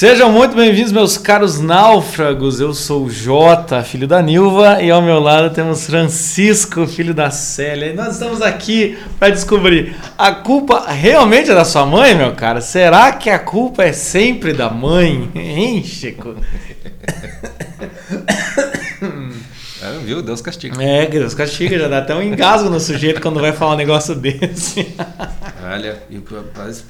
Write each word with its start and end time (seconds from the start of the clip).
Sejam 0.00 0.32
muito 0.32 0.56
bem-vindos, 0.56 0.92
meus 0.92 1.18
caros 1.18 1.60
náufragos. 1.60 2.58
Eu 2.58 2.72
sou 2.72 3.04
o 3.04 3.10
Jota, 3.10 3.84
filho 3.84 4.08
da 4.08 4.22
Nilva, 4.22 4.82
e 4.82 4.90
ao 4.90 5.02
meu 5.02 5.20
lado 5.20 5.54
temos 5.54 5.84
Francisco, 5.84 6.86
filho 6.86 7.12
da 7.12 7.30
Célia. 7.30 7.88
E 7.88 7.92
nós 7.92 8.14
estamos 8.14 8.40
aqui 8.40 8.96
para 9.18 9.28
descobrir: 9.28 9.94
a 10.16 10.32
culpa 10.32 10.90
realmente 10.90 11.50
é 11.50 11.54
da 11.54 11.66
sua 11.66 11.84
mãe, 11.84 12.14
meu 12.14 12.34
cara? 12.34 12.62
Será 12.62 13.12
que 13.12 13.28
a 13.28 13.38
culpa 13.38 13.84
é 13.84 13.92
sempre 13.92 14.54
da 14.54 14.70
mãe? 14.70 15.30
Hein, 15.36 15.84
Chico? 15.84 16.34
É, 19.82 19.98
viu? 20.02 20.22
Deus 20.22 20.40
castiga. 20.40 20.82
É, 20.82 21.04
Deus 21.08 21.34
castiga, 21.34 21.78
já 21.78 21.88
dá 21.88 21.98
até 21.98 22.14
um 22.14 22.22
engasgo 22.22 22.70
no 22.70 22.80
sujeito 22.80 23.20
quando 23.20 23.38
vai 23.38 23.52
falar 23.52 23.74
um 23.74 23.76
negócio 23.76 24.14
desse. 24.14 24.94
Olha, 25.62 26.02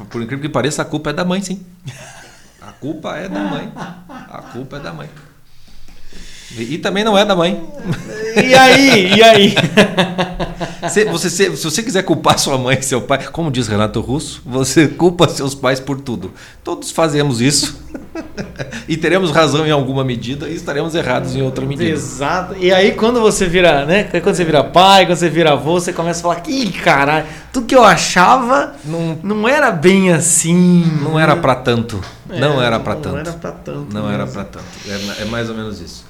por 0.09 0.23
incrível 0.23 0.43
que 0.43 0.49
pareça, 0.49 0.83
a 0.83 0.85
culpa 0.85 1.11
é 1.11 1.13
da 1.13 1.25
mãe, 1.25 1.43
sim. 1.43 1.61
Culpa 2.81 3.17
é 3.17 3.29
da 3.29 3.41
mãe. 3.41 3.73
A 4.09 4.43
culpa 4.53 4.79
é 4.79 4.81
da 4.81 4.93
mãe. 4.93 5.11
E, 6.57 6.79
também 6.79 7.05
não 7.05 7.17
é 7.17 7.25
da 7.25 7.37
mãe. 7.37 7.63
E 8.37 8.55
aí? 8.55 9.15
E 9.15 9.23
aí? 9.23 9.55
Se 10.89 11.05
você, 11.05 11.29
se, 11.29 11.57
se 11.57 11.65
você 11.65 11.83
quiser 11.83 12.03
culpar 12.03 12.39
sua 12.39 12.57
mãe 12.57 12.79
e 12.79 12.83
seu 12.83 13.03
pai, 13.03 13.29
como 13.31 13.51
diz 13.51 13.69
Renato 13.69 14.01
Russo, 14.01 14.43
você 14.45 14.89
culpa 14.89 15.29
seus 15.29 15.55
pais 15.55 15.79
por 15.79 16.01
tudo. 16.01 16.33
Todos 16.65 16.91
fazemos 16.91 17.41
isso. 17.41 17.79
e 18.89 18.97
teremos 18.97 19.31
razão 19.31 19.67
em 19.67 19.71
alguma 19.71 20.03
medida 20.03 20.49
e 20.49 20.55
estaremos 20.55 20.95
errados 20.95 21.37
em 21.37 21.43
outra 21.43 21.67
medida. 21.67 21.89
Exato. 21.89 22.57
E 22.59 22.73
aí 22.73 22.93
quando 22.93 23.21
você 23.21 23.47
vira, 23.47 23.85
né? 23.85 24.05
Quando 24.05 24.35
você 24.35 24.45
vira 24.45 24.65
pai, 24.65 25.07
quando 25.07 25.19
você 25.19 25.29
vira 25.29 25.53
avô, 25.53 25.79
você 25.79 25.93
começa 25.93 26.21
a 26.21 26.23
falar, 26.23 26.43
ih, 26.49 26.73
caralho, 26.73 27.27
tudo 27.53 27.67
que 27.67 27.75
eu 27.75 27.85
achava 27.85 28.75
não, 28.85 29.19
não 29.23 29.49
era 29.49 29.71
bem 29.71 30.13
assim. 30.13 30.85
Não 31.03 31.21
era 31.21 31.37
para 31.37 31.55
tanto. 31.55 32.01
É, 32.29 32.41
não 32.41 32.61
era 32.61 32.81
para 32.81 32.95
tanto. 32.95 33.13
Não 33.13 33.19
era 33.19 33.33
para 33.33 33.53
tanto. 33.53 33.95
Não 33.95 34.03
mesmo. 34.03 34.15
era 34.15 34.27
para 34.27 34.45
tanto. 34.45 34.65
É, 34.89 35.23
é 35.23 35.25
mais 35.27 35.49
ou 35.51 35.55
menos 35.55 35.81
isso. 35.81 36.10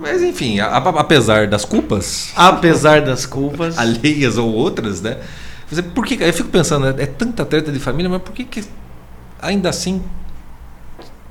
Mas 0.00 0.22
enfim, 0.22 0.60
a, 0.60 0.66
a, 0.66 0.88
apesar 1.00 1.46
das 1.46 1.64
culpas. 1.64 2.32
Apesar 2.36 3.02
das 3.02 3.26
culpas. 3.26 3.76
alheias 3.78 4.36
ou 4.38 4.52
outras, 4.52 5.00
né? 5.00 5.18
Por 5.94 6.06
que, 6.06 6.22
eu 6.22 6.32
fico 6.32 6.48
pensando, 6.48 6.86
é, 6.86 7.02
é 7.02 7.06
tanta 7.06 7.44
treta 7.44 7.72
de 7.72 7.78
família, 7.78 8.08
mas 8.08 8.22
por 8.22 8.32
que, 8.32 8.44
que 8.44 8.64
ainda 9.40 9.68
assim 9.68 10.02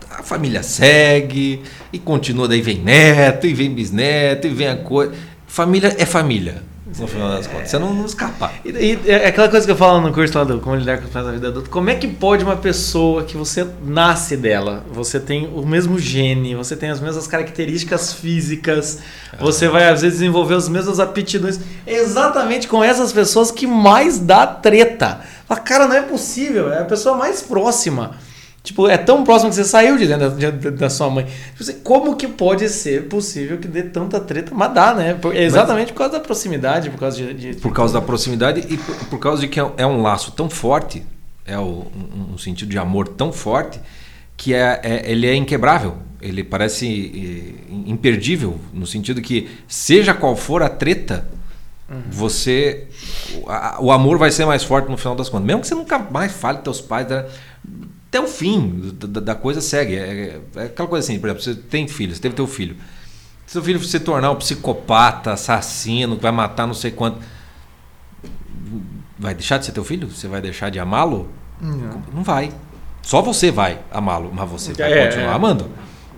a 0.10 0.24
família 0.24 0.62
segue 0.62 1.62
e 1.92 2.00
continua, 2.00 2.48
daí 2.48 2.62
vem 2.62 2.80
neto, 2.80 3.48
e 3.48 3.54
vem 3.54 3.74
bisneto, 3.74 4.48
e 4.48 4.50
vem 4.50 4.68
a 4.68 4.76
coisa. 4.76 5.14
Família 5.48 5.96
é 5.98 6.06
família 6.06 6.64
no 6.86 7.08
final 7.08 7.30
das 7.30 7.48
contas. 7.48 7.70
Você 7.70 7.80
não, 7.80 7.94
não 7.94 8.06
escapa. 8.06 8.52
E, 8.64 8.70
e, 8.70 9.00
é 9.10 9.28
aquela 9.28 9.50
coisa 9.50 9.66
que 9.66 9.72
eu 9.72 9.76
falo 9.76 10.00
no 10.00 10.14
curso 10.14 10.38
lá 10.38 10.44
do 10.44 10.60
Como 10.60 10.76
Lidar 10.76 11.00
com 11.00 11.06
os 11.06 11.10
Pais 11.10 11.26
da 11.26 11.32
Vida 11.32 11.48
Adulta. 11.48 11.70
Como 11.70 11.90
é 11.90 11.96
que 11.96 12.08
pode 12.08 12.44
uma 12.44 12.58
pessoa 12.58 13.24
que 13.24 13.36
você 13.36 13.66
nasce 13.84 14.38
dela, 14.38 14.84
você 14.92 15.20
tem 15.20 15.48
o 15.48 15.66
mesmo 15.66 15.98
gene, 15.98 16.54
você 16.54 16.76
tem 16.76 16.92
as 16.92 17.00
mesmas 17.00 17.26
características 17.26 18.14
físicas, 18.14 19.00
ah. 19.34 19.38
você 19.40 19.68
vai 19.68 19.90
às 19.90 20.04
vezes 20.04 20.20
desenvolver 20.20 20.56
as 20.56 20.70
mesmas 20.70 21.00
aptidões, 21.00 21.60
exatamente 21.88 22.68
com 22.68 22.84
essas 22.84 23.12
pessoas 23.12 23.50
que 23.50 23.66
mais 23.66 24.20
dá 24.20 24.46
treta. 24.46 25.22
Fala, 25.48 25.60
cara, 25.62 25.88
não 25.88 25.96
é 25.96 26.02
possível, 26.02 26.72
é 26.72 26.82
a 26.82 26.86
pessoa 26.86 27.18
mais 27.18 27.42
próxima. 27.42 28.16
Tipo, 28.66 28.88
é 28.88 28.98
tão 28.98 29.24
próximo 29.24 29.52
que 29.52 29.56
você 29.56 29.64
saiu 29.64 29.96
de 29.96 30.08
dentro 30.08 30.32
da, 30.32 30.50
da, 30.50 30.70
da 30.72 30.90
sua 30.90 31.08
mãe. 31.08 31.28
Tipo, 31.56 31.80
como 31.82 32.16
que 32.16 32.28
pode 32.28 32.68
ser 32.68 33.08
possível 33.08 33.60
que 33.60 33.68
dê 33.68 33.84
tanta 33.84 34.20
treta? 34.20 34.54
Mas 34.56 34.74
dá, 34.74 34.94
né? 34.94 35.14
Por, 35.14 35.36
exatamente 35.36 35.90
Mas, 35.90 35.92
por 35.92 35.98
causa 36.00 36.14
da 36.14 36.20
proximidade, 36.20 36.90
por 36.90 37.00
causa 37.00 37.18
de. 37.18 37.34
de 37.34 37.54
por 37.62 37.72
causa 37.72 37.94
da 37.94 38.02
proximidade 38.02 38.66
e 38.68 38.76
por, 38.76 38.96
por, 39.06 39.20
causa 39.20 39.42
de 39.42 39.48
que 39.48 39.60
é, 39.60 39.72
é 39.78 39.86
um 39.86 40.02
laço 40.02 40.32
tão 40.32 40.50
forte, 40.50 41.06
é 41.46 41.60
o, 41.60 41.62
um, 41.62 42.34
um, 42.34 42.38
sentido 42.40 42.70
de 42.70 42.78
amor 42.80 43.08
tão 43.08 43.32
forte, 43.32 43.80
que 44.36 44.54
é, 44.54 44.82
é, 44.84 45.12
ele 45.12 45.28
é 45.28 45.36
inquebrável. 45.36 45.98
Ele 46.20 46.44
parece 46.44 47.56
é, 47.68 47.72
imperdível, 47.88 48.60
no 48.74 48.88
sentido 48.88 49.22
que, 49.22 49.48
seja 49.68 50.12
qual 50.12 50.36
for 50.36 50.64
a 50.64 50.70
treta, 50.70 51.28
Uhum. 51.88 52.02
Você. 52.10 52.88
O, 53.80 53.86
o 53.86 53.92
amor 53.92 54.18
vai 54.18 54.32
ser 54.32 54.44
mais 54.44 54.64
forte 54.64 54.90
no 54.90 54.98
final 54.98 55.16
das 55.16 55.30
contas. 55.30 55.46
Mesmo 55.46 55.62
que 55.62 55.68
você 55.68 55.76
nunca 55.76 56.00
mais 56.00 56.32
fale 56.32 56.58
com 56.58 56.64
teus 56.64 56.82
pais, 56.82 57.08
né? 57.08 57.26
Até 58.16 58.20
o 58.20 58.28
fim 58.28 58.92
da, 58.94 59.20
da 59.20 59.36
coisa 59.36 59.60
segue. 59.60 59.96
É, 59.96 60.40
é, 60.56 60.64
aquela 60.64 60.88
coisa 60.88 61.06
assim, 61.06 61.20
por 61.20 61.28
exemplo, 61.28 61.44
você 61.44 61.56
tem 61.56 61.88
filho, 61.88 62.16
você 62.16 62.22
teve 62.22 62.34
teu 62.34 62.48
filho. 62.48 62.78
Se 63.46 63.54
seu 63.54 63.62
filho 63.62 63.82
se 63.84 64.00
tornar 64.00 64.32
um 64.32 64.36
psicopata, 64.36 65.34
assassino, 65.34 66.16
que 66.16 66.24
vai 66.24 66.32
matar 66.32 66.66
não 66.66 66.74
sei 66.74 66.92
quanto. 66.92 67.20
Vai 69.20 69.34
deixar 69.34 69.58
de 69.58 69.66
ser 69.66 69.72
teu 69.72 69.84
filho? 69.84 70.10
Você 70.10 70.28
vai 70.28 70.42
deixar 70.42 70.70
de 70.70 70.80
amá-lo? 70.80 71.30
Não. 71.62 72.04
não 72.14 72.24
vai. 72.24 72.52
Só 73.02 73.22
você 73.22 73.52
vai 73.52 73.80
amá-lo, 73.92 74.32
mas 74.34 74.50
você 74.50 74.74
vai 74.74 74.92
é, 74.92 75.06
continuar 75.06 75.36
é. 75.36 75.40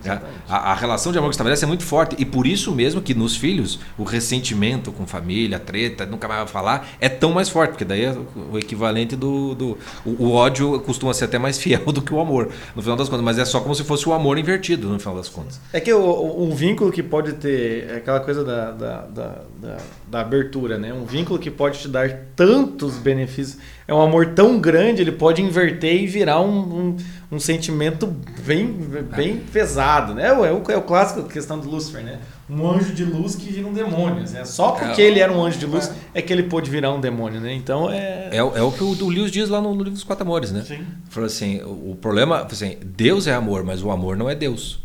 Amando. 0.10 0.28
A, 0.48 0.72
a, 0.72 0.76
relação 0.76 1.12
de 1.12 1.18
amor 1.18 1.30
que 1.30 1.36
estabelece 1.36 1.64
é 1.64 1.68
muito 1.68 1.84
forte. 1.84 2.16
E 2.20 2.26
por 2.26 2.48
isso 2.48 2.74
mesmo 2.74 3.02
que 3.02 3.14
nos 3.14 3.36
filhos, 3.36 3.80
o 3.98 4.04
ressentimento 4.04 4.92
com 4.92 5.06
família, 5.06 5.58
a 5.58 5.60
treta, 5.60 6.06
nunca 6.06 6.28
mais 6.28 6.42
vai 6.42 6.48
falar, 6.48 6.88
é 7.00 7.10
tão 7.10 7.32
mais 7.32 7.50
forte, 7.50 7.72
porque 7.72 7.86
daí 7.86 8.06
é 8.06 8.16
o 8.52 8.58
equivalente 8.58 9.16
do. 9.16 9.56
do 9.56 9.78
o, 10.06 10.26
o, 10.26 10.32
ódio 10.34 10.80
costuma 10.82 11.14
ser 11.14 11.26
até 11.26 11.38
mais 11.38 11.58
fiel 11.62 11.86
do 11.92 12.02
que 12.02 12.14
o 12.14 12.20
amor, 12.20 12.50
no 12.76 12.82
final 12.82 12.98
das 12.98 13.10
contas. 13.10 13.24
Mas 13.24 13.38
é 13.38 13.46
só 13.46 13.60
como 13.60 13.76
se 13.76 13.84
fosse 13.84 14.08
o 14.08 14.14
amor 14.14 14.38
invertido, 14.38 14.88
no 14.90 15.00
final 15.00 15.16
das 15.16 15.30
contas. 15.30 15.60
É 15.74 15.80
que 15.80 15.94
o, 15.94 16.44
um 16.44 16.54
vínculo 16.56 16.92
que 16.92 17.04
pode 17.04 17.34
ter. 17.34 17.90
É 17.90 17.96
aquela 17.98 18.20
coisa 18.20 18.44
da, 18.44 18.72
da, 18.72 19.02
da, 19.02 19.36
da, 19.62 19.78
da 20.08 20.22
abertura, 20.22 20.78
né? 20.78 20.94
Um 20.94 21.06
vínculo 21.06 21.40
que 21.40 21.52
pode 21.52 21.80
te 21.80 21.88
dar 21.88 22.10
tantos 22.36 22.96
benefícios. 22.96 23.58
É 23.88 23.94
um 23.94 24.02
amor 24.02 24.34
tão 24.34 24.60
grande, 24.60 25.02
ele 25.02 25.14
pode 25.14 25.42
inverter 25.42 26.04
e 26.04 26.08
virar 26.08 26.42
um, 26.42 26.60
um 26.60 26.98
um 27.30 27.40
sentimento 27.40 28.08
bem, 28.46 28.72
bem 29.16 29.38
pesado, 29.38 30.14
né? 30.14 30.28
É 30.28 30.34
o, 30.34 30.72
é 30.72 30.78
o 30.78 30.82
clássico 30.82 31.24
questão 31.24 31.60
do 31.60 31.70
Lúcifer, 31.70 32.02
né? 32.02 32.20
Um 32.50 32.66
anjo 32.70 32.94
de 32.94 33.04
luz 33.04 33.36
que 33.36 33.52
vira 33.52 33.68
um 33.68 33.74
demônio. 33.74 34.24
Né? 34.30 34.46
Só 34.46 34.72
porque 34.72 35.02
é, 35.02 35.06
ele 35.06 35.20
era 35.20 35.32
um 35.32 35.44
anjo 35.44 35.60
de 35.60 35.66
luz 35.66 35.92
é. 36.14 36.20
é 36.20 36.22
que 36.22 36.32
ele 36.32 36.44
pôde 36.44 36.72
virar 36.72 36.94
um 36.94 37.02
demônio, 37.02 37.42
né? 37.42 37.54
Então 37.54 37.92
é. 37.92 38.30
É, 38.32 38.38
é 38.38 38.42
o 38.42 38.72
que 38.72 38.82
o, 38.82 38.88
o 38.88 39.10
Lewis 39.10 39.30
diz 39.30 39.50
lá 39.50 39.60
no, 39.60 39.72
no 39.72 39.84
livro 39.84 39.92
dos 39.92 40.06
Quatro 40.06 40.24
Amores, 40.24 40.54
né? 40.54 40.64
Sim. 40.66 40.86
Falou 41.10 41.28
assim: 41.28 41.62
o, 41.64 41.92
o 41.92 41.98
problema, 42.00 42.48
assim, 42.50 42.78
Deus 42.82 43.28
é 43.28 43.34
amor, 43.34 43.66
mas 43.66 43.84
o 43.84 43.92
amor 43.92 44.16
não 44.16 44.30
é 44.30 44.36
Deus. 44.36 44.80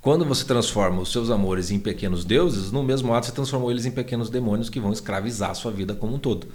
Quando 0.00 0.24
você 0.24 0.44
transforma 0.44 1.00
os 1.00 1.10
seus 1.10 1.30
amores 1.30 1.72
em 1.72 1.80
pequenos 1.80 2.24
deuses, 2.24 2.70
no 2.70 2.82
mesmo 2.82 3.12
ato 3.12 3.26
você 3.26 3.32
transformou 3.32 3.70
eles 3.70 3.86
em 3.86 3.90
pequenos 3.90 4.30
demônios 4.30 4.68
que 4.68 4.78
vão 4.78 4.92
escravizar 4.92 5.50
a 5.50 5.54
sua 5.54 5.72
vida 5.72 5.94
como 5.94 6.14
um 6.14 6.18
todo. 6.18 6.46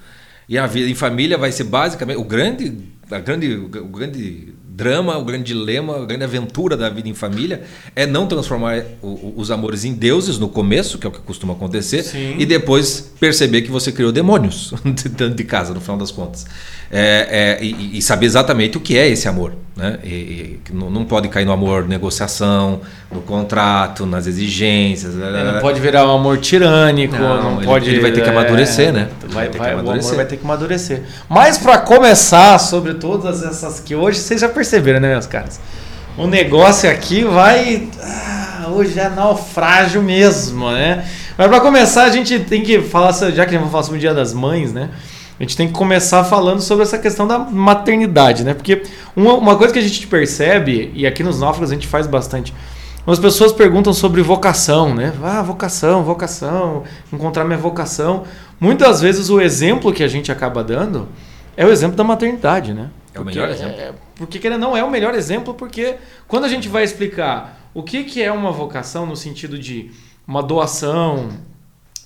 E 0.48 0.58
a 0.58 0.66
vida 0.66 0.90
em 0.90 0.96
família 0.96 1.38
vai 1.38 1.52
ser 1.52 1.66
basicamente 1.66 2.18
o 2.18 2.24
grande, 2.24 2.78
a 3.12 3.20
grande, 3.20 3.54
o 3.56 3.88
grande 3.88 4.54
drama, 4.78 5.18
o 5.18 5.26
grande 5.26 5.46
dilema, 5.46 6.04
a 6.04 6.06
grande 6.06 6.24
aventura 6.24 6.78
da 6.78 6.88
vida 6.88 7.10
em 7.10 7.14
família 7.16 7.64
é 7.96 8.06
não 8.06 8.28
transformar 8.28 8.84
o, 9.02 9.34
os 9.36 9.50
amores 9.50 9.84
em 9.84 9.92
deuses 9.92 10.38
no 10.38 10.48
começo, 10.48 11.00
que 11.00 11.08
é 11.08 11.10
o 11.10 11.12
que 11.12 11.20
costuma 11.20 11.54
acontecer, 11.54 12.04
Sim. 12.04 12.36
e 12.38 12.46
depois 12.46 13.12
perceber 13.20 13.64
que 13.64 13.72
você 13.72 13.92
criou 13.92 14.12
demônios 14.12 14.72
dentro 14.86 15.32
de 15.32 15.44
casa, 15.44 15.74
no 15.74 15.82
final 15.82 15.98
das 15.98 16.12
contas. 16.12 16.46
É, 16.92 17.58
é, 17.60 17.64
e, 17.66 17.98
e, 17.98 18.02
saber 18.02 18.28
exatamente 18.28 18.78
o 18.78 18.80
que 18.80 18.98
é 18.98 19.08
esse 19.10 19.28
amor. 19.28 19.54
Né? 19.76 20.00
E, 20.04 20.08
e 20.08 20.60
não, 20.72 21.04
pode 21.04 21.28
cair 21.28 21.46
no 21.46 21.52
amor 21.52 21.86
negociação, 21.86 22.80
no 23.12 23.22
contrato, 23.22 24.06
nas 24.06 24.26
exigências. 24.26 25.14
Ele 25.14 25.52
não 25.52 25.60
pode 25.60 25.82
virar 25.82 26.08
um 26.08 26.16
amor 26.16 26.38
tirânico, 26.38 27.16
não, 27.16 27.44
não 27.44 27.58
ele, 27.58 27.66
pode. 27.66 27.90
Ele 27.90 28.00
vai 28.00 28.12
ter 28.12 28.24
que 28.24 28.30
amadurecer, 28.30 28.88
é, 28.88 28.92
né? 28.92 29.10
Vai, 29.28 29.50
vai, 29.50 29.76
o 29.76 29.80
amor 29.80 30.16
vai 30.16 30.26
ter 30.26 30.38
que 30.38 30.46
amadurecer. 30.46 31.04
Mas 31.28 31.58
para 31.58 31.78
começar 31.80 32.58
sobre 32.58 32.94
todas 32.94 33.44
essas 33.44 33.82
que 33.82 33.94
hoje 33.94 34.20
vocês 34.20 34.40
já 34.40 34.50
perceberam, 34.68 35.00
né, 35.00 35.10
meus 35.10 35.26
caras? 35.26 35.60
O 36.18 36.28
negócio 36.28 36.90
aqui 36.90 37.24
vai. 37.24 37.88
Ah, 38.02 38.68
hoje 38.70 39.00
é 39.00 39.10
naufrágio 39.10 40.02
mesmo, 40.02 40.70
né? 40.72 41.06
Mas 41.38 41.48
para 41.48 41.62
começar, 41.62 42.04
a 42.04 42.10
gente 42.10 42.40
tem 42.40 42.64
que 42.64 42.82
falar, 42.82 43.14
já 43.14 43.46
que 43.46 43.52
a 43.52 43.54
gente 43.54 43.62
vai 43.62 43.70
falar 43.70 43.84
sobre 43.84 43.98
o 43.98 44.02
Dia 44.02 44.14
das 44.14 44.34
Mães, 44.34 44.74
né? 44.74 44.90
A 45.40 45.44
gente 45.44 45.56
tem 45.56 45.68
que 45.68 45.74
começar 45.74 46.24
falando 46.24 46.62
sobre 46.62 46.84
essa 46.84 46.98
questão 46.98 47.28
da 47.28 47.38
maternidade, 47.38 48.44
né? 48.44 48.56
Porque 48.56 48.84
uma, 49.16 49.36
uma 49.36 49.56
coisa 49.56 49.72
que 49.72 49.80
a 49.80 49.82
gente 49.82 50.08
percebe, 50.08 50.92
e 50.96 51.06
aqui 51.06 51.24
nos 51.24 51.40
Náufragos 51.40 51.72
a 51.72 51.76
gente 51.76 51.88
faz 51.88 52.08
bastante, 52.08 52.54
as 53.06 53.20
pessoas 53.20 53.54
perguntam 53.54 53.94
sobre 53.94 54.22
vocação, 54.22 54.94
né? 54.94 55.14
Ah, 55.24 55.44
vocação, 55.44 56.04
vocação, 56.04 56.84
encontrar 57.14 57.46
minha 57.46 57.58
vocação. 57.58 58.24
Muitas 58.60 59.00
vezes 59.00 59.30
o 59.30 59.40
exemplo 59.40 59.94
que 59.94 60.04
a 60.04 60.08
gente 60.08 60.32
acaba 60.32 60.64
dando 60.64 61.08
é 61.56 61.66
o 61.66 61.70
exemplo 61.70 61.96
da 61.96 62.04
maternidade, 62.04 62.74
né? 62.74 62.90
É 63.18 63.22
o 63.22 63.26
melhor 63.26 63.50
exemplo. 63.50 63.80
É, 63.80 63.94
porque 64.16 64.48
ele 64.48 64.58
não 64.58 64.76
é 64.76 64.84
o 64.84 64.90
melhor 64.90 65.14
exemplo, 65.14 65.54
porque 65.54 65.96
quando 66.28 66.46
a 66.46 66.50
gente 66.50 66.68
vai 66.68 66.84
explicar 66.84 67.70
o 67.74 67.84
que, 67.84 68.04
que 68.04 68.22
é 68.22 68.32
uma 68.32 68.52
vocação 68.52 69.06
no 69.06 69.16
sentido 69.16 69.58
de 69.58 69.92
uma 70.28 70.42
doação, 70.42 71.30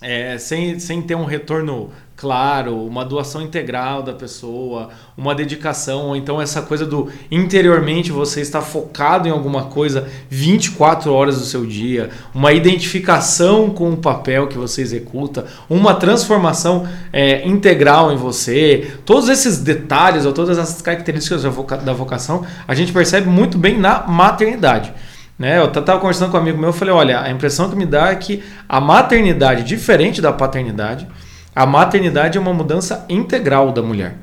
é, 0.02 0.38
sem, 0.38 0.80
sem 0.80 1.02
ter 1.02 1.16
um 1.16 1.26
retorno 1.26 1.92
claro, 2.22 2.86
uma 2.86 3.04
doação 3.04 3.42
integral 3.42 4.04
da 4.04 4.14
pessoa, 4.14 4.90
uma 5.18 5.34
dedicação, 5.34 6.10
ou 6.10 6.16
então 6.16 6.40
essa 6.40 6.62
coisa 6.62 6.86
do 6.86 7.10
interiormente 7.32 8.12
você 8.12 8.42
está 8.42 8.62
focado 8.62 9.28
em 9.28 9.32
alguma 9.32 9.64
coisa 9.64 10.08
24 10.30 11.12
horas 11.12 11.40
do 11.40 11.46
seu 11.46 11.66
dia, 11.66 12.12
uma 12.32 12.54
identificação 12.54 13.72
com 13.72 13.92
o 13.92 13.98
papel 13.98 14.48
que 14.48 14.56
você 14.56 14.84
executa, 14.84 15.48
uma 15.68 15.96
transformação 15.96 16.88
é, 17.12 17.44
integral 17.48 18.14
em 18.14 18.18
você, 18.18 18.92
todos 19.04 19.28
esses 19.28 19.58
detalhes 19.58 20.24
ou 20.24 20.32
todas 20.32 20.60
essas 20.60 20.80
características 20.80 21.42
da, 21.42 21.50
da 21.78 21.94
vocação 21.94 22.46
a 22.68 22.76
gente 22.76 22.94
percebe 22.94 23.28
muito 23.28 23.58
bem 23.58 23.80
na 23.80 24.06
maternidade. 24.06 24.94
Né? 25.40 25.58
Eu 25.58 25.66
estava 25.66 26.00
conversando 26.00 26.30
com 26.30 26.38
um 26.38 26.40
amigo 26.40 26.60
meu, 26.60 26.70
eu 26.70 26.74
falei, 26.74 26.94
olha, 26.94 27.20
a 27.20 27.32
impressão 27.32 27.68
que 27.68 27.76
me 27.76 27.88
dá 27.88 28.12
é 28.12 28.16
que 28.16 28.44
a 28.70 28.80
maternidade, 28.80 29.64
diferente 29.64 30.22
da 30.22 30.32
paternidade, 30.32 31.08
a 31.56 31.66
maternidade 31.66 32.38
é 32.38 32.42
uma 32.42 32.54
mudança 32.54 33.06
integral 33.10 33.72
da 33.72 33.82
mulher. 33.82 34.16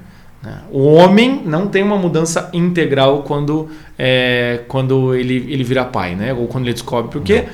Né? 0.42 0.58
O 0.70 0.86
homem 0.86 1.42
não 1.44 1.66
tem 1.66 1.82
uma 1.82 1.96
mudança 1.96 2.48
integral 2.52 3.22
quando, 3.22 3.68
é, 3.98 4.60
quando 4.68 5.14
ele, 5.14 5.46
ele 5.48 5.64
vira 5.64 5.84
pai, 5.84 6.14
né? 6.14 6.32
ou 6.32 6.46
quando 6.46 6.64
ele 6.64 6.72
descobre, 6.72 7.10
porque 7.10 7.44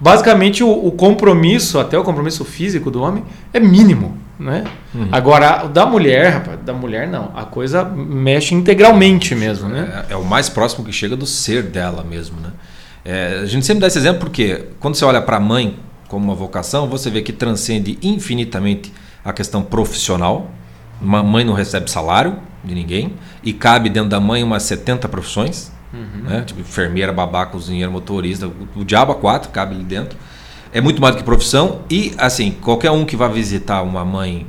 basicamente 0.00 0.62
o, 0.62 0.70
o, 0.70 0.92
compromisso, 0.92 1.78
até 1.78 1.98
o 1.98 2.04
compromisso 2.04 2.44
físico 2.44 2.90
do 2.90 3.02
homem, 3.02 3.24
é 3.52 3.60
mínimo. 3.60 4.16
Né? 4.38 4.64
Uhum. 4.94 5.08
Agora, 5.10 5.66
o 5.66 5.68
da 5.68 5.84
mulher, 5.84 6.32
rapaz, 6.34 6.60
da 6.60 6.72
mulher 6.72 7.08
não. 7.08 7.32
A 7.34 7.44
coisa 7.44 7.84
mexe 7.84 8.54
integralmente 8.54 9.34
mesmo. 9.34 9.68
Né? 9.68 10.04
É, 10.08 10.12
é 10.12 10.16
o 10.16 10.24
mais 10.24 10.48
próximo 10.48 10.84
que 10.84 10.92
chega 10.92 11.16
do 11.16 11.26
ser 11.26 11.64
dela 11.64 12.04
mesmo. 12.08 12.40
Né? 12.40 12.50
É, 13.04 13.40
a 13.42 13.46
gente 13.46 13.66
sempre 13.66 13.80
dá 13.80 13.88
esse 13.88 13.98
exemplo 13.98 14.20
porque 14.20 14.66
quando 14.78 14.94
você 14.94 15.04
olha 15.04 15.20
para 15.20 15.38
a 15.38 15.40
mãe 15.40 15.76
como 16.06 16.24
uma 16.24 16.34
vocação, 16.36 16.86
você 16.88 17.10
vê 17.10 17.20
que 17.20 17.32
transcende 17.32 17.98
infinitamente 18.00 18.92
a 19.28 19.32
questão 19.32 19.62
profissional. 19.62 20.50
Uma 21.00 21.22
mãe 21.22 21.44
não 21.44 21.52
recebe 21.52 21.90
salário 21.90 22.38
de 22.64 22.74
ninguém 22.74 23.14
e 23.42 23.52
cabe 23.52 23.88
dentro 23.88 24.08
da 24.08 24.18
mãe 24.18 24.42
umas 24.42 24.62
70 24.64 25.08
profissões. 25.08 25.70
Uhum. 25.92 26.22
Né? 26.24 26.42
Tipo 26.46 26.60
enfermeira, 26.60 27.12
babá, 27.12 27.46
cozinheiro, 27.46 27.92
motorista, 27.92 28.46
o, 28.46 28.68
o 28.76 28.84
diabo 28.84 29.12
a 29.12 29.14
quatro 29.14 29.50
cabe 29.50 29.74
ali 29.74 29.84
dentro. 29.84 30.18
É 30.72 30.80
muito 30.80 31.00
mais 31.00 31.14
do 31.14 31.18
que 31.18 31.24
profissão 31.24 31.80
e, 31.90 32.14
assim, 32.18 32.50
qualquer 32.50 32.90
um 32.90 33.04
que 33.04 33.16
vá 33.16 33.28
visitar 33.28 33.82
uma 33.82 34.04
mãe 34.04 34.46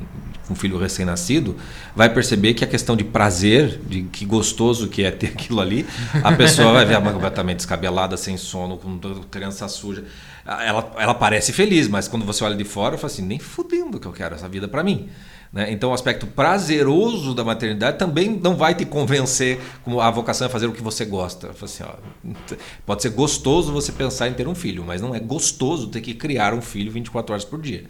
um 0.52 0.56
filho 0.56 0.78
recém-nascido 0.78 1.56
vai 1.96 2.10
perceber 2.10 2.54
que 2.54 2.64
a 2.64 2.68
questão 2.68 2.96
de 2.96 3.04
prazer, 3.04 3.80
de 3.88 4.04
que 4.04 4.26
gostoso 4.26 4.88
que 4.88 5.04
é 5.04 5.12
ter 5.12 5.28
aquilo 5.34 5.60
ali, 5.60 5.86
a 6.24 6.32
pessoa 6.34 6.72
vai 6.74 6.86
ver 6.86 6.96
a 6.96 7.00
mãe 7.00 7.14
completamente 7.14 7.58
descabelada, 7.58 8.18
sem 8.18 8.38
sono, 8.38 8.78
com 8.78 9.00
criança 9.30 9.68
suja. 9.68 10.04
Ela, 10.46 10.92
ela 10.98 11.14
parece 11.14 11.54
feliz, 11.54 11.88
mas 11.88 12.08
quando 12.08 12.26
você 12.26 12.44
olha 12.44 12.56
de 12.56 12.64
fora, 12.64 12.98
fala 12.98 13.12
assim, 13.12 13.22
nem 13.22 13.38
fudendo 13.38 14.00
que 14.00 14.08
eu 14.08 14.12
quero 14.12 14.34
essa 14.34 14.50
vida 14.50 14.68
para 14.68 14.84
mim. 14.84 15.10
Né? 15.52 15.72
Então, 15.72 15.90
o 15.90 15.94
aspecto 15.94 16.28
prazeroso 16.28 17.34
da 17.34 17.44
maternidade 17.44 17.98
também 17.98 18.30
não 18.30 18.56
vai 18.56 18.76
te 18.76 18.86
convencer 18.86 19.60
como 19.84 20.00
a 20.00 20.10
vocação 20.12 20.48
é 20.48 20.50
fazer 20.50 20.68
o 20.68 20.72
que 20.72 20.82
você 20.82 21.06
gosta. 21.06 21.52
Assim, 21.62 21.84
ó, 21.84 21.94
pode 22.86 23.02
ser 23.02 23.10
gostoso 23.10 23.72
você 23.72 23.92
pensar 23.92 24.28
em 24.28 24.34
ter 24.34 24.48
um 24.48 24.56
filho, 24.56 24.84
mas 24.86 25.02
não 25.02 25.14
é 25.14 25.20
gostoso 25.20 25.88
ter 25.88 26.02
que 26.02 26.14
criar 26.14 26.54
um 26.54 26.62
filho 26.62 26.92
24 26.92 27.34
horas 27.34 27.46
por 27.46 27.60
dia. 27.62 27.86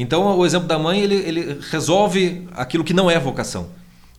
Então, 0.00 0.38
o 0.38 0.46
exemplo 0.46 0.68
da 0.68 0.78
mãe, 0.78 1.00
ele, 1.00 1.16
ele 1.16 1.58
resolve 1.72 2.46
aquilo 2.54 2.84
que 2.84 2.94
não 2.94 3.10
é 3.10 3.18
vocação. 3.18 3.66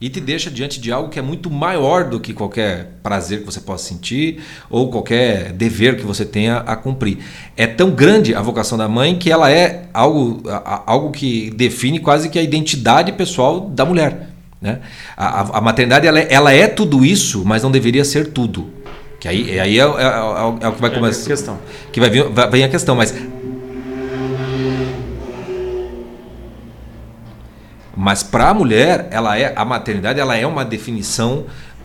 E 0.02 0.10
te 0.10 0.20
deixa 0.20 0.52
diante 0.52 0.80
de 0.80 0.92
algo 0.92 1.10
que 1.10 1.18
é 1.18 1.22
muito 1.22 1.50
maior 1.50 2.10
do 2.10 2.20
que 2.20 2.34
qualquer 2.34 3.00
prazer 3.02 3.40
que 3.40 3.46
você 3.46 3.62
possa 3.62 3.88
sentir 3.88 4.42
ou 4.70 4.90
qualquer 4.90 5.54
dever 5.54 5.96
que 5.98 6.04
você 6.04 6.26
tenha 6.26 6.58
a 6.58 6.76
cumprir. 6.76 7.20
É 7.56 7.66
tão 7.66 7.92
grande 7.92 8.36
a 8.36 8.42
vocação 8.42 8.78
da 8.78 8.90
mãe 8.90 9.18
que 9.18 9.32
ela 9.32 9.50
é 9.50 9.86
algo, 9.94 10.44
algo 10.86 11.12
que 11.12 11.50
define 11.52 12.00
quase 12.00 12.30
que 12.30 12.38
a 12.38 12.44
identidade 12.44 13.14
pessoal 13.14 13.62
da 13.62 13.86
mulher. 13.86 14.30
Né? 14.62 14.80
A, 15.16 15.58
a 15.60 15.62
maternidade 15.62 16.06
ela 16.06 16.20
é, 16.20 16.28
ela 16.30 16.54
é, 16.54 16.68
tudo 16.68 17.06
isso, 17.06 17.44
mas 17.46 17.64
não 17.64 17.72
deveria 17.72 18.04
ser 18.04 18.32
tudo. 18.32 18.70
Que 19.20 19.28
aí, 19.28 19.60
aí 19.60 19.80
é, 19.80 19.82
é, 19.82 19.84
é, 19.84 20.66
é 20.66 20.68
o 20.68 20.74
que 20.74 20.82
vai 20.82 20.94
começar. 20.94 21.22
É 21.22 21.26
a 21.26 21.28
questão. 21.28 21.60
Que 21.92 22.00
vai 22.00 22.10
vir, 22.10 22.24
vai, 22.30 22.50
vem 22.50 22.64
a 22.64 22.70
questão, 22.70 22.96
mas 22.96 23.14
Mas 28.02 28.24
para 28.24 28.48
a 28.48 28.54
mulher, 28.54 29.10
ela 29.12 29.38
é 29.38 29.52
a 29.54 29.66
maternidade, 29.66 30.22
ela 30.22 30.34
é 30.34 30.48
uma 30.48 30.64
definição 30.64 31.44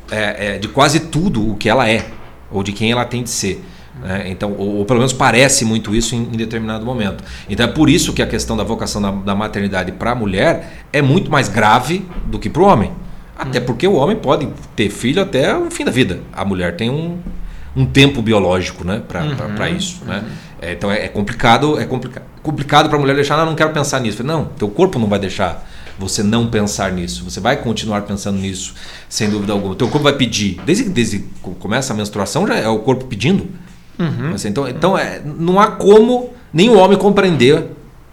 é, 0.08 0.54
é, 0.54 0.58
de 0.58 0.68
quase 0.68 1.00
tudo 1.00 1.50
o 1.50 1.56
que 1.56 1.68
ela 1.68 1.90
é 1.90 2.06
ou 2.52 2.62
de 2.62 2.70
quem 2.70 2.92
ela 2.92 3.04
tem 3.04 3.24
de 3.24 3.30
ser. 3.30 3.64
Né? 4.00 4.26
Então, 4.28 4.54
ou, 4.56 4.76
ou, 4.76 4.84
pelo 4.84 5.00
menos 5.00 5.12
parece 5.12 5.64
muito 5.64 5.92
isso 5.92 6.14
em, 6.14 6.22
em, 6.22 6.36
determinado 6.36 6.86
momento. 6.86 7.24
Então 7.48 7.66
é 7.66 7.68
por 7.68 7.90
isso 7.90 8.12
que 8.12 8.22
a 8.22 8.28
questão 8.28 8.56
da 8.56 8.62
vocação 8.62 9.02
da, 9.02 9.10
da 9.10 9.34
maternidade 9.34 9.90
para 9.90 10.12
a 10.12 10.14
mulher 10.14 10.84
é 10.92 11.02
muito 11.02 11.32
mais 11.32 11.48
grave 11.48 12.06
do 12.26 12.38
que 12.38 12.48
para 12.48 12.62
o 12.62 12.66
homem. 12.66 12.92
Até 13.36 13.58
hum. 13.58 13.64
porque 13.66 13.88
o 13.88 13.94
homem 13.94 14.14
pode 14.14 14.46
ter 14.76 14.90
filho 14.90 15.20
até 15.20 15.52
o 15.56 15.68
fim 15.68 15.84
da 15.84 15.90
vida. 15.90 16.20
A 16.32 16.44
mulher 16.44 16.76
tem 16.76 16.90
um, 16.90 17.18
um 17.74 17.84
tempo 17.84 18.22
biológico 18.22 18.84
né, 18.84 19.02
para 19.08 19.24
uhum, 19.24 19.76
isso. 19.76 20.04
Né? 20.04 20.18
Uhum. 20.18 20.32
É, 20.62 20.72
então 20.74 20.92
é, 20.92 21.06
é, 21.06 21.08
complicado, 21.08 21.76
é 21.76 21.84
complica, 21.86 22.22
complicado 22.40 22.88
para 22.88 22.96
a 22.96 23.00
mulher 23.00 23.16
deixar, 23.16 23.36
não, 23.36 23.46
não 23.46 23.56
quero 23.56 23.70
pensar 23.70 23.98
nisso. 23.98 24.22
Não, 24.22 24.44
teu 24.44 24.68
corpo 24.68 24.96
não 24.96 25.08
vai 25.08 25.18
deixar 25.18 25.73
você 25.98 26.22
não 26.22 26.48
pensar 26.48 26.92
nisso. 26.92 27.24
Você 27.24 27.40
vai 27.40 27.56
continuar 27.56 28.02
pensando 28.02 28.38
nisso, 28.38 28.74
sem 29.08 29.30
dúvida 29.30 29.52
alguma. 29.52 29.72
O 29.72 29.76
teu 29.76 29.88
corpo 29.88 30.04
vai 30.04 30.16
pedir. 30.16 30.60
Desde 30.64 30.84
que 30.84 30.90
desde 30.90 31.24
começa 31.58 31.92
a 31.92 31.96
menstruação, 31.96 32.46
já 32.46 32.56
é 32.56 32.68
o 32.68 32.78
corpo 32.80 33.04
pedindo. 33.06 33.48
Uhum. 33.98 34.34
Assim, 34.34 34.48
então, 34.48 34.68
então 34.68 34.98
é, 34.98 35.20
não 35.24 35.60
há 35.60 35.68
como 35.68 36.32
nenhum 36.52 36.78
homem 36.78 36.98
compreender 36.98 37.70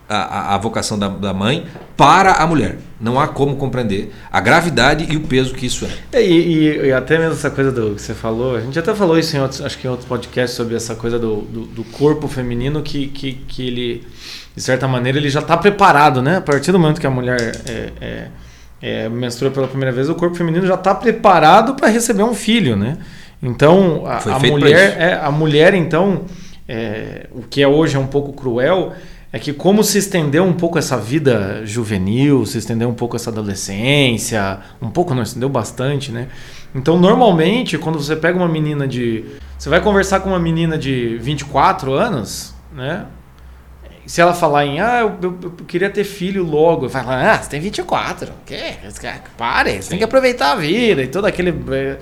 a, 0.08 0.16
a, 0.16 0.56
a 0.56 0.58
vocação 0.58 1.00
da, 1.00 1.08
da, 1.08 1.34
mãe 1.34 1.66
para 1.96 2.34
a 2.34 2.46
mulher. 2.46 2.78
Não 3.00 3.20
há 3.20 3.28
como 3.28 3.56
compreender 3.56 4.12
a 4.32 4.40
gravidade 4.40 5.08
e 5.10 5.16
o 5.16 5.22
peso 5.22 5.54
que 5.54 5.66
isso 5.66 5.86
é. 5.86 6.20
é 6.20 6.28
e, 6.28 6.34
e, 6.34 6.88
e, 6.88 6.92
até 6.92 7.18
mesmo 7.18 7.34
essa 7.34 7.50
coisa 7.50 7.72
do 7.72 7.96
que 7.96 8.02
você 8.02 8.14
falou, 8.14 8.56
a 8.56 8.62
gente 8.62 8.78
até 8.78 8.94
falou 8.94 9.18
isso 9.18 9.36
em 9.36 9.40
outros, 9.40 9.62
acho 9.62 9.78
que 9.78 9.88
em 9.88 9.90
outros 9.90 10.08
podcasts 10.08 10.56
sobre 10.56 10.76
essa 10.76 10.96
coisa 10.96 11.18
do, 11.18 11.42
do, 11.42 11.62
do 11.66 11.84
corpo 11.86 12.28
feminino 12.28 12.82
que, 12.82 13.08
que, 13.08 13.34
que 13.34 13.68
ele 13.68 14.08
de 14.56 14.62
certa 14.62 14.88
maneira, 14.88 15.18
ele 15.18 15.30
já 15.30 15.40
está 15.40 15.56
preparado, 15.56 16.22
né? 16.22 16.38
A 16.38 16.42
partir 16.42 16.72
do 16.72 16.80
momento 16.80 17.00
que 17.00 17.08
a 17.08 17.12
mulher 17.12 17.62
é, 17.66 17.92
é, 18.02 18.28
é, 18.82 19.10
menstrua 19.10 19.50
pela 19.52 19.68
primeira 19.68 19.92
vez, 19.92 20.10
o 20.10 20.16
corpo 20.16 20.36
feminino 20.36 20.66
já 20.66 20.76
está 20.76 20.94
preparado 20.94 21.76
para 21.76 21.88
receber 21.88 22.24
um 22.24 22.34
filho, 22.34 22.76
né? 22.76 22.98
Então, 23.42 24.04
a, 24.06 24.36
a 24.36 24.40
mulher, 24.40 24.96
é, 25.00 25.14
a 25.14 25.32
mulher, 25.32 25.74
então, 25.74 26.26
é, 26.68 27.28
o 27.32 27.42
que 27.42 27.62
é 27.62 27.68
hoje 27.68 27.96
é 27.96 28.00
um 28.00 28.08
pouco 28.08 28.34
cruel, 28.34 28.94
é 29.34 29.40
que 29.40 29.54
como 29.54 29.84
se 29.84 29.98
estendeu 29.98 30.44
um 30.44 30.54
pouco 30.54 30.78
essa 30.78 30.98
vida 30.98 31.62
juvenil, 31.66 32.46
se 32.46 32.58
estendeu 32.58 32.90
um 32.90 32.94
pouco 32.94 33.16
essa 33.16 33.30
adolescência, 33.30 34.60
um 34.82 34.90
pouco 34.90 35.16
não, 35.16 35.24
estendeu 35.24 35.48
bastante, 35.48 36.12
né? 36.12 36.28
Então, 36.76 37.00
normalmente, 37.00 37.78
quando 37.78 37.98
você 38.00 38.16
pega 38.16 38.38
uma 38.38 38.48
menina 38.48 38.88
de... 38.88 39.26
Você 39.58 39.70
vai 39.70 39.80
conversar 39.82 40.20
com 40.20 40.30
uma 40.30 40.40
menina 40.40 40.78
de 40.78 41.18
24 41.18 41.94
anos, 41.94 42.54
né? 42.74 43.06
Se 44.12 44.20
ela 44.20 44.34
falar 44.34 44.66
em, 44.66 44.82
ah, 44.82 45.00
eu, 45.00 45.18
eu, 45.24 45.40
eu 45.42 45.52
queria 45.66 45.90
ter 45.90 46.04
filho 46.04 46.44
logo, 46.44 46.88
eu 46.88 46.90
falo, 46.90 47.12
ah, 47.12 47.40
você 47.42 47.50
tem 47.50 47.62
24, 47.62 48.30
o 48.30 48.34
quê? 48.46 48.74
Pare, 49.38 49.76
você 49.76 49.84
Sim. 49.84 49.90
tem 49.92 49.98
que 50.00 50.04
aproveitar 50.04 50.52
a 50.52 50.56
vida 50.56 51.02
e 51.02 51.08
todo 51.08 51.24
aquele. 51.24 51.52
Eh. 51.52 51.98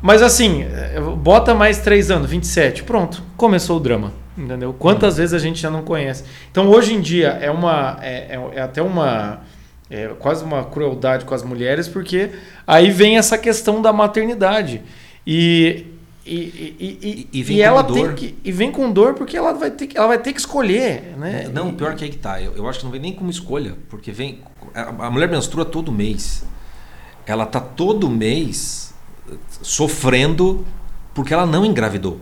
Mas 0.00 0.22
assim, 0.22 0.62
eh, 0.62 1.00
bota 1.16 1.52
mais 1.52 1.78
3 1.78 2.12
anos, 2.12 2.30
27, 2.30 2.84
pronto, 2.84 3.24
começou 3.36 3.78
o 3.78 3.80
drama. 3.80 4.12
Entendeu? 4.38 4.72
Quantas 4.72 5.14
hum. 5.14 5.16
vezes 5.16 5.34
a 5.34 5.40
gente 5.40 5.60
já 5.60 5.68
não 5.68 5.82
conhece? 5.82 6.22
Então 6.48 6.68
hoje 6.68 6.94
em 6.94 7.00
dia 7.00 7.30
é 7.40 7.50
uma. 7.50 7.98
É, 8.02 8.36
é, 8.36 8.50
é 8.54 8.60
até 8.60 8.80
uma. 8.80 9.40
É 9.90 10.06
quase 10.20 10.44
uma 10.44 10.62
crueldade 10.62 11.24
com 11.24 11.34
as 11.34 11.42
mulheres, 11.42 11.88
porque 11.88 12.30
aí 12.64 12.88
vem 12.92 13.18
essa 13.18 13.36
questão 13.36 13.82
da 13.82 13.92
maternidade. 13.92 14.80
E 15.26 15.86
e, 16.26 16.76
e, 16.80 17.28
e, 17.32 17.52
e, 17.52 17.62
ela 17.62 17.84
tem 17.84 18.14
que 18.14 18.36
e 18.44 18.50
vem 18.50 18.72
com 18.72 18.90
dor 18.90 19.14
porque 19.14 19.36
ela 19.36 19.52
vai 19.52 19.70
ter 19.70 19.86
que, 19.86 19.96
ela 19.96 20.08
vai 20.08 20.18
ter 20.18 20.32
que 20.32 20.40
escolher, 20.40 21.16
né? 21.16 21.48
Não, 21.52 21.72
pior 21.72 21.94
que 21.94 22.04
aí 22.04 22.10
que 22.10 22.18
tá. 22.18 22.40
Eu, 22.42 22.52
eu 22.56 22.68
acho 22.68 22.80
que 22.80 22.84
não 22.84 22.92
vem 22.92 23.00
nem 23.00 23.12
como 23.12 23.30
escolha, 23.30 23.76
porque 23.88 24.10
vem 24.10 24.40
a, 24.74 25.06
a 25.06 25.10
mulher 25.10 25.28
menstrua 25.28 25.64
todo 25.64 25.92
mês. 25.92 26.44
Ela 27.24 27.46
tá 27.46 27.60
todo 27.60 28.08
mês 28.10 28.94
sofrendo 29.62 30.64
porque 31.14 31.32
ela 31.32 31.46
não 31.46 31.64
engravidou 31.64 32.20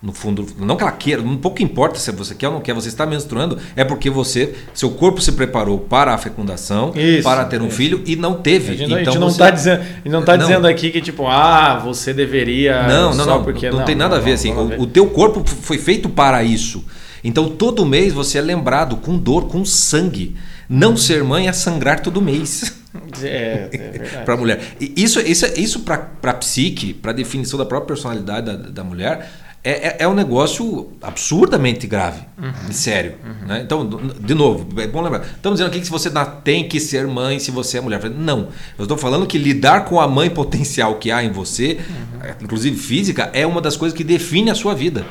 no 0.00 0.12
fundo, 0.12 0.46
não 0.60 0.76
que 0.76 0.82
ela 0.82 0.92
queira, 0.92 1.20
um 1.20 1.36
pouco 1.36 1.60
importa 1.60 1.98
se 1.98 2.12
você 2.12 2.32
quer 2.32 2.46
ou 2.46 2.54
não 2.54 2.60
quer, 2.60 2.72
você 2.72 2.88
está 2.88 3.04
menstruando, 3.04 3.58
é 3.74 3.82
porque 3.82 4.08
você, 4.08 4.54
seu 4.72 4.90
corpo 4.90 5.20
se 5.20 5.32
preparou 5.32 5.78
para 5.78 6.14
a 6.14 6.18
fecundação, 6.18 6.92
isso, 6.94 7.24
para 7.24 7.44
ter 7.44 7.60
um 7.60 7.66
isso. 7.66 7.76
filho 7.76 8.02
e 8.06 8.14
não 8.14 8.34
teve. 8.34 8.72
A 8.72 8.76
gente, 8.76 8.94
então 8.94 9.16
não 9.16 9.26
está 9.26 9.50
dizendo, 9.50 9.82
não 10.04 10.22
tá 10.22 10.36
dizendo 10.36 10.68
aqui 10.68 10.90
que 10.90 11.00
tipo, 11.00 11.26
ah, 11.26 11.80
você 11.84 12.14
deveria 12.14 12.86
Não, 12.86 13.12
não, 13.12 13.26
não, 13.26 13.42
porque 13.42 13.68
não, 13.70 13.78
não 13.78 13.84
tem 13.84 13.96
nada 13.96 14.16
a 14.16 14.20
ver 14.20 14.34
assim. 14.34 14.52
O, 14.52 14.82
o 14.82 14.86
teu 14.86 15.06
corpo 15.08 15.42
foi 15.44 15.78
feito 15.78 16.08
para 16.08 16.44
isso. 16.44 16.84
Então 17.24 17.48
todo 17.48 17.84
mês 17.84 18.12
você 18.12 18.38
é 18.38 18.40
lembrado 18.40 18.96
com 18.96 19.18
dor, 19.18 19.48
com 19.48 19.64
sangue. 19.64 20.36
Não 20.68 20.96
ser 20.96 21.24
mãe 21.24 21.48
é 21.48 21.52
sangrar 21.52 22.00
todo 22.00 22.22
mês. 22.22 22.76
É, 23.22 23.68
é 23.72 24.22
para 24.24 24.34
a 24.34 24.36
mulher. 24.36 24.60
Isso, 24.80 25.20
isso, 25.20 25.46
isso 25.60 25.80
para 25.80 26.08
a 26.22 26.32
psique, 26.34 26.92
para 26.94 27.10
a 27.10 27.14
definição 27.14 27.58
da 27.58 27.64
própria 27.64 27.94
personalidade 27.94 28.46
da, 28.46 28.56
da 28.56 28.84
mulher, 28.84 29.30
é, 29.62 29.70
é, 29.70 29.96
é 30.00 30.08
um 30.08 30.14
negócio 30.14 30.88
absurdamente 31.02 31.86
grave 31.86 32.22
uhum. 32.40 32.72
sério. 32.72 33.14
Uhum. 33.24 33.46
Né? 33.48 33.62
Então, 33.64 33.88
de 34.20 34.34
novo, 34.34 34.80
é 34.80 34.86
bom 34.86 35.02
lembrar. 35.02 35.22
Estamos 35.22 35.58
dizendo 35.58 35.70
aqui 35.70 35.80
que 35.80 35.86
se 35.86 35.90
você 35.90 36.10
tem 36.42 36.68
que 36.68 36.78
ser 36.78 37.06
mãe 37.06 37.38
se 37.38 37.50
você 37.50 37.78
é 37.78 37.80
mulher. 37.80 38.08
Não. 38.10 38.48
Eu 38.78 38.84
estou 38.84 38.96
falando 38.96 39.26
que 39.26 39.36
lidar 39.36 39.84
com 39.84 40.00
a 40.00 40.06
mãe 40.06 40.30
potencial 40.30 40.96
que 40.96 41.10
há 41.10 41.22
em 41.22 41.30
você, 41.30 41.78
uhum. 41.78 42.30
inclusive 42.42 42.76
física, 42.76 43.30
é 43.32 43.46
uma 43.46 43.60
das 43.60 43.76
coisas 43.76 43.96
que 43.96 44.04
define 44.04 44.50
a 44.50 44.54
sua 44.54 44.74
vida 44.74 45.04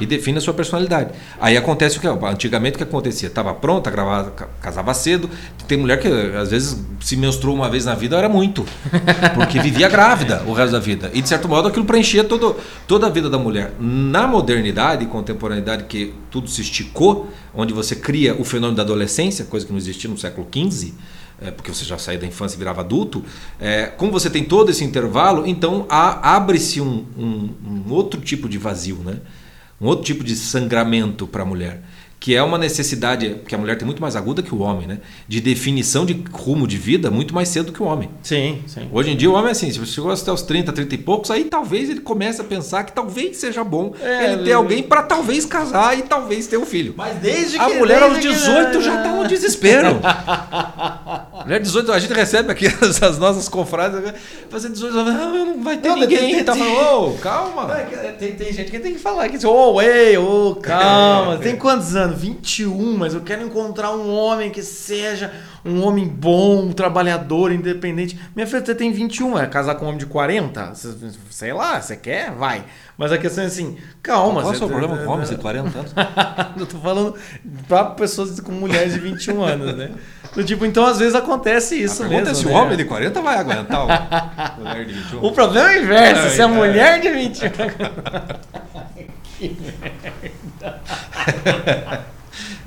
e 0.00 0.06
define 0.06 0.38
a 0.38 0.40
sua 0.40 0.54
personalidade. 0.54 1.12
Aí 1.40 1.56
acontece 1.56 1.98
o 1.98 2.00
que? 2.00 2.06
Antigamente 2.06 2.74
o 2.74 2.78
que 2.78 2.84
acontecia? 2.84 3.28
Estava 3.28 3.54
pronta, 3.54 3.90
gravava, 3.90 4.30
casava 4.60 4.92
cedo. 4.94 5.28
Tem 5.66 5.78
mulher 5.78 6.00
que 6.00 6.08
às 6.08 6.50
vezes 6.50 6.78
se 7.00 7.16
menstruou 7.16 7.56
uma 7.56 7.68
vez 7.68 7.84
na 7.84 7.94
vida 7.94 8.16
era 8.16 8.28
muito, 8.28 8.64
porque 9.34 9.60
vivia 9.60 9.88
grávida 9.88 10.42
o 10.46 10.52
resto 10.52 10.72
da 10.72 10.78
vida. 10.78 11.10
E 11.14 11.22
de 11.22 11.28
certo 11.28 11.48
modo 11.48 11.68
aquilo 11.68 11.84
preenchia 11.84 12.24
todo, 12.24 12.56
toda 12.86 13.06
a 13.06 13.10
vida 13.10 13.30
da 13.30 13.38
mulher. 13.38 13.72
Na 13.78 14.26
modernidade 14.26 15.04
e 15.04 15.06
contemporaneidade, 15.06 15.84
que 15.84 16.14
tudo 16.30 16.48
se 16.48 16.60
esticou, 16.60 17.30
onde 17.54 17.72
você 17.72 17.96
cria 17.96 18.34
o 18.34 18.44
fenômeno 18.44 18.76
da 18.76 18.82
adolescência, 18.82 19.44
coisa 19.44 19.64
que 19.64 19.72
não 19.72 19.78
existia 19.78 20.10
no 20.10 20.18
século 20.18 20.46
XV. 20.52 20.92
É, 21.40 21.52
porque 21.52 21.72
você 21.72 21.84
já 21.84 21.96
saiu 21.96 22.18
da 22.18 22.26
infância 22.26 22.56
e 22.56 22.58
virava 22.58 22.80
adulto, 22.80 23.24
é, 23.60 23.86
como 23.86 24.10
você 24.10 24.28
tem 24.28 24.42
todo 24.42 24.72
esse 24.72 24.82
intervalo, 24.82 25.46
então 25.46 25.86
abre-se 25.88 26.80
um, 26.80 27.06
um, 27.16 27.50
um 27.64 27.92
outro 27.92 28.20
tipo 28.20 28.48
de 28.48 28.58
vazio, 28.58 28.96
né? 29.04 29.18
Um 29.80 29.86
outro 29.86 30.04
tipo 30.04 30.24
de 30.24 30.34
sangramento 30.34 31.26
para 31.26 31.42
a 31.42 31.46
mulher 31.46 31.82
que 32.20 32.34
é 32.34 32.42
uma 32.42 32.58
necessidade 32.58 33.36
que 33.46 33.54
a 33.54 33.58
mulher 33.58 33.76
tem 33.76 33.86
muito 33.86 34.02
mais 34.02 34.16
aguda 34.16 34.42
que 34.42 34.54
o 34.54 34.60
homem, 34.60 34.86
né? 34.86 34.98
De 35.26 35.40
definição 35.40 36.04
de 36.04 36.24
rumo 36.32 36.66
de 36.66 36.76
vida 36.76 37.10
muito 37.10 37.34
mais 37.34 37.48
cedo 37.48 37.72
que 37.72 37.82
o 37.82 37.86
homem. 37.86 38.10
Sim, 38.22 38.62
sim. 38.66 38.88
Hoje 38.92 39.10
em 39.10 39.16
dia 39.16 39.30
o 39.30 39.34
homem 39.34 39.48
é 39.48 39.52
assim, 39.52 39.70
se 39.70 39.78
você 39.78 39.92
chegou 39.92 40.10
até 40.10 40.32
os 40.32 40.42
30, 40.42 40.72
30 40.72 40.94
e 40.94 40.98
poucos, 40.98 41.30
aí 41.30 41.44
talvez 41.44 41.88
ele 41.88 42.00
comece 42.00 42.40
a 42.40 42.44
pensar 42.44 42.84
que 42.84 42.92
talvez 42.92 43.36
seja 43.36 43.62
bom 43.62 43.94
é, 44.00 44.32
ele 44.32 44.44
ter 44.44 44.52
alguém 44.52 44.82
para 44.82 45.02
talvez 45.02 45.44
casar 45.44 45.96
e 45.96 46.02
talvez 46.02 46.46
ter 46.46 46.56
um 46.56 46.66
filho. 46.66 46.94
Mas 46.96 47.16
desde 47.18 47.56
que 47.56 47.64
a 47.64 47.68
mulher 47.68 48.02
aos 48.02 48.18
18 48.18 48.78
que... 48.78 48.84
já 48.84 49.02
tá 49.02 49.12
no 49.12 49.26
desespero. 49.28 50.00
mulher 51.44 51.60
18, 51.60 51.92
a 51.92 51.98
gente 51.98 52.12
recebe 52.12 52.50
aqui 52.50 52.66
as, 52.82 53.02
as 53.02 53.18
nossas 53.18 53.48
confrades, 53.48 54.00
fazendo 54.50 54.72
18, 54.74 54.94
não 54.94 55.62
vai 55.62 55.76
ter 55.76 55.88
não, 55.88 55.96
ninguém. 55.96 56.34
Tem, 56.34 56.44
tá 56.44 56.54
falando, 56.54 57.14
oh, 57.14 57.18
calma. 57.18 57.72
É 57.78 58.14
tem, 58.18 58.32
tem, 58.32 58.52
gente 58.52 58.70
que 58.70 58.78
tem 58.78 58.94
que 58.94 58.98
falar 58.98 59.28
que, 59.28 59.46
ô, 59.46 59.80
ei, 59.80 60.16
ô, 60.18 60.56
calma. 60.62 61.38
tem 61.38 61.56
quantos 61.56 61.94
anos? 61.94 62.07
21, 62.12 62.96
mas 62.96 63.14
eu 63.14 63.20
quero 63.20 63.42
encontrar 63.42 63.92
um 63.92 64.12
homem 64.12 64.50
que 64.50 64.62
seja 64.62 65.32
um 65.64 65.82
homem 65.82 66.06
bom, 66.06 66.66
um 66.66 66.72
trabalhador, 66.72 67.52
independente. 67.52 68.18
Minha 68.34 68.46
filha, 68.46 68.64
você 68.64 68.74
tem 68.74 68.92
21, 68.92 69.38
é 69.38 69.46
casar 69.46 69.74
com 69.74 69.84
um 69.84 69.88
homem 69.88 69.98
de 69.98 70.06
40? 70.06 70.72
Sei 71.30 71.52
lá, 71.52 71.80
você 71.80 71.96
quer? 71.96 72.32
Vai. 72.32 72.64
Mas 72.96 73.12
a 73.12 73.18
questão 73.18 73.44
é 73.44 73.46
assim, 73.46 73.76
calma. 74.02 74.42
Qual 74.42 74.52
é 74.52 74.56
o 74.56 74.58
seu 74.58 74.68
problema 74.68 74.96
com 74.96 75.10
homens 75.10 75.30
de 75.30 75.36
40 75.36 75.78
anos? 75.78 75.92
eu 76.58 76.66
tô 76.66 76.78
falando 76.78 77.14
para 77.66 77.84
pessoas 77.86 78.40
com 78.40 78.52
mulheres 78.52 78.94
de 78.94 79.00
21 79.00 79.42
anos, 79.42 79.76
né? 79.76 79.90
Do 80.34 80.44
tipo, 80.44 80.66
então 80.66 80.84
às 80.84 80.98
vezes 80.98 81.14
acontece 81.14 81.80
isso 81.80 82.02
a 82.02 82.08
mesmo. 82.08 82.34
se 82.34 82.44
né? 82.44 82.52
o 82.52 82.54
homem 82.54 82.76
de 82.76 82.84
40 82.84 83.22
vai 83.22 83.38
aguentar 83.38 83.84
o 83.84 84.60
mulher 84.60 84.84
de 84.84 84.92
21. 84.92 85.24
O 85.24 85.32
problema 85.32 85.72
é 85.72 85.78
o 85.78 85.82
inverso, 85.82 86.26
é, 86.26 86.30
se 86.30 86.42
a 86.42 86.48
mulher 86.48 87.00
de 87.00 87.10
21. 87.10 87.48
que 89.38 89.56
merda. 89.60 90.07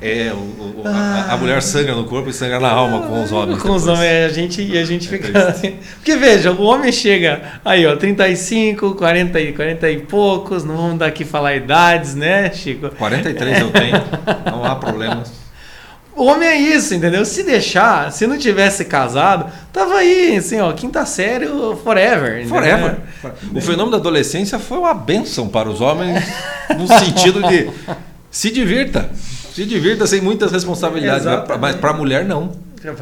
É, 0.04 0.32
o, 0.34 0.38
o, 0.38 0.82
a, 0.84 1.34
a, 1.34 1.38
mulher 1.38 1.62
sangra 1.62 1.94
no 1.94 2.06
corpo 2.06 2.28
e 2.28 2.34
sangra 2.34 2.60
na 2.60 2.72
alma 2.72 3.04
com 3.04 3.24
os 3.24 3.32
homens. 3.32 3.62
Com 3.62 3.70
os 3.70 3.86
homens, 3.86 4.04
é, 4.04 4.26
a 4.26 4.30
gente, 4.30 4.60
e 4.60 4.76
a 4.76 4.84
gente 4.84 5.08
é 5.08 5.12
fica. 5.12 5.48
Assim. 5.48 5.78
Porque 5.98 6.16
veja, 6.16 6.52
o 6.52 6.64
homem 6.64 6.92
chega 6.92 7.60
aí, 7.64 7.86
ó, 7.86 7.96
35, 7.96 8.96
40, 8.96 9.40
40 9.54 9.92
e 9.92 10.00
poucos, 10.00 10.64
não 10.64 10.76
vamos 10.76 10.98
daqui 10.98 11.24
falar 11.24 11.56
idades, 11.56 12.16
né, 12.16 12.52
Chico? 12.52 12.90
43 12.90 13.60
eu 13.60 13.70
tenho, 13.70 14.04
não 14.52 14.66
há 14.66 14.76
problemas. 14.76 15.41
O 16.16 16.26
homem 16.26 16.48
é 16.48 16.56
isso, 16.58 16.94
entendeu? 16.94 17.24
Se 17.24 17.44
deixar, 17.44 18.12
se 18.12 18.28
não 18.28 18.38
tivesse 18.38 18.86
casado, 18.86 19.50
tava 19.72 19.96
aí, 19.96 20.36
assim, 20.36 20.60
ó, 20.60 20.72
quinta 20.74 21.06
série, 21.06 21.48
forever. 21.84 22.46
Forever. 22.48 22.98
O 23.56 23.62
fenômeno 23.62 23.92
da 23.92 23.98
adolescência 23.98 24.60
foi 24.60 24.78
uma 24.78 24.94
benção 24.94 25.48
para 25.48 25.70
os 25.70 25.80
homens, 25.80 26.24
no 26.78 26.88
sentido 26.88 27.42
de 27.44 27.70
se 28.30 28.52
divirta. 28.52 29.10
Se 29.54 29.66
divirta 29.66 30.06
sem 30.06 30.22
muitas 30.22 30.52
responsabilidades, 30.52 31.26
Exatamente. 31.26 31.60
mas 31.60 31.76
para 31.76 31.92
a 31.92 31.94
mulher 31.94 32.26
não. 32.26 32.52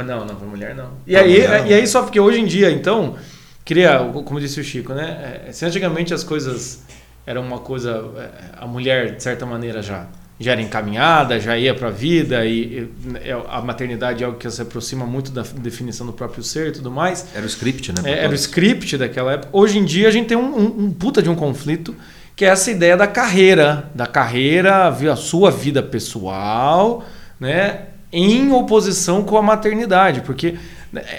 Não, 0.06 0.26
não, 0.26 0.36
para 0.36 0.48
mulher 0.48 0.76
não. 0.76 0.92
E 1.08 1.16
aí, 1.16 1.32
mulher, 1.32 1.62
não. 1.62 1.68
e 1.68 1.74
aí 1.74 1.88
só 1.88 2.04
porque 2.04 2.20
hoje 2.20 2.40
em 2.40 2.46
dia, 2.46 2.70
então, 2.70 3.16
cria, 3.64 4.00
como 4.26 4.40
disse 4.40 4.60
o 4.60 4.64
Chico, 4.64 4.94
né? 4.94 5.44
É, 5.48 5.52
se 5.52 5.66
antigamente 5.66 6.14
as 6.14 6.24
coisas 6.24 6.84
eram 7.26 7.42
uma 7.42 7.60
coisa, 7.60 8.04
é, 8.18 8.30
a 8.58 8.68
mulher 8.68 9.16
de 9.16 9.24
certa 9.24 9.46
maneira 9.46 9.82
já 9.82 10.08
já 10.40 10.54
era 10.54 10.62
encaminhada, 10.62 11.40
já 11.40 11.58
ia 11.58 11.76
para 11.76 11.90
a 11.90 11.92
vida 11.92 12.46
e, 12.46 12.62
e, 12.62 12.90
é, 13.24 13.38
a 13.50 13.62
maternidade 13.62 14.24
é 14.24 14.26
algo 14.26 14.38
que 14.38 14.50
se 14.50 14.62
aproxima 14.62 15.06
muito 15.06 15.32
da 15.32 15.42
definição 15.42 16.08
do 16.08 16.14
próprio 16.14 16.42
ser 16.42 16.70
e 16.70 16.72
tudo 16.72 16.90
mais. 16.90 17.28
Era 17.36 17.44
o 17.44 17.48
script, 17.48 17.92
né? 17.92 18.02
É, 18.06 18.24
era 18.24 18.32
o 18.32 18.36
script 18.36 18.98
daquela 18.98 19.34
época. 19.34 19.50
Hoje 19.52 19.78
em 19.78 19.84
dia 19.84 20.08
a 20.08 20.12
gente 20.12 20.28
tem 20.28 20.38
um, 20.38 20.58
um, 20.58 20.86
um, 20.86 20.92
puta 20.92 21.22
de 21.22 21.30
um 21.30 21.36
conflito 21.36 21.94
que 22.38 22.46
é 22.46 22.48
essa 22.48 22.72
ideia 22.72 22.96
da 22.96 23.06
carreira, 23.06 23.92
da 23.94 24.08
carreira, 24.08 24.88
a 24.88 25.16
sua 25.18 25.52
vida 25.52 25.84
pessoal, 25.84 27.06
né, 27.38 27.82
em 28.14 28.50
oposição 28.54 29.24
com 29.24 29.38
a 29.38 29.42
maternidade, 29.42 30.22
porque 30.22 30.56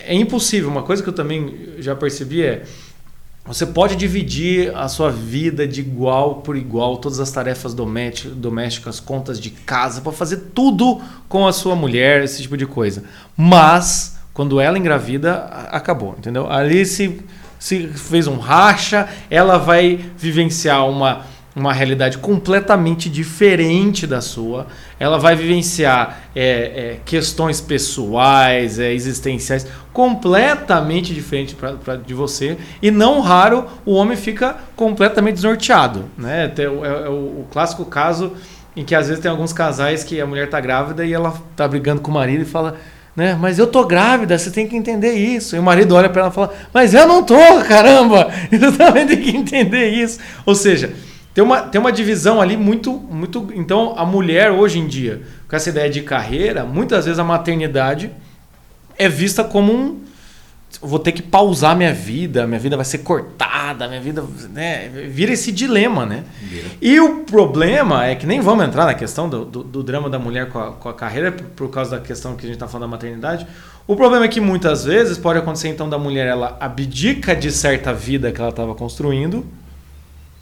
é 0.07 0.15
impossível. 0.15 0.71
Uma 0.71 0.83
coisa 0.83 1.03
que 1.03 1.09
eu 1.11 1.13
também 1.13 1.75
já 1.79 1.95
percebi 1.95 2.43
é 2.43 2.63
você 3.45 3.67
pode 3.67 3.97
dividir 3.97 4.75
a 4.77 4.87
sua 4.87 5.11
vida 5.11 5.67
de 5.67 5.81
igual 5.81 6.37
por 6.37 6.57
igual, 6.57 6.99
todas 6.99 7.19
as 7.19 7.31
tarefas 7.33 7.75
domésticas, 7.75 9.01
contas 9.01 9.41
de 9.41 9.51
casa, 9.51 10.01
para 10.01 10.13
fazer 10.13 10.37
tudo 10.55 11.01
com 11.29 11.47
a 11.47 11.53
sua 11.53 11.75
mulher, 11.75 12.23
esse 12.23 12.43
tipo 12.43 12.57
de 12.57 12.67
coisa. 12.67 13.03
Mas, 13.37 14.19
quando 14.33 14.61
ela 14.61 14.79
engravida, 14.79 15.45
acabou, 15.71 16.15
entendeu? 16.19 16.51
Ali 16.51 16.85
se, 16.85 17.21
se 17.59 17.89
fez 17.89 18.27
um 18.27 18.39
racha, 18.39 19.09
ela 19.31 19.57
vai 19.59 20.05
vivenciar 20.17 20.89
uma 20.89 21.27
uma 21.55 21.73
realidade 21.73 22.19
completamente 22.19 23.09
diferente 23.09 24.07
da 24.07 24.21
sua. 24.21 24.67
Ela 24.99 25.19
vai 25.19 25.35
vivenciar 25.35 26.23
é, 26.35 26.43
é, 26.43 26.97
questões 27.05 27.61
pessoais, 27.61 28.79
é, 28.79 28.93
existenciais, 28.93 29.67
completamente 29.93 31.13
diferentes 31.13 31.55
pra, 31.55 31.73
pra, 31.73 31.97
de 31.97 32.15
você. 32.15 32.57
E 32.81 32.91
não 32.91 33.21
raro 33.21 33.67
o 33.85 33.95
homem 33.95 34.17
fica 34.17 34.57
completamente 34.77 35.35
desnorteado. 35.35 36.05
Né? 36.17 36.53
É, 36.57 36.63
é, 36.63 36.69
o, 36.69 37.41
o, 37.41 37.47
clássico 37.51 37.85
caso 37.85 38.33
em 38.77 38.85
que 38.85 38.95
às 38.95 39.09
vezes 39.09 39.21
tem 39.21 39.31
alguns 39.31 39.53
casais 39.53 40.05
que 40.05 40.21
a 40.21 40.27
mulher 40.27 40.45
está 40.45 40.61
grávida 40.61 41.05
e 41.05 41.13
ela 41.13 41.35
está 41.51 41.67
brigando 41.67 42.01
com 42.01 42.11
o 42.11 42.15
marido 42.15 42.43
e 42.43 42.47
fala. 42.47 42.77
Né? 43.17 43.37
Mas 43.39 43.59
eu 43.59 43.67
tô 43.67 43.85
grávida, 43.85 44.39
você 44.39 44.53
tem 44.53 44.69
que 44.69 44.77
entender 44.77 45.15
isso. 45.15 45.57
E 45.57 45.59
o 45.59 45.63
marido 45.63 45.97
olha 45.97 46.09
para 46.09 46.23
ela 46.23 46.31
e 46.31 46.35
fala: 46.35 46.55
Mas 46.73 46.95
eu 46.95 47.09
não 47.09 47.25
tô, 47.25 47.35
caramba! 47.67 48.31
Eu 48.53 48.77
também 48.77 49.05
tenho 49.05 49.21
que 49.21 49.37
entender 49.37 49.89
isso. 49.89 50.21
Ou 50.47 50.55
seja, 50.55 50.93
tem 51.33 51.45
uma, 51.45 51.63
tem 51.63 51.81
uma 51.81 51.93
divisão 51.93 52.41
ali 52.41 52.57
muito, 52.57 52.93
muito. 52.93 53.49
Então, 53.55 53.95
a 53.97 54.05
mulher 54.05 54.51
hoje 54.51 54.79
em 54.79 54.87
dia, 54.87 55.23
com 55.49 55.55
essa 55.55 55.69
ideia 55.69 55.89
de 55.89 56.03
carreira, 56.03 56.65
muitas 56.65 57.05
vezes 57.05 57.19
a 57.19 57.25
maternidade 57.25 58.11
é 58.99 59.09
vista 59.09 59.45
como 59.45 59.73
um. 59.73 60.01
Vou 60.81 60.99
ter 60.99 61.13
que 61.13 61.23
pausar 61.23 61.77
minha 61.77 61.93
vida, 61.93 62.47
minha 62.47 62.59
vida 62.59 62.77
vai 62.77 62.85
ser 62.85 62.99
cortada, 62.99 63.89
minha 63.89 64.01
vida. 64.01 64.25
Né, 64.53 64.89
vira 65.09 65.33
esse 65.33 65.53
dilema, 65.53 66.07
né? 66.07 66.25
Vira. 66.41 66.69
E 66.81 67.01
o 67.01 67.21
problema 67.25 68.07
é 68.07 68.15
que 68.15 68.27
nem 68.27 68.41
vamos 68.41 68.65
entrar 68.65 68.87
na 68.87 68.95
questão 68.95 69.29
do, 69.29 69.45
do, 69.45 69.63
do 69.63 69.83
drama 69.83 70.09
da 70.09 70.19
mulher 70.19 70.49
com 70.49 70.59
a, 70.59 70.73
com 70.73 70.89
a 70.89 70.95
carreira, 70.95 71.33
por 71.33 71.69
causa 71.71 71.93
da 71.93 72.01
questão 72.01 72.35
que 72.35 72.45
a 72.45 72.47
gente 72.47 72.57
está 72.57 72.67
falando 72.67 72.89
da 72.89 72.97
maternidade. 72.97 73.47
O 73.87 73.97
problema 73.97 74.25
é 74.25 74.29
que 74.29 74.41
muitas 74.41 74.85
vezes 74.85 75.19
pode 75.19 75.39
acontecer 75.39 75.69
então 75.69 75.89
da 75.89 75.99
mulher 75.99 76.27
ela 76.27 76.57
abdica 76.61 77.35
de 77.35 77.51
certa 77.51 77.93
vida 77.93 78.31
que 78.31 78.41
ela 78.41 78.51
estava 78.51 78.75
construindo 78.75 79.45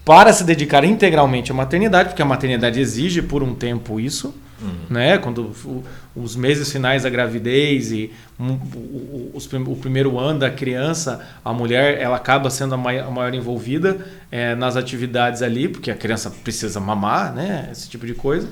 para 0.09 0.33
se 0.33 0.43
dedicar 0.43 0.85
integralmente 0.85 1.53
à 1.53 1.55
maternidade, 1.55 2.09
porque 2.09 2.23
a 2.23 2.25
maternidade 2.25 2.81
exige 2.81 3.21
por 3.21 3.43
um 3.43 3.55
tempo 3.55 4.00
isso, 4.00 4.35
uhum. 4.59 4.87
né? 4.88 5.19
Quando 5.19 5.55
o, 5.67 5.85
os 6.17 6.35
meses 6.35 6.73
finais 6.73 7.03
da 7.03 7.11
gravidez 7.11 7.93
e 7.93 8.11
um, 8.41 8.53
o, 8.53 9.33
o, 9.35 9.73
o, 9.73 9.77
primeiro 9.77 10.19
ano 10.19 10.38
da 10.38 10.50
criança, 10.50 11.21
a 11.45 11.53
mulher 11.53 12.00
ela 12.00 12.17
acaba 12.17 12.49
sendo 12.49 12.75
a 12.75 12.79
maior, 12.79 13.07
a 13.07 13.11
maior 13.11 13.35
envolvida 13.35 13.99
é, 14.33 14.55
nas 14.55 14.77
atividades 14.77 15.43
ali, 15.43 15.69
porque 15.69 15.91
a 15.91 15.95
criança 15.95 16.31
precisa 16.31 16.81
mamar, 16.81 17.35
né? 17.35 17.69
Esse 17.71 17.91
tipo 17.91 18.07
de 18.07 18.15
coisa. 18.15 18.49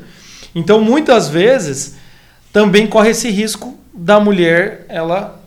Então, 0.54 0.78
muitas 0.82 1.30
vezes 1.30 1.96
também 2.52 2.86
corre 2.86 3.12
esse 3.12 3.30
risco 3.30 3.80
da 3.94 4.20
mulher 4.20 4.84
ela 4.90 5.40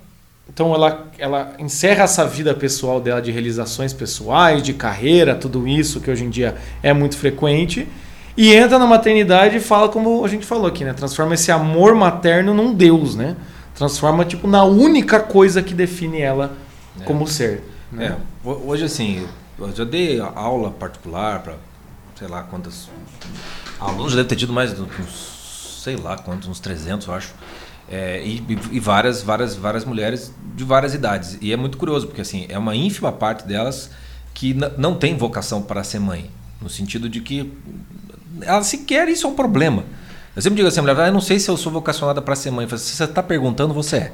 então 0.51 0.73
ela, 0.73 1.07
ela 1.17 1.53
encerra 1.59 2.03
essa 2.03 2.25
vida 2.25 2.53
pessoal 2.53 2.99
dela 2.99 3.21
de 3.21 3.31
realizações 3.31 3.93
pessoais, 3.93 4.63
de 4.63 4.73
carreira, 4.73 5.35
tudo 5.35 5.67
isso 5.67 6.01
que 6.01 6.09
hoje 6.09 6.25
em 6.25 6.29
dia 6.29 6.55
é 6.81 6.91
muito 6.91 7.17
frequente, 7.17 7.87
e 8.35 8.53
entra 8.53 8.79
na 8.79 8.87
maternidade 8.87 9.57
e 9.57 9.59
fala 9.59 9.89
como 9.89 10.23
a 10.25 10.27
gente 10.27 10.45
falou 10.45 10.65
aqui, 10.65 10.83
né? 10.83 10.93
Transforma 10.93 11.33
esse 11.33 11.51
amor 11.51 11.93
materno 11.93 12.53
num 12.53 12.73
deus, 12.73 13.15
né? 13.15 13.35
Transforma 13.75 14.25
tipo 14.25 14.47
na 14.47 14.63
única 14.63 15.19
coisa 15.19 15.61
que 15.61 15.73
define 15.73 16.21
ela 16.21 16.51
é. 16.99 17.03
como 17.03 17.27
ser. 17.27 17.63
Né? 17.91 18.17
É. 18.45 18.49
Hoje 18.49 18.85
assim, 18.85 19.27
eu 19.57 19.73
já 19.75 19.83
dei 19.83 20.19
aula 20.19 20.71
particular 20.71 21.41
para 21.41 21.55
sei 22.17 22.27
lá 22.27 22.43
quantas 22.43 22.89
alunos, 23.79 24.13
deve 24.13 24.27
ter 24.27 24.35
tido 24.35 24.51
mais 24.51 24.77
uns, 24.77 25.79
sei 25.83 25.95
lá 25.95 26.17
quantos, 26.17 26.49
uns 26.49 26.59
300, 26.59 27.07
eu 27.07 27.13
acho. 27.13 27.33
É, 27.91 28.21
e, 28.23 28.43
e, 28.71 28.79
várias, 28.79 29.23
várias, 29.23 29.55
várias 29.55 29.83
mulheres 29.83 30.31
de 30.55 30.63
várias 30.63 30.93
idades. 30.93 31.37
E 31.41 31.51
é 31.51 31.57
muito 31.57 31.77
curioso, 31.77 32.05
porque 32.05 32.21
assim, 32.21 32.45
é 32.47 32.57
uma 32.57 32.75
ínfima 32.75 33.11
parte 33.11 33.47
delas 33.47 33.89
que 34.33 34.55
não 34.77 34.95
tem 34.95 35.17
vocação 35.17 35.61
para 35.61 35.83
ser 35.83 35.99
mãe. 35.99 36.29
No 36.61 36.69
sentido 36.69 37.09
de 37.09 37.19
que 37.19 37.51
ela 38.41 38.61
sequer 38.61 39.07
isso 39.09 39.25
é 39.25 39.29
um 39.29 39.33
problema. 39.35 39.83
Eu 40.35 40.41
sempre 40.41 40.57
digo 40.57 40.67
assim, 40.67 40.81
mulher, 40.81 40.99
ah, 40.99 41.07
eu 41.07 41.13
não 41.13 41.21
sei 41.21 41.39
se 41.39 41.49
eu 41.49 41.57
sou 41.57 41.71
vocacionada 41.71 42.21
para 42.21 42.35
ser 42.35 42.51
mãe. 42.51 42.67
Falo, 42.67 42.79
se 42.79 42.95
você 42.95 43.03
está 43.05 43.23
perguntando, 43.23 43.73
você 43.73 43.97
é. 43.97 44.11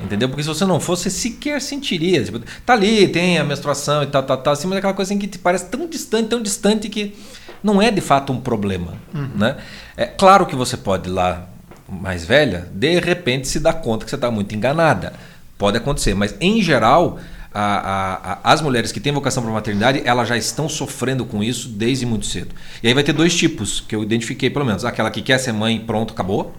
Entendeu? 0.00 0.28
Porque 0.28 0.42
se 0.42 0.48
você 0.48 0.64
não 0.64 0.80
fosse, 0.80 1.04
você 1.04 1.10
sequer 1.10 1.62
sentiria. 1.62 2.24
Tipo, 2.24 2.40
tá 2.66 2.72
ali, 2.72 3.06
tem 3.06 3.38
a 3.38 3.44
menstruação 3.44 4.02
e 4.02 4.06
tal, 4.06 4.24
tal, 4.24 4.38
tal, 4.38 4.52
assim, 4.52 4.66
mas 4.66 4.76
é 4.76 4.78
aquela 4.78 4.92
coisa 4.92 5.12
assim 5.12 5.18
que 5.20 5.28
te 5.28 5.38
parece 5.38 5.66
tão 5.66 5.86
distante, 5.86 6.28
tão 6.28 6.42
distante 6.42 6.88
que 6.88 7.14
não 7.62 7.80
é 7.80 7.92
de 7.92 8.00
fato 8.00 8.32
um 8.32 8.40
problema. 8.40 8.94
Uhum. 9.14 9.30
Né? 9.36 9.56
É 9.96 10.04
claro 10.04 10.46
que 10.46 10.56
você 10.56 10.76
pode 10.76 11.08
ir 11.08 11.12
lá 11.12 11.48
mais 11.88 12.24
velha, 12.24 12.68
de 12.72 12.98
repente 12.98 13.48
se 13.48 13.60
dá 13.60 13.72
conta 13.72 14.04
que 14.04 14.10
você 14.10 14.16
está 14.16 14.30
muito 14.30 14.54
enganada. 14.54 15.12
Pode 15.58 15.76
acontecer, 15.76 16.14
mas 16.14 16.34
em 16.40 16.62
geral, 16.62 17.18
a, 17.52 17.60
a, 17.62 18.32
a, 18.32 18.52
as 18.52 18.60
mulheres 18.60 18.90
que 18.90 18.98
têm 18.98 19.12
vocação 19.12 19.42
para 19.42 19.52
maternidade, 19.52 20.02
elas 20.04 20.28
já 20.28 20.36
estão 20.36 20.68
sofrendo 20.68 21.24
com 21.24 21.42
isso 21.42 21.68
desde 21.68 22.04
muito 22.04 22.26
cedo. 22.26 22.54
E 22.82 22.88
aí 22.88 22.94
vai 22.94 23.04
ter 23.04 23.12
dois 23.12 23.34
tipos 23.34 23.80
que 23.80 23.94
eu 23.94 24.02
identifiquei, 24.02 24.50
pelo 24.50 24.64
menos. 24.64 24.84
Aquela 24.84 25.10
que 25.10 25.22
quer 25.22 25.38
ser 25.38 25.52
mãe, 25.52 25.78
pronto, 25.78 26.12
acabou. 26.12 26.54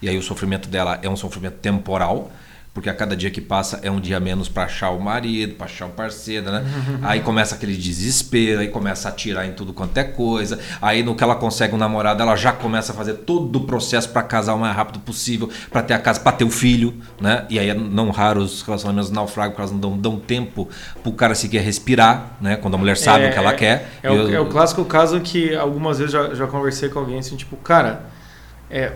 E 0.00 0.08
aí 0.08 0.16
o 0.16 0.22
sofrimento 0.22 0.68
dela 0.68 0.98
é 1.02 1.08
um 1.08 1.16
sofrimento 1.16 1.56
temporal 1.56 2.30
porque 2.78 2.88
a 2.88 2.94
cada 2.94 3.16
dia 3.16 3.28
que 3.28 3.40
passa 3.40 3.80
é 3.82 3.90
um 3.90 3.98
dia 3.98 4.20
menos 4.20 4.48
para 4.48 4.62
achar 4.62 4.90
o 4.90 5.00
marido, 5.00 5.56
para 5.56 5.66
achar 5.66 5.86
o 5.86 5.88
parceiro, 5.88 6.48
né? 6.48 6.60
Uhum. 6.60 6.98
Aí 7.02 7.18
começa 7.18 7.56
aquele 7.56 7.76
desespero, 7.76 8.60
aí 8.60 8.68
começa 8.68 9.08
a 9.08 9.10
atirar 9.10 9.44
em 9.48 9.52
tudo 9.52 9.72
quanto 9.72 9.98
é 9.98 10.04
coisa. 10.04 10.60
Aí 10.80 11.02
no 11.02 11.16
que 11.16 11.24
ela 11.24 11.34
consegue 11.34 11.74
um 11.74 11.76
namorado, 11.76 12.22
ela 12.22 12.36
já 12.36 12.52
começa 12.52 12.92
a 12.92 12.94
fazer 12.94 13.14
todo 13.14 13.56
o 13.56 13.60
processo 13.62 14.10
para 14.10 14.22
casar 14.22 14.54
o 14.54 14.60
mais 14.60 14.76
rápido 14.76 15.00
possível, 15.00 15.50
para 15.72 15.82
ter 15.82 15.92
a 15.92 15.98
casa, 15.98 16.20
para 16.20 16.30
ter 16.30 16.44
o 16.44 16.50
filho, 16.50 16.94
né? 17.20 17.46
E 17.50 17.58
aí 17.58 17.68
é 17.68 17.74
não 17.74 18.10
raro 18.10 18.42
os 18.42 18.62
relacionamentos 18.62 19.10
naufragam 19.10 19.50
porque 19.50 19.62
elas 19.62 19.72
não 19.72 19.80
dão, 19.80 19.98
dão 19.98 20.20
tempo 20.20 20.68
pro 21.02 21.10
cara 21.10 21.34
sequer 21.34 21.62
respirar, 21.62 22.36
né? 22.40 22.54
Quando 22.54 22.74
a 22.74 22.78
mulher 22.78 22.96
sabe 22.96 23.24
é, 23.24 23.30
o 23.30 23.32
que 23.32 23.38
ela 23.38 23.50
é, 23.50 23.54
quer. 23.54 23.90
É, 24.04 24.08
o, 24.08 24.34
é 24.34 24.38
o 24.38 24.46
clássico 24.46 24.84
caso 24.84 25.20
que 25.20 25.52
algumas 25.52 25.98
vezes 25.98 26.12
já, 26.12 26.32
já 26.32 26.46
conversei 26.46 26.88
com 26.88 27.00
alguém 27.00 27.18
assim, 27.18 27.34
tipo, 27.34 27.56
cara, 27.56 28.04
é, 28.70 28.92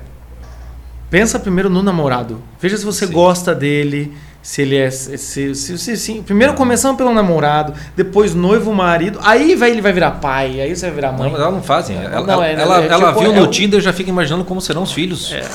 Pensa 1.12 1.38
primeiro 1.38 1.69
no 1.69 1.83
namorado. 1.83 2.42
Veja 2.59 2.75
se 2.75 2.87
você 2.87 3.07
Sim. 3.07 3.12
gosta 3.12 3.54
dele, 3.54 4.14
se 4.40 4.62
ele 4.62 4.78
é. 4.78 4.90
Se, 4.90 5.19
se, 5.19 5.54
se, 5.54 5.97
se, 5.99 6.14
primeiro 6.23 6.54
começando 6.54 6.97
pelo 6.97 7.12
namorado, 7.12 7.75
depois 7.95 8.35
noivo, 8.35 8.73
marido, 8.73 9.19
aí 9.23 9.54
vai, 9.54 9.73
ele 9.73 9.83
vai 9.83 9.92
virar 9.92 10.12
pai, 10.12 10.59
aí 10.59 10.75
você 10.75 10.87
vai 10.87 10.95
virar 10.95 11.12
mãe. 11.12 11.25
Não, 11.25 11.33
mas 11.33 11.40
ela 11.42 11.50
não 11.50 11.62
fazem. 11.62 11.99
Ela, 11.99 12.26
não, 12.26 12.42
é, 12.42 12.54
ela, 12.54 12.83
é, 12.83 12.87
ela 12.87 13.09
tipo, 13.09 13.21
viu 13.21 13.31
é 13.31 13.40
no 13.40 13.47
Tinder 13.49 13.78
e 13.78 13.83
já 13.83 13.92
fica 13.92 14.09
imaginando 14.09 14.42
como 14.42 14.59
serão 14.59 14.85
os 14.85 14.92
filhos 14.92 15.31
é. 15.31 15.47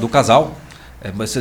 do 0.00 0.08
casal. 0.08 0.56
É, 1.00 1.12
mas 1.14 1.38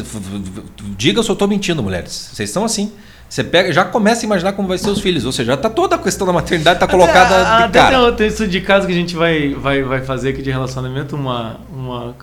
diga 0.95 1.24
se 1.24 1.29
eu 1.29 1.34
estou 1.34 1.48
mentindo, 1.48 1.81
mulheres. 1.81 2.29
Vocês 2.34 2.51
estão 2.51 2.65
assim. 2.65 2.91
Você 3.27 3.43
pega, 3.43 3.74
já 3.74 3.84
começa 3.84 4.22
a 4.22 4.25
imaginar 4.27 4.53
como 4.53 4.67
vai 4.67 4.77
ser 4.77 4.91
os 4.91 5.01
filhos. 5.01 5.25
Ou 5.25 5.31
seja, 5.31 5.53
já 5.53 5.57
tá 5.57 5.72
toda 5.72 5.95
a 5.95 5.98
questão 5.98 6.27
da 6.27 6.34
maternidade 6.34 6.79
tá 6.79 6.88
colocada 6.88 7.41
até, 7.41 7.57
de 7.57 7.63
até 7.63 7.79
cara. 7.79 7.98
Tem 7.98 8.10
um 8.10 8.15
texto 8.15 8.48
de 8.48 8.62
caso 8.62 8.86
que 8.86 8.93
a 8.93 8.95
gente 8.95 9.15
vai, 9.15 9.55
vai, 9.55 9.81
vai 9.81 10.01
fazer 10.01 10.29
aqui 10.29 10.43
de 10.43 10.51
relacionamento, 10.51 11.15
uma, 11.15 11.57
uma 11.75 12.15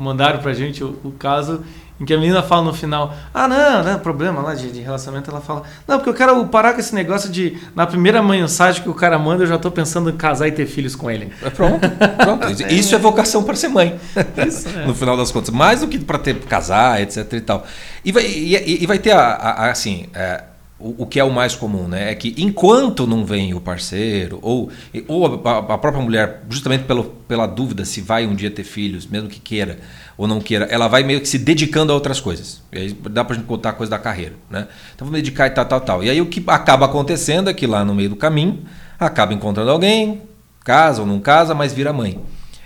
mandaram 0.00 0.40
pra 0.40 0.52
gente 0.54 0.82
o, 0.82 0.98
o, 1.04 1.12
caso 1.12 1.62
em 2.00 2.04
que 2.04 2.14
a 2.14 2.18
menina 2.18 2.42
fala 2.42 2.62
no 2.62 2.72
final: 2.72 3.14
Ah, 3.34 3.46
não, 3.46 3.84
não, 3.84 3.98
problema 3.98 4.40
lá 4.40 4.54
de, 4.54 4.72
de, 4.72 4.80
relacionamento. 4.80 5.30
Ela 5.30 5.40
fala: 5.40 5.62
Não, 5.86 5.98
porque 5.98 6.08
eu 6.08 6.14
quero 6.14 6.46
parar 6.46 6.72
com 6.72 6.80
esse 6.80 6.94
negócio 6.94 7.30
de 7.30 7.58
na 7.74 7.86
primeira 7.86 8.22
mensagem 8.22 8.82
que 8.82 8.88
o 8.88 8.94
cara 8.94 9.18
manda, 9.18 9.44
eu 9.44 9.46
já 9.46 9.58
tô 9.58 9.70
pensando 9.70 10.08
em 10.08 10.16
casar 10.16 10.48
e 10.48 10.52
ter 10.52 10.66
filhos 10.66 10.96
com 10.96 11.10
ele. 11.10 11.30
É 11.42 11.50
pronto, 11.50 11.86
pronto. 12.16 12.46
Isso 12.72 12.94
é 12.94 12.98
vocação 12.98 13.44
para 13.44 13.54
ser 13.54 13.68
mãe. 13.68 14.00
Isso, 14.46 14.68
é. 14.68 14.86
no 14.86 14.94
final 14.94 15.16
das 15.16 15.30
contas. 15.30 15.50
Mais 15.50 15.80
do 15.80 15.88
que 15.88 15.98
para 15.98 16.18
ter 16.18 16.38
casar, 16.40 17.02
etc 17.02 17.32
e 17.34 17.40
tal. 17.40 17.66
E 18.02 18.10
vai, 18.10 18.24
e, 18.24 18.82
e 18.82 18.86
vai 18.86 18.98
ter, 18.98 19.12
a, 19.12 19.34
a, 19.34 19.70
assim. 19.70 20.06
É, 20.14 20.44
o, 20.80 21.06
que 21.06 21.20
é 21.20 21.24
o 21.24 21.30
mais 21.30 21.54
comum, 21.54 21.86
né? 21.86 22.10
É 22.10 22.14
que 22.14 22.34
enquanto 22.38 23.06
não 23.06 23.24
vem 23.24 23.52
o 23.52 23.60
parceiro, 23.60 24.38
ou, 24.40 24.70
ou 25.06 25.26
a, 25.46 25.58
a, 25.58 25.78
própria 25.78 26.02
mulher, 26.02 26.42
justamente 26.48 26.84
pelo, 26.84 27.04
pela 27.04 27.46
dúvida 27.46 27.84
se 27.84 28.00
vai 28.00 28.26
um 28.26 28.34
dia 28.34 28.50
ter 28.50 28.64
filhos, 28.64 29.06
mesmo 29.06 29.28
que 29.28 29.38
queira 29.38 29.78
ou 30.16 30.26
não 30.26 30.40
queira, 30.40 30.64
ela 30.66 30.88
vai 30.88 31.02
meio 31.02 31.20
que 31.20 31.28
se 31.28 31.38
dedicando 31.38 31.92
a 31.92 31.94
outras 31.94 32.18
coisas. 32.18 32.62
E 32.72 32.78
aí 32.78 32.92
dá 32.92 33.24
pra 33.24 33.36
gente 33.36 33.46
contar 33.46 33.70
a 33.70 33.72
coisa 33.72 33.90
da 33.90 33.98
carreira, 33.98 34.34
né? 34.48 34.68
Então 34.94 35.06
me 35.06 35.12
dedicar 35.12 35.46
e 35.46 35.50
tal, 35.50 35.64
tal, 35.66 35.80
tal. 35.80 36.02
E 36.02 36.08
aí 36.08 36.20
o 36.20 36.26
que 36.26 36.42
acaba 36.46 36.86
acontecendo 36.86 37.50
é 37.50 37.54
que 37.54 37.66
lá 37.66 37.84
no 37.84 37.94
meio 37.94 38.08
do 38.08 38.16
caminho, 38.16 38.60
acaba 38.98 39.34
encontrando 39.34 39.70
alguém, 39.70 40.22
casa 40.64 41.02
ou 41.02 41.06
não 41.06 41.20
casa, 41.20 41.54
mas 41.54 41.72
vira 41.72 41.92
mãe. 41.92 42.18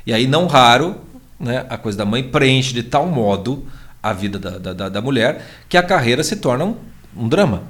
E 0.06 0.12
aí, 0.12 0.26
não 0.26 0.46
raro, 0.46 0.96
né, 1.38 1.64
a 1.68 1.78
coisa 1.78 1.96
da 1.98 2.04
mãe 2.04 2.22
preenche 2.22 2.74
de 2.74 2.82
tal 2.82 3.06
modo 3.06 3.64
a 4.02 4.12
vida 4.12 4.38
da, 4.38 4.72
da, 4.72 4.88
da 4.88 5.00
mulher 5.00 5.44
que 5.68 5.78
a 5.78 5.82
carreira 5.82 6.22
se 6.22 6.36
torna 6.36 6.64
um, 6.64 6.76
um 7.16 7.28
drama 7.28 7.62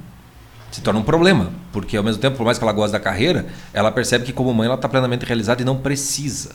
se 0.75 0.81
torna 0.81 0.99
um 0.99 1.03
problema, 1.03 1.51
porque 1.71 1.95
ao 1.95 2.03
mesmo 2.03 2.21
tempo, 2.21 2.35
por 2.35 2.43
mais 2.43 2.57
que 2.57 2.63
ela 2.65 2.73
goste 2.73 2.91
da 2.91 2.99
carreira, 2.99 3.45
ela 3.73 3.89
percebe 3.89 4.25
que 4.25 4.33
como 4.33 4.53
mãe 4.53 4.65
ela 4.65 4.75
está 4.75 4.89
plenamente 4.89 5.25
realizada 5.25 5.61
e 5.61 5.65
não 5.65 5.77
precisa 5.77 6.51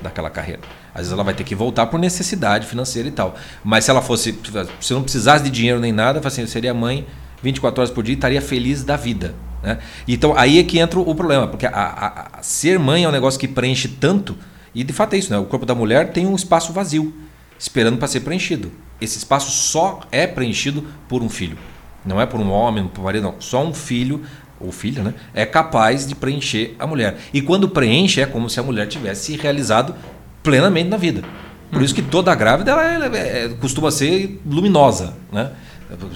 daquela 0.00 0.30
carreira. 0.30 0.60
Às 0.90 0.98
vezes 1.00 1.12
ela 1.12 1.24
vai 1.24 1.34
ter 1.34 1.42
que 1.42 1.56
voltar 1.56 1.86
por 1.86 1.98
necessidade 1.98 2.68
financeira 2.68 3.08
e 3.08 3.10
tal. 3.10 3.34
Mas 3.64 3.84
se 3.84 3.90
ela 3.90 4.00
fosse, 4.00 4.38
se 4.80 4.94
não 4.94 5.02
precisasse 5.02 5.42
de 5.42 5.50
dinheiro 5.50 5.80
nem 5.80 5.90
nada, 5.90 6.24
assim, 6.24 6.42
eu 6.42 6.46
seria 6.46 6.72
mãe 6.72 7.04
24 7.42 7.80
horas 7.80 7.90
por 7.90 8.04
dia 8.04 8.12
e 8.12 8.16
estaria 8.16 8.40
feliz 8.40 8.84
da 8.84 8.94
vida. 8.94 9.34
Né? 9.60 9.78
Então 10.06 10.38
aí 10.38 10.60
é 10.60 10.62
que 10.62 10.78
entra 10.78 11.00
o 11.00 11.14
problema, 11.16 11.48
porque 11.48 11.66
a, 11.66 11.72
a, 11.72 12.38
a 12.38 12.42
ser 12.44 12.78
mãe 12.78 13.02
é 13.02 13.08
um 13.08 13.12
negócio 13.12 13.40
que 13.40 13.48
preenche 13.48 13.88
tanto, 13.88 14.36
e 14.72 14.84
de 14.84 14.92
fato 14.92 15.14
é 15.14 15.18
isso, 15.18 15.32
né? 15.32 15.38
o 15.38 15.46
corpo 15.46 15.66
da 15.66 15.74
mulher 15.74 16.12
tem 16.12 16.28
um 16.28 16.36
espaço 16.36 16.72
vazio, 16.72 17.12
esperando 17.58 17.98
para 17.98 18.06
ser 18.06 18.20
preenchido. 18.20 18.70
Esse 19.00 19.18
espaço 19.18 19.50
só 19.50 19.98
é 20.12 20.28
preenchido 20.28 20.84
por 21.08 21.24
um 21.24 21.28
filho. 21.28 21.58
Não 22.04 22.20
é 22.20 22.26
por 22.26 22.40
um 22.40 22.50
homem, 22.50 22.86
por 22.86 23.00
um 23.00 23.04
marido, 23.04 23.22
não. 23.22 23.34
Só 23.38 23.64
um 23.64 23.72
filho 23.72 24.22
ou 24.60 24.70
filha, 24.70 25.02
né, 25.02 25.14
é 25.34 25.44
capaz 25.44 26.06
de 26.06 26.14
preencher 26.14 26.74
a 26.78 26.86
mulher. 26.86 27.18
E 27.32 27.42
quando 27.42 27.68
preenche, 27.68 28.20
é 28.20 28.26
como 28.26 28.48
se 28.48 28.58
a 28.60 28.62
mulher 28.62 28.86
tivesse 28.86 29.36
realizado 29.36 29.94
plenamente 30.42 30.88
na 30.88 30.96
vida. 30.96 31.22
Por 31.70 31.82
isso 31.82 31.94
que 31.94 32.02
toda 32.02 32.34
grávida 32.34 32.70
ela, 32.70 32.84
ela 32.84 33.16
é, 33.16 33.48
costuma 33.60 33.90
ser 33.90 34.40
luminosa, 34.46 35.14
né? 35.32 35.50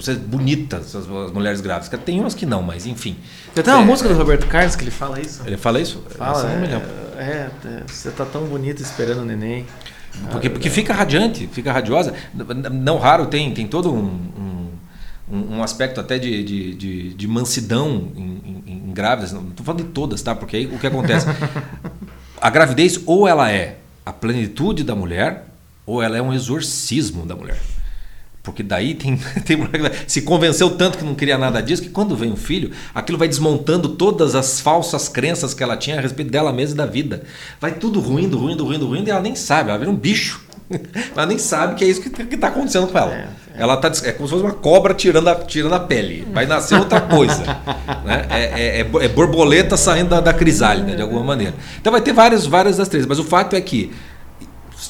Ser 0.01 0.15
bonita, 0.15 0.77
as, 0.77 0.95
as 0.95 1.07
mulheres 1.31 1.61
grávidas. 1.61 1.99
Tem 2.03 2.19
umas 2.19 2.33
que 2.33 2.45
não, 2.45 2.61
mas 2.61 2.85
enfim. 2.85 3.17
Tem 3.53 3.63
uma 3.65 3.81
é, 3.81 3.85
música 3.85 4.09
do 4.09 4.15
Roberto 4.15 4.47
Carlos 4.47 4.75
que 4.75 4.83
ele 4.83 4.91
fala 4.91 5.19
isso. 5.19 5.41
Ele 5.45 5.57
fala 5.57 5.79
isso? 5.79 6.03
Fala, 6.17 6.49
é, 6.49 7.21
é, 7.21 7.49
é, 7.65 7.83
você 7.85 8.09
tá 8.09 8.25
tão 8.25 8.43
bonita 8.43 8.81
esperando 8.81 9.21
o 9.21 9.25
neném. 9.25 9.65
Porque, 10.31 10.49
porque 10.49 10.69
fica 10.69 10.93
radiante, 10.93 11.47
fica 11.51 11.71
radiosa. 11.71 12.13
Não 12.71 12.97
raro 12.97 13.27
tem, 13.27 13.53
tem 13.53 13.67
todo 13.67 13.93
um, 13.93 14.19
um 14.37 14.48
um, 15.31 15.57
um 15.57 15.63
aspecto 15.63 15.99
até 15.99 16.17
de, 16.17 16.43
de, 16.43 16.75
de, 16.75 17.13
de 17.13 17.27
mansidão 17.27 18.11
em, 18.15 18.63
em, 18.67 18.83
em 18.89 18.93
grávidas. 18.93 19.31
Não 19.31 19.49
estou 19.49 19.65
falando 19.65 19.83
de 19.83 19.89
todas, 19.89 20.21
tá? 20.21 20.35
Porque 20.35 20.57
aí 20.57 20.65
o 20.65 20.79
que 20.79 20.87
acontece? 20.87 21.27
a 22.41 22.49
gravidez 22.49 22.99
ou 23.05 23.27
ela 23.27 23.51
é 23.51 23.77
a 24.05 24.11
plenitude 24.11 24.83
da 24.83 24.95
mulher 24.95 25.45
ou 25.85 26.01
ela 26.01 26.17
é 26.17 26.21
um 26.21 26.33
exorcismo 26.33 27.25
da 27.25 27.35
mulher. 27.35 27.59
Porque 28.41 28.63
daí 28.63 28.95
tem, 28.95 29.17
tem 29.45 29.57
mulher 29.57 30.05
que 30.05 30.11
se 30.11 30.21
convenceu 30.21 30.71
tanto 30.71 30.97
que 30.97 31.03
não 31.03 31.13
queria 31.13 31.37
nada 31.37 31.61
disso, 31.61 31.83
que 31.83 31.89
quando 31.89 32.15
vem 32.15 32.31
um 32.31 32.37
filho, 32.37 32.71
aquilo 32.95 33.17
vai 33.17 33.27
desmontando 33.27 33.89
todas 33.89 34.33
as 34.33 34.59
falsas 34.59 35.07
crenças 35.09 35.53
que 35.53 35.61
ela 35.61 35.77
tinha 35.77 35.97
a 35.97 36.01
respeito 36.01 36.31
dela 36.31 36.51
mesma 36.51 36.75
e 36.75 36.77
da 36.77 36.85
vida. 36.85 37.23
Vai 37.59 37.73
tudo 37.73 37.99
ruindo, 37.99 38.37
ruindo, 38.37 38.65
ruindo, 38.65 38.87
ruindo, 38.87 39.07
e 39.07 39.11
ela 39.11 39.21
nem 39.21 39.35
sabe, 39.35 39.69
ela 39.69 39.77
vira 39.77 39.91
um 39.91 39.95
bicho. 39.95 40.48
ela 41.15 41.25
nem 41.25 41.37
sabe 41.37 41.75
que 41.75 41.83
é 41.83 41.87
isso 41.87 42.01
que 42.01 42.35
está 42.35 42.47
acontecendo 42.47 42.87
com 42.87 42.97
ela. 42.97 43.13
É, 43.13 43.27
é. 43.55 43.61
Ela 43.61 43.77
tá, 43.77 43.91
é 44.03 44.11
como 44.11 44.27
se 44.27 44.33
fosse 44.33 44.45
uma 44.45 44.53
cobra 44.53 44.93
tirando 44.93 45.27
a, 45.27 45.35
tirando 45.35 45.73
a 45.73 45.79
pele. 45.79 46.27
Vai 46.31 46.45
nascer 46.45 46.77
outra 46.79 47.01
coisa. 47.01 47.43
né? 48.05 48.25
é, 48.29 48.43
é, 48.43 48.81
é, 48.81 49.05
é, 49.05 49.07
borboleta 49.09 49.75
saindo 49.75 50.09
da, 50.09 50.21
da 50.21 50.33
crisálida, 50.33 50.95
de 50.95 51.01
alguma 51.01 51.23
maneira. 51.23 51.55
Então 51.79 51.91
vai 51.91 52.01
ter 52.01 52.13
várias, 52.13 52.45
várias 52.45 52.77
das 52.77 52.87
três. 52.87 53.05
Mas 53.05 53.19
o 53.19 53.23
fato 53.23 53.55
é 53.55 53.61
que, 53.61 53.91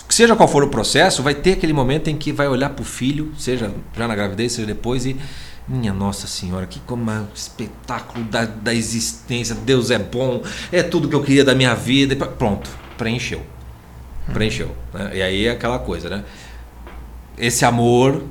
seja 0.09 0.35
qual 0.35 0.47
for 0.47 0.63
o 0.63 0.69
processo, 0.69 1.23
vai 1.23 1.33
ter 1.33 1.53
aquele 1.53 1.73
momento 1.73 2.09
em 2.09 2.17
que 2.17 2.31
vai 2.31 2.47
olhar 2.47 2.69
para 2.69 2.81
o 2.81 2.85
filho, 2.85 3.31
seja 3.37 3.71
já 3.97 4.07
na 4.07 4.15
gravidez, 4.15 4.53
seja 4.53 4.67
depois, 4.67 5.05
e. 5.05 5.15
Minha 5.71 5.93
Nossa 5.93 6.25
Senhora, 6.25 6.65
que 6.65 6.79
como 6.79 7.11
é 7.11 7.19
um 7.19 7.27
espetáculo 7.31 8.25
da, 8.25 8.43
da 8.43 8.73
existência, 8.73 9.53
Deus 9.53 9.91
é 9.91 9.99
bom, 9.99 10.41
é 10.71 10.81
tudo 10.81 11.07
que 11.07 11.13
eu 11.13 11.21
queria 11.21 11.45
da 11.45 11.53
minha 11.53 11.75
vida. 11.75 12.15
Pronto, 12.15 12.67
preencheu 12.97 13.43
preencheu. 14.29 14.75
Né? 14.93 15.11
E 15.15 15.21
aí 15.21 15.47
é 15.47 15.51
aquela 15.51 15.79
coisa, 15.79 16.09
né? 16.09 16.23
Esse 17.37 17.63
amor, 17.65 18.23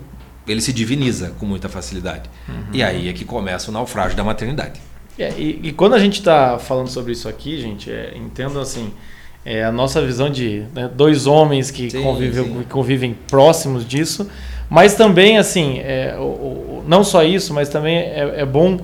ele 0.46 0.61
se 0.61 0.72
diviniza 0.72 1.32
com 1.38 1.46
muita 1.46 1.68
facilidade. 1.68 2.28
Uhum. 2.48 2.64
E 2.72 2.82
aí 2.82 3.08
é 3.08 3.12
que 3.12 3.24
começa 3.24 3.70
o 3.70 3.74
naufrágio 3.74 4.16
da 4.16 4.24
maternidade. 4.24 4.80
É, 5.18 5.32
e, 5.37 5.61
e, 5.64 5.72
quando 5.72 5.94
a 5.94 5.98
gente 5.98 6.20
está 6.20 6.58
falando 6.58 6.88
sobre 6.88 7.12
isso 7.12 7.28
aqui, 7.28 7.61
gente, 7.61 7.90
é, 7.90 8.12
entendo 8.16 8.61
assim, 8.61 8.92
é 9.44 9.64
a 9.64 9.72
nossa 9.72 10.00
visão 10.04 10.30
de 10.30 10.64
né, 10.72 10.88
dois 10.94 11.26
homens 11.26 11.72
que 11.72 11.90
sim, 11.90 12.02
convivem, 12.02 12.44
sim. 12.44 12.62
convivem 12.68 13.16
próximos 13.26 13.84
disso, 13.84 14.30
mas 14.70 14.94
também 14.94 15.37
assim, 15.37 15.80
é, 15.80 16.14
o, 16.16 16.22
o, 16.22 16.84
não 16.87 17.02
só 17.02 17.24
isso, 17.24 17.52
mas 17.52 17.68
também 17.68 17.96
é, 17.96 18.42
é 18.42 18.46
bom 18.46 18.78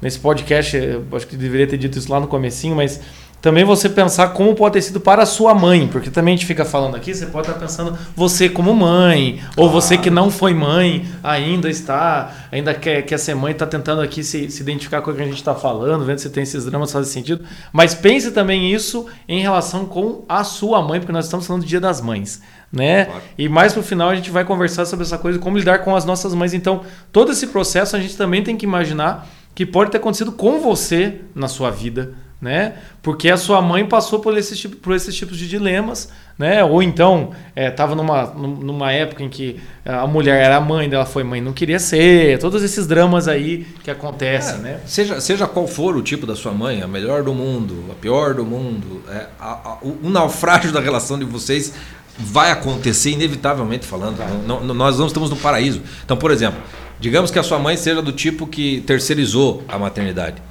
nesse 0.00 0.18
podcast, 0.18 0.76
acho 1.12 1.26
que 1.26 1.36
deveria 1.36 1.66
ter 1.66 1.78
dito 1.78 1.98
isso 1.98 2.10
lá 2.12 2.20
no 2.20 2.26
comecinho, 2.26 2.76
mas 2.76 3.00
também 3.40 3.64
você 3.64 3.88
pensar 3.88 4.28
como 4.28 4.54
pode 4.54 4.74
ter 4.74 4.82
sido 4.82 5.00
para 5.00 5.22
a 5.22 5.26
sua 5.26 5.54
mãe, 5.54 5.86
porque 5.86 6.10
também 6.10 6.34
a 6.34 6.36
gente 6.36 6.46
fica 6.46 6.64
falando 6.64 6.96
aqui, 6.96 7.14
você 7.14 7.26
pode 7.26 7.46
estar 7.46 7.58
pensando 7.58 7.96
você 8.16 8.48
como 8.48 8.74
mãe, 8.74 9.40
ou 9.56 9.70
você 9.70 9.96
que 9.96 10.10
não 10.10 10.30
foi 10.30 10.52
mãe, 10.52 11.06
ainda 11.22 11.70
está, 11.70 12.32
ainda 12.50 12.74
quer, 12.74 13.02
quer 13.02 13.18
ser 13.18 13.34
mãe, 13.34 13.52
está 13.52 13.66
tentando 13.66 14.00
aqui 14.00 14.24
se, 14.24 14.50
se 14.50 14.60
identificar 14.62 15.02
com 15.02 15.12
o 15.12 15.14
que 15.14 15.22
a 15.22 15.24
gente 15.24 15.36
está 15.36 15.54
falando, 15.54 16.04
vendo 16.04 16.18
se 16.18 16.30
tem 16.30 16.42
esses 16.42 16.64
dramas 16.64 16.90
faz 16.90 17.06
sentido. 17.08 17.44
Mas 17.72 17.94
pense 17.94 18.32
também 18.32 18.72
isso 18.72 19.06
em 19.28 19.40
relação 19.40 19.86
com 19.86 20.24
a 20.28 20.42
sua 20.42 20.82
mãe, 20.82 20.98
porque 20.98 21.12
nós 21.12 21.26
estamos 21.26 21.46
falando 21.46 21.62
do 21.62 21.68
Dia 21.68 21.80
das 21.80 22.00
Mães. 22.00 22.42
Né? 22.72 23.06
Claro. 23.06 23.22
E 23.38 23.48
mais 23.48 23.72
pro 23.72 23.82
final 23.82 24.10
a 24.10 24.16
gente 24.16 24.30
vai 24.30 24.44
conversar 24.44 24.84
sobre 24.84 25.04
essa 25.06 25.16
coisa, 25.16 25.38
como 25.38 25.56
lidar 25.56 25.78
com 25.78 25.94
as 25.94 26.04
nossas 26.04 26.34
mães. 26.34 26.52
Então, 26.52 26.82
todo 27.12 27.32
esse 27.32 27.46
processo 27.46 27.96
a 27.96 28.00
gente 28.00 28.16
também 28.16 28.42
tem 28.42 28.56
que 28.56 28.66
imaginar 28.66 29.26
que 29.54 29.64
pode 29.64 29.90
ter 29.90 29.96
acontecido 29.96 30.32
com 30.32 30.60
você 30.60 31.20
na 31.34 31.48
sua 31.48 31.70
vida, 31.70 32.14
né? 32.40 32.74
Porque 33.02 33.28
a 33.28 33.36
sua 33.36 33.60
mãe 33.60 33.84
passou 33.84 34.20
por 34.20 34.36
esses, 34.36 34.64
por 34.64 34.94
esses 34.94 35.14
tipos 35.14 35.36
de 35.36 35.48
dilemas, 35.48 36.08
né? 36.38 36.62
Ou 36.62 36.80
então 36.82 37.32
estava 37.56 37.94
é, 37.94 37.96
numa, 37.96 38.26
numa 38.26 38.92
época 38.92 39.24
em 39.24 39.28
que 39.28 39.60
a 39.84 40.06
mulher 40.06 40.40
era 40.40 40.60
mãe, 40.60 40.88
dela 40.88 41.04
foi 41.04 41.24
mãe, 41.24 41.40
não 41.40 41.52
queria 41.52 41.80
ser, 41.80 42.38
todos 42.38 42.62
esses 42.62 42.86
dramas 42.86 43.26
aí 43.26 43.66
que 43.82 43.90
acontecem, 43.90 44.56
é, 44.56 44.58
né? 44.58 44.80
Seja, 44.86 45.20
seja 45.20 45.48
qual 45.48 45.66
for 45.66 45.96
o 45.96 46.02
tipo 46.02 46.26
da 46.26 46.36
sua 46.36 46.52
mãe, 46.52 46.80
a 46.80 46.86
melhor 46.86 47.24
do 47.24 47.34
mundo, 47.34 47.84
a 47.90 47.94
pior 47.94 48.34
do 48.34 48.44
mundo, 48.44 49.02
é, 49.10 49.26
a, 49.40 49.50
a, 49.52 49.78
o, 49.82 50.08
naufrágio 50.08 50.70
da 50.70 50.80
relação 50.80 51.18
de 51.18 51.24
vocês 51.24 51.74
vai 52.16 52.52
acontecer 52.52 53.10
inevitavelmente 53.10 53.84
falando. 53.84 54.18
Não, 54.46 54.60
não, 54.60 54.74
nós 54.74 54.98
não 54.98 55.06
estamos 55.06 55.30
no 55.30 55.36
paraíso. 55.36 55.82
Então, 56.04 56.16
por 56.16 56.30
exemplo, 56.30 56.60
digamos 57.00 57.32
que 57.32 57.38
a 57.38 57.42
sua 57.42 57.58
mãe 57.58 57.76
seja 57.76 58.00
do 58.00 58.12
tipo 58.12 58.46
que 58.46 58.80
terceirizou 58.82 59.64
a 59.68 59.78
maternidade 59.78 60.47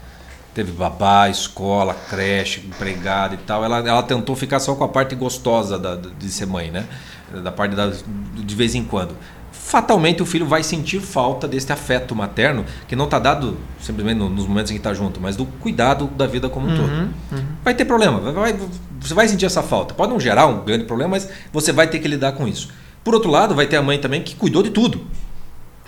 teve 0.57 0.71
babá, 0.71 1.29
escola, 1.29 1.95
creche, 2.09 2.61
empregada 2.65 3.35
e 3.35 3.37
tal. 3.37 3.63
Ela, 3.63 3.77
ela 3.77 4.01
tentou 4.01 4.35
ficar 4.35 4.59
só 4.59 4.73
com 4.73 4.83
a 4.83 4.87
parte 4.87 5.13
gostosa 5.13 5.77
da, 5.77 5.95
de 5.95 6.29
ser 6.31 6.47
mãe, 6.47 6.71
né? 6.71 6.87
Da 7.43 7.51
parte 7.51 7.75
da, 7.75 7.93
de 8.35 8.55
vez 8.55 8.73
em 8.73 8.83
quando. 8.83 9.15
Fatalmente 9.51 10.23
o 10.23 10.25
filho 10.25 10.47
vai 10.47 10.63
sentir 10.63 10.99
falta 10.99 11.47
desse 11.47 11.71
afeto 11.71 12.15
materno 12.15 12.65
que 12.87 12.95
não 12.95 13.05
está 13.05 13.19
dado 13.19 13.55
simplesmente 13.79 14.17
nos 14.17 14.47
momentos 14.47 14.71
em 14.71 14.75
que 14.75 14.79
está 14.79 14.95
junto, 14.95 15.21
mas 15.21 15.35
do 15.35 15.45
cuidado 15.45 16.07
da 16.07 16.25
vida 16.25 16.49
como 16.49 16.65
um 16.65 16.71
uhum, 16.71 16.77
todo. 16.77 16.89
Uhum. 16.89 17.45
Vai 17.63 17.75
ter 17.75 17.85
problema, 17.85 18.19
vai, 18.19 18.33
vai, 18.33 18.67
você 18.99 19.13
vai 19.13 19.27
sentir 19.27 19.45
essa 19.45 19.61
falta. 19.61 19.93
Pode 19.93 20.11
não 20.11 20.19
gerar 20.19 20.47
um 20.47 20.63
grande 20.65 20.85
problema, 20.85 21.11
mas 21.11 21.29
você 21.53 21.71
vai 21.71 21.85
ter 21.87 21.99
que 21.99 22.07
lidar 22.07 22.31
com 22.31 22.47
isso. 22.47 22.69
Por 23.03 23.13
outro 23.13 23.29
lado, 23.29 23.53
vai 23.53 23.67
ter 23.67 23.75
a 23.75 23.81
mãe 23.83 23.99
também 23.99 24.23
que 24.23 24.35
cuidou 24.35 24.63
de 24.63 24.71
tudo. 24.71 25.05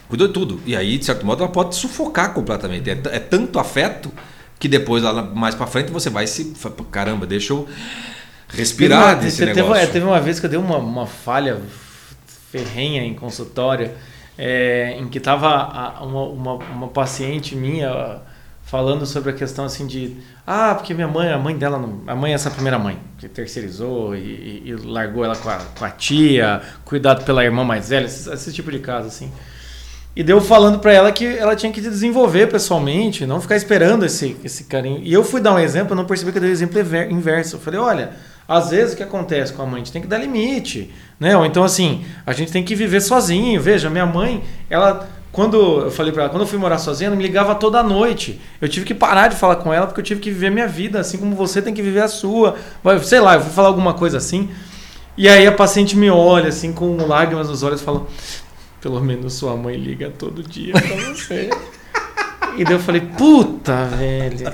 Cuidou 0.07 0.27
de 0.27 0.33
tudo. 0.33 0.59
E 0.63 0.75
aí, 0.75 0.99
de 0.99 1.05
certo 1.05 1.25
modo, 1.25 1.41
ela 1.41 1.51
pode 1.51 1.75
sufocar 1.75 2.33
completamente. 2.35 2.87
É, 2.87 3.01
é 3.05 3.19
tanto 3.19 3.57
afeto 3.57 4.11
que 4.59 4.67
depois 4.67 5.01
lá 5.01 5.23
mais 5.23 5.55
para 5.55 5.65
frente 5.65 5.91
você 5.91 6.09
vai 6.09 6.27
se 6.27 6.53
caramba, 6.91 7.25
deixa 7.25 7.53
eu 7.53 7.67
respirar 8.49 9.15
teve 9.15 9.25
desse 9.25 9.45
negócio. 9.45 9.73
Teve, 9.73 9.93
teve, 9.93 10.05
uma 10.05 10.19
vez 10.19 10.39
que 10.39 10.45
eu 10.45 10.49
dei 10.49 10.59
uma, 10.59 10.77
uma 10.77 11.07
falha 11.07 11.61
ferrenha 12.51 13.03
em 13.03 13.13
consultório, 13.13 13.91
é, 14.37 14.95
em 14.99 15.07
que 15.07 15.19
tava 15.19 16.03
uma, 16.03 16.23
uma, 16.23 16.53
uma, 16.53 16.87
paciente 16.87 17.55
minha 17.55 18.21
falando 18.63 19.05
sobre 19.05 19.31
a 19.31 19.33
questão 19.33 19.65
assim 19.65 19.87
de 19.87 20.15
ah 20.45 20.75
porque 20.75 20.93
minha 20.93 21.07
mãe 21.07 21.29
a 21.29 21.37
mãe 21.37 21.57
dela 21.57 21.79
não, 21.79 22.01
a 22.05 22.15
mãe 22.15 22.31
é 22.31 22.35
essa 22.35 22.51
primeira 22.51 22.77
mãe 22.77 22.99
que 23.17 23.27
terceirizou 23.27 24.15
e, 24.15 24.19
e, 24.19 24.63
e 24.67 24.75
largou 24.75 25.25
ela 25.25 25.35
com 25.35 25.49
a, 25.49 25.57
com 25.57 25.85
a, 25.85 25.89
tia 25.89 26.61
cuidado 26.85 27.25
pela 27.25 27.43
irmã 27.43 27.63
mais 27.63 27.89
velha 27.89 28.05
esse, 28.05 28.31
esse 28.31 28.53
tipo 28.53 28.71
de 28.71 28.79
caso 28.79 29.07
assim 29.07 29.31
e 30.19 30.23
deu 30.23 30.41
falando 30.41 30.79
para 30.79 30.91
ela 30.91 31.13
que 31.13 31.25
ela 31.25 31.55
tinha 31.55 31.71
que 31.71 31.79
desenvolver 31.79 32.47
pessoalmente, 32.47 33.25
não 33.25 33.39
ficar 33.39 33.55
esperando 33.55 34.05
esse, 34.05 34.35
esse 34.43 34.65
carinho. 34.65 34.99
E 35.01 35.13
eu 35.13 35.23
fui 35.23 35.39
dar 35.39 35.53
um 35.53 35.59
exemplo, 35.59 35.93
eu 35.93 35.95
não 35.95 36.03
percebi 36.03 36.33
que 36.33 36.37
eu 36.37 36.41
dei 36.41 36.49
o 36.49 36.51
um 36.51 36.53
exemplo 36.53 36.77
inverso. 37.09 37.55
Eu 37.55 37.59
falei, 37.61 37.79
olha, 37.79 38.11
às 38.45 38.69
vezes 38.69 38.93
o 38.93 38.97
que 38.97 39.03
acontece 39.03 39.53
com 39.53 39.61
a 39.61 39.65
mãe? 39.65 39.75
A 39.75 39.77
gente 39.77 39.93
tem 39.93 40.01
que 40.01 40.09
dar 40.09 40.17
limite, 40.17 40.93
né? 41.17 41.37
Ou 41.37 41.45
então 41.45 41.63
assim, 41.63 42.03
a 42.25 42.33
gente 42.33 42.51
tem 42.51 42.61
que 42.61 42.75
viver 42.75 42.99
sozinho. 42.99 43.61
Veja, 43.61 43.89
minha 43.89 44.05
mãe, 44.05 44.43
ela 44.69 45.07
quando 45.31 45.85
eu 45.85 45.91
falei 45.91 46.11
para 46.11 46.23
ela, 46.23 46.29
quando 46.29 46.41
eu 46.41 46.47
fui 46.49 46.59
morar 46.59 46.79
sozinha, 46.79 47.07
ela 47.07 47.15
me 47.15 47.23
ligava 47.23 47.55
toda 47.55 47.81
noite. 47.81 48.41
Eu 48.59 48.67
tive 48.67 48.85
que 48.85 48.93
parar 48.93 49.29
de 49.29 49.37
falar 49.37 49.55
com 49.55 49.73
ela 49.73 49.87
porque 49.87 50.01
eu 50.01 50.05
tive 50.05 50.19
que 50.19 50.31
viver 50.31 50.51
minha 50.51 50.67
vida, 50.67 50.99
assim 50.99 51.17
como 51.17 51.33
você 51.33 51.61
tem 51.61 51.73
que 51.73 51.81
viver 51.81 52.01
a 52.01 52.09
sua. 52.09 52.57
Sei 53.03 53.21
lá, 53.21 53.35
eu 53.35 53.39
vou 53.39 53.53
falar 53.53 53.69
alguma 53.69 53.93
coisa 53.93 54.17
assim. 54.17 54.49
E 55.15 55.29
aí 55.29 55.47
a 55.47 55.51
paciente 55.53 55.95
me 55.95 56.09
olha 56.09 56.49
assim 56.49 56.73
com 56.73 56.97
lágrimas 57.05 57.47
nos 57.47 57.63
olhos 57.63 57.79
e 57.79 57.83
fala: 57.85 58.05
pelo 58.81 58.99
menos 59.01 59.33
sua 59.33 59.55
mãe 59.55 59.75
liga 59.75 60.09
todo 60.09 60.41
dia 60.43 60.73
pra 60.73 60.95
você. 61.13 61.49
e 62.57 62.63
daí 62.63 62.73
eu 62.73 62.79
falei, 62.79 63.01
puta, 63.01 63.85
velho. 63.85 64.51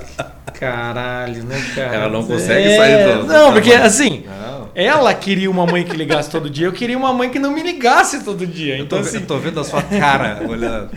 Caralho, 0.59 1.43
né, 1.43 1.61
cara? 1.75 1.95
Ela 1.95 2.09
não 2.09 2.25
consegue 2.25 2.67
é... 2.67 2.77
sair 2.77 3.17
do. 3.17 3.25
Não, 3.25 3.51
porque 3.51 3.73
assim, 3.73 4.23
não. 4.25 4.69
ela 4.73 5.13
queria 5.13 5.51
uma 5.51 5.65
mãe 5.65 5.83
que 5.83 5.95
ligasse 5.95 6.29
todo 6.29 6.49
dia, 6.49 6.67
eu 6.67 6.71
queria 6.71 6.97
uma 6.97 7.13
mãe 7.13 7.29
que 7.29 7.39
não 7.39 7.51
me 7.51 7.61
ligasse 7.61 8.23
todo 8.23 8.47
dia. 8.47 8.77
Então, 8.77 8.99
eu 8.99 9.03
tô, 9.03 9.09
assim... 9.09 9.17
eu 9.17 9.25
tô 9.25 9.37
vendo 9.37 9.59
a 9.59 9.63
sua 9.63 9.81
cara 9.81 10.41
olhando. 10.47 10.91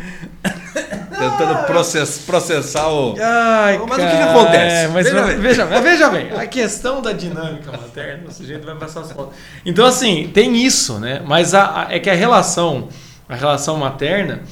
Tentando 1.18 1.66
process, 1.66 2.18
processar 2.24 2.88
o. 2.88 3.16
Ai, 3.20 3.78
mas 3.78 3.96
cara, 3.96 4.02
o 4.02 4.10
que, 4.10 4.16
que 4.16 4.22
acontece? 4.22 4.76
É, 4.76 4.88
mas 4.88 5.10
veja, 5.10 5.24
bem. 5.24 5.38
Veja, 5.38 5.66
veja 5.66 6.10
bem, 6.10 6.30
a 6.30 6.46
questão 6.46 7.02
da 7.02 7.12
dinâmica 7.12 7.72
materna, 7.72 8.28
o 8.28 8.32
sujeito 8.32 8.64
vai 8.64 8.76
passar 8.76 9.00
as 9.00 9.10
fotos. 9.10 9.34
Então, 9.66 9.84
assim, 9.84 10.30
tem 10.32 10.56
isso, 10.64 11.00
né? 11.00 11.20
Mas 11.26 11.54
a, 11.54 11.88
a, 11.88 11.92
é 11.92 11.98
que 11.98 12.08
a 12.08 12.14
relação 12.14 12.88
a 13.28 13.34
relação 13.34 13.76
materna, 13.76 14.42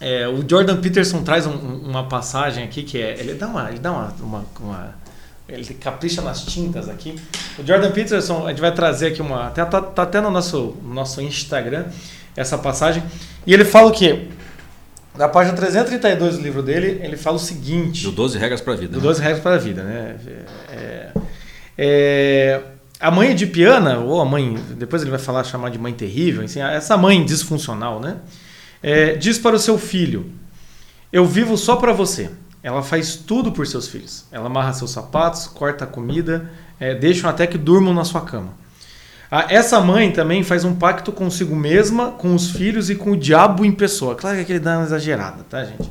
é, 0.00 0.26
o 0.26 0.42
Jordan 0.48 0.80
Peterson 0.80 1.22
traz 1.22 1.46
um, 1.46 1.52
uma 1.52 2.08
passagem 2.08 2.64
aqui 2.64 2.82
que 2.82 3.00
é. 3.00 3.18
Ele 3.20 3.34
dá 3.34 3.46
uma. 3.46 3.68
Ele 3.68 3.78
dá 3.78 3.92
uma, 3.92 4.14
uma, 4.20 4.44
uma 4.60 4.94
ele 5.46 5.74
capricha 5.74 6.22
nas 6.22 6.44
tintas 6.44 6.88
aqui. 6.88 7.16
O 7.58 7.66
Jordan 7.66 7.90
Peterson, 7.90 8.46
a 8.46 8.50
gente 8.50 8.60
vai 8.60 8.72
trazer 8.72 9.08
aqui 9.08 9.20
uma. 9.20 9.48
Até, 9.48 9.64
tá, 9.64 9.82
tá 9.82 10.02
até 10.02 10.20
no 10.20 10.30
nosso, 10.30 10.76
nosso 10.82 11.20
Instagram 11.20 11.86
essa 12.34 12.56
passagem. 12.56 13.02
E 13.46 13.52
ele 13.52 13.64
fala 13.64 13.88
o 13.88 13.92
quê? 13.92 14.28
Na 15.16 15.28
página 15.28 15.54
332 15.56 16.36
do 16.38 16.42
livro 16.42 16.62
dele, 16.62 17.00
ele 17.02 17.16
fala 17.16 17.36
o 17.36 17.40
seguinte: 17.40 18.04
Do 18.04 18.12
12 18.12 18.38
Regras 18.38 18.60
para 18.60 18.72
a 18.72 18.76
Vida. 18.76 18.92
Do 18.92 19.00
12 19.00 19.20
né? 19.20 19.26
Regras 19.26 19.42
para 19.42 19.54
a 19.56 19.58
Vida, 19.58 19.82
né? 19.82 20.16
É, 20.70 21.12
é, 21.76 22.62
a 23.00 23.10
mãe 23.10 23.34
de 23.34 23.46
Piana, 23.46 23.98
ou 23.98 24.20
a 24.20 24.24
mãe, 24.24 24.58
depois 24.76 25.00
ele 25.00 25.10
vai 25.10 25.18
falar, 25.18 25.42
chamar 25.44 25.70
de 25.70 25.78
mãe 25.78 25.92
terrível, 25.94 26.44
assim, 26.44 26.60
essa 26.60 26.96
mãe 26.98 27.24
disfuncional, 27.24 27.98
né? 27.98 28.18
É, 28.82 29.14
diz 29.14 29.38
para 29.38 29.56
o 29.56 29.58
seu 29.58 29.78
filho: 29.78 30.30
Eu 31.12 31.24
vivo 31.24 31.56
só 31.56 31.76
para 31.76 31.92
você. 31.92 32.30
Ela 32.62 32.82
faz 32.82 33.16
tudo 33.16 33.52
por 33.52 33.66
seus 33.66 33.88
filhos. 33.88 34.26
Ela 34.30 34.46
amarra 34.46 34.74
seus 34.74 34.90
sapatos, 34.90 35.46
corta 35.46 35.84
a 35.84 35.86
comida, 35.86 36.50
é, 36.78 36.94
deixam 36.94 37.30
até 37.30 37.46
que 37.46 37.56
durmam 37.56 37.94
na 37.94 38.04
sua 38.04 38.20
cama. 38.20 38.52
Essa 39.48 39.80
mãe 39.80 40.10
também 40.10 40.42
faz 40.42 40.64
um 40.64 40.74
pacto 40.74 41.12
consigo 41.12 41.54
mesma, 41.54 42.10
com 42.10 42.34
os 42.34 42.50
filhos 42.50 42.90
e 42.90 42.96
com 42.96 43.12
o 43.12 43.16
diabo 43.16 43.64
em 43.64 43.70
pessoa. 43.70 44.16
Claro 44.16 44.36
que 44.36 44.42
aquele 44.42 44.58
dá 44.58 44.76
uma 44.76 44.84
exagerada, 44.84 45.44
tá, 45.48 45.64
gente? 45.64 45.90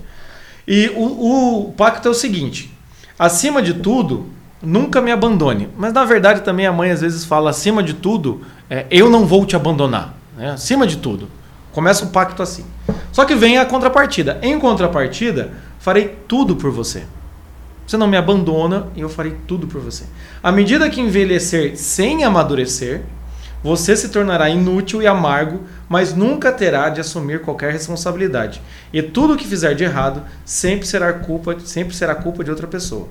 E 0.68 0.90
o, 0.96 1.70
o 1.70 1.74
pacto 1.74 2.08
é 2.08 2.12
o 2.12 2.14
seguinte: 2.14 2.72
acima 3.18 3.62
de 3.62 3.76
tudo, 3.76 4.28
nunca 4.62 5.02
me 5.02 5.12
abandone. 5.12 5.70
Mas 5.78 5.94
na 5.94 6.06
verdade 6.06 6.42
também 6.42 6.66
a 6.66 6.72
mãe 6.72 6.92
às 6.92 7.02
vezes 7.02 7.26
fala, 7.26 7.50
acima 7.50 7.82
de 7.82 7.94
tudo, 7.94 8.42
é, 8.70 8.86
eu 8.92 9.10
não 9.10 9.26
vou 9.26 9.46
te 9.46 9.56
abandonar. 9.56 10.16
Né? 10.38 10.52
Acima 10.52 10.86
de 10.86 10.98
tudo. 10.98 11.28
Começa 11.72 12.06
um 12.06 12.10
pacto 12.10 12.42
assim. 12.42 12.66
Só 13.12 13.26
que 13.26 13.36
vem 13.36 13.58
a 13.58 13.66
contrapartida. 13.66 14.40
Em 14.42 14.60
contrapartida, 14.60 15.52
farei 15.80 16.18
tudo 16.28 16.56
por 16.56 16.72
você. 16.72 17.04
Você 17.86 17.98
não 17.98 18.08
me 18.08 18.18
abandona 18.18 18.88
e 18.96 19.02
eu 19.02 19.10
farei 19.10 19.36
tudo 19.48 19.66
por 19.66 19.82
você. 19.82 20.06
À 20.44 20.52
medida 20.52 20.90
que 20.90 21.02
envelhecer 21.02 21.76
sem 21.76 22.24
amadurecer, 22.24 23.02
você 23.64 23.96
se 23.96 24.10
tornará 24.10 24.50
inútil 24.50 25.02
e 25.02 25.08
amargo, 25.08 25.62
mas 25.90 26.14
nunca 26.14 26.52
terá 26.52 26.90
de 26.90 27.02
assumir 27.02 27.42
qualquer 27.42 27.74
responsabilidade. 27.74 28.62
E 28.94 29.02
tudo 29.02 29.34
o 29.34 29.38
que 29.38 29.46
fizer 29.46 29.74
de 29.74 29.84
errado 29.84 30.24
sempre 30.46 30.88
será 30.88 31.12
culpa, 31.12 31.58
sempre 31.66 31.96
será 31.96 32.16
culpa 32.16 32.44
de 32.44 32.52
outra 32.52 32.68
pessoa. 32.68 33.10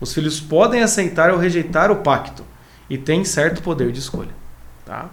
Os 0.00 0.14
filhos 0.14 0.40
podem 0.40 0.82
aceitar 0.82 1.30
ou 1.30 1.38
rejeitar 1.38 1.90
o 1.90 1.96
pacto 1.96 2.44
e 2.88 2.96
têm 2.96 3.24
certo 3.24 3.62
poder 3.62 3.92
de 3.92 3.98
escolha. 3.98 4.30
Tá? 4.84 5.10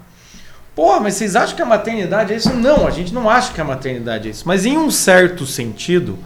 Pô, 0.73 0.99
mas 0.99 1.15
vocês 1.15 1.35
acham 1.35 1.55
que 1.55 1.61
a 1.61 1.65
maternidade 1.65 2.33
é 2.33 2.37
isso? 2.37 2.53
Não, 2.53 2.87
a 2.87 2.91
gente 2.91 3.13
não 3.13 3.29
acha 3.29 3.51
que 3.51 3.59
a 3.59 3.65
maternidade 3.65 4.27
é 4.27 4.31
isso. 4.31 4.47
Mas 4.47 4.65
em 4.65 4.77
um 4.77 4.91
certo 4.91 5.45
sentido, 5.45 6.17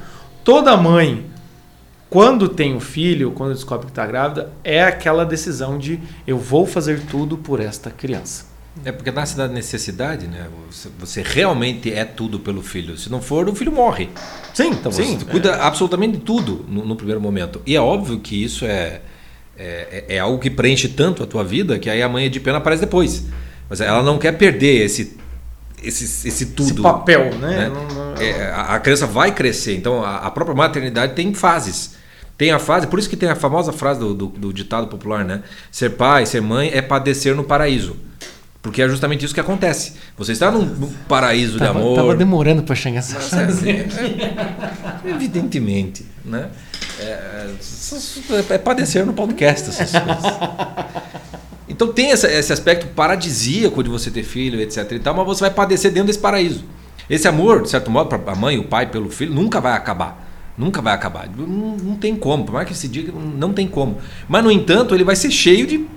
toda 0.43 0.75
mãe, 0.75 1.25
quando 2.09 2.49
tem 2.49 2.75
um 2.75 2.79
filho, 2.79 3.31
quando 3.31 3.53
descobre 3.53 3.85
que 3.85 3.91
está 3.93 4.05
grávida, 4.05 4.51
é 4.63 4.83
aquela 4.83 5.25
decisão 5.25 5.77
de 5.77 5.99
eu 6.27 6.37
vou 6.37 6.65
fazer 6.65 6.99
tudo 7.05 7.37
por 7.37 7.61
esta 7.61 7.89
criança. 7.89 8.50
É 8.85 8.91
porque 8.91 9.11
nasce 9.11 9.35
da 9.35 9.47
necessidade, 9.47 10.27
né? 10.27 10.47
Você, 10.99 11.21
realmente 11.21 11.91
é 11.91 12.05
tudo 12.05 12.39
pelo 12.39 12.61
filho. 12.61 12.97
Se 12.97 13.11
não 13.11 13.21
for, 13.21 13.47
o 13.49 13.53
filho 13.53 13.71
morre. 13.71 14.09
Sim, 14.53 14.69
então 14.69 14.91
sim. 14.91 15.19
Você 15.19 15.25
cuida 15.25 15.49
é. 15.49 15.61
absolutamente 15.61 16.17
de 16.17 16.23
tudo 16.23 16.65
no, 16.69 16.85
no, 16.85 16.95
primeiro 16.95 17.19
momento. 17.19 17.61
E 17.65 17.75
é 17.75 17.81
óbvio 17.81 18.19
que 18.19 18.41
isso 18.41 18.65
é, 18.65 19.01
é, 19.57 20.05
é, 20.07 20.19
algo 20.19 20.39
que 20.39 20.49
preenche 20.49 20.87
tanto 20.87 21.21
a 21.21 21.27
tua 21.27 21.43
vida 21.43 21.77
que 21.77 21.89
aí 21.89 22.01
a 22.01 22.07
mãe 22.07 22.29
de 22.29 22.39
pena 22.39 22.59
aparece 22.59 22.81
depois. 22.81 23.25
Mas 23.69 23.81
ela 23.81 24.01
não 24.01 24.17
quer 24.17 24.37
perder 24.37 24.85
esse, 24.85 25.17
esse, 25.83 26.27
esse 26.27 26.45
tudo. 26.47 26.71
Esse 26.71 26.81
papel, 26.81 27.25
né? 27.39 27.57
né? 27.57 27.69
Não, 27.69 27.87
não... 27.87 28.21
É, 28.21 28.51
a, 28.51 28.75
a, 28.75 28.79
criança 28.79 29.05
vai 29.05 29.35
crescer. 29.35 29.75
Então 29.75 30.01
a, 30.01 30.17
a 30.19 30.31
própria 30.31 30.55
maternidade 30.55 31.13
tem 31.13 31.33
fases 31.33 31.95
Tem 32.37 32.51
a 32.51 32.59
fase, 32.59 32.87
por 32.87 32.97
isso 32.97 33.09
que 33.09 33.17
tem 33.17 33.27
a 33.27 33.35
famosa 33.35 33.73
frase 33.73 33.99
do, 33.99 34.13
do, 34.13 34.27
do 34.27 34.53
ditado 34.53 34.87
popular, 34.87 35.25
né? 35.25 35.43
Ser 35.69 35.89
pai, 35.89 36.25
ser 36.25 36.41
mãe 36.41 36.71
é 36.73 36.81
padecer 36.81 37.35
no 37.35 37.43
paraíso. 37.43 37.97
Porque 38.61 38.81
é 38.81 38.87
justamente 38.87 39.25
isso 39.25 39.33
que 39.33 39.39
acontece. 39.39 39.93
Você 40.17 40.33
está 40.33 40.51
num, 40.51 40.63
num 40.63 40.93
paraíso 41.07 41.57
tava, 41.57 41.71
de 41.71 41.77
amor. 41.79 41.95
Tava 41.95 42.15
demorando 42.15 42.61
para 42.61 42.75
chegar 42.75 42.99
essa 42.99 43.19
frase. 43.19 43.71
É, 45.03 45.09
é, 45.09 45.11
evidentemente, 45.11 46.05
né? 46.23 46.49
É, 46.99 47.47
é, 48.49 48.57
padecer 48.59 49.05
no 49.05 49.13
podcast 49.13 49.69
essas 49.69 49.91
coisas. 49.91 50.33
Então 51.67 51.91
tem 51.91 52.11
esse, 52.11 52.27
esse, 52.27 52.53
aspecto 52.53 52.87
paradisíaco 52.87 53.81
de 53.81 53.89
você 53.89 54.11
ter 54.11 54.23
filho, 54.23 54.61
etc. 54.61 54.91
E 54.91 54.99
tal, 54.99 55.15
mas 55.15 55.25
você 55.25 55.41
vai 55.41 55.51
padecer 55.51 55.91
dentro 55.91 56.07
desse 56.07 56.19
paraíso. 56.19 56.63
Esse 57.09 57.27
amor, 57.27 57.63
de 57.63 57.69
certo 57.69 57.89
modo, 57.89 58.09
para 58.09 58.31
a 58.31 58.35
mãe, 58.35 58.59
o 58.59 58.63
pai 58.63 58.91
pelo 58.91 59.09
filho, 59.09 59.33
nunca 59.33 59.59
vai 59.59 59.73
acabar. 59.73 60.29
Nunca 60.57 60.81
vai 60.81 60.93
acabar. 60.93 61.27
Não, 61.35 61.77
não 61.77 61.95
tem 61.95 62.15
como. 62.15 62.45
Por 62.45 62.53
mais 62.53 62.67
que 62.67 62.75
se 62.75 62.87
diga, 62.87 63.11
não 63.11 63.51
tem 63.53 63.67
como. 63.67 63.97
Mas, 64.27 64.43
no 64.43 64.51
entanto, 64.51 64.93
ele 64.93 65.03
vai 65.03 65.15
ser 65.15 65.31
cheio 65.31 65.65
de, 65.65 65.87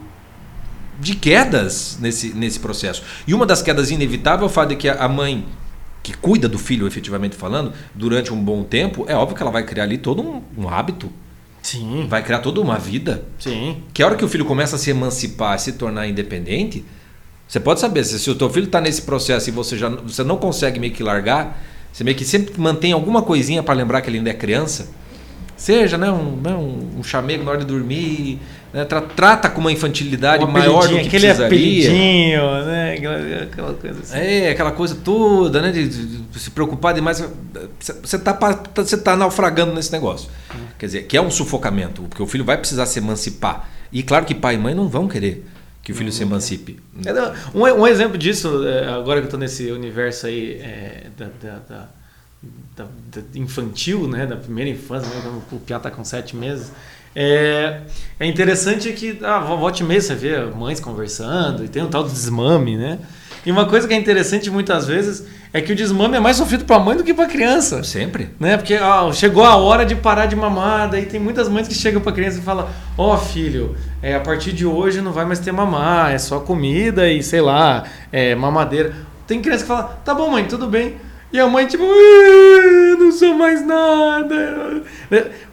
de 0.98 1.14
quedas 1.14 1.98
nesse, 2.00 2.34
nesse 2.34 2.60
processo. 2.60 3.02
E 3.26 3.34
uma 3.34 3.46
das 3.46 3.62
quedas 3.62 3.90
inevitáveis 3.90 4.42
é 4.42 4.46
o 4.46 4.48
fato 4.48 4.70
de 4.70 4.76
que 4.76 4.88
a 4.88 5.08
mãe 5.08 5.44
que 6.02 6.12
cuida 6.12 6.48
do 6.48 6.58
filho, 6.58 6.86
efetivamente 6.86 7.34
falando, 7.34 7.72
durante 7.94 8.32
um 8.32 8.42
bom 8.42 8.62
tempo, 8.62 9.06
é 9.08 9.14
óbvio 9.14 9.36
que 9.36 9.42
ela 9.42 9.50
vai 9.50 9.64
criar 9.64 9.84
ali 9.84 9.96
todo 9.96 10.22
um, 10.22 10.42
um 10.56 10.68
hábito 10.68 11.10
Sim. 11.64 12.06
Vai 12.10 12.22
criar 12.22 12.40
toda 12.40 12.60
uma 12.60 12.78
vida. 12.78 13.24
Sim. 13.38 13.82
Que 13.94 14.02
a 14.02 14.06
hora 14.06 14.16
que 14.16 14.24
o 14.24 14.28
filho 14.28 14.44
começa 14.44 14.76
a 14.76 14.78
se 14.78 14.90
emancipar, 14.90 15.54
a 15.54 15.58
se 15.58 15.72
tornar 15.72 16.06
independente, 16.06 16.84
você 17.48 17.58
pode 17.58 17.80
saber, 17.80 18.04
se, 18.04 18.18
se 18.18 18.30
o 18.30 18.34
teu 18.34 18.50
filho 18.50 18.66
está 18.66 18.82
nesse 18.82 19.00
processo 19.00 19.48
e 19.48 19.52
você 19.52 19.78
já 19.78 19.88
você 19.88 20.22
não 20.22 20.36
consegue 20.36 20.78
meio 20.78 20.92
que 20.92 21.02
largar, 21.02 21.58
você 21.90 22.04
meio 22.04 22.16
que 22.18 22.24
sempre 22.24 22.60
mantém 22.60 22.92
alguma 22.92 23.22
coisinha 23.22 23.62
para 23.62 23.72
lembrar 23.72 24.02
que 24.02 24.10
ele 24.10 24.18
ainda 24.18 24.28
é 24.28 24.34
criança, 24.34 24.90
seja 25.56 25.96
né, 25.98 26.10
um, 26.10 26.36
né, 26.36 26.52
um, 26.54 26.98
um 26.98 27.02
chamego 27.02 27.44
na 27.44 27.50
hora 27.50 27.60
de 27.60 27.66
dormir, 27.66 28.40
né, 28.72 28.84
tra 28.84 29.00
trata 29.00 29.48
com 29.48 29.60
uma 29.60 29.72
infantilidade 29.72 30.44
maior 30.46 30.88
do 30.88 30.94
que 30.94 31.06
aquele 31.06 31.26
precisaria. 31.26 31.46
apelidinho, 31.46 32.64
né, 32.64 32.94
aquela, 32.94 33.42
aquela 33.42 33.74
coisa 33.74 34.00
assim. 34.00 34.18
É, 34.18 34.50
aquela 34.50 34.72
coisa 34.72 34.96
toda, 34.96 35.62
né, 35.62 35.70
de, 35.70 35.88
de 35.88 36.38
se 36.38 36.50
preocupar 36.50 36.94
demais. 36.94 37.24
Você 37.78 38.16
está 38.16 38.38
você 38.74 38.96
tá 38.96 39.16
naufragando 39.16 39.72
nesse 39.72 39.92
negócio. 39.92 40.28
Quer 40.78 40.86
dizer, 40.86 41.02
que 41.04 41.16
é 41.16 41.20
um 41.22 41.30
sufocamento, 41.30 42.02
porque 42.02 42.22
o 42.22 42.26
filho 42.26 42.44
vai 42.44 42.56
precisar 42.56 42.86
se 42.86 42.98
emancipar. 42.98 43.68
E 43.92 44.02
claro 44.02 44.24
que 44.24 44.34
pai 44.34 44.56
e 44.56 44.58
mãe 44.58 44.74
não 44.74 44.88
vão 44.88 45.06
querer 45.06 45.44
que 45.84 45.92
o 45.92 45.94
filho 45.94 46.10
se 46.10 46.22
emancipe. 46.22 46.80
É, 47.04 47.12
um, 47.56 47.62
um, 47.62 47.86
exemplo 47.86 48.16
disso, 48.16 48.66
é, 48.66 48.88
agora 48.88 49.20
que 49.20 49.24
eu 49.24 49.28
estou 49.28 49.38
nesse 49.38 49.70
universo 49.70 50.26
aí 50.26 50.54
é, 50.54 51.06
da, 51.16 51.26
da, 51.26 51.58
da, 51.58 51.88
da, 52.76 52.86
infantil, 53.34 54.08
né, 54.08 54.26
da 54.26 54.36
primeira 54.36 54.70
infância, 54.70 55.08
né, 55.08 55.40
o 55.52 55.56
Piá 55.58 55.76
está 55.76 55.90
com 55.90 56.04
sete 56.04 56.36
meses, 56.36 56.72
é, 57.16 57.82
é 58.18 58.26
interessante 58.26 58.92
que 58.92 59.18
ah, 59.22 59.38
volta 59.38 59.82
e 59.82 59.86
meia 59.86 60.00
você 60.00 60.14
vê 60.14 60.44
mães 60.46 60.80
conversando 60.80 61.64
e 61.64 61.68
tem 61.68 61.82
um 61.82 61.88
tal 61.88 62.02
do 62.02 62.10
desmame, 62.10 62.76
né? 62.76 62.98
E 63.46 63.52
uma 63.52 63.66
coisa 63.66 63.86
que 63.86 63.92
é 63.92 63.96
interessante 63.96 64.50
muitas 64.50 64.86
vezes 64.86 65.24
é 65.52 65.60
que 65.60 65.70
o 65.70 65.76
desmame 65.76 66.16
é 66.16 66.20
mais 66.20 66.36
sofrido 66.36 66.64
para 66.64 66.76
a 66.76 66.80
mãe 66.80 66.96
do 66.96 67.04
que 67.04 67.12
para 67.12 67.26
a 67.26 67.28
criança. 67.28 67.84
Sempre. 67.84 68.30
Né? 68.40 68.56
Porque 68.56 68.76
ó, 68.76 69.12
chegou 69.12 69.44
a 69.44 69.54
hora 69.54 69.84
de 69.84 69.94
parar 69.94 70.26
de 70.26 70.34
mamar, 70.34 70.90
daí 70.90 71.04
tem 71.04 71.20
muitas 71.20 71.48
mães 71.48 71.68
que 71.68 71.74
chegam 71.74 72.00
para 72.00 72.10
a 72.10 72.14
criança 72.14 72.38
e 72.38 72.42
falam: 72.42 72.68
Ó 72.96 73.14
oh, 73.14 73.18
filho, 73.18 73.76
é, 74.02 74.14
a 74.14 74.20
partir 74.20 74.52
de 74.52 74.66
hoje 74.66 75.00
não 75.00 75.12
vai 75.12 75.26
mais 75.26 75.38
ter 75.38 75.52
mamar, 75.52 76.12
é 76.12 76.18
só 76.18 76.40
comida 76.40 77.08
e 77.08 77.22
sei 77.22 77.42
lá, 77.42 77.84
é, 78.10 78.34
mamadeira. 78.34 78.94
Tem 79.26 79.40
criança 79.40 79.62
que 79.62 79.68
fala: 79.68 80.00
Tá 80.04 80.14
bom, 80.14 80.30
mãe, 80.30 80.46
tudo 80.46 80.66
bem. 80.66 80.96
E 81.34 81.40
a 81.40 81.48
mãe, 81.48 81.66
tipo, 81.66 81.82
não 82.96 83.10
sou 83.10 83.34
mais 83.34 83.66
nada. 83.66 84.84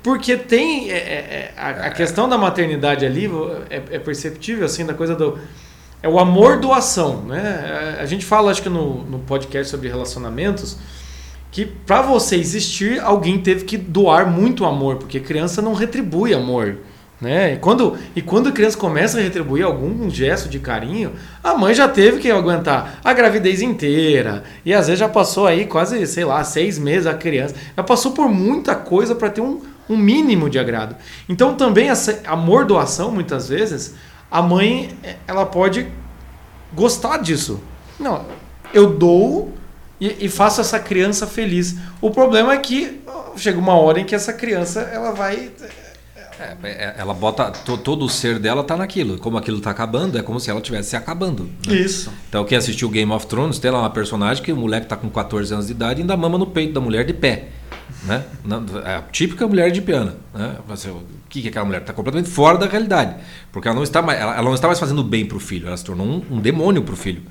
Porque 0.04 0.38
tem. 0.38 0.92
É, 0.92 0.96
é, 0.96 1.00
é 1.00 1.54
a, 1.58 1.70
a, 1.88 1.90
questão 1.90 2.30
da 2.30 2.38
maternidade 2.38 3.04
ali 3.04 3.28
é, 3.68 3.96
é 3.96 3.98
perceptível, 3.98 4.64
assim, 4.64 4.86
da 4.86 4.94
coisa 4.94 5.16
do 5.16 5.40
é 6.04 6.08
o 6.08 6.20
amor 6.20 6.60
doação, 6.60 7.24
né? 7.24 7.98
A 8.00 8.06
gente 8.06 8.24
fala, 8.24 8.52
acho 8.52 8.62
que 8.62 8.70
no, 8.70 9.04
no 9.06 9.20
podcast 9.20 9.72
sobre 9.72 9.90
relacionamentos, 9.90 10.78
que 11.52 11.66
para 11.66 12.04
você 12.04 12.36
existir, 12.36 13.00
alguém 13.00 13.40
teve 13.40 13.66
que 13.66 13.76
doar 13.76 14.30
muito 14.30 14.66
amor, 14.66 14.98
porque 14.98 15.20
criança 15.20 15.64
não 15.64 15.74
retribui 15.74 16.32
amor. 16.32 16.78
Né? 17.22 17.54
E, 17.54 17.58
quando, 17.58 17.96
e 18.16 18.22
quando 18.22 18.50
a 18.50 18.52
criança 18.52 18.76
começa 18.76 19.20
a 19.20 19.22
retribuir 19.22 19.64
algum 19.64 20.10
gesto 20.10 20.50
de 20.50 20.58
carinho, 20.58 21.14
a 21.44 21.54
mãe 21.54 21.72
já 21.72 21.88
teve 21.88 22.20
que 22.20 22.32
aguentar 22.32 23.00
a 23.04 23.14
gravidez 23.14 23.62
inteira. 23.62 24.44
E 24.66 24.74
às 24.74 24.88
vezes 24.88 25.00
já 25.00 25.08
passou 25.08 25.46
aí 25.46 25.68
quase, 25.68 26.08
sei 26.08 26.26
lá, 26.26 26.44
seis 26.44 26.80
meses 26.80 27.06
a 27.06 27.14
criança. 27.14 27.54
Já 27.78 27.84
passou 27.84 28.14
por 28.14 28.28
muita 28.28 28.74
coisa 28.74 29.14
para 29.14 29.30
ter 29.30 29.42
um, 29.42 29.62
um 29.88 29.96
mínimo 29.96 30.50
de 30.50 30.58
agrado. 30.58 30.96
Então 31.30 31.54
também 31.54 31.90
essa 31.90 32.20
amor 32.26 32.66
doação, 32.66 33.12
muitas 33.12 33.48
vezes, 33.48 33.94
a 34.30 34.42
mãe 34.42 34.90
ela 35.28 35.46
pode 35.46 35.88
gostar 36.74 37.18
disso. 37.18 37.62
Não, 38.00 38.26
eu 38.74 38.94
dou 38.94 39.54
e, 40.00 40.26
e, 40.26 40.28
faço 40.28 40.60
essa 40.60 40.80
criança 40.80 41.28
feliz. 41.28 41.76
O 42.02 42.10
problema 42.10 42.54
é 42.54 42.58
que 42.58 43.00
chega 43.36 43.60
uma 43.60 43.76
hora 43.76 44.00
em 44.00 44.06
que 44.06 44.16
essa 44.16 44.34
criança 44.34 44.82
ela 44.82 45.12
vai 45.12 45.52
é, 46.42 46.70
é 46.70 46.96
ela 46.98 47.14
bota 47.14 47.52
todo 47.52 48.06
o 48.06 48.10
ser 48.10 48.40
dela 48.40 48.64
tá 48.64 48.76
naquilo. 48.76 49.18
Como 49.18 49.38
aquilo 49.38 49.60
tá 49.60 49.72
acabando, 49.72 50.18
é 50.18 50.22
como 50.22 50.40
se 50.40 50.50
ela 50.50 50.60
estivesse 50.60 50.90
se 50.90 50.96
acabando. 50.96 51.50
Né? 51.68 51.76
Isso. 51.76 52.12
Então 52.30 52.44
quem 52.44 52.58
assistiu 52.58 52.90
Game 52.90 53.12
of 53.12 53.28
Thrones 53.28 53.60
tem 53.60 53.72
lá 53.72 53.80
uma 53.80 53.90
personagem 53.90 54.44
que 54.44 54.52
o 54.52 54.56
moleque 54.56 54.88
tá 54.88 54.96
com 54.96 55.10
14 55.10 55.54
anos 55.54 55.68
de 55.68 55.74
idade 55.74 56.00
e 56.00 56.02
ainda 56.02 56.18
mama 56.18 56.38
no 56.38 56.48
peito 56.48 56.74
da 56.74 56.82
mulher 56.82 57.06
de 57.06 57.14
pé. 57.14 57.50
Né? 58.04 58.24
É 58.86 58.96
a 58.96 59.02
típica 59.02 59.48
mulher 59.48 59.72
de 59.72 59.82
piano. 59.82 60.14
Né? 60.34 60.56
o 60.68 61.02
que 61.30 61.46
é 61.46 61.50
aquela 61.50 61.66
mulher? 61.66 61.82
Está 61.82 61.94
completamente 61.94 62.30
fora 62.30 62.58
da 62.58 62.66
realidade. 62.66 63.16
Porque 63.52 63.68
ela 63.68 63.76
não 63.76 63.84
está 63.84 64.02
mais, 64.02 64.20
ela, 64.20 64.34
ela 64.34 64.44
não 64.44 64.56
está 64.56 64.68
mais 64.68 64.80
fazendo 64.80 65.04
bem 65.04 65.26
para 65.26 65.38
o 65.38 65.40
filho, 65.40 65.68
ela 65.68 65.78
se 65.78 65.84
tornou 65.84 66.06
um, 66.06 66.38
um 66.38 66.40
demônio 66.40 66.82
para 66.82 66.94
o 66.94 66.98
filho. 66.98 67.22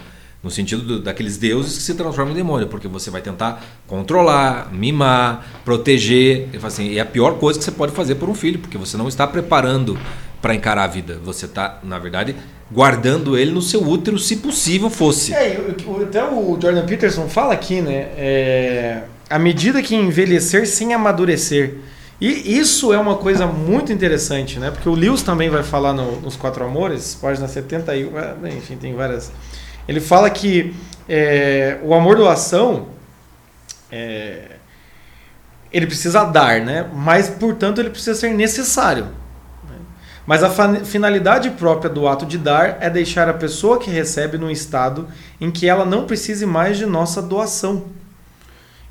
No 0.42 0.50
sentido 0.50 0.83
do, 0.83 1.00
daqueles 1.00 1.37
deuses 1.37 1.76
que 1.76 1.83
se 1.83 1.94
transformam 1.94 2.33
em 2.33 2.37
demônio, 2.37 2.66
porque 2.66 2.88
você 2.88 3.11
vai 3.11 3.20
tentar 3.20 3.62
controlar, 3.87 4.72
mimar, 4.72 5.46
proteger. 5.64 6.48
Assim, 6.62 6.96
é 6.96 7.00
a 7.00 7.05
pior 7.05 7.38
coisa 7.38 7.59
que 7.59 7.64
você 7.64 7.70
pode 7.70 7.92
fazer 7.92 8.14
por 8.14 8.29
um 8.29 8.35
filho, 8.35 8.59
porque 8.59 8.79
você 8.79 8.96
não 8.96 9.09
está 9.09 9.26
preparando 9.26 9.98
para 10.40 10.55
encarar 10.55 10.85
a 10.85 10.87
vida. 10.87 11.18
Você 11.22 11.44
está, 11.44 11.79
na 11.83 11.98
verdade, 11.98 12.35
guardando 12.72 13.37
ele 13.37 13.50
no 13.50 13.61
seu 13.61 13.87
útero, 13.87 14.18
se 14.18 14.37
possível 14.37 14.88
fosse. 14.88 15.35
É, 15.35 15.61
até 16.03 16.24
o 16.24 16.59
Jordan 16.61 16.87
Peterson 16.87 17.29
fala 17.29 17.53
aqui, 17.53 17.83
né? 17.83 18.09
É 18.16 19.03
à 19.31 19.38
medida 19.38 19.81
que 19.81 19.94
envelhecer 19.94 20.66
sem 20.66 20.92
amadurecer. 20.92 21.76
E 22.20 22.59
isso 22.59 22.92
é 22.92 22.98
uma 22.98 23.16
coisa 23.16 23.46
muito 23.46 23.92
interessante, 23.92 24.59
né? 24.59 24.70
Porque 24.70 24.88
o 24.88 24.94
Lewis 24.94 25.22
também 25.22 25.48
vai 25.48 25.62
falar 25.62 25.94
no, 25.94 26.20
nos 26.20 26.37
Quatro 26.37 26.64
Amores, 26.64 27.14
página 27.14 27.48
70 27.48 27.96
e 27.96 28.11
enfim, 28.57 28.76
tem 28.76 28.92
várias. 28.92 29.33
Ele 29.88 30.01
fala 30.01 30.31
que 30.31 30.75
é, 31.09 31.79
o 31.83 31.93
amor 31.95 32.16
doação 32.16 32.88
é, 33.90 34.57
ele 35.73 35.87
precisa 35.87 36.25
dar, 36.25 36.61
né? 36.61 36.88
Mas 36.93 37.29
portanto 37.29 37.81
ele 37.81 37.90
precisa 37.90 38.14
ser 38.14 38.33
necessário. 38.35 39.05
Né? 39.64 39.77
Mas 40.27 40.43
a 40.43 40.51
finalidade 40.85 41.51
própria 41.51 41.90
do 41.90 42.07
ato 42.07 42.25
de 42.27 42.38
dar 42.38 42.79
é 42.81 42.88
deixar 42.88 43.29
a 43.29 43.35
pessoa 43.35 43.79
que 43.79 43.90
recebe 43.90 44.38
num 44.38 44.51
estado 44.51 45.09
em 45.40 45.51
que 45.51 45.69
ela 45.69 45.85
não 45.85 46.07
precise 46.07 46.47
mais 46.47 46.79
de 46.79 46.87
nossa 46.87 47.21
doação. 47.21 47.87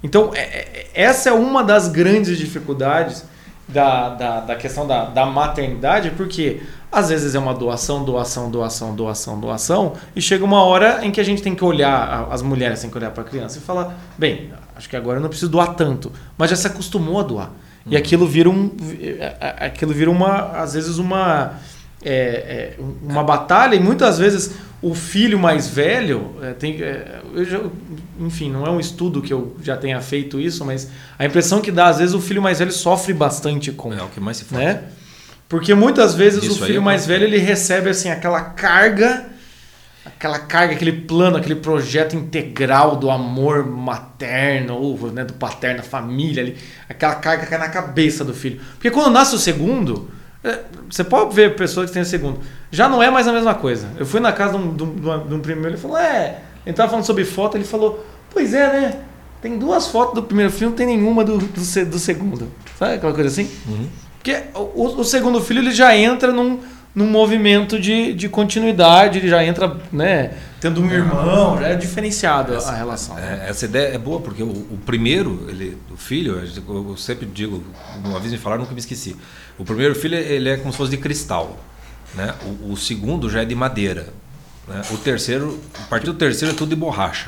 Então, 0.01 0.31
é, 0.33 0.41
é, 0.41 0.87
essa 0.93 1.29
é 1.29 1.33
uma 1.33 1.63
das 1.63 1.89
grandes 1.89 2.37
dificuldades 2.37 3.25
da, 3.69 4.09
da, 4.09 4.39
da 4.41 4.55
questão 4.55 4.85
da, 4.85 5.05
da 5.05 5.25
maternidade, 5.25 6.11
porque 6.11 6.61
às 6.91 7.09
vezes 7.09 7.35
é 7.35 7.39
uma 7.39 7.53
doação, 7.53 8.03
doação, 8.03 8.49
doação, 8.49 8.95
doação, 8.95 9.39
doação, 9.39 9.93
e 10.15 10.21
chega 10.21 10.43
uma 10.43 10.63
hora 10.63 11.05
em 11.05 11.11
que 11.11 11.21
a 11.21 11.23
gente 11.23 11.41
tem 11.41 11.53
que 11.53 11.63
olhar, 11.63 12.27
as 12.31 12.41
mulheres 12.41 12.81
têm 12.81 12.89
que 12.89 12.97
olhar 12.97 13.11
para 13.11 13.21
a 13.23 13.25
criança 13.25 13.59
e 13.59 13.61
falar: 13.61 13.95
bem, 14.17 14.51
acho 14.75 14.89
que 14.89 14.95
agora 14.95 15.17
eu 15.17 15.21
não 15.21 15.29
preciso 15.29 15.51
doar 15.51 15.75
tanto, 15.75 16.11
mas 16.37 16.49
já 16.49 16.55
se 16.55 16.67
acostumou 16.67 17.19
a 17.19 17.23
doar. 17.23 17.51
E 17.85 17.93
uhum. 17.93 17.97
aquilo 17.97 18.27
vira 18.27 18.49
um. 18.49 18.71
Aquilo 19.39 19.93
vira 19.93 20.11
uma. 20.11 20.51
Às 20.59 20.73
vezes 20.73 20.97
uma. 20.97 21.53
É, 22.03 22.11
é, 22.11 22.75
uma 23.03 23.23
batalha, 23.23 23.75
e 23.75 23.79
muitas 23.79 24.17
vezes 24.17 24.51
o 24.81 24.95
filho 24.95 25.37
mais 25.37 25.67
velho 25.67 26.35
é, 26.41 26.53
tem 26.53 26.81
é, 26.81 27.19
já, 27.43 27.59
enfim 28.19 28.49
não 28.49 28.65
é 28.65 28.69
um 28.69 28.79
estudo 28.79 29.21
que 29.21 29.33
eu 29.33 29.57
já 29.61 29.75
tenha 29.75 29.99
feito 29.99 30.39
isso 30.39 30.63
mas 30.63 30.89
a 31.17 31.25
impressão 31.25 31.59
que 31.59 31.71
dá 31.71 31.87
às 31.87 31.97
vezes 31.97 32.15
o 32.15 32.21
filho 32.21 32.41
mais 32.41 32.59
velho 32.59 32.71
sofre 32.71 33.13
bastante 33.13 33.71
com 33.73 33.93
é 33.93 34.01
o 34.01 34.07
que 34.07 34.19
mais 34.19 34.37
se 34.37 34.45
faz. 34.45 34.63
Né 34.63 34.83
porque 35.49 35.73
muitas 35.73 36.13
vezes 36.13 36.43
isso 36.43 36.63
o 36.63 36.65
filho 36.65 36.81
mais 36.81 37.05
velho 37.05 37.25
ele 37.25 37.37
recebe 37.37 37.89
assim 37.89 38.09
aquela 38.09 38.41
carga 38.41 39.25
aquela 40.05 40.39
carga 40.39 40.75
aquele 40.75 40.93
plano 40.93 41.35
aquele 41.35 41.55
projeto 41.55 42.15
integral 42.15 42.95
do 42.95 43.09
amor 43.09 43.65
materno 43.65 44.75
ou 44.75 45.11
né, 45.11 45.25
do 45.25 45.33
paterno 45.33 45.83
família 45.83 46.43
ali 46.43 46.57
aquela 46.87 47.15
carga 47.15 47.45
cai 47.45 47.57
na 47.57 47.67
cabeça 47.67 48.23
do 48.23 48.33
filho. 48.33 48.61
Porque 48.73 48.91
quando 48.91 49.11
nasce 49.11 49.35
o 49.35 49.39
segundo 49.39 50.09
você 50.89 51.03
pode 51.03 51.35
ver 51.35 51.55
pessoas 51.55 51.89
que 51.89 51.93
têm 51.93 52.03
segundo. 52.03 52.39
Já 52.71 52.87
não 52.87 53.03
é 53.03 53.09
mais 53.11 53.27
a 53.27 53.33
mesma 53.33 53.53
coisa. 53.53 53.87
Eu 53.97 54.05
fui 54.05 54.19
na 54.19 54.31
casa 54.31 54.57
de 54.57 54.63
um, 54.63 54.75
de 54.75 54.83
um, 54.83 55.27
de 55.27 55.33
um 55.33 55.39
primo 55.39 55.61
meu, 55.61 55.69
ele 55.69 55.77
falou, 55.77 55.97
é. 55.97 56.39
Ele 56.65 56.75
tava 56.75 56.89
falando 56.89 57.05
sobre 57.05 57.25
foto, 57.25 57.57
ele 57.57 57.63
falou, 57.65 58.05
pois 58.31 58.53
é, 58.53 58.67
né? 58.67 58.99
Tem 59.41 59.57
duas 59.57 59.87
fotos 59.87 60.15
do 60.15 60.23
primeiro 60.23 60.51
filme, 60.51 60.71
não 60.71 60.77
tem 60.77 60.87
nenhuma 60.87 61.23
do, 61.23 61.37
do, 61.37 61.85
do 61.85 61.99
segundo. 61.99 62.51
Sabe 62.77 62.95
aquela 62.95 63.13
coisa 63.13 63.29
assim? 63.29 63.49
Uhum. 63.67 63.87
Porque 64.17 64.37
o, 64.53 64.99
o 64.99 65.03
segundo 65.03 65.41
filho 65.41 65.61
ele 65.61 65.71
já 65.71 65.95
entra 65.95 66.31
num, 66.31 66.59
num 66.93 67.07
movimento 67.07 67.79
de, 67.79 68.13
de 68.13 68.27
continuidade, 68.27 69.19
ele 69.19 69.29
já 69.29 69.43
entra, 69.43 69.77
né, 69.91 70.31
tendo 70.59 70.81
um 70.81 70.91
irmão, 70.91 71.57
já 71.57 71.67
é 71.67 71.75
diferenciado 71.75 72.53
essa, 72.53 72.71
a 72.71 72.75
relação. 72.75 73.17
É, 73.17 73.45
essa 73.47 73.63
ideia 73.63 73.95
é 73.95 73.97
boa, 73.97 74.19
porque 74.19 74.43
o, 74.43 74.49
o, 74.49 74.79
primeiro, 74.85 75.45
ele, 75.47 75.77
o 75.89 75.95
filho, 75.95 76.41
eu 76.67 76.97
sempre 76.97 77.25
digo, 77.25 77.63
uma 78.03 78.19
vez 78.19 78.31
me 78.33 78.37
falaram, 78.37 78.63
nunca 78.63 78.73
me 78.73 78.79
esqueci. 78.79 79.15
O 79.59 79.65
primeiro 79.65 79.93
filho, 79.93 80.15
ele 80.15 80.49
é 80.49 80.57
como 80.57 80.71
se 80.71 80.77
fosse 80.77 80.89
de 80.89 80.97
cristal. 80.97 81.59
Né? 82.15 82.33
O, 82.63 82.71
o 82.71 82.77
segundo 82.77 83.29
já 83.29 83.41
é 83.41 83.45
de 83.45 83.53
madeira. 83.53 84.07
Né? 84.65 84.81
O 84.91 84.97
terceiro, 84.97 85.59
a 85.77 85.87
partir 85.87 86.05
do 86.05 86.13
terceiro 86.13 86.53
é 86.53 86.57
tudo 86.57 86.69
de 86.69 86.77
borracha. 86.77 87.27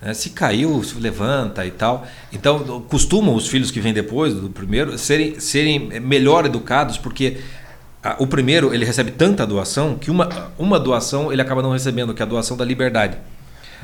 Né? 0.00 0.12
Se 0.12 0.30
caiu, 0.30 0.82
se 0.82 0.98
levanta 0.98 1.64
e 1.64 1.70
tal. 1.70 2.04
Então, 2.32 2.82
costumam 2.88 3.34
os 3.36 3.46
filhos 3.46 3.70
que 3.70 3.80
vêm 3.80 3.94
depois 3.94 4.34
do 4.34 4.50
primeiro 4.50 4.98
serem, 4.98 5.38
serem 5.38 6.00
melhor 6.00 6.44
educados, 6.44 6.98
porque 6.98 7.38
o 8.18 8.26
primeiro 8.26 8.74
ele 8.74 8.84
recebe 8.84 9.12
tanta 9.12 9.46
doação 9.46 9.96
que 9.96 10.10
uma, 10.10 10.28
uma 10.58 10.80
doação 10.80 11.32
ele 11.32 11.40
acaba 11.40 11.62
não 11.62 11.70
recebendo, 11.70 12.12
que 12.12 12.20
é 12.20 12.24
a 12.24 12.28
doação 12.28 12.56
da 12.56 12.64
liberdade. 12.64 13.16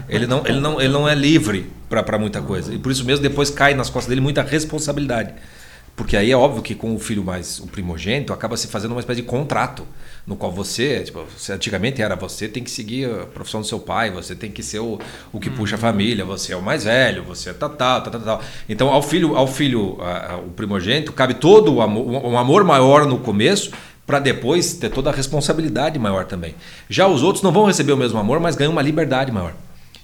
Ele 0.08 0.26
não, 0.26 0.44
ele 0.44 0.60
não, 0.60 0.80
ele 0.80 0.92
não 0.92 1.08
é 1.08 1.14
livre 1.14 1.70
para 1.88 2.18
muita 2.18 2.42
coisa. 2.42 2.74
E 2.74 2.78
por 2.78 2.90
isso 2.90 3.04
mesmo 3.04 3.22
depois 3.22 3.50
cai 3.50 3.74
nas 3.74 3.88
costas 3.88 4.08
dele 4.08 4.20
muita 4.20 4.42
responsabilidade. 4.42 5.32
Porque 5.98 6.16
aí 6.16 6.30
é 6.30 6.36
óbvio 6.36 6.62
que 6.62 6.76
com 6.76 6.94
o 6.94 6.98
filho 7.00 7.24
mais 7.24 7.58
o 7.58 7.66
primogênito 7.66 8.32
acaba 8.32 8.56
se 8.56 8.68
fazendo 8.68 8.92
uma 8.92 9.00
espécie 9.00 9.20
de 9.20 9.26
contrato 9.26 9.84
no 10.24 10.36
qual 10.36 10.52
você, 10.52 11.02
tipo, 11.02 11.24
você, 11.36 11.52
antigamente 11.52 12.00
era 12.00 12.14
você 12.14 12.46
tem 12.46 12.62
que 12.62 12.70
seguir 12.70 13.10
a 13.10 13.26
profissão 13.26 13.62
do 13.62 13.66
seu 13.66 13.80
pai, 13.80 14.08
você 14.08 14.36
tem 14.36 14.48
que 14.48 14.62
ser 14.62 14.78
o, 14.78 15.00
o 15.32 15.40
que 15.40 15.50
puxa 15.50 15.74
a 15.74 15.76
uhum. 15.76 15.80
família, 15.80 16.24
você 16.24 16.52
é 16.52 16.56
o 16.56 16.62
mais 16.62 16.84
velho, 16.84 17.24
você 17.24 17.50
é 17.50 17.52
tal, 17.52 17.70
tal, 17.70 18.00
tal, 18.00 18.20
tal. 18.20 18.42
Então 18.68 18.90
ao 18.90 19.02
filho, 19.02 19.34
ao 19.34 19.48
filho, 19.48 19.98
a, 20.00 20.34
a, 20.34 20.36
o 20.36 20.50
primogênito, 20.50 21.12
cabe 21.12 21.34
todo 21.34 21.74
o 21.74 21.82
amor, 21.82 22.06
um 22.06 22.38
amor 22.38 22.62
maior 22.62 23.04
no 23.04 23.18
começo 23.18 23.72
para 24.06 24.20
depois 24.20 24.74
ter 24.74 24.90
toda 24.90 25.10
a 25.10 25.12
responsabilidade 25.12 25.98
maior 25.98 26.26
também. 26.26 26.54
Já 26.88 27.08
os 27.08 27.24
outros 27.24 27.42
não 27.42 27.50
vão 27.50 27.64
receber 27.64 27.90
o 27.90 27.96
mesmo 27.96 28.20
amor, 28.20 28.38
mas 28.38 28.54
ganham 28.54 28.70
uma 28.70 28.82
liberdade 28.82 29.32
maior. 29.32 29.52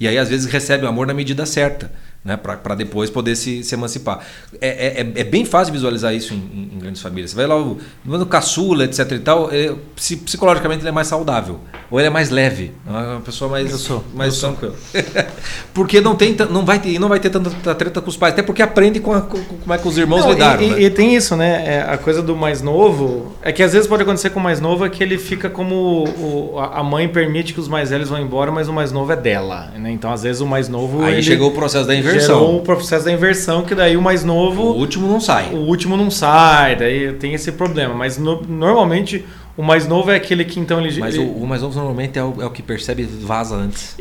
E 0.01 0.09
aí 0.09 0.19
às 0.19 0.29
vezes 0.29 0.51
recebe 0.51 0.85
o 0.85 0.89
amor 0.89 1.07
na 1.07 1.15
medida 1.15 1.47
certa 1.47 1.93
né, 2.25 2.37
para 2.39 2.75
depois 2.75 3.11
poder 3.11 3.37
se, 3.37 3.63
se 3.63 3.75
emancipar. 3.75 4.21
É, 4.61 4.69
é, 4.69 5.01
é, 5.03 5.21
é, 5.21 5.25
bem 5.25 5.45
fácil 5.45 5.75
visualizar 5.75 6.15
isso 6.15 6.33
em, 6.33 6.71
em, 6.73 6.79
grandes 6.79 7.03
famílias. 7.03 7.33
Você 7.33 7.37
vai 7.37 7.47
lá, 7.47 7.57
no 8.05 8.27
caçula, 8.27 8.85
etc 8.85 9.13
e 9.13 9.19
tal, 9.19 9.51
é, 9.53 9.75
psicologicamente 9.95 10.81
ele 10.81 10.89
é 10.89 10.93
mais 10.93 11.07
saudável, 11.07 11.61
ou 11.95 12.01
ele 12.01 12.09
é 12.09 12.11
mais 12.11 12.31
leve, 12.31 12.73
é 12.89 12.91
uma 12.91 13.21
pessoa 13.21 13.49
mais, 13.49 13.71
eu 13.71 13.79
sou, 13.79 14.03
mais 14.13 14.37
tranquila. 14.41 14.75
porque 15.73 16.01
não, 16.01 16.17
tem, 16.17 16.35
não, 16.51 16.65
vai 16.65 16.81
ter, 16.81 16.99
não 16.99 17.09
vai 17.09 17.21
ter 17.21 17.31
tanta 17.31 17.73
treta 17.75 18.01
com 18.01 18.09
os 18.09 18.17
pais, 18.17 18.33
até 18.33 18.43
porque 18.43 18.63
aprende 18.63 18.99
com, 18.99 19.13
a, 19.13 19.21
com 19.21 19.39
como 19.39 19.73
é 19.73 19.79
que 19.79 19.87
os 19.87 19.97
irmãos 19.97 20.25
não, 20.25 20.33
lidaram. 20.33 20.61
E, 20.61 20.71
né? 20.71 20.83
e, 20.83 20.91
tem 20.91 21.15
isso, 21.15 21.37
né? 21.37 21.63
É, 21.65 21.83
a 21.89 21.97
coisa 21.97 22.21
do 22.21 22.35
mais 22.35 22.61
novo, 22.63 23.37
é 23.43 23.53
que 23.53 23.63
às 23.63 23.73
vezes 23.73 23.87
pode 23.87 24.03
acontecer 24.03 24.31
com 24.31 24.41
o 24.41 24.43
mais 24.43 24.61
novo, 24.61 24.85
é 24.85 24.89
que 24.89 25.05
ele 25.05 25.19
fica 25.19 25.49
como 25.49 26.05
o, 26.05 26.59
a 26.59 26.83
mãe 26.83 27.07
permite 27.07 27.55
que 27.55 27.61
os 27.61 27.69
mais 27.69 27.91
velhos 27.91 28.09
vão 28.09 28.19
embora, 28.19 28.51
mas 28.51 28.69
o 28.69 28.73
mais 28.73 28.91
novo 28.91 29.13
é 29.13 29.17
dela. 29.17 29.71
Né? 29.79 29.93
Então 29.93 30.13
às 30.13 30.25
vezes 30.25 30.41
o 30.41 30.47
mais 30.49 30.69
novo. 30.69 31.05
Aí 31.05 31.23
chegou 31.23 31.51
o 31.51 31.53
processo 31.53 31.87
da 31.87 31.95
inversão 31.95 32.15
inversão. 32.15 32.39
Gerou 32.39 32.59
o 32.59 32.63
processo 32.63 33.05
da 33.05 33.13
inversão, 33.13 33.63
que 33.63 33.75
daí 33.75 33.97
o 33.97 34.03
mais 34.03 34.25
novo. 34.25 34.63
O 34.63 34.79
último 34.79 35.07
não 35.07 35.21
sai. 35.21 35.51
O 35.53 35.59
último 35.59 35.97
não 35.97 36.11
sai, 36.11 36.77
daí 36.77 37.13
tem 37.13 37.35
esse 37.35 37.53
problema. 37.53 37.95
Mas 37.95 38.19
no, 38.19 38.43
normalmente 38.43 39.25
o 39.57 39.63
mais 39.63 39.87
novo 39.87 40.11
é 40.11 40.17
aquele 40.17 40.45
que 40.45 40.59
então 40.59 40.81
ele. 40.81 40.99
Mas 40.99 41.15
ele... 41.15 41.25
O, 41.25 41.43
o, 41.43 41.47
mais 41.47 41.63
novo 41.63 41.75
normalmente 41.77 42.19
é 42.19 42.23
o, 42.25 42.43
é 42.43 42.47
o 42.47 42.51
que 42.51 42.63
percebe 42.63 43.03
e 43.03 43.07
vaza 43.07 43.55
antes. 43.55 43.95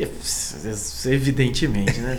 Evidentemente, 1.06 2.00
né? 2.00 2.18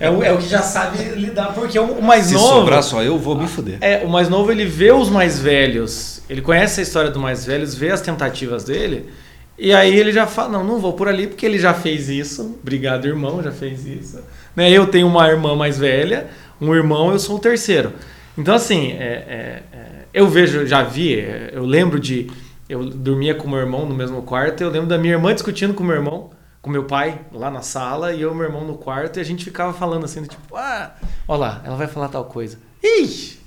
é, 0.00 0.10
o, 0.10 0.22
é 0.22 0.32
o 0.32 0.38
que 0.38 0.48
já 0.48 0.62
sabe 0.62 1.02
lidar, 1.14 1.54
porque 1.54 1.78
o, 1.78 2.02
mais 2.02 2.26
Se 2.26 2.34
novo. 2.34 2.46
Se 2.46 2.52
sobrar 2.52 2.82
só 2.82 3.02
eu, 3.02 3.18
vou 3.18 3.36
me 3.36 3.46
fuder. 3.46 3.78
É, 3.80 4.04
o 4.04 4.08
mais 4.08 4.28
novo 4.28 4.50
ele 4.50 4.64
vê 4.64 4.92
os 4.92 5.08
mais 5.08 5.38
velhos, 5.38 6.22
ele 6.28 6.40
conhece 6.42 6.80
a 6.80 6.82
história 6.82 7.10
dos 7.10 7.20
mais 7.22 7.44
velhos, 7.44 7.74
vê 7.74 7.90
as 7.90 8.00
tentativas 8.00 8.64
dele. 8.64 9.08
E 9.56 9.72
aí 9.72 9.96
ele 9.96 10.10
já 10.10 10.26
fala, 10.26 10.48
não, 10.48 10.64
não 10.64 10.78
vou 10.80 10.94
por 10.94 11.06
ali 11.06 11.28
porque 11.28 11.46
ele 11.46 11.58
já 11.58 11.72
fez 11.72 12.08
isso. 12.08 12.58
Obrigado, 12.60 13.06
irmão, 13.06 13.42
já 13.42 13.52
fez 13.52 13.86
isso. 13.86 14.20
Né? 14.54 14.70
Eu 14.70 14.86
tenho 14.86 15.06
uma 15.06 15.28
irmã 15.28 15.54
mais 15.54 15.78
velha, 15.78 16.26
um 16.60 16.74
irmão, 16.74 17.12
eu 17.12 17.18
sou 17.18 17.36
o 17.36 17.38
terceiro. 17.38 17.92
Então, 18.36 18.54
assim, 18.54 18.92
é, 18.92 19.04
é, 19.04 19.62
é, 19.72 19.86
eu 20.12 20.28
vejo, 20.28 20.66
já 20.66 20.82
vi, 20.82 21.20
é, 21.20 21.50
eu 21.52 21.64
lembro 21.64 22.00
de. 22.00 22.26
Eu 22.68 22.84
dormia 22.88 23.34
com 23.34 23.48
meu 23.48 23.58
irmão 23.58 23.86
no 23.86 23.94
mesmo 23.94 24.22
quarto, 24.22 24.62
eu 24.62 24.70
lembro 24.70 24.88
da 24.88 24.96
minha 24.98 25.14
irmã 25.14 25.34
discutindo 25.34 25.74
com 25.74 25.84
meu 25.84 25.96
irmão, 25.96 26.30
com 26.62 26.70
meu 26.70 26.84
pai, 26.84 27.20
lá 27.30 27.50
na 27.50 27.60
sala, 27.60 28.12
e 28.12 28.22
eu 28.22 28.32
e 28.32 28.34
meu 28.34 28.44
irmão 28.44 28.64
no 28.64 28.78
quarto, 28.78 29.18
e 29.18 29.20
a 29.20 29.24
gente 29.24 29.44
ficava 29.44 29.72
falando 29.72 30.04
assim, 30.04 30.22
tipo, 30.22 30.56
ah, 30.56 30.92
olha 31.28 31.40
lá, 31.40 31.62
ela 31.64 31.76
vai 31.76 31.86
falar 31.86 32.08
tal 32.08 32.24
coisa. 32.24 32.58
Ih! 32.82 33.43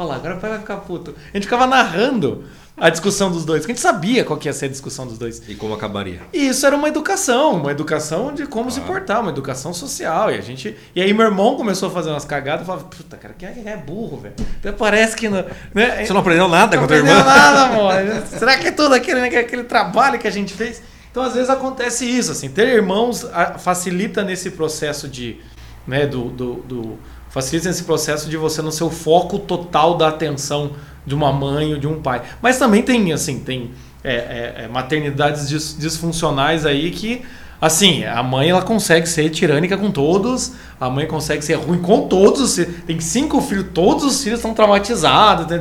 Olha 0.00 0.08
lá, 0.08 0.14
agora 0.14 0.36
vai 0.36 0.58
ficar 0.58 0.78
puto. 0.78 1.14
A 1.30 1.36
gente 1.36 1.42
ficava 1.42 1.66
narrando 1.66 2.44
a 2.74 2.88
discussão 2.88 3.30
dos 3.30 3.44
dois. 3.44 3.66
A 3.66 3.68
gente 3.68 3.80
sabia 3.80 4.24
qual 4.24 4.38
que 4.38 4.48
ia 4.48 4.52
ser 4.54 4.64
a 4.64 4.68
discussão 4.68 5.06
dos 5.06 5.18
dois. 5.18 5.42
E 5.46 5.54
como 5.54 5.74
acabaria. 5.74 6.22
E 6.32 6.48
isso 6.48 6.64
era 6.64 6.74
uma 6.74 6.88
educação, 6.88 7.56
uma 7.56 7.70
educação 7.70 8.32
de 8.32 8.46
como 8.46 8.68
ah. 8.68 8.70
se 8.70 8.80
portar, 8.80 9.20
uma 9.20 9.30
educação 9.30 9.74
social. 9.74 10.30
E 10.30 10.38
a 10.38 10.40
gente. 10.40 10.74
E 10.96 11.02
aí 11.02 11.12
meu 11.12 11.26
irmão 11.26 11.54
começou 11.54 11.90
a 11.90 11.92
fazer 11.92 12.08
umas 12.08 12.24
cagadas 12.24 12.62
e 12.62 12.66
falava, 12.66 12.84
puta, 12.84 13.18
cara, 13.18 13.34
que 13.34 13.44
é, 13.44 13.62
é 13.66 13.76
burro, 13.76 14.16
velho. 14.16 14.36
Parece 14.78 15.14
que. 15.14 15.28
Não, 15.28 15.44
né? 15.74 16.02
Você 16.02 16.14
não 16.14 16.20
aprendeu 16.22 16.48
nada 16.48 16.78
com 16.78 16.84
a 16.84 16.86
tua 16.86 16.96
irmã? 16.96 17.12
Não 17.12 17.20
aprendeu 17.20 17.42
nada, 17.42 17.62
amor. 17.64 17.92
Será 18.38 18.56
que 18.56 18.68
é 18.68 18.72
todo 18.72 18.94
aquele, 18.94 19.20
né, 19.20 19.36
aquele 19.36 19.64
trabalho 19.64 20.18
que 20.18 20.26
a 20.26 20.32
gente 20.32 20.54
fez? 20.54 20.82
Então, 21.10 21.22
às 21.22 21.34
vezes, 21.34 21.50
acontece 21.50 22.06
isso, 22.06 22.32
assim. 22.32 22.48
Ter 22.48 22.68
irmãos 22.68 23.26
facilita 23.58 24.24
nesse 24.24 24.52
processo 24.52 25.06
de. 25.06 25.38
Né, 25.86 26.06
do, 26.06 26.30
do, 26.30 26.54
do 26.62 26.98
facilita 27.30 27.68
nesse 27.68 27.84
processo 27.84 28.28
de 28.28 28.36
você 28.36 28.60
não 28.60 28.70
ser 28.70 28.84
o 28.84 28.90
foco 28.90 29.38
total 29.38 29.96
da 29.96 30.08
atenção 30.08 30.72
de 31.06 31.14
uma 31.14 31.32
mãe 31.32 31.72
ou 31.72 31.78
de 31.78 31.86
um 31.86 32.02
pai. 32.02 32.22
Mas 32.42 32.58
também 32.58 32.82
tem, 32.82 33.12
assim, 33.12 33.38
tem 33.38 33.70
é, 34.04 34.14
é, 34.14 34.54
é, 34.64 34.68
maternidades 34.68 35.48
dis, 35.48 35.76
disfuncionais 35.78 36.66
aí 36.66 36.90
que, 36.90 37.22
assim, 37.60 38.04
a 38.04 38.22
mãe 38.22 38.50
ela 38.50 38.62
consegue 38.62 39.08
ser 39.08 39.30
tirânica 39.30 39.78
com 39.78 39.90
todos, 39.90 40.52
a 40.80 40.90
mãe 40.90 41.06
consegue 41.06 41.44
ser 41.44 41.54
ruim 41.54 41.80
com 41.80 42.08
todos. 42.08 42.56
Tem 42.86 43.00
cinco 43.00 43.40
filhos, 43.40 43.66
todos 43.72 44.04
os 44.04 44.22
filhos 44.22 44.40
estão 44.40 44.52
traumatizados, 44.52 45.46
tem, 45.46 45.60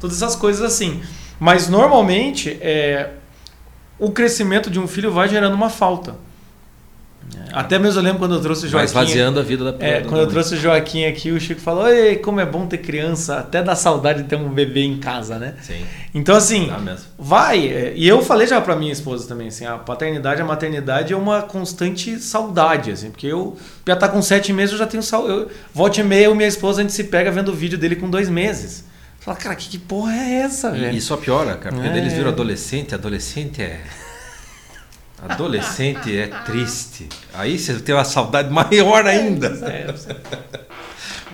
todas 0.00 0.20
essas 0.20 0.36
coisas 0.36 0.62
assim. 0.62 1.00
Mas 1.38 1.68
normalmente 1.68 2.58
é, 2.60 3.10
o 3.98 4.10
crescimento 4.10 4.68
de 4.68 4.80
um 4.80 4.86
filho 4.86 5.12
vai 5.12 5.28
gerando 5.28 5.54
uma 5.54 5.70
falta. 5.70 6.16
Até 7.54 7.78
mesmo 7.78 8.00
eu 8.00 8.04
lembro 8.04 8.18
quando 8.18 8.34
eu 8.34 8.40
trouxe 8.40 8.66
o 8.66 8.68
Joaquim. 8.68 8.92
Vai 8.92 9.04
esvaziando 9.04 9.38
a 9.38 9.42
vida 9.42 9.72
da 9.72 9.86
É, 9.86 10.00
quando 10.00 10.22
eu 10.22 10.26
trouxe 10.26 10.54
o 10.54 10.56
Joaquim 10.56 11.04
aqui, 11.04 11.30
o 11.30 11.40
Chico 11.40 11.60
falou: 11.60 11.88
Ei, 11.88 12.16
como 12.16 12.40
é 12.40 12.46
bom 12.46 12.66
ter 12.66 12.78
criança, 12.78 13.38
até 13.38 13.62
dá 13.62 13.76
saudade 13.76 14.24
de 14.24 14.28
ter 14.28 14.34
um 14.34 14.48
bebê 14.48 14.82
em 14.82 14.98
casa, 14.98 15.38
né? 15.38 15.54
Sim. 15.62 15.84
Então, 16.12 16.34
assim, 16.34 16.68
vai. 17.16 17.68
É, 17.68 17.92
e 17.94 18.08
eu 18.08 18.22
falei 18.22 18.48
já 18.48 18.60
pra 18.60 18.74
minha 18.74 18.92
esposa 18.92 19.28
também, 19.28 19.48
assim, 19.48 19.64
a 19.64 19.78
paternidade, 19.78 20.42
a 20.42 20.44
maternidade 20.44 21.12
é 21.12 21.16
uma 21.16 21.42
constante 21.42 22.18
saudade, 22.18 22.90
assim, 22.90 23.10
porque 23.10 23.28
eu 23.28 23.56
já 23.86 23.94
tá 23.94 24.08
com 24.08 24.20
sete 24.20 24.52
meses, 24.52 24.72
eu 24.72 24.78
já 24.78 24.86
tenho 24.86 25.02
saudade. 25.02 25.46
Volte 25.72 26.00
e 26.00 26.04
meia, 26.04 26.24
eu 26.24 26.32
e 26.32 26.36
minha 26.36 26.48
esposa, 26.48 26.80
a 26.80 26.82
gente 26.82 26.92
se 26.92 27.04
pega 27.04 27.30
vendo 27.30 27.50
o 27.50 27.54
vídeo 27.54 27.78
dele 27.78 27.94
com 27.94 28.10
dois 28.10 28.28
meses. 28.28 28.84
Fala, 29.20 29.36
cara, 29.36 29.54
que, 29.54 29.70
que 29.70 29.78
porra 29.78 30.12
é 30.12 30.34
essa, 30.42 30.72
velho? 30.72 30.94
E 30.94 31.00
só 31.00 31.16
piora, 31.16 31.56
cara, 31.56 31.74
porque 31.74 31.88
é. 31.88 31.96
eles 31.96 32.12
viram 32.12 32.28
adolescente, 32.28 32.94
adolescente 32.94 33.62
é. 33.62 33.80
Adolescente 35.22 36.16
é 36.16 36.26
triste. 36.44 37.08
Aí 37.32 37.58
você 37.58 37.74
tem 37.80 37.94
uma 37.94 38.04
saudade 38.04 38.50
maior 38.50 39.06
ainda. 39.06 39.46
É, 39.46 39.94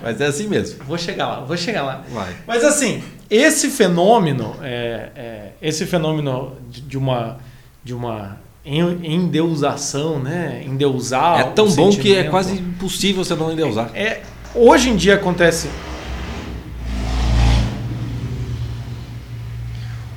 Mas 0.02 0.20
é 0.20 0.26
assim 0.26 0.46
mesmo. 0.46 0.84
Vou 0.84 0.96
chegar 0.96 1.26
lá, 1.26 1.40
vou 1.40 1.56
chegar 1.56 1.82
lá. 1.82 2.04
Vai. 2.10 2.34
Mas 2.46 2.64
assim, 2.64 3.02
esse 3.28 3.68
fenômeno, 3.68 4.56
é, 4.62 5.10
é, 5.14 5.48
esse 5.60 5.86
fenômeno 5.86 6.56
de 6.68 6.96
uma, 6.96 7.38
de 7.82 7.94
uma 7.94 8.38
endeusação, 8.64 10.18
né? 10.18 10.62
Endeusar. 10.64 11.40
É 11.40 11.44
tão 11.44 11.68
bom 11.70 11.90
que 11.90 12.14
é 12.14 12.24
quase 12.24 12.54
impossível 12.54 13.24
você 13.24 13.34
não 13.34 13.52
endeusar. 13.52 13.90
É, 13.94 14.22
hoje 14.54 14.90
em 14.90 14.96
dia 14.96 15.14
acontece. 15.14 15.68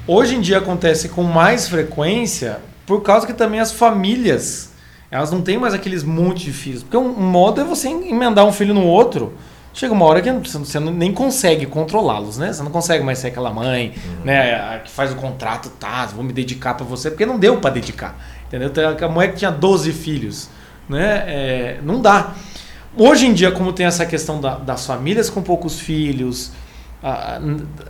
Hoje 0.05 0.35
em 0.35 0.41
dia 0.41 0.57
acontece 0.57 1.09
com 1.09 1.23
mais 1.23 1.67
frequência 1.67 2.59
por 2.85 3.01
causa 3.01 3.25
que 3.25 3.33
também 3.33 3.59
as 3.59 3.71
famílias, 3.71 4.71
elas 5.09 5.31
não 5.31 5.41
têm 5.41 5.57
mais 5.57 5.73
aqueles 5.73 6.03
monte 6.03 6.45
de 6.45 6.51
filhos. 6.51 6.83
Porque 6.83 6.97
um, 6.97 7.11
modo 7.13 7.61
é 7.61 7.63
você 7.63 7.87
emendar 7.87 8.45
um 8.45 8.51
filho 8.51 8.73
no 8.73 8.85
outro. 8.85 9.33
Chega 9.73 9.91
uma 9.93 10.05
hora 10.05 10.21
que 10.21 10.31
você 10.31 10.79
nem 10.79 11.11
consegue 11.11 11.65
controlá-los, 11.65 12.37
né? 12.37 12.53
Você 12.53 12.61
não 12.61 12.69
consegue 12.69 13.03
mais 13.03 13.17
ser 13.17 13.27
aquela 13.29 13.51
mãe, 13.51 13.95
uhum. 13.95 14.25
né? 14.25 14.79
Que 14.83 14.91
faz 14.91 15.11
o 15.11 15.15
contrato, 15.15 15.69
tá? 15.79 16.05
Vou 16.07 16.23
me 16.23 16.31
dedicar 16.31 16.75
para 16.75 16.85
você, 16.85 17.09
porque 17.09 17.25
não 17.25 17.39
deu 17.39 17.57
para 17.57 17.71
dedicar, 17.71 18.15
entendeu? 18.45 18.71
A 19.01 19.07
mulher 19.09 19.29
que 19.29 19.37
tinha 19.37 19.49
12 19.49 19.91
filhos, 19.91 20.47
né? 20.87 21.23
É, 21.25 21.79
não 21.81 21.99
dá. 21.99 22.35
Hoje 22.95 23.25
em 23.25 23.33
dia, 23.33 23.51
como 23.51 23.73
tem 23.73 23.87
essa 23.87 24.05
questão 24.05 24.39
da, 24.39 24.55
das 24.57 24.85
famílias 24.85 25.27
com 25.27 25.41
poucos 25.41 25.79
filhos, 25.79 26.51
a, 27.03 27.41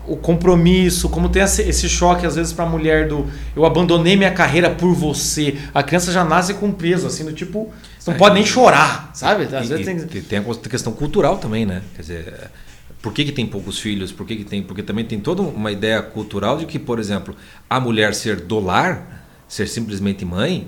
o 0.08 0.18
compromisso, 0.18 1.08
como 1.08 1.30
tem 1.30 1.44
esse, 1.44 1.88
choque 1.88 2.26
às 2.26 2.36
vezes 2.36 2.52
para 2.52 2.66
a 2.66 2.70
mulher 2.70 3.08
do 3.08 3.28
eu 3.56 3.64
abandonei 3.64 4.16
minha 4.16 4.32
carreira 4.32 4.72
por 4.72 4.92
você. 4.96 5.56
A 5.72 5.84
criança 5.84 6.12
já 6.12 6.24
nasce 6.24 6.56
com 6.56 6.72
peso, 6.72 7.06
assim, 7.06 7.24
do 7.24 7.32
tipo, 7.32 7.72
não 8.08 8.16
é, 8.16 8.18
pode 8.18 8.34
nem 8.34 8.46
chorar, 8.46 9.12
sabe? 9.14 9.44
Às 9.44 9.70
e, 9.70 9.70
vezes 9.70 10.06
tem... 10.06 10.22
tem 10.22 10.40
a 10.40 10.70
questão 10.70 10.92
cultural 10.94 11.38
também, 11.38 11.64
né? 11.64 11.84
Quer 11.96 12.02
dizer, 12.02 12.52
Por 13.04 13.14
que, 13.14 13.24
que 13.24 13.32
tem 13.32 13.46
poucos 13.46 13.78
filhos? 13.78 14.12
Por 14.12 14.26
que, 14.26 14.38
que 14.38 14.44
tem? 14.44 14.64
Porque 14.64 14.82
também 14.82 15.06
tem 15.06 15.20
toda 15.20 15.44
uma 15.44 15.72
ideia 15.72 16.02
cultural 16.02 16.58
de 16.58 16.66
que, 16.66 16.80
por 16.80 16.98
exemplo, 16.98 17.36
a 17.70 17.80
mulher 17.80 18.16
ser 18.16 18.42
do 18.42 18.60
lar, 18.60 19.28
ser 19.48 19.68
simplesmente 19.68 20.26
mãe, 20.26 20.68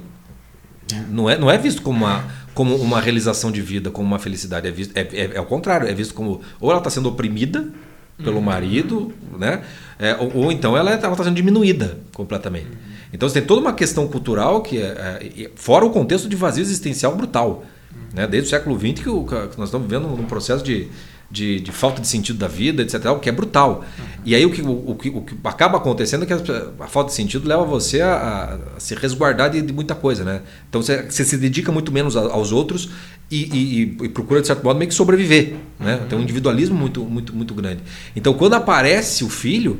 não 1.09 1.27
é, 1.27 1.35
não 1.35 1.49
é 1.49 1.57
visto 1.57 1.81
como 1.81 2.05
uma, 2.05 2.25
como 2.53 2.75
uma 2.75 3.01
realização 3.01 3.51
de 3.51 3.59
vida, 3.59 3.89
como 3.89 4.07
uma 4.07 4.19
felicidade. 4.19 4.67
É, 4.67 4.71
visto, 4.71 4.95
é, 4.95 5.01
é, 5.01 5.31
é 5.33 5.41
o 5.41 5.45
contrário, 5.45 5.87
é 5.87 5.93
visto 5.95 6.13
como 6.13 6.41
ou 6.59 6.69
ela 6.69 6.77
está 6.77 6.91
sendo 6.91 7.09
oprimida 7.09 7.73
pelo 8.17 8.37
uhum. 8.37 8.43
marido, 8.43 9.13
né? 9.37 9.63
É, 9.99 10.15
ou, 10.15 10.35
ou, 10.35 10.51
então 10.51 10.75
ela 10.77 10.93
está 10.93 11.13
sendo 11.15 11.35
diminuída 11.35 11.99
completamente. 12.13 12.67
Uhum. 12.67 12.95
Então 13.13 13.27
você 13.27 13.39
tem 13.39 13.47
toda 13.47 13.61
uma 13.61 13.73
questão 13.73 14.07
cultural 14.07 14.61
que 14.61 14.77
é, 14.77 15.19
é 15.37 15.51
fora 15.55 15.85
o 15.85 15.89
contexto 15.89 16.27
de 16.27 16.35
vazio 16.35 16.61
existencial 16.61 17.15
brutal. 17.15 17.63
Uhum. 17.93 18.01
Né? 18.13 18.27
Desde 18.27 18.47
o 18.47 18.49
século 18.49 18.77
XX 18.77 19.03
que, 19.03 19.09
o, 19.09 19.23
que 19.23 19.57
nós 19.57 19.67
estamos 19.67 19.87
vivendo 19.87 20.07
um 20.07 20.25
processo 20.25 20.63
de 20.63 20.87
de, 21.29 21.59
de, 21.59 21.71
falta 21.71 22.01
de 22.01 22.07
sentido 22.07 22.37
da 22.37 22.47
vida, 22.47 22.81
etc. 22.81 23.05
O 23.07 23.19
que 23.19 23.29
é 23.29 23.31
brutal. 23.31 23.83
Uhum. 23.97 24.05
E 24.25 24.35
aí 24.35 24.45
o 24.45 24.51
que, 24.51 24.61
o, 24.61 24.95
que, 24.95 25.09
o 25.09 25.21
que 25.21 25.35
acaba 25.43 25.77
acontecendo 25.77 26.23
é 26.23 26.25
que 26.25 26.33
a, 26.33 26.37
a, 26.79 26.87
falta 26.87 27.09
de 27.09 27.15
sentido 27.15 27.47
leva 27.47 27.63
você 27.63 28.01
a, 28.01 28.59
a 28.75 28.79
se 28.79 28.95
resguardar 28.95 29.49
de, 29.49 29.61
de, 29.61 29.73
muita 29.73 29.95
coisa, 29.95 30.23
né? 30.23 30.41
Então 30.69 30.81
você, 30.81 31.03
você, 31.03 31.25
se 31.25 31.37
dedica 31.37 31.71
muito 31.71 31.91
menos 31.91 32.15
aos 32.15 32.51
outros 32.51 32.89
e, 33.29 33.43
e, 33.43 34.05
e, 34.05 34.09
procura, 34.09 34.41
de 34.41 34.47
certo 34.47 34.63
modo, 34.63 34.77
meio 34.77 34.89
que 34.89 34.95
sobreviver. 34.95 35.55
Né? 35.79 35.95
Uhum. 35.95 36.07
Tem 36.07 36.19
um 36.19 36.21
individualismo 36.21 36.77
muito, 36.77 37.03
muito, 37.03 37.35
muito 37.35 37.53
grande. 37.53 37.81
Então 38.15 38.33
quando 38.33 38.53
aparece 38.53 39.23
o 39.23 39.29
filho, 39.29 39.79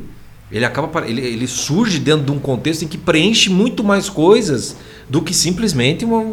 ele 0.51 0.65
acaba 0.65 1.07
ele, 1.07 1.21
ele 1.21 1.47
surge 1.47 1.99
dentro 1.99 2.25
de 2.25 2.31
um 2.31 2.39
contexto 2.39 2.83
em 2.83 2.87
que 2.87 2.97
preenche 2.97 3.49
muito 3.49 3.83
mais 3.83 4.09
coisas 4.09 4.75
do 5.07 5.21
que 5.21 5.33
simplesmente 5.33 6.05
uma, 6.05 6.23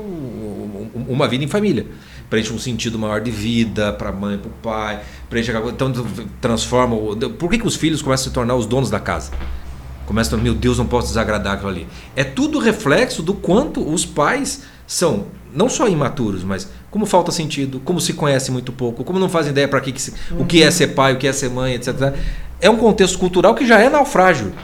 uma 1.08 1.28
vida 1.28 1.44
em 1.44 1.48
família 1.48 1.86
preenche 2.33 2.51
um 2.51 2.59
sentido 2.59 2.99
maior 2.99 3.20
de 3.20 3.30
vida 3.30 3.93
para 3.93 4.09
a 4.09 4.12
mãe, 4.12 4.39
para 4.39 4.49
o 4.49 4.53
pai, 4.55 5.03
preenche 5.28 5.53
então 5.53 5.93
transforma. 6.41 6.97
Por 7.39 7.51
que, 7.51 7.59
que 7.59 7.66
os 7.66 7.76
filhos 7.76 8.01
começam 8.01 8.24
a 8.24 8.28
se 8.28 8.33
tornar 8.33 8.55
os 8.55 8.64
donos 8.64 8.89
da 8.89 8.99
casa? 8.99 9.30
Começam 10.07 10.39
a 10.39 10.43
meu 10.43 10.55
Deus, 10.55 10.78
não 10.78 10.87
posso 10.87 11.09
desagradar 11.09 11.53
aquilo 11.53 11.68
ali. 11.68 11.87
É 12.16 12.24
tudo 12.24 12.59
reflexo 12.59 13.22
do 13.22 13.35
quanto 13.35 13.87
os 13.87 14.07
pais 14.07 14.62
são 14.87 15.26
não 15.53 15.68
só 15.68 15.87
imaturos, 15.87 16.43
mas 16.43 16.70
como 16.91 17.05
falta 17.05 17.30
sentido, 17.30 17.80
como 17.80 18.01
se 18.01 18.14
conhece 18.14 18.51
muito 18.51 18.72
pouco, 18.72 19.05
como 19.05 19.18
não 19.18 19.28
fazem 19.28 19.53
ideia 19.53 19.68
para 19.68 19.83
que, 19.83 19.93
que 19.93 20.01
se, 20.01 20.14
uhum. 20.30 20.41
o 20.41 20.47
que 20.47 20.62
é 20.62 20.70
ser 20.70 20.89
pai, 20.95 21.12
o 21.12 21.18
que 21.18 21.26
é 21.26 21.35
ser 21.35 21.51
mãe, 21.51 21.74
etc. 21.74 22.14
É 22.62 22.70
um 22.70 22.78
contexto 22.78 23.18
cultural 23.18 23.55
que 23.55 23.66
já 23.66 23.78
é 23.78 23.91
naufrágio. 23.91 24.55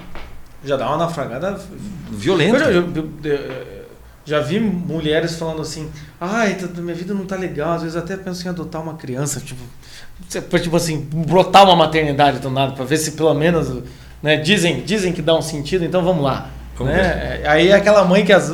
Já 0.64 0.78
dá 0.78 0.88
uma 0.88 0.96
naufragada 0.96 1.60
violenta. 2.10 2.64
Eu, 2.64 2.88
eu, 2.94 3.10
eu, 3.24 3.77
já 4.28 4.40
vi 4.40 4.60
mulheres 4.60 5.36
falando 5.36 5.62
assim, 5.62 5.88
ai, 6.20 6.54
tá, 6.54 6.68
minha 6.82 6.94
vida 6.94 7.14
não 7.14 7.24
tá 7.24 7.34
legal, 7.34 7.72
às 7.72 7.82
vezes 7.82 7.96
até 7.96 8.14
penso 8.14 8.46
em 8.46 8.50
adotar 8.50 8.82
uma 8.82 8.92
criança, 8.92 9.40
tipo, 9.40 9.62
tipo 10.60 10.76
assim, 10.76 11.00
brotar 11.00 11.64
uma 11.64 11.74
maternidade 11.74 12.38
do 12.38 12.50
nada, 12.50 12.72
para 12.72 12.84
ver 12.84 12.98
se 12.98 13.12
pelo 13.12 13.32
menos, 13.32 13.82
né, 14.22 14.36
dizem, 14.36 14.82
dizem 14.82 15.14
que 15.14 15.22
dá 15.22 15.34
um 15.34 15.40
sentido, 15.40 15.82
então 15.82 16.04
vamos 16.04 16.22
lá. 16.22 16.50
Vamos 16.76 16.92
né? 16.92 17.40
Aí 17.46 17.68
é 17.68 17.74
aquela 17.74 18.04
mãe 18.04 18.22
que 18.22 18.32
às, 18.32 18.52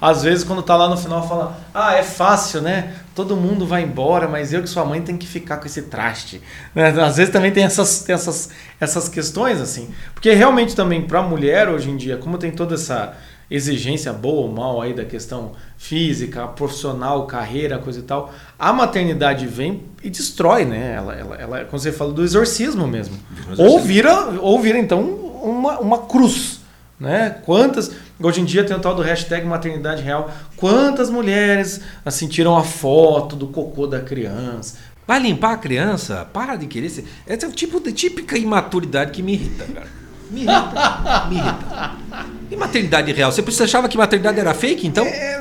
às 0.00 0.22
vezes 0.22 0.42
quando 0.42 0.62
tá 0.62 0.74
lá 0.74 0.88
no 0.88 0.96
final 0.96 1.28
fala, 1.28 1.60
ah, 1.74 1.94
é 1.94 2.02
fácil, 2.02 2.62
né? 2.62 2.94
Todo 3.14 3.36
mundo 3.36 3.66
vai 3.66 3.82
embora, 3.82 4.26
mas 4.26 4.54
eu 4.54 4.62
que 4.62 4.68
sua 4.70 4.86
mãe 4.86 5.02
tem 5.02 5.18
que 5.18 5.26
ficar 5.26 5.58
com 5.58 5.66
esse 5.66 5.82
traste. 5.82 6.40
Né? 6.74 6.88
Às 6.88 7.18
vezes 7.18 7.30
também 7.30 7.52
tem 7.52 7.64
essas, 7.64 8.02
tem 8.04 8.14
essas, 8.14 8.48
essas 8.80 9.08
questões 9.08 9.60
assim. 9.60 9.90
Porque 10.14 10.32
realmente 10.32 10.74
também 10.74 11.02
para 11.02 11.18
a 11.18 11.22
mulher 11.22 11.68
hoje 11.68 11.90
em 11.90 11.96
dia, 11.98 12.16
como 12.16 12.38
tem 12.38 12.50
toda 12.50 12.74
essa 12.74 13.14
exigência 13.50 14.12
boa 14.12 14.42
ou 14.42 14.52
mal 14.52 14.80
aí 14.80 14.94
da 14.94 15.04
questão 15.04 15.52
física, 15.76 16.46
profissional, 16.46 17.26
carreira, 17.26 17.78
coisa 17.78 17.98
e 17.98 18.02
tal, 18.02 18.32
a 18.58 18.72
maternidade 18.72 19.46
vem 19.46 19.82
e 20.02 20.08
destrói, 20.08 20.64
né? 20.64 20.94
Ela, 20.96 21.14
ela, 21.14 21.36
ela 21.36 21.64
como 21.64 21.78
você 21.78 21.90
fala, 21.90 22.12
do 22.12 22.22
exorcismo 22.22 22.86
mesmo. 22.86 23.18
Ou 23.58 23.80
vira, 23.80 24.40
ou 24.40 24.60
vira 24.60 24.78
então 24.78 25.02
uma, 25.02 25.80
uma 25.80 25.98
cruz, 25.98 26.60
né? 26.98 27.38
Quantas 27.44 27.90
hoje 28.22 28.40
em 28.40 28.44
dia 28.44 28.62
tem 28.62 28.76
o 28.76 28.80
tal 28.80 28.94
do 28.94 29.02
hashtag 29.02 29.44
maternidade 29.46 30.02
real. 30.02 30.30
Quantas 30.56 31.10
mulheres 31.10 31.80
assim 32.04 32.28
tiram 32.28 32.56
a 32.56 32.62
foto 32.62 33.34
do 33.34 33.48
cocô 33.48 33.86
da 33.86 34.00
criança? 34.00 34.76
Vai 35.06 35.18
limpar 35.18 35.54
a 35.54 35.56
criança? 35.56 36.24
Para 36.32 36.54
de 36.54 36.66
querer 36.66 36.88
ser. 36.88 37.04
Essa 37.26 37.46
é 37.46 37.48
o 37.48 37.52
tipo 37.52 37.80
de 37.80 37.92
típica 37.92 38.38
imaturidade 38.38 39.10
que 39.10 39.22
me 39.24 39.32
irrita, 39.32 39.64
cara. 39.64 39.88
Me 40.30 40.42
irrita. 40.42 41.26
me 41.28 41.36
irrita. 41.36 42.29
E 42.50 42.56
maternidade 42.56 43.12
real? 43.12 43.30
Você 43.30 43.62
achava 43.62 43.88
que 43.88 43.96
maternidade 43.96 44.40
era 44.40 44.52
fake, 44.52 44.86
então? 44.86 45.04
É, 45.06 45.36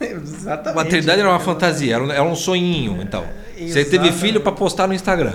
exatamente. 0.00 0.76
Maternidade 0.76 1.20
era 1.20 1.30
uma 1.30 1.40
fantasia, 1.40 1.94
era 1.94 2.04
um, 2.04 2.10
era 2.10 2.22
um 2.22 2.36
sonhinho, 2.36 3.00
então. 3.00 3.24
Você 3.58 3.84
teve 3.84 4.12
filho 4.12 4.40
para 4.40 4.52
postar 4.52 4.86
no 4.86 4.94
Instagram. 4.94 5.34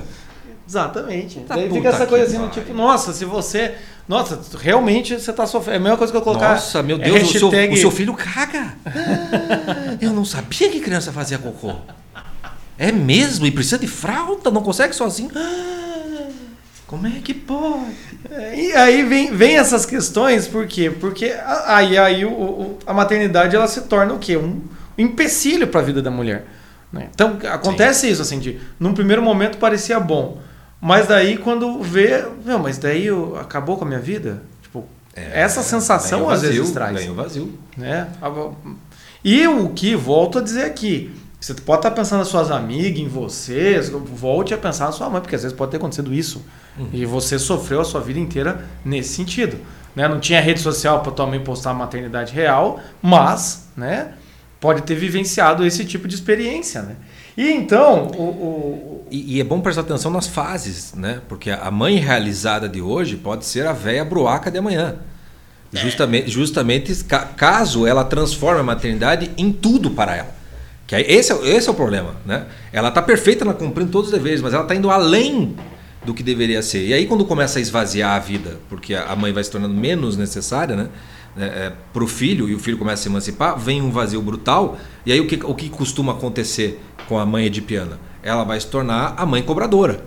Exatamente. 0.67 1.39
Tá 1.39 1.55
Daí 1.55 1.67
fica 1.67 1.89
essa 1.89 2.05
coisa 2.05 2.25
assim, 2.25 2.47
tipo, 2.49 2.73
nossa, 2.73 3.11
se 3.11 3.25
você. 3.25 3.73
Nossa, 4.07 4.39
realmente 4.59 5.19
você 5.19 5.31
está 5.31 5.47
sofrendo. 5.47 5.77
É 5.77 5.77
a 5.77 5.81
mesma 5.81 5.97
coisa 5.97 6.13
que 6.13 6.17
eu 6.17 6.21
colocar. 6.21 6.53
Nossa, 6.53 6.83
meu 6.83 6.97
Deus, 6.97 7.17
hashtag... 7.17 7.45
o, 7.45 7.49
seu, 7.49 7.73
o 7.73 7.77
seu 7.77 7.91
filho 7.91 8.13
caga. 8.13 8.75
eu 9.99 10.11
não 10.11 10.23
sabia 10.23 10.69
que 10.69 10.79
criança 10.79 11.11
fazia 11.11 11.39
cocô. 11.39 11.73
É 12.77 12.91
mesmo? 12.91 13.47
E 13.47 13.51
precisa 13.51 13.79
de 13.79 13.87
fralda? 13.87 14.51
Não 14.51 14.61
consegue 14.61 14.95
sozinho? 14.95 15.31
Como 16.89 17.05
é 17.05 17.19
que 17.23 17.35
pode? 17.35 17.95
E 18.55 18.71
aí 18.71 19.03
vem, 19.03 19.31
vem 19.31 19.57
essas 19.57 19.85
questões, 19.85 20.47
por 20.47 20.65
quê? 20.65 20.89
Porque 20.89 21.31
aí, 21.67 21.95
aí 21.95 22.25
o, 22.25 22.31
o, 22.31 22.79
a 22.83 22.91
maternidade 22.91 23.55
ela 23.55 23.67
se 23.67 23.81
torna 23.81 24.11
o 24.11 24.17
quê? 24.17 24.35
Um 24.35 24.59
empecilho 24.97 25.67
para 25.67 25.81
a 25.81 25.83
vida 25.83 26.01
da 26.01 26.09
mulher. 26.09 26.47
Né? 26.91 27.07
Então 27.13 27.37
acontece 27.43 28.01
Sim. 28.01 28.09
isso, 28.09 28.23
assim, 28.23 28.39
de 28.39 28.59
num 28.79 28.95
primeiro 28.95 29.21
momento 29.21 29.59
parecia 29.59 29.99
bom, 29.99 30.41
mas 30.81 31.05
daí 31.05 31.37
quando 31.37 31.79
vê, 31.83 32.25
não, 32.43 32.57
mas 32.57 32.79
daí 32.79 33.05
eu, 33.05 33.37
acabou 33.37 33.77
com 33.77 33.85
a 33.85 33.87
minha 33.87 33.99
vida? 33.99 34.41
Tipo, 34.63 34.83
é, 35.15 35.41
essa 35.41 35.61
sensação 35.61 36.25
vazio, 36.25 36.49
às 36.49 36.55
vezes 36.55 36.71
traz. 36.71 36.97
Ganhou 36.97 37.13
vazio. 37.13 37.53
Né? 37.77 38.07
E 39.23 39.47
o 39.47 39.69
que, 39.69 39.93
volto 39.93 40.39
a 40.39 40.41
dizer 40.41 40.63
aqui, 40.63 41.15
você 41.39 41.53
pode 41.53 41.79
estar 41.79 41.91
pensando 41.91 42.19
nas 42.19 42.27
suas 42.27 42.51
amigas, 42.51 42.99
em 42.99 43.07
você, 43.07 43.79
volte 43.79 44.53
a 44.53 44.57
pensar 44.57 44.87
na 44.87 44.91
sua 44.91 45.09
mãe, 45.09 45.21
porque 45.21 45.35
às 45.35 45.43
vezes 45.43 45.55
pode 45.55 45.71
ter 45.71 45.77
acontecido 45.77 46.13
isso. 46.13 46.43
Uhum. 46.77 46.89
E 46.91 47.05
você 47.05 47.39
sofreu 47.39 47.79
a 47.79 47.85
sua 47.85 48.01
vida 48.01 48.19
inteira 48.19 48.65
nesse 48.83 49.13
sentido. 49.15 49.57
Né? 49.95 50.05
Não 50.07 50.19
tinha 50.19 50.41
rede 50.41 50.59
social 50.59 51.01
para 51.01 51.13
tua 51.13 51.25
mãe 51.25 51.39
postar 51.39 51.71
a 51.71 51.73
maternidade 51.73 52.33
real, 52.33 52.81
mas 53.01 53.69
né, 53.75 54.13
pode 54.59 54.81
ter 54.81 54.95
vivenciado 54.95 55.65
esse 55.65 55.85
tipo 55.85 56.09
de 56.09 56.15
experiência. 56.15 56.81
Né? 56.81 56.97
E 57.37 57.49
então. 57.49 58.07
O, 58.07 58.23
o... 58.23 59.07
E, 59.09 59.37
e, 59.37 59.41
é 59.41 59.43
bom 59.43 59.61
prestar 59.61 59.81
atenção 59.81 60.11
nas 60.11 60.27
fases, 60.27 60.93
né? 60.93 61.21
porque 61.29 61.49
a 61.49 61.71
mãe 61.71 61.95
realizada 61.95 62.67
de 62.67 62.81
hoje 62.81 63.15
pode 63.15 63.45
ser 63.45 63.65
a 63.65 63.71
velha 63.71 64.03
bruaca 64.03 64.51
de 64.51 64.57
amanhã. 64.57 64.97
Justamente, 65.71 66.29
justamente 66.29 67.03
caso 67.37 67.87
ela 67.87 68.03
transforme 68.03 68.59
a 68.59 68.63
maternidade 68.63 69.31
em 69.37 69.51
tudo 69.51 69.91
para 69.91 70.17
ela. 70.17 70.38
Que 70.89 70.95
esse, 70.95 71.31
é, 71.31 71.55
esse 71.55 71.69
é 71.69 71.71
o 71.71 71.75
problema, 71.75 72.15
né? 72.25 72.47
Ela 72.73 72.89
está 72.89 72.99
perfeita, 72.99 73.45
ela 73.45 73.53
cumprindo 73.53 73.91
todos 73.91 74.07
os 74.07 74.13
deveres, 74.13 74.41
mas 74.41 74.55
ela 74.55 74.63
está 74.63 74.73
indo 74.73 74.89
além 74.89 75.55
do 76.03 76.15
que 76.15 76.23
deveria 76.23 76.63
ser. 76.63 76.83
E 76.83 76.93
aí 76.95 77.05
quando 77.05 77.23
começa 77.25 77.59
a 77.59 77.61
esvaziar 77.61 78.15
a 78.15 78.19
vida, 78.19 78.57
porque 78.67 78.95
a 78.95 79.15
mãe 79.15 79.31
vai 79.31 79.43
se 79.43 79.51
tornando 79.51 79.75
menos 79.75 80.17
necessária, 80.17 80.75
né? 80.75 80.89
É, 81.37 81.43
é, 81.45 81.73
para 81.93 82.03
o 82.03 82.07
filho 82.07 82.49
e 82.49 82.55
o 82.55 82.59
filho 82.59 82.75
começa 82.75 83.01
a 83.01 83.03
se 83.03 83.07
emancipar, 83.07 83.55
vem 83.55 83.83
um 83.83 83.91
vazio 83.91 84.19
brutal. 84.19 84.79
E 85.05 85.11
aí 85.11 85.21
o 85.21 85.27
que, 85.27 85.39
o 85.45 85.53
que 85.53 85.69
costuma 85.69 86.13
acontecer 86.13 86.81
com 87.07 87.19
a 87.19 87.25
mãe 87.25 87.45
edipiana? 87.45 87.99
Ela 88.23 88.43
vai 88.43 88.59
se 88.59 88.65
tornar 88.65 89.13
a 89.15 89.27
mãe 89.27 89.43
cobradora. 89.43 90.03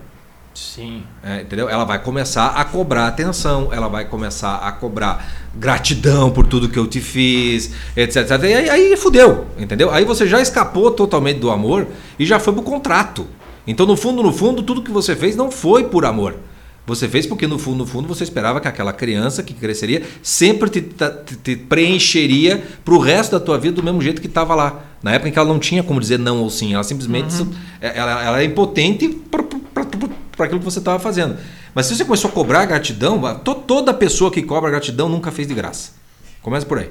Sim. 0.55 1.03
É, 1.23 1.43
entendeu? 1.43 1.69
Ela 1.69 1.85
vai 1.85 1.99
começar 1.99 2.49
a 2.49 2.65
cobrar 2.65 3.07
atenção, 3.07 3.69
ela 3.73 3.89
vai 3.89 4.05
começar 4.05 4.57
a 4.57 4.73
cobrar 4.73 5.51
gratidão 5.55 6.31
por 6.31 6.47
tudo 6.47 6.69
que 6.69 6.79
eu 6.79 6.87
te 6.87 7.01
fiz, 7.01 7.73
etc. 7.97 8.17
etc. 8.23 8.43
E 8.43 8.55
aí, 8.55 8.71
aí 8.71 8.97
fudeu, 8.97 9.47
entendeu? 9.59 9.91
Aí 9.91 10.05
você 10.05 10.27
já 10.27 10.41
escapou 10.41 10.91
totalmente 10.91 11.39
do 11.39 11.51
amor 11.51 11.87
e 12.19 12.27
já 12.27 12.39
foi 12.39 12.53
pro 12.53 12.63
contrato. 12.63 13.27
Então, 13.67 13.87
no 13.87 13.97
fundo, 13.97 14.23
no 14.23 14.33
fundo, 14.33 14.63
tudo 14.63 14.83
que 14.83 14.91
você 14.91 15.15
fez 15.15 15.37
não 15.37 15.51
foi 15.51 15.85
por 15.85 16.05
amor. 16.05 16.37
Você 16.85 17.09
fez 17.09 17.27
porque 17.27 17.47
no 17.47 17.61
fundo, 17.61 17.79
no 17.79 17.87
fundo, 17.87 18.09
você 18.09 18.25
esperava 18.25 18.61
que 18.61 18.67
aquela 18.67 18.93
criança 18.93 19.41
que 19.43 19.55
cresceria 19.55 20.03
sempre 20.21 20.69
te, 20.69 20.81
te, 20.81 21.37
te 21.37 21.57
preencheria 21.57 22.63
para 22.85 22.95
o 22.95 22.99
resto 22.99 23.33
da 23.33 23.41
tua 23.41 23.57
vida 23.57 23.77
do 23.77 23.85
mesmo 23.85 24.03
jeito 24.03 24.21
que 24.21 24.27
estava 24.27 24.53
lá. 24.57 24.85
Na 25.01 25.13
época 25.13 25.29
em 25.29 25.33
que 25.33 25.39
ela 25.39 25.49
não 25.49 25.61
tinha 25.61 25.83
como 25.83 26.01
dizer 26.01 26.19
não 26.19 26.43
ou 26.43 26.51
sim, 26.51 26.75
ela 26.75 26.83
simplesmente 26.83 27.41
uhum. 27.41 27.51
ela, 27.81 28.25
ela 28.25 28.41
é 28.41 28.45
impotente 28.45 29.09
para 29.09 29.45
para 30.43 30.47
aquilo 30.47 30.59
que 30.59 30.65
você 30.65 30.81
estava 30.81 30.99
fazendo. 30.99 31.37
Mas 31.73 31.87
se 31.87 31.95
você 31.95 32.05
começou 32.05 32.29
a 32.29 32.33
cobrar 32.33 32.67
gratidão, 32.67 33.21
toda 33.67 33.95
pessoa 33.95 34.31
que 34.31 34.43
cobra 34.43 34.71
gratidão 34.71 35.09
nunca 35.09 35.31
fez 35.31 35.47
de 35.47 35.55
graça. 35.55 35.93
Começa 36.43 36.67
por 36.67 36.79
aí. 36.79 36.91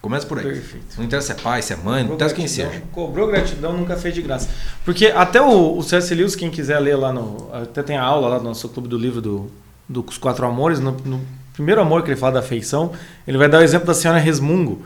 Começa 0.00 0.24
por 0.24 0.38
aí. 0.38 0.44
Perfeito. 0.44 0.96
Não 0.96 1.04
interessa 1.04 1.34
se 1.34 1.40
é 1.40 1.42
pai, 1.42 1.62
se 1.62 1.72
é 1.72 1.76
mãe, 1.76 2.04
não 2.04 2.14
interessa 2.14 2.34
quem 2.34 2.46
seja. 2.46 2.80
Cobrou 2.92 3.26
gratidão, 3.26 3.76
nunca 3.76 3.96
fez 3.96 4.14
de 4.14 4.22
graça. 4.22 4.48
Porque 4.84 5.06
até 5.06 5.42
o, 5.42 5.76
o 5.76 5.82
C.S. 5.82 6.14
Lewis, 6.14 6.36
quem 6.36 6.48
quiser 6.48 6.78
ler 6.78 6.94
lá 6.94 7.12
no. 7.12 7.50
Até 7.52 7.82
tem 7.82 7.96
a 7.96 8.04
aula 8.04 8.28
lá 8.28 8.38
no 8.38 8.44
nosso 8.44 8.68
clube 8.68 8.88
do 8.88 8.96
livro 8.96 9.20
do, 9.20 9.50
dos 9.88 10.16
Quatro 10.16 10.46
Amores. 10.46 10.78
No, 10.78 10.92
no 11.04 11.20
primeiro 11.52 11.80
amor 11.80 12.04
que 12.04 12.10
ele 12.10 12.16
fala 12.16 12.34
da 12.34 12.40
afeição, 12.40 12.92
ele 13.26 13.36
vai 13.36 13.48
dar 13.48 13.58
o 13.58 13.62
exemplo 13.62 13.86
da 13.86 13.94
senhora 13.94 14.20
Resmungo 14.20 14.82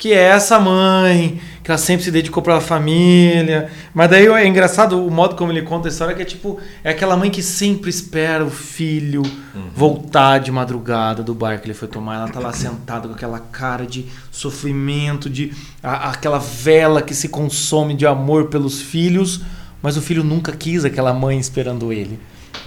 que 0.00 0.14
é 0.14 0.28
essa 0.28 0.58
mãe, 0.58 1.38
que 1.62 1.70
ela 1.70 1.76
sempre 1.76 2.02
se 2.02 2.10
dedicou 2.10 2.42
para 2.42 2.56
a 2.56 2.60
família. 2.60 3.70
Mas 3.92 4.08
daí 4.08 4.26
é 4.26 4.46
engraçado 4.46 5.06
o 5.06 5.10
modo 5.10 5.36
como 5.36 5.52
ele 5.52 5.60
conta 5.60 5.88
a 5.88 5.90
história, 5.90 6.14
que 6.14 6.22
é 6.22 6.24
tipo, 6.24 6.58
é 6.82 6.88
aquela 6.88 7.18
mãe 7.18 7.30
que 7.30 7.42
sempre 7.42 7.90
espera 7.90 8.42
o 8.42 8.50
filho 8.50 9.20
uhum. 9.20 9.68
voltar 9.76 10.38
de 10.38 10.50
madrugada 10.50 11.22
do 11.22 11.34
bar 11.34 11.60
que 11.60 11.66
ele 11.66 11.74
foi 11.74 11.86
tomar. 11.86 12.16
Ela 12.16 12.28
tá 12.28 12.40
lá 12.40 12.50
sentada 12.50 13.08
com 13.08 13.14
aquela 13.14 13.38
cara 13.38 13.86
de 13.86 14.06
sofrimento, 14.32 15.28
de 15.28 15.52
a, 15.82 16.08
aquela 16.12 16.38
vela 16.38 17.02
que 17.02 17.14
se 17.14 17.28
consome 17.28 17.92
de 17.92 18.06
amor 18.06 18.46
pelos 18.46 18.80
filhos, 18.80 19.42
mas 19.82 19.98
o 19.98 20.00
filho 20.00 20.24
nunca 20.24 20.52
quis 20.52 20.82
aquela 20.82 21.12
mãe 21.12 21.38
esperando 21.38 21.92
ele. 21.92 22.18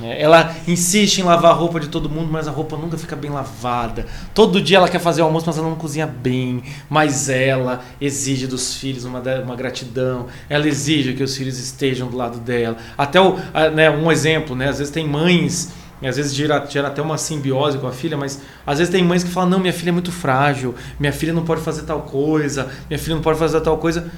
É, 0.01 0.21
ela 0.21 0.55
insiste 0.67 1.19
em 1.19 1.23
lavar 1.23 1.51
a 1.51 1.53
roupa 1.53 1.79
de 1.79 1.87
todo 1.87 2.09
mundo, 2.09 2.31
mas 2.31 2.47
a 2.47 2.51
roupa 2.51 2.77
nunca 2.77 2.97
fica 2.97 3.15
bem 3.15 3.29
lavada. 3.29 4.05
Todo 4.33 4.61
dia 4.61 4.77
ela 4.77 4.89
quer 4.89 4.99
fazer 4.99 5.21
o 5.21 5.25
almoço, 5.25 5.45
mas 5.45 5.57
ela 5.57 5.69
não 5.69 5.75
cozinha 5.75 6.07
bem. 6.07 6.63
Mas 6.89 7.29
ela 7.29 7.83
exige 8.01 8.47
dos 8.47 8.75
filhos 8.75 9.05
uma, 9.05 9.21
uma 9.43 9.55
gratidão. 9.55 10.27
Ela 10.49 10.67
exige 10.67 11.13
que 11.13 11.23
os 11.23 11.35
filhos 11.35 11.59
estejam 11.59 12.07
do 12.07 12.17
lado 12.17 12.39
dela. 12.39 12.77
Até 12.97 13.21
o, 13.21 13.37
né, 13.73 13.89
um 13.89 14.11
exemplo, 14.11 14.55
né? 14.55 14.69
Às 14.69 14.79
vezes 14.79 14.91
tem 14.91 15.07
mães, 15.07 15.71
às 16.01 16.17
vezes 16.17 16.33
gera, 16.33 16.65
gera 16.67 16.87
até 16.87 17.01
uma 17.01 17.17
simbiose 17.17 17.77
com 17.77 17.87
a 17.87 17.91
filha, 17.91 18.17
mas 18.17 18.41
às 18.65 18.79
vezes 18.79 18.91
tem 18.91 19.03
mães 19.03 19.23
que 19.23 19.29
falam: 19.29 19.49
não, 19.51 19.59
minha 19.59 19.73
filha 19.73 19.89
é 19.89 19.93
muito 19.93 20.11
frágil, 20.11 20.75
minha 20.99 21.13
filha 21.13 21.33
não 21.33 21.43
pode 21.43 21.61
fazer 21.61 21.83
tal 21.83 22.01
coisa, 22.01 22.69
minha 22.89 22.99
filha 22.99 23.15
não 23.15 23.21
pode 23.21 23.39
fazer 23.39 23.61
tal 23.61 23.77
coisa. 23.77 24.11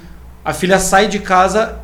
A 0.44 0.52
filha 0.52 0.78
sai 0.78 1.08
de 1.08 1.18
casa 1.18 1.80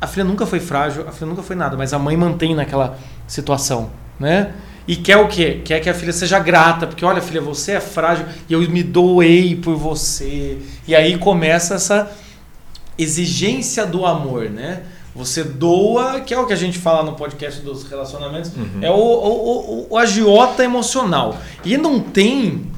a 0.00 0.06
filha 0.06 0.24
nunca 0.24 0.46
foi 0.46 0.60
frágil, 0.60 1.06
a 1.06 1.12
filha 1.12 1.26
nunca 1.26 1.42
foi 1.42 1.54
nada, 1.54 1.76
mas 1.76 1.92
a 1.92 1.98
mãe 1.98 2.16
mantém 2.16 2.54
naquela 2.54 2.98
situação, 3.26 3.90
né? 4.18 4.54
E 4.88 4.96
quer 4.96 5.18
o 5.18 5.28
quê? 5.28 5.60
Quer 5.64 5.80
que 5.80 5.90
a 5.90 5.94
filha 5.94 6.12
seja 6.12 6.38
grata, 6.38 6.86
porque 6.86 7.04
olha, 7.04 7.20
filha, 7.20 7.40
você 7.40 7.72
é 7.72 7.80
frágil 7.80 8.24
e 8.48 8.52
eu 8.52 8.60
me 8.62 8.82
doei 8.82 9.54
por 9.54 9.76
você. 9.76 10.58
E 10.88 10.96
aí 10.96 11.18
começa 11.18 11.74
essa 11.74 12.10
exigência 12.98 13.86
do 13.86 14.06
amor, 14.06 14.48
né? 14.48 14.82
Você 15.14 15.44
doa, 15.44 16.20
que 16.20 16.32
é 16.32 16.38
o 16.38 16.46
que 16.46 16.52
a 16.52 16.56
gente 16.56 16.78
fala 16.78 17.02
no 17.02 17.12
podcast 17.12 17.60
dos 17.60 17.84
relacionamentos, 17.84 18.52
uhum. 18.56 18.78
é 18.80 18.90
o, 18.90 18.94
o, 18.94 18.98
o, 18.98 19.86
o, 19.90 19.98
agiota 19.98 20.64
emocional. 20.64 21.36
E 21.64 21.76
não 21.76 22.00
tem 22.00 22.70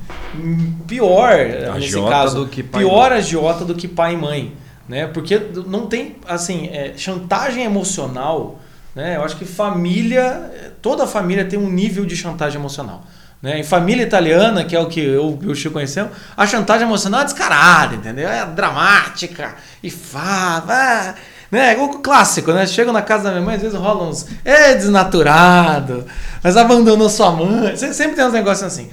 pior, 0.87 1.33
agiota 1.33 1.79
nesse 1.79 2.03
caso, 2.03 2.49
pior 2.73 3.13
agiota 3.13 3.65
do 3.65 3.75
que 3.75 3.87
pai 3.87 4.15
e 4.15 4.17
mãe 4.17 4.62
né? 4.93 5.07
Porque 5.07 5.41
não 5.67 5.87
tem, 5.87 6.17
assim, 6.29 6.69
é, 6.71 6.93
chantagem 6.99 7.65
emocional, 7.65 8.61
né? 8.95 9.17
Eu 9.17 9.25
acho 9.25 9.37
que 9.39 9.47
família, 9.47 10.51
toda 10.83 11.07
família 11.07 11.47
tem 11.47 11.59
um 11.59 11.71
nível 11.71 12.05
de 12.05 12.15
chantagem 12.15 12.61
emocional. 12.61 13.03
Né? 13.41 13.61
Em 13.61 13.65
família 13.65 14.03
italiana, 14.03 14.65
que 14.65 14.77
é 14.77 14.79
o 14.79 14.87
que 14.87 15.01
eu 15.01 15.39
e 15.41 15.47
o 15.47 15.55
Chico 15.55 15.73
conhecemos, 15.73 16.13
a 16.37 16.47
chantagem 16.47 16.87
emocional 16.87 17.23
é 17.23 17.25
descarada, 17.25 17.95
entendeu? 17.95 18.29
É 18.29 18.45
dramática 18.45 19.55
e 19.83 19.91
fala, 19.91 21.15
né? 21.51 21.75
O 21.79 22.01
clássico, 22.01 22.53
né? 22.53 22.67
Chego 22.67 22.93
na 22.93 23.01
casa 23.01 23.25
da 23.25 23.31
minha 23.31 23.43
mãe, 23.43 23.57
às 23.57 23.63
vezes 23.63 23.79
rola 23.79 24.07
uns, 24.07 24.27
é 24.45 24.75
desnaturado, 24.75 26.05
mas 26.43 26.55
abandonou 26.55 27.09
sua 27.09 27.33
mãe. 27.33 27.75
Sempre 27.79 28.15
tem 28.15 28.27
uns 28.27 28.35
negócios 28.35 28.67
assim. 28.71 28.91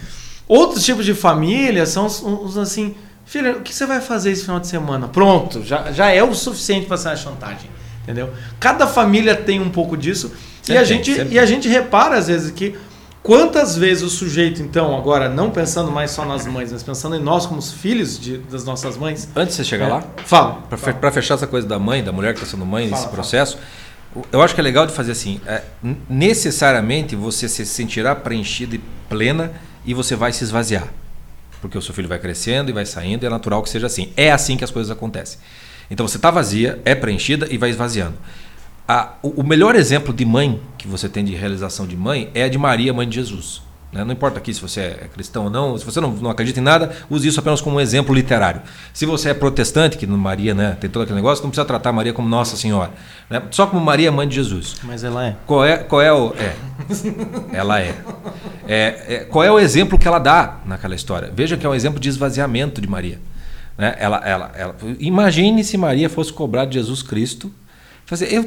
Outros 0.48 0.86
tipos 0.86 1.04
de 1.04 1.14
família 1.14 1.86
são 1.86 2.06
os, 2.06 2.24
os 2.24 2.58
assim, 2.58 2.96
Filha, 3.30 3.58
o 3.58 3.62
que 3.62 3.72
você 3.72 3.86
vai 3.86 4.02
fazer 4.02 4.32
esse 4.32 4.42
final 4.42 4.60
de 4.60 4.66
semana? 4.66 5.08
Pronto, 5.08 5.64
já, 5.64 5.92
já 5.92 6.10
é 6.10 6.24
o 6.24 6.34
suficiente 6.34 6.88
para 6.88 6.98
ser 6.98 7.10
uma 7.10 7.16
chantagem. 7.16 7.70
Entendeu? 8.02 8.34
Cada 8.60 8.88
família 8.88 9.36
tem 9.36 9.62
um 9.62 9.70
pouco 9.70 9.96
disso. 9.96 10.32
e 10.68 10.76
a, 10.76 10.84
gente, 10.84 11.12
e 11.12 11.38
a 11.38 11.46
gente 11.46 11.68
repara, 11.70 12.18
às 12.18 12.26
vezes, 12.26 12.50
que 12.50 12.76
quantas 13.22 13.78
vezes 13.78 14.02
o 14.02 14.10
sujeito, 14.10 14.64
então, 14.64 14.98
agora, 14.98 15.30
não 15.30 15.52
pensando 15.52 15.92
mais 15.92 16.10
só 16.10 16.26
nas 16.26 16.48
mães, 16.48 16.72
mas 16.72 16.82
pensando 16.82 17.16
em 17.16 17.22
nós 17.22 17.46
como 17.46 17.62
filhos 17.62 18.20
de, 18.20 18.40
das 18.40 18.64
nossas 18.64 18.98
mães. 18.98 19.30
Antes 19.36 19.56
de 19.56 19.62
você 19.62 19.70
chegar 19.70 19.86
é, 19.86 19.90
lá, 19.90 20.04
fala. 20.26 20.64
Para 21.00 21.12
fechar 21.12 21.36
essa 21.36 21.46
coisa 21.46 21.68
da 21.68 21.78
mãe, 21.78 22.04
da 22.04 22.12
mulher 22.12 22.34
que 22.34 22.40
está 22.40 22.50
sendo 22.50 22.66
mãe, 22.66 22.90
fala, 22.90 23.00
esse 23.00 23.12
processo. 23.12 23.60
Fala. 24.12 24.26
Eu 24.32 24.42
acho 24.42 24.56
que 24.56 24.60
é 24.60 24.64
legal 24.64 24.88
de 24.88 24.94
fazer 24.94 25.12
assim. 25.12 25.40
É, 25.46 25.62
necessariamente 26.10 27.16
você 27.16 27.48
se 27.48 27.64
sentirá 27.64 28.16
preenchida 28.16 28.76
e 28.76 28.82
plena 29.08 29.52
e 29.86 29.94
você 29.94 30.16
vai 30.16 30.34
se 30.34 30.44
esvaziar 30.44 30.88
porque 31.62 31.78
o 31.78 31.82
seu 31.82 31.94
filho 31.94 32.08
vai 32.08 32.20
crescendo 32.20 32.70
e 32.70 32.74
vai 32.74 32.86
saindo, 32.86 33.24
e 33.24 33.28
é 33.28 33.30
natural 33.30 33.62
que 33.62 33.70
seja 33.70 33.88
assim. 33.88 34.12
É 34.16 34.32
assim 34.32 34.58
que 34.58 34.64
as 34.64 34.72
coisas 34.72 34.92
acontecem. 34.92 35.40
Então 35.90 36.08
você 36.08 36.18
está 36.18 36.30
vazia, 36.32 36.80
é 36.86 36.94
preenchida 36.96 37.48
e 37.50 37.58
vai 37.58 37.70
esvaziando. 37.70 38.18
A, 38.88 39.14
o, 39.22 39.42
o 39.42 39.44
melhor 39.44 39.76
exemplo 39.76 40.14
de 40.14 40.26
mãe 40.26 40.62
que 40.78 40.88
você 40.88 41.08
tem 41.08 41.24
de 41.24 41.36
realização 41.36 41.86
de 41.86 41.96
mãe 41.96 42.30
é 42.34 42.44
a 42.44 42.50
de 42.50 42.58
Maria, 42.58 42.94
mãe 42.94 43.08
de 43.08 43.16
Jesus. 43.16 43.62
Né? 43.92 44.04
Não 44.04 44.14
importa 44.14 44.38
aqui 44.38 44.54
se 44.54 44.62
você 44.62 44.82
é 44.82 45.10
cristão 45.12 45.46
ou 45.46 45.50
não, 45.50 45.78
se 45.78 45.84
você 45.84 46.00
não, 46.00 46.12
não 46.12 46.30
acredita 46.30 46.60
em 46.60 46.64
nada, 46.64 46.92
use 47.10 47.28
isso 47.28 47.40
apenas 47.40 47.60
como 47.60 47.78
um 47.78 47.80
exemplo 47.80 48.14
literário. 48.14 48.62
Se 48.94 49.06
você 49.06 49.30
é 49.30 49.34
protestante, 49.34 49.98
que 49.98 50.06
Maria 50.06 50.54
né, 50.54 50.78
tem 50.80 50.90
todo 50.90 51.04
aquele 51.04 51.16
negócio, 51.16 51.44
não 51.44 51.50
precisa 51.50 51.66
tratar 51.66 51.92
Maria 51.92 52.14
como 52.14 52.30
Nossa 52.30 52.56
Senhora. 52.56 52.92
Né? 53.30 53.42
Só 53.52 53.66
como 53.66 53.84
Maria, 53.84 54.12
mãe 54.12 54.28
de 54.28 54.36
Jesus. 54.36 54.76
Mas 54.84 55.04
ela 55.04 55.26
é. 55.26 55.36
Qual 55.46 55.66
é, 55.66 55.78
qual 55.78 56.02
é 56.02 56.14
o. 56.14 56.34
É. 56.36 56.56
ela 57.52 57.82
é. 57.82 57.96
É, 58.68 59.06
é. 59.08 59.18
Qual 59.26 59.44
é 59.44 59.52
o 59.52 59.58
exemplo 59.60 59.98
que 59.98 60.08
ela 60.08 60.20
dá 60.20 60.60
naquela 60.66 60.94
história? 60.94 61.32
Veja 61.34 61.58
que 61.58 61.66
é 61.66 61.70
um 61.70 61.76
exemplo 61.76 62.00
de 62.00 62.10
esvaziamento 62.10 62.80
de 62.80 62.88
Maria. 62.88 63.20
Né? 63.76 63.96
Ela, 63.98 64.18
ela, 64.18 64.52
ela, 64.56 64.76
imagine 65.00 65.64
se 65.64 65.78
Maria 65.78 66.10
fosse 66.10 66.32
cobrar 66.32 66.66
de 66.66 66.76
Jesus 66.76 67.02
Cristo. 67.02 67.52
Fazer, 68.06 68.32
eu 68.32 68.44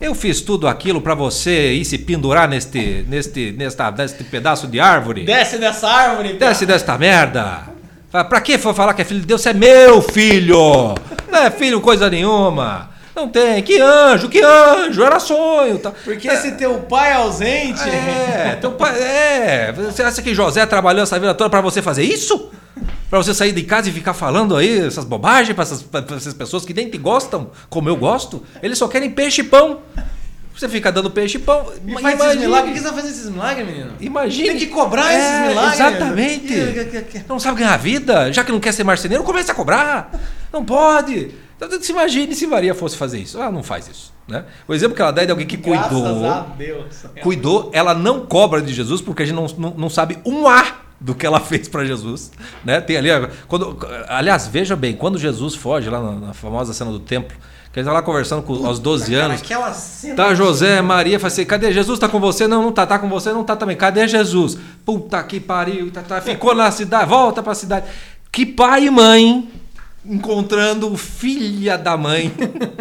eu 0.00 0.14
fiz 0.14 0.40
tudo 0.40 0.68
aquilo 0.68 1.00
para 1.00 1.14
você 1.14 1.72
ir 1.72 1.84
se 1.84 1.98
pendurar 1.98 2.48
neste, 2.48 3.04
neste, 3.08 3.52
nesta, 3.52 3.90
neste 3.90 4.24
pedaço 4.24 4.66
de 4.66 4.78
árvore. 4.78 5.24
Desce 5.24 5.58
dessa 5.58 5.88
árvore. 5.88 6.34
Desce 6.34 6.66
desta 6.66 6.98
merda. 6.98 7.62
Pra 8.10 8.40
que 8.40 8.58
for 8.58 8.74
falar 8.74 8.94
que 8.94 9.02
é 9.02 9.04
filho 9.04 9.20
de 9.20 9.26
Deus? 9.26 9.40
Você 9.40 9.50
é 9.50 9.54
meu 9.54 10.00
filho. 10.02 10.94
Não 11.30 11.38
é 11.38 11.50
filho 11.50 11.80
coisa 11.80 12.08
nenhuma. 12.08 12.90
Não 13.14 13.28
tem. 13.28 13.62
Que 13.62 13.80
anjo, 13.80 14.28
que 14.28 14.42
anjo. 14.42 15.02
Era 15.02 15.18
sonho. 15.18 15.78
Tá. 15.78 15.90
Porque 16.04 16.28
é, 16.28 16.36
se 16.36 16.52
teu 16.52 16.80
pai 16.80 17.12
é 17.12 17.14
ausente. 17.14 17.88
É, 17.88 18.58
teu 18.60 18.72
pai. 18.72 18.94
É. 19.00 19.72
Você 19.72 20.02
acha 20.02 20.20
que 20.20 20.34
José 20.34 20.64
trabalhou 20.66 21.02
essa 21.02 21.18
vida 21.18 21.34
toda 21.34 21.48
para 21.48 21.62
você 21.62 21.80
fazer 21.80 22.02
isso? 22.02 22.50
Para 23.08 23.18
você 23.18 23.32
sair 23.32 23.52
de 23.52 23.62
casa 23.62 23.88
e 23.88 23.92
ficar 23.92 24.14
falando 24.14 24.56
aí 24.56 24.80
essas 24.80 25.04
bobagens 25.04 25.54
para 25.54 25.62
essas, 25.62 25.84
essas, 26.16 26.34
pessoas 26.34 26.64
que 26.64 26.74
nem 26.74 26.90
te 26.90 26.98
gostam, 26.98 27.50
como 27.70 27.88
eu 27.88 27.96
gosto, 27.96 28.42
eles 28.62 28.78
só 28.78 28.88
querem 28.88 29.10
peixe 29.10 29.42
e 29.42 29.44
pão. 29.44 29.80
Você 30.54 30.68
fica 30.68 30.90
dando 30.90 31.10
peixe 31.10 31.36
e 31.36 31.40
pão. 31.40 31.70
E 31.86 31.92
faz 31.92 32.14
imagine, 32.14 32.26
esses 32.26 32.40
milagres. 32.40 32.70
Por 32.70 32.74
que 32.74 32.80
você 32.80 32.88
vai 32.88 33.02
fazer 33.02 33.08
esses 33.12 33.30
milagres, 33.30 33.66
menino? 33.66 33.92
Imagine. 34.00 34.48
Tem 34.48 34.58
que 34.58 34.66
cobrar 34.66 35.12
é, 35.12 35.18
esses 35.18 35.48
milagres. 35.48 35.74
Exatamente. 35.74 37.24
Não 37.28 37.38
sabe 37.38 37.60
ganhar 37.60 37.76
vida? 37.76 38.32
Já 38.32 38.42
que 38.42 38.50
não 38.50 38.58
quer 38.58 38.72
ser 38.72 38.82
marceneiro, 38.82 39.22
comece 39.22 39.50
a 39.50 39.54
cobrar. 39.54 40.10
Não 40.52 40.64
pode. 40.64 41.32
Então, 41.56 41.80
se 41.80 41.92
imagine 41.92 42.34
se 42.34 42.46
Maria 42.46 42.74
fosse 42.74 42.96
fazer 42.96 43.18
isso. 43.18 43.36
Ela 43.38 43.52
não 43.52 43.62
faz 43.62 43.86
isso. 43.86 44.12
Né? 44.26 44.44
O 44.66 44.74
exemplo 44.74 44.96
que 44.96 45.02
ela 45.02 45.12
dá 45.12 45.22
é 45.22 45.26
de 45.26 45.30
alguém 45.30 45.46
que 45.46 45.58
cuidou. 45.58 46.20
Graças 46.20 46.24
a 46.24 46.40
Deus. 46.56 46.86
Cuidou, 47.22 47.70
ela 47.72 47.94
não 47.94 48.26
cobra 48.26 48.60
de 48.60 48.72
Jesus 48.72 49.00
porque 49.00 49.22
a 49.22 49.26
gente 49.26 49.36
não, 49.36 49.46
não, 49.58 49.70
não 49.76 49.90
sabe 49.90 50.18
um 50.24 50.48
ar 50.48 50.85
do 51.00 51.14
que 51.14 51.26
ela 51.26 51.40
fez 51.40 51.68
para 51.68 51.84
Jesus, 51.84 52.30
né? 52.64 52.80
Tem 52.80 52.96
ali, 52.96 53.08
quando, 53.48 53.78
aliás, 54.08 54.46
veja 54.46 54.74
bem, 54.74 54.94
quando 54.94 55.18
Jesus 55.18 55.54
foge 55.54 55.88
lá 55.90 56.00
na, 56.00 56.12
na 56.12 56.34
famosa 56.34 56.72
cena 56.72 56.90
do 56.90 57.00
templo, 57.00 57.36
que 57.76 57.80
ele 57.80 57.84
está 57.84 57.92
lá 57.92 58.00
conversando 58.00 58.42
com 58.42 58.54
Puta, 58.54 58.68
aos 58.68 58.78
12 58.78 59.14
anos. 59.14 59.42
Cara, 59.42 59.76
tá 60.16 60.34
José, 60.34 60.80
Maria, 60.80 61.20
fala 61.20 61.28
assim: 61.28 61.44
cadê 61.44 61.70
Jesus? 61.70 61.98
Tá 61.98 62.08
com 62.08 62.18
você? 62.18 62.48
Não, 62.48 62.62
não 62.62 62.72
tá. 62.72 62.86
Tá 62.86 62.98
com 62.98 63.06
você? 63.06 63.34
Não 63.34 63.44
tá 63.44 63.54
também. 63.54 63.76
Cadê 63.76 64.08
Jesus? 64.08 64.56
Puta 64.82 65.22
que 65.22 65.38
pariu. 65.38 65.90
Tá, 65.90 66.00
tá, 66.00 66.20
ficou 66.22 66.54
na 66.54 66.70
cidade, 66.70 67.06
volta 67.06 67.42
para 67.42 67.52
a 67.52 67.54
cidade. 67.54 67.86
Que 68.32 68.46
pai 68.46 68.86
e 68.86 68.90
mãe 68.90 69.46
encontrando 70.08 70.96
filha 70.96 71.76
da 71.76 71.96
mãe 71.96 72.32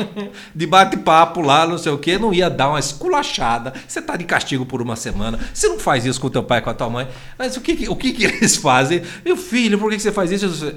de 0.53 0.67
bate-papo 0.67 1.41
lá, 1.41 1.65
não 1.67 1.77
sei 1.77 1.91
o 1.91 1.97
que, 1.97 2.17
não 2.17 2.33
ia 2.33 2.49
dar 2.49 2.69
uma 2.69 2.79
esculachada. 2.79 3.73
Você 3.87 4.01
tá 4.01 4.15
de 4.15 4.25
castigo 4.25 4.65
por 4.65 4.81
uma 4.81 4.95
semana. 4.95 5.39
Você 5.53 5.67
não 5.67 5.79
faz 5.79 6.05
isso 6.05 6.21
com 6.21 6.29
teu 6.29 6.43
pai, 6.43 6.61
com 6.61 6.69
a 6.69 6.73
tua 6.73 6.89
mãe. 6.89 7.07
Mas 7.37 7.57
o 7.57 7.61
que, 7.61 7.89
o 7.89 7.95
que, 7.95 8.13
que 8.13 8.23
eles 8.25 8.55
fazem? 8.55 9.01
Meu 9.23 9.35
filho, 9.35 9.77
por 9.77 9.89
que, 9.89 9.97
que 9.97 10.03
você 10.03 10.11
faz 10.11 10.31
isso? 10.31 10.73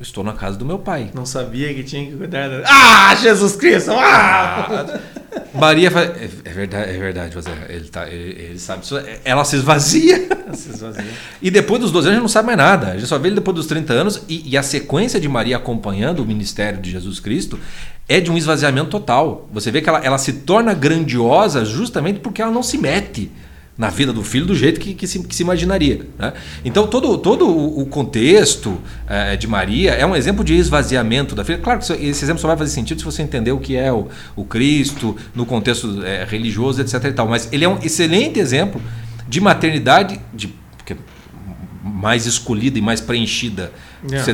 Estou 0.00 0.22
na 0.22 0.32
casa 0.32 0.56
do 0.56 0.64
meu 0.64 0.78
pai. 0.78 1.10
Não 1.12 1.26
sabia 1.26 1.74
que 1.74 1.82
tinha 1.82 2.06
que 2.06 2.16
cuidar 2.16 2.48
da... 2.48 2.62
Ah, 2.66 3.14
Jesus 3.16 3.56
Cristo! 3.56 3.90
Ah! 3.92 5.00
Maria 5.52 5.90
faz... 5.90 6.10
É, 6.10 6.28
é 6.44 6.52
verdade, 6.52 6.90
é 6.90 6.98
verdade, 6.98 7.34
José. 7.34 7.50
Ele, 7.68 7.88
tá, 7.88 8.08
ele, 8.08 8.42
ele 8.42 8.58
sabe. 8.58 8.82
Ela 9.24 9.44
se 9.44 9.56
esvazia. 9.56 10.28
Ela 10.46 10.54
se 10.54 10.70
esvazia. 10.70 11.04
E 11.42 11.50
depois 11.50 11.80
dos 11.80 11.90
12 11.90 12.06
anos 12.06 12.12
a 12.12 12.14
gente 12.14 12.22
não 12.22 12.28
sabe 12.28 12.46
mais 12.46 12.58
nada. 12.58 12.92
A 12.92 12.94
gente 12.94 13.06
só 13.06 13.18
vê 13.18 13.28
ele 13.28 13.34
depois 13.34 13.56
dos 13.56 13.66
30 13.66 13.92
anos. 13.92 14.22
E, 14.28 14.50
e 14.50 14.56
a 14.56 14.62
sequência 14.62 15.18
de 15.18 15.28
Maria 15.28 15.56
acompanhando 15.56 16.20
o 16.20 16.26
ministério 16.26 16.80
de 16.80 16.90
Jesus 16.90 17.18
Cristo 17.18 17.58
é 18.08 18.20
de 18.20 18.30
um 18.30 18.38
esvaziamento 18.38 18.90
total. 18.90 19.48
Você 19.52 19.70
vê 19.70 19.82
que 19.82 19.88
ela, 19.88 19.98
ela 19.98 20.18
se 20.18 20.32
torna 20.32 20.74
grandiosa 20.74 21.64
justamente 21.64 22.20
porque 22.20 22.40
ela 22.40 22.52
não 22.52 22.62
se 22.62 22.78
mete 22.78 23.30
na 23.78 23.90
vida 23.90 24.12
do 24.12 24.24
filho 24.24 24.44
do 24.44 24.56
jeito 24.56 24.80
que, 24.80 24.92
que, 24.92 25.06
se, 25.06 25.22
que 25.22 25.34
se, 25.34 25.44
imaginaria. 25.44 26.00
Né? 26.18 26.32
Então, 26.64 26.88
todo, 26.88 27.16
todo 27.16 27.48
o 27.48 27.86
contexto 27.86 28.76
é, 29.06 29.36
de 29.36 29.46
Maria 29.46 29.92
é 29.92 30.04
um 30.04 30.16
exemplo 30.16 30.42
de 30.42 30.54
esvaziamento 30.54 31.32
da 31.36 31.44
filha. 31.44 31.58
Claro 31.58 31.78
que 31.78 31.92
esse 31.92 32.24
exemplo 32.24 32.40
só 32.40 32.48
vai 32.48 32.56
fazer 32.56 32.72
sentido 32.72 32.98
se 32.98 33.04
você 33.04 33.22
entender 33.22 33.52
o 33.52 33.60
que 33.60 33.76
é 33.76 33.92
o, 33.92 34.08
o 34.34 34.44
Cristo 34.44 35.16
no 35.32 35.46
contexto 35.46 36.04
é, 36.04 36.24
religioso, 36.24 36.80
etc. 36.80 37.04
E 37.04 37.12
tal. 37.12 37.28
Mas 37.28 37.48
ele 37.52 37.64
é 37.64 37.68
um 37.68 37.78
excelente 37.80 38.40
exemplo 38.40 38.82
de 39.28 39.40
maternidade, 39.40 40.20
de, 40.34 40.52
mais 41.88 42.26
escolhida 42.26 42.78
e 42.78 42.82
mais 42.82 43.00
preenchida. 43.00 43.72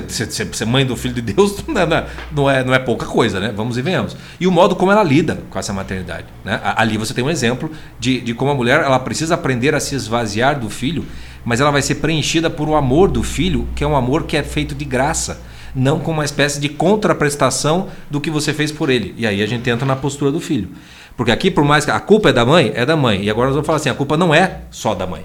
Ser, 0.08 0.30
ser, 0.30 0.54
ser, 0.54 0.64
mãe 0.66 0.84
do 0.84 0.94
filho 0.94 1.14
de 1.14 1.22
Deus 1.22 1.64
não 1.66 1.80
é, 1.80 2.06
não 2.32 2.50
é, 2.50 2.64
não 2.64 2.74
é 2.74 2.78
pouca 2.78 3.06
coisa, 3.06 3.40
né? 3.40 3.52
Vamos 3.56 3.78
e 3.78 3.82
venhamos. 3.82 4.16
E 4.38 4.46
o 4.46 4.52
modo 4.52 4.76
como 4.76 4.92
ela 4.92 5.02
lida 5.02 5.42
com 5.48 5.58
essa 5.58 5.72
maternidade. 5.72 6.26
Né? 6.44 6.60
Ali 6.76 6.98
você 6.98 7.14
tem 7.14 7.24
um 7.24 7.30
exemplo 7.30 7.70
de, 7.98 8.20
de 8.20 8.34
como 8.34 8.50
a 8.50 8.54
mulher 8.54 8.80
ela 8.80 8.98
precisa 8.98 9.34
aprender 9.34 9.74
a 9.74 9.80
se 9.80 9.94
esvaziar 9.94 10.58
do 10.58 10.68
filho, 10.68 11.06
mas 11.44 11.60
ela 11.60 11.70
vai 11.70 11.80
ser 11.80 11.96
preenchida 11.96 12.50
por 12.50 12.68
o 12.68 12.74
amor 12.74 13.10
do 13.10 13.22
filho, 13.22 13.66
que 13.74 13.82
é 13.82 13.86
um 13.86 13.96
amor 13.96 14.24
que 14.24 14.36
é 14.36 14.42
feito 14.42 14.74
de 14.74 14.84
graça 14.84 15.40
não 15.74 15.98
com 15.98 16.12
uma 16.12 16.24
espécie 16.24 16.60
de 16.60 16.68
contraprestação 16.68 17.88
do 18.08 18.20
que 18.20 18.30
você 18.30 18.52
fez 18.52 18.70
por 18.70 18.88
ele. 18.88 19.12
E 19.18 19.26
aí 19.26 19.42
a 19.42 19.46
gente 19.46 19.68
entra 19.68 19.84
na 19.84 19.96
postura 19.96 20.30
do 20.30 20.40
filho. 20.40 20.68
Porque 21.16 21.32
aqui, 21.32 21.50
por 21.50 21.64
mais 21.64 21.84
que 21.84 21.90
a 21.90 22.00
culpa 22.00 22.30
é 22.30 22.32
da 22.32 22.44
mãe, 22.44 22.72
é 22.74 22.84
da 22.86 22.96
mãe. 22.96 23.24
E 23.24 23.30
agora 23.30 23.46
nós 23.46 23.54
vamos 23.54 23.66
falar 23.66 23.76
assim: 23.76 23.88
a 23.88 23.94
culpa 23.94 24.16
não 24.16 24.34
é 24.34 24.62
só 24.70 24.94
da 24.94 25.06
mãe. 25.06 25.24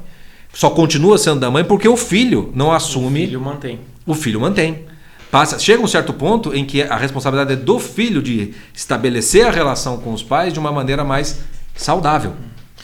Só 0.53 0.69
continua 0.69 1.17
sendo 1.17 1.39
da 1.39 1.51
mãe 1.51 1.63
porque 1.63 1.87
o 1.87 1.95
filho 1.97 2.51
não 2.55 2.71
assume. 2.71 3.23
O 3.23 3.27
filho 3.27 3.41
mantém. 3.41 3.79
O 4.05 4.13
filho 4.13 4.41
mantém. 4.41 4.85
Passa, 5.31 5.59
chega 5.59 5.83
um 5.83 5.87
certo 5.87 6.11
ponto 6.11 6.55
em 6.55 6.65
que 6.65 6.81
a 6.81 6.97
responsabilidade 6.97 7.53
é 7.53 7.55
do 7.55 7.79
filho 7.79 8.21
de 8.21 8.55
estabelecer 8.73 9.45
a 9.45 9.51
relação 9.51 9.97
com 9.97 10.11
os 10.11 10.23
pais 10.23 10.51
de 10.51 10.59
uma 10.59 10.71
maneira 10.71 11.03
mais 11.03 11.39
saudável. 11.75 12.33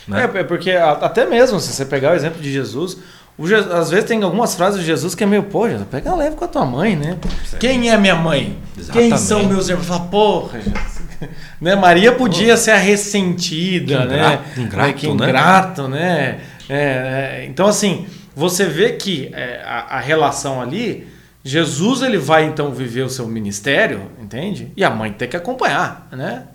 Né? 0.08 0.30
É, 0.34 0.40
é 0.40 0.44
porque 0.44 0.72
até 0.72 1.26
mesmo, 1.26 1.60
se 1.60 1.74
você 1.74 1.86
pegar 1.86 2.12
o 2.12 2.16
exemplo 2.16 2.40
de 2.40 2.52
Jesus, 2.52 2.98
Jesus, 3.40 3.72
às 3.72 3.90
vezes 3.90 4.06
tem 4.06 4.22
algumas 4.22 4.54
frases 4.56 4.80
de 4.80 4.86
Jesus 4.86 5.16
que 5.16 5.24
é 5.24 5.28
meio, 5.28 5.44
pô, 5.44 5.68
Jesus, 5.68 5.88
pega 5.90 6.16
leve 6.16 6.36
com 6.36 6.46
a 6.46 6.48
tua 6.48 6.66
mãe, 6.66 6.96
né? 6.96 7.18
Quem 7.60 7.90
é 7.90 7.98
minha 7.98 8.16
mãe? 8.16 8.58
Exatamente. 8.78 9.10
Quem 9.10 9.18
são 9.18 9.44
meus 9.44 9.68
irmãos? 9.68 9.88
Fala, 9.88 10.02
porra, 10.02 10.62
Jesus. 10.62 11.02
né? 11.60 11.76
Maria 11.76 12.12
podia 12.12 12.56
ser 12.56 12.72
a 12.72 12.78
ressentida, 12.78 14.02
que 14.02 14.08
né? 14.08 14.40
Ingrato, 14.58 14.94
que 14.94 15.08
ingrato, 15.08 15.88
né? 15.88 16.00
né? 16.00 16.40
É, 16.70 17.42
é, 17.42 17.46
então, 17.46 17.68
assim, 17.68 18.08
você 18.36 18.66
vê 18.66 18.94
que 18.94 19.30
é, 19.34 19.62
a, 19.64 19.98
a, 19.98 20.00
relação 20.00 20.62
ali, 20.62 21.08
Jesus 21.44 22.02
ele 22.02 22.18
vai 22.18 22.46
então 22.46 22.72
viver 22.72 23.04
o 23.04 23.10
seu 23.10 23.28
ministério, 23.28 24.12
entende? 24.22 24.72
E 24.76 24.84
a 24.84 24.90
mãe 24.90 25.12
tem 25.12 25.28
que 25.28 25.38
acompanhar, 25.38 26.08
né? 26.12 26.48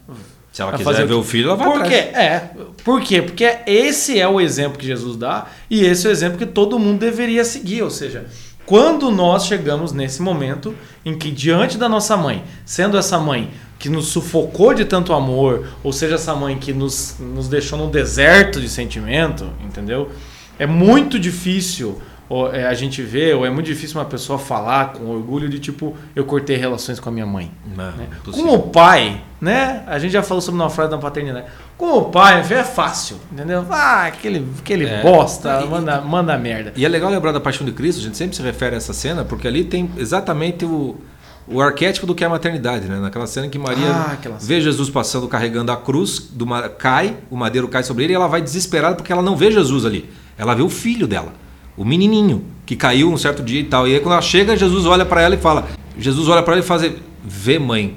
Se 0.53 0.63
ela 0.63 0.77
quiser 0.77 1.07
ver 1.07 1.15
o 1.15 1.23
filho, 1.23 1.51
ela 1.51 1.57
vai 1.57 1.71
Por 1.71 1.83
quê? 1.85 1.95
É. 1.95 2.51
Por 2.85 3.01
quê? 3.01 3.23
Porque 3.23 3.59
esse 3.67 4.19
é 4.19 4.27
o 4.27 4.41
exemplo 4.41 4.77
que 4.77 4.87
Jesus 4.87 5.17
dá 5.17 5.47
e 5.71 5.85
esse 5.85 6.07
é 6.07 6.11
o 6.11 6.13
exemplo 6.13 6.39
que 6.39 6.47
todo 6.47 6.77
mundo 6.77 6.99
deveria 6.99 7.45
seguir. 7.45 7.83
Ou 7.83 7.91
seja, 7.91 8.27
quando 8.71 9.11
nós 9.11 9.47
chegamos 9.47 9.91
nesse 9.91 10.23
momento 10.23 10.77
em 11.05 11.19
que, 11.19 11.33
diante 11.33 11.77
da 11.77 11.89
nossa 11.89 12.17
mãe, 12.17 12.45
sendo 12.65 12.97
essa 12.97 13.19
mãe 13.19 13.51
que 13.81 13.89
nos 13.89 14.07
sufocou 14.07 14.73
de 14.73 14.85
tanto 14.85 15.13
amor, 15.13 15.67
ou 15.83 15.93
seja, 15.93 16.15
essa 16.15 16.37
mãe 16.37 16.57
que 16.57 16.73
nos, 16.73 17.17
nos 17.19 17.49
deixou 17.49 17.77
num 17.77 17.91
deserto 17.91 18.61
de 18.61 18.69
sentimento, 18.69 19.51
entendeu? 19.65 20.13
É 20.57 20.67
muito 20.67 21.19
difícil 21.19 22.01
ou, 22.31 22.55
é, 22.55 22.65
a 22.65 22.75
gente 22.75 23.03
ver, 23.03 23.35
ou 23.35 23.45
é 23.45 23.51
muito 23.51 23.67
difícil 23.67 23.99
uma 23.99 24.07
pessoa 24.07 24.39
falar 24.39 24.93
com 24.93 25.05
orgulho 25.07 25.49
de 25.49 25.59
tipo, 25.59 25.97
eu 26.15 26.25
cortei 26.25 26.57
relações 26.57 27.01
com 27.01 27.09
a 27.09 27.13
minha 27.13 27.27
mãe. 27.27 27.51
Não, 27.77 27.91
né? 27.91 28.07
Com 28.25 28.55
o 28.55 28.63
pai, 28.69 29.21
né? 29.41 29.83
A 29.89 29.99
gente 29.99 30.13
já 30.13 30.23
falou 30.23 30.41
sobre 30.41 30.61
uma 30.61 30.71
frase 30.71 30.93
da 30.93 30.99
paternidade. 30.99 31.47
Com 31.77 31.99
o 31.99 32.05
pai 32.05 32.39
é 32.39 32.63
fácil, 32.63 33.17
entendeu? 33.33 33.67
Ah, 33.69 34.07
aquele, 34.07 34.47
aquele 34.61 34.87
é, 34.87 35.03
bosta, 35.03 35.61
e, 35.65 35.69
manda, 35.69 36.01
manda 36.03 36.39
merda. 36.39 36.73
E 36.77 36.85
é 36.85 36.89
legal 36.89 37.11
lembrar 37.11 37.33
da 37.33 37.41
paixão 37.41 37.67
de 37.67 37.73
Cristo, 37.73 37.99
a 37.99 38.03
gente 38.05 38.17
sempre 38.17 38.37
se 38.37 38.43
refere 38.43 38.77
a 38.77 38.79
essa 38.79 38.93
cena, 38.93 39.25
porque 39.25 39.49
ali 39.49 39.65
tem 39.65 39.91
exatamente 39.97 40.65
o, 40.65 41.01
o 41.49 41.61
arquétipo 41.61 42.07
do 42.07 42.15
que 42.15 42.23
é 42.23 42.29
a 42.29 42.31
maternidade, 42.31 42.87
né? 42.87 43.01
Naquela 43.01 43.27
cena 43.27 43.49
que 43.49 43.59
Maria 43.59 43.91
ah, 43.91 44.17
vê 44.41 44.61
Jesus 44.61 44.89
passando 44.89 45.27
carregando 45.27 45.73
a 45.73 45.77
cruz, 45.77 46.29
do, 46.31 46.47
cai, 46.79 47.17
o 47.29 47.37
madeiro 47.37 47.67
cai 47.67 47.83
sobre 47.83 48.05
ele 48.05 48.13
e 48.13 48.15
ela 48.15 48.29
vai 48.29 48.41
desesperada 48.41 48.95
porque 48.95 49.13
ela 49.13 49.21
não 49.21 49.37
vê 49.37 49.51
Jesus 49.51 49.85
ali. 49.85 50.09
Ela 50.39 50.55
vê 50.55 50.63
o 50.63 50.71
filho 50.71 51.09
dela 51.09 51.33
o 51.81 51.85
menininho 51.85 52.45
que 52.67 52.77
caiu 52.77 53.11
um 53.11 53.17
certo 53.17 53.43
dia 53.43 53.59
e 53.59 53.65
tal. 53.65 53.89
E 53.89 53.95
aí 53.95 54.01
quando 54.01 54.13
ela 54.13 54.21
chega, 54.21 54.55
Jesus 54.55 54.85
olha 54.85 55.07
para 55.07 55.23
ela 55.23 55.35
e 55.35 55.39
fala: 55.39 55.67
Jesus 55.99 56.29
olha 56.29 56.43
para 56.43 56.53
ela 56.53 56.63
e 56.63 56.67
faz: 56.67 56.93
"Vê, 57.25 57.59
mãe, 57.59 57.97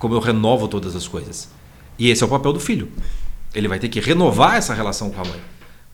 como 0.00 0.14
eu 0.16 0.18
renovo 0.18 0.66
todas 0.66 0.96
as 0.96 1.06
coisas". 1.06 1.48
E 1.96 2.10
esse 2.10 2.24
é 2.24 2.26
o 2.26 2.28
papel 2.28 2.52
do 2.52 2.58
filho. 2.58 2.88
Ele 3.54 3.68
vai 3.68 3.78
ter 3.78 3.88
que 3.88 4.00
renovar 4.00 4.56
essa 4.56 4.74
relação 4.74 5.10
com 5.10 5.20
a 5.20 5.24
mãe. 5.24 5.40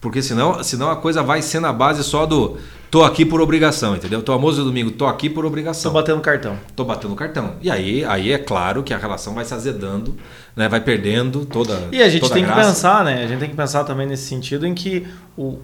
Porque 0.00 0.22
senão, 0.22 0.62
senão 0.62 0.90
a 0.90 0.96
coisa 0.96 1.22
vai 1.22 1.42
ser 1.42 1.60
na 1.60 1.74
base 1.74 2.02
só 2.04 2.24
do 2.24 2.56
tô 2.90 3.02
aqui 3.02 3.24
por 3.24 3.40
obrigação, 3.40 3.94
entendeu? 3.94 4.22
Tô 4.22 4.32
almoço 4.32 4.64
domingo, 4.64 4.90
tô 4.90 5.04
aqui 5.04 5.28
por 5.28 5.44
obrigação. 5.44 5.92
Tô 5.92 5.98
batendo 5.98 6.20
cartão. 6.22 6.58
Tô 6.74 6.84
batendo 6.84 7.14
cartão. 7.14 7.56
E 7.60 7.70
aí, 7.70 8.02
aí 8.04 8.32
é 8.32 8.38
claro 8.38 8.82
que 8.82 8.94
a 8.94 8.98
relação 8.98 9.34
vai 9.34 9.44
se 9.44 9.52
azedando, 9.52 10.16
né? 10.54 10.70
Vai 10.70 10.80
perdendo 10.80 11.44
toda 11.44 11.88
E 11.92 12.00
a 12.02 12.08
gente 12.08 12.30
tem 12.30 12.44
a 12.44 12.48
que 12.48 12.54
pensar, 12.54 13.04
né? 13.04 13.24
A 13.24 13.26
gente 13.26 13.40
tem 13.40 13.50
que 13.50 13.56
pensar 13.56 13.84
também 13.84 14.06
nesse 14.06 14.26
sentido 14.26 14.66
em 14.66 14.74
que 14.74 15.06
o, 15.36 15.58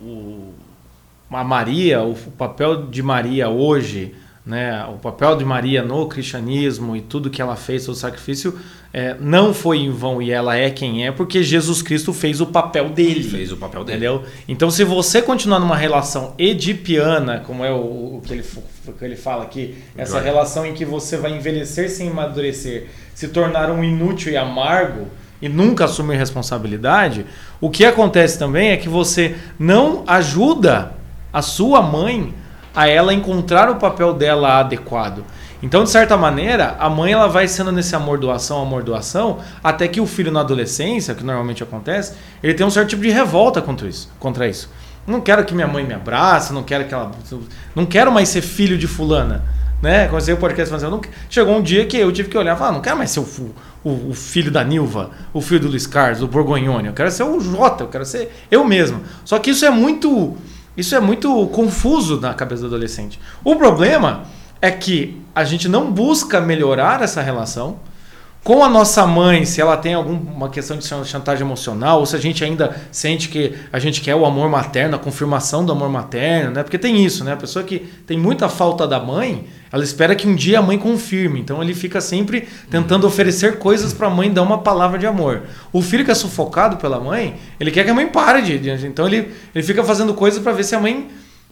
o, 0.00 0.04
o 0.04 0.54
a 1.30 1.44
Maria, 1.44 2.02
o, 2.02 2.14
papel 2.14 2.86
de 2.86 3.02
Maria 3.02 3.48
hoje, 3.48 4.14
né, 4.44 4.84
o 4.86 4.98
papel 4.98 5.36
de 5.36 5.44
Maria 5.44 5.82
no 5.82 6.06
cristianismo 6.06 6.96
e 6.96 7.00
tudo 7.00 7.28
que 7.28 7.42
ela 7.42 7.56
fez, 7.56 7.88
o 7.88 7.94
sacrifício, 7.94 8.58
é, 8.92 9.16
não 9.20 9.52
foi 9.52 9.78
em 9.78 9.90
vão 9.90 10.22
e 10.22 10.30
ela 10.30 10.56
é 10.56 10.70
quem 10.70 11.04
é, 11.04 11.10
porque 11.10 11.42
Jesus 11.42 11.82
Cristo 11.82 12.12
fez 12.12 12.40
o 12.40 12.46
papel 12.46 12.88
dele. 12.90 13.24
Fez 13.24 13.50
o 13.50 13.56
papel 13.56 13.84
dele. 13.84 14.06
Entendeu? 14.06 14.24
Então, 14.46 14.70
se 14.70 14.84
você 14.84 15.20
continuar 15.20 15.58
numa 15.58 15.76
relação 15.76 16.32
edipiana, 16.38 17.42
como 17.44 17.64
é 17.64 17.72
o, 17.72 18.16
o 18.16 18.22
que, 18.24 18.32
ele, 18.32 18.44
o 18.86 18.92
que 18.92 19.04
ele 19.04 19.16
fala 19.16 19.42
aqui, 19.42 19.76
essa 19.96 20.20
relação 20.20 20.64
em 20.64 20.72
que 20.72 20.84
você 20.84 21.16
vai 21.16 21.36
envelhecer 21.36 21.90
sem 21.90 22.08
amadurecer, 22.08 22.86
se 23.14 23.28
tornar 23.28 23.70
um 23.70 23.82
inútil 23.82 24.32
e 24.32 24.36
amargo, 24.36 25.08
e 25.42 25.48
nunca 25.48 25.84
assumir 25.84 26.16
responsabilidade, 26.16 27.26
o 27.60 27.68
que 27.68 27.84
acontece 27.84 28.38
também 28.38 28.70
é 28.70 28.76
que 28.76 28.88
você 28.88 29.34
não 29.58 30.04
ajuda 30.06 30.95
a 31.32 31.42
sua 31.42 31.82
mãe 31.82 32.34
a 32.74 32.86
ela 32.86 33.14
encontrar 33.14 33.70
o 33.70 33.76
papel 33.76 34.12
dela 34.12 34.60
adequado. 34.60 35.24
Então, 35.62 35.84
de 35.84 35.90
certa 35.90 36.16
maneira, 36.16 36.76
a 36.78 36.90
mãe 36.90 37.12
ela 37.12 37.26
vai 37.26 37.48
sendo 37.48 37.72
nesse 37.72 37.96
amor 37.96 38.18
doação, 38.18 38.60
amor 38.60 38.82
doação, 38.82 39.38
até 39.64 39.88
que 39.88 40.00
o 40.00 40.06
filho 40.06 40.30
na 40.30 40.40
adolescência, 40.40 41.14
que 41.14 41.24
normalmente 41.24 41.62
acontece, 41.62 42.12
ele 42.42 42.52
tem 42.52 42.66
um 42.66 42.70
certo 42.70 42.90
tipo 42.90 43.02
de 43.02 43.10
revolta 43.10 43.62
contra 43.62 43.88
isso. 43.88 44.10
Contra 44.20 44.46
isso. 44.46 44.70
Não 45.06 45.20
quero 45.20 45.44
que 45.44 45.54
minha 45.54 45.66
mãe 45.66 45.84
me 45.84 45.94
abrace, 45.94 46.52
não 46.52 46.62
quero 46.62 46.84
que 46.84 46.92
ela. 46.92 47.10
Não 47.74 47.86
quero 47.86 48.12
mais 48.12 48.28
ser 48.28 48.42
filho 48.42 48.76
de 48.76 48.86
fulana. 48.86 49.44
Né? 49.80 50.08
Comecei 50.08 50.34
o 50.34 50.36
podcast 50.36 50.70
falando 50.70 51.02
assim, 51.02 51.08
não... 51.08 51.14
chegou 51.28 51.56
um 51.56 51.62
dia 51.62 51.86
que 51.86 51.96
eu 51.96 52.10
tive 52.10 52.28
que 52.28 52.36
olhar 52.36 52.56
e 52.56 52.58
falar, 52.58 52.72
não 52.72 52.80
quero 52.80 52.96
mais 52.96 53.10
ser 53.10 53.20
o, 53.20 53.54
o, 53.84 54.10
o, 54.10 54.14
filho 54.14 54.50
da 54.50 54.64
Nilva, 54.64 55.10
o 55.34 55.40
filho 55.40 55.60
do 55.60 55.68
Luiz 55.68 55.86
Carlos, 55.86 56.22
o 56.22 56.26
Borgonhone, 56.26 56.88
eu 56.88 56.94
quero 56.94 57.10
ser 57.10 57.24
o 57.24 57.38
Jota, 57.38 57.84
eu 57.84 57.88
quero 57.88 58.04
ser 58.04 58.34
eu 58.50 58.64
mesmo. 58.64 59.02
Só 59.24 59.38
que 59.38 59.50
isso 59.50 59.64
é 59.66 59.70
muito 59.70 60.36
isso 60.76 60.94
é 60.94 61.00
muito 61.00 61.46
confuso 61.48 62.20
na 62.20 62.34
cabeça 62.34 62.62
do 62.62 62.68
adolescente. 62.68 63.18
O 63.42 63.56
problema 63.56 64.24
é 64.60 64.70
que 64.70 65.20
a 65.34 65.44
gente 65.44 65.68
não 65.68 65.90
busca 65.90 66.40
melhorar 66.40 67.02
essa 67.02 67.22
relação 67.22 67.78
com 68.46 68.62
a 68.62 68.68
nossa 68.68 69.04
mãe, 69.04 69.44
se 69.44 69.60
ela 69.60 69.76
tem 69.76 69.94
alguma 69.94 70.48
questão 70.48 70.78
de 70.78 70.86
chantagem 70.86 71.44
emocional, 71.44 71.98
ou 71.98 72.06
se 72.06 72.14
a 72.14 72.18
gente 72.20 72.44
ainda 72.44 72.76
sente 72.92 73.28
que 73.28 73.54
a 73.72 73.80
gente 73.80 74.00
quer 74.00 74.14
o 74.14 74.24
amor 74.24 74.48
materno, 74.48 74.94
a 74.94 75.00
confirmação 75.00 75.66
do 75.66 75.72
amor 75.72 75.88
materno, 75.88 76.52
né? 76.52 76.62
Porque 76.62 76.78
tem 76.78 77.04
isso, 77.04 77.24
né? 77.24 77.32
A 77.32 77.36
pessoa 77.36 77.64
que 77.64 77.80
tem 78.06 78.16
muita 78.16 78.48
falta 78.48 78.86
da 78.86 79.00
mãe, 79.00 79.48
ela 79.72 79.82
espera 79.82 80.14
que 80.14 80.28
um 80.28 80.36
dia 80.36 80.60
a 80.60 80.62
mãe 80.62 80.78
confirme. 80.78 81.40
Então 81.40 81.60
ele 81.60 81.74
fica 81.74 82.00
sempre 82.00 82.46
tentando 82.70 83.04
oferecer 83.04 83.58
coisas 83.58 83.92
para 83.92 84.06
a 84.06 84.10
mãe 84.10 84.32
dar 84.32 84.42
uma 84.42 84.58
palavra 84.58 84.96
de 84.96 85.08
amor. 85.08 85.42
O 85.72 85.82
filho 85.82 86.04
que 86.04 86.12
é 86.12 86.14
sufocado 86.14 86.76
pela 86.76 87.00
mãe, 87.00 87.34
ele 87.58 87.72
quer 87.72 87.82
que 87.82 87.90
a 87.90 87.94
mãe 87.94 88.06
pare 88.06 88.42
de. 88.42 88.60
de 88.60 88.86
então 88.86 89.08
ele, 89.08 89.34
ele 89.56 89.64
fica 89.64 89.82
fazendo 89.82 90.14
coisas 90.14 90.40
para 90.40 90.52
ver 90.52 90.62
se 90.62 90.76
a 90.76 90.78
mãe 90.78 91.08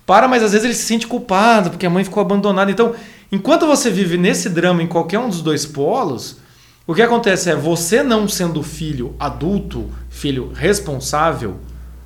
para, 0.06 0.28
mas 0.28 0.44
às 0.44 0.52
vezes 0.52 0.64
ele 0.64 0.74
se 0.74 0.84
sente 0.84 1.08
culpado 1.08 1.70
porque 1.70 1.86
a 1.86 1.90
mãe 1.90 2.04
ficou 2.04 2.20
abandonada. 2.20 2.70
Então, 2.70 2.94
enquanto 3.32 3.66
você 3.66 3.90
vive 3.90 4.16
nesse 4.16 4.48
drama 4.48 4.80
em 4.80 4.86
qualquer 4.86 5.18
um 5.18 5.28
dos 5.28 5.42
dois 5.42 5.66
polos, 5.66 6.43
o 6.86 6.94
que 6.94 7.00
acontece 7.00 7.50
é 7.50 7.56
você 7.56 8.02
não 8.02 8.28
sendo 8.28 8.62
filho 8.62 9.14
adulto, 9.18 9.88
filho 10.10 10.52
responsável, 10.54 11.56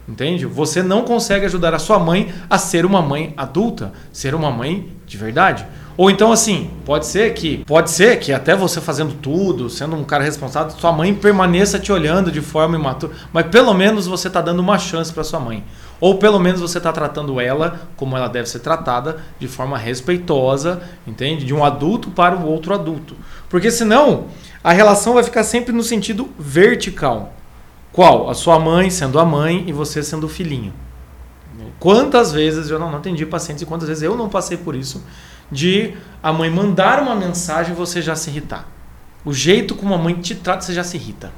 entende? 0.09 0.47
Você 0.47 0.85
não 0.85 1.03
consegue 1.03 1.47
ajudar 1.47 1.75
a 1.75 1.81
sua 1.81 1.99
mãe 1.99 2.33
a 2.49 2.59
ser 2.59 2.87
uma 2.87 3.03
mãe 3.03 3.35
adulta, 3.37 3.93
ser 4.13 4.37
uma 4.37 4.53
mãe 4.53 4.93
de 5.05 5.17
verdade. 5.17 5.67
Ou 5.97 6.09
então 6.09 6.31
assim, 6.31 6.71
pode 6.85 7.07
ser 7.07 7.35
que 7.35 7.65
pode 7.65 7.91
ser 7.91 8.21
que 8.21 8.33
até 8.33 8.55
você 8.55 8.81
fazendo 8.81 9.15
tudo, 9.15 9.69
sendo 9.69 9.97
um 9.97 10.05
cara 10.05 10.23
responsável, 10.23 10.71
sua 10.79 10.93
mãe 10.93 11.13
permaneça 11.13 11.77
te 11.81 11.91
olhando 11.91 12.31
de 12.31 12.41
forma 12.41 12.77
imatura, 12.77 13.13
mas 13.33 13.49
pelo 13.49 13.75
menos 13.75 14.07
você 14.07 14.29
está 14.29 14.41
dando 14.41 14.61
uma 14.61 14.79
chance 14.79 15.13
para 15.13 15.25
sua 15.25 15.41
mãe. 15.41 15.65
Ou 16.01 16.19
pelo 16.19 16.39
menos 16.39 16.61
você 16.61 16.79
está 16.79 16.93
tratando 16.93 17.41
ela 17.41 17.81
como 17.97 18.17
ela 18.17 18.29
deve 18.29 18.49
ser 18.49 18.61
tratada, 18.61 19.19
de 19.41 19.49
forma 19.49 19.77
respeitosa, 19.77 20.81
entende? 21.05 21.45
De 21.45 21.53
um 21.53 21.65
adulto 21.65 22.11
para 22.13 22.37
o 22.37 22.47
outro 22.47 22.73
adulto. 22.73 23.17
Porque 23.49 23.69
senão, 23.69 24.27
a 24.63 24.73
relação 24.73 25.15
vai 25.15 25.23
ficar 25.23 25.45
sempre 25.45 25.73
no 25.73 25.83
sentido 25.83 26.29
vertical. 26.39 27.33
Qual? 27.93 28.29
A 28.29 28.35
sua 28.35 28.59
mãe 28.59 28.91
sendo 28.91 29.19
a 29.19 29.25
mãe 29.25 29.65
e 29.67 29.73
você 29.73 30.03
sendo 30.03 30.25
o 30.25 30.29
filhinho. 30.29 30.73
Quantas 31.79 32.33
vezes 32.33 32.71
eu 32.71 32.79
não, 32.79 32.91
não 32.91 32.99
atendi 32.99 33.25
pacientes 33.25 33.63
e 33.63 33.67
quantas 33.67 33.89
vezes 33.89 34.03
eu 34.03 34.17
não 34.17 34.29
passei 34.29 34.57
por 34.57 34.75
isso 34.75 35.03
de 35.51 35.95
a 36.23 36.33
mãe 36.33 36.51
mandar 36.51 37.03
uma 37.03 37.15
mensagem 37.15 37.73
e 37.73 37.77
você 37.77 38.03
já 38.03 38.15
se 38.15 38.31
irritar. 38.31 38.67
O 39.25 39.33
jeito 39.33 39.75
como 39.75 39.95
a 39.95 39.99
mãe 39.99 40.15
te 40.15 40.35
trata, 40.35 40.63
você 40.63 40.75
já 40.75 40.85
se 40.85 40.97
irrita. 40.97 41.33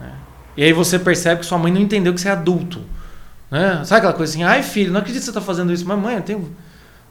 Né? 0.00 0.12
E 0.56 0.64
aí 0.64 0.72
você 0.72 0.98
percebe 0.98 1.40
que 1.40 1.46
sua 1.46 1.58
mãe 1.58 1.72
não 1.72 1.80
entendeu 1.80 2.12
que 2.12 2.20
você 2.20 2.28
é 2.28 2.32
adulto. 2.32 2.80
Né? 3.50 3.82
Sabe 3.84 3.98
aquela 3.98 4.12
coisa 4.12 4.32
assim, 4.32 4.42
ai 4.42 4.62
filho, 4.62 4.92
não 4.92 5.00
acredito 5.00 5.20
que 5.20 5.24
você 5.24 5.30
está 5.30 5.40
fazendo 5.40 5.72
isso. 5.72 5.86
Mas 5.86 5.98
mãe, 5.98 6.16
eu 6.16 6.22
tenho 6.22 6.54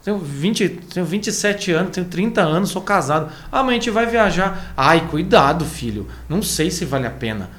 Tenho, 0.10 0.18
20, 0.18 0.70
tenho 0.91 1.05
27 1.05 1.72
anos, 1.72 1.91
tenho 1.91 2.07
30 2.07 2.41
anos, 2.41 2.72
sou 2.72 2.82
casado. 2.82 3.32
Ah, 3.51 3.62
mãe, 3.62 3.74
a 3.74 3.80
gente 3.80 3.91
vai 3.91 4.07
viajar. 4.07 4.74
Ai, 4.76 5.07
cuidado, 5.07 5.64
filho. 5.66 6.07
Não 6.28 6.41
sei 6.41 6.72
se 6.72 6.84
vale 6.84 7.05
a 7.05 7.12
pena. 7.12 7.51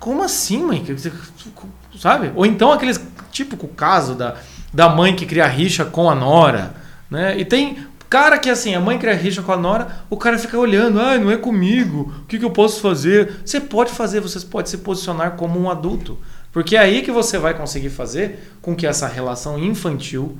Como 0.00 0.24
assim, 0.24 0.64
mãe? 0.64 0.84
Sabe? 1.96 2.32
Ou 2.34 2.44
então 2.44 2.72
aqueles 2.72 3.00
típico 3.30 3.68
caso 3.68 4.16
da, 4.16 4.34
da 4.74 4.88
mãe 4.88 5.14
que 5.14 5.24
cria 5.24 5.46
rixa 5.46 5.84
com 5.84 6.10
a 6.10 6.16
nora. 6.16 6.74
Né? 7.08 7.38
E 7.38 7.44
tem 7.44 7.86
cara 8.10 8.38
que 8.38 8.50
assim, 8.50 8.74
a 8.74 8.80
mãe 8.80 8.98
cria 8.98 9.14
rixa 9.14 9.40
com 9.40 9.52
a 9.52 9.56
nora, 9.56 9.86
o 10.10 10.16
cara 10.16 10.36
fica 10.40 10.58
olhando, 10.58 10.98
ah, 10.98 11.16
não 11.16 11.30
é 11.30 11.36
comigo, 11.36 12.12
o 12.22 12.26
que, 12.26 12.40
que 12.40 12.44
eu 12.44 12.50
posso 12.50 12.80
fazer? 12.80 13.40
Você 13.44 13.60
pode 13.60 13.92
fazer, 13.92 14.18
você 14.18 14.40
pode 14.40 14.68
se 14.68 14.78
posicionar 14.78 15.36
como 15.36 15.60
um 15.60 15.70
adulto. 15.70 16.18
Porque 16.50 16.74
é 16.74 16.80
aí 16.80 17.02
que 17.02 17.12
você 17.12 17.38
vai 17.38 17.54
conseguir 17.54 17.90
fazer 17.90 18.52
com 18.60 18.74
que 18.74 18.84
essa 18.84 19.06
relação 19.06 19.58
infantil 19.58 20.36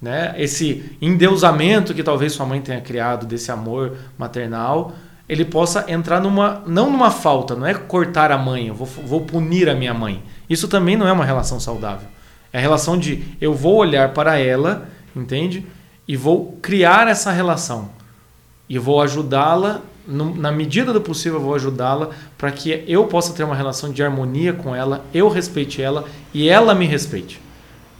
né? 0.00 0.34
Esse 0.38 0.96
endeusamento 1.00 1.92
que 1.92 2.02
talvez 2.02 2.32
sua 2.32 2.46
mãe 2.46 2.60
tenha 2.60 2.80
criado 2.80 3.26
desse 3.26 3.52
amor 3.52 3.96
maternal, 4.16 4.94
ele 5.28 5.44
possa 5.44 5.84
entrar 5.88 6.20
numa 6.20 6.62
não 6.66 6.90
numa 6.90 7.10
falta, 7.10 7.54
não 7.54 7.66
é 7.66 7.74
cortar 7.74 8.32
a 8.32 8.38
mãe, 8.38 8.68
eu 8.68 8.74
vou, 8.74 8.86
vou 8.86 9.20
punir 9.20 9.68
a 9.68 9.74
minha 9.74 9.94
mãe. 9.94 10.22
Isso 10.48 10.66
também 10.66 10.96
não 10.96 11.06
é 11.06 11.12
uma 11.12 11.24
relação 11.24 11.60
saudável. 11.60 12.08
É 12.52 12.58
a 12.58 12.60
relação 12.60 12.98
de 12.98 13.22
eu 13.40 13.54
vou 13.54 13.76
olhar 13.76 14.12
para 14.12 14.38
ela, 14.38 14.88
entende? 15.14 15.64
E 16.08 16.16
vou 16.16 16.58
criar 16.60 17.06
essa 17.06 17.30
relação. 17.30 17.90
E 18.68 18.78
vou 18.78 19.00
ajudá-la, 19.00 19.82
na 20.06 20.50
medida 20.50 20.92
do 20.92 21.00
possível, 21.00 21.38
vou 21.38 21.54
ajudá-la 21.54 22.10
para 22.36 22.50
que 22.50 22.84
eu 22.88 23.04
possa 23.06 23.32
ter 23.32 23.44
uma 23.44 23.54
relação 23.54 23.92
de 23.92 24.02
harmonia 24.02 24.52
com 24.52 24.74
ela, 24.74 25.04
eu 25.14 25.28
respeite 25.28 25.80
ela 25.80 26.04
e 26.34 26.48
ela 26.48 26.74
me 26.74 26.86
respeite. 26.86 27.40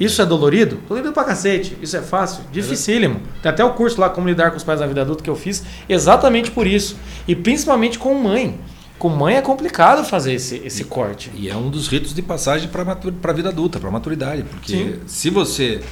Isso 0.01 0.23
é 0.23 0.25
dolorido? 0.25 0.79
Dolorido 0.89 1.13
pra 1.13 1.25
cacete. 1.25 1.77
Isso 1.83 1.95
é 1.95 2.01
fácil? 2.01 2.43
Dificílimo. 2.51 3.21
Tem 3.43 3.51
até 3.51 3.63
o 3.63 3.75
curso 3.75 4.01
lá, 4.01 4.09
Como 4.09 4.27
Lidar 4.27 4.51
com 4.51 4.57
os 4.57 4.65
Pais 4.65 4.81
da 4.81 4.87
Vida 4.87 5.03
Adulta, 5.03 5.23
que 5.23 5.29
eu 5.29 5.37
fiz 5.37 5.63
exatamente 5.87 6.51
por 6.51 6.67
isso. 6.67 6.97
E 7.29 7.37
principalmente 7.37 7.99
com 7.99 8.15
mãe. 8.15 8.59
Com 8.99 9.11
mãe 9.11 9.37
é 9.37 9.43
complicado 9.43 10.03
fazer 10.03 10.33
esse, 10.33 10.57
esse 10.65 10.85
corte. 10.85 11.31
E 11.35 11.51
é 11.51 11.57
um 11.57 11.69
dos 11.69 11.87
ritos 11.87 12.15
de 12.15 12.23
passagem 12.23 12.69
para 12.69 12.83
a 12.93 13.33
vida 13.35 13.51
adulta, 13.51 13.79
para 13.79 13.89
a 13.91 13.93
maturidade. 13.93 14.43
Porque 14.43 14.73
Sim. 14.73 14.95
se 15.07 15.29
você 15.29 15.83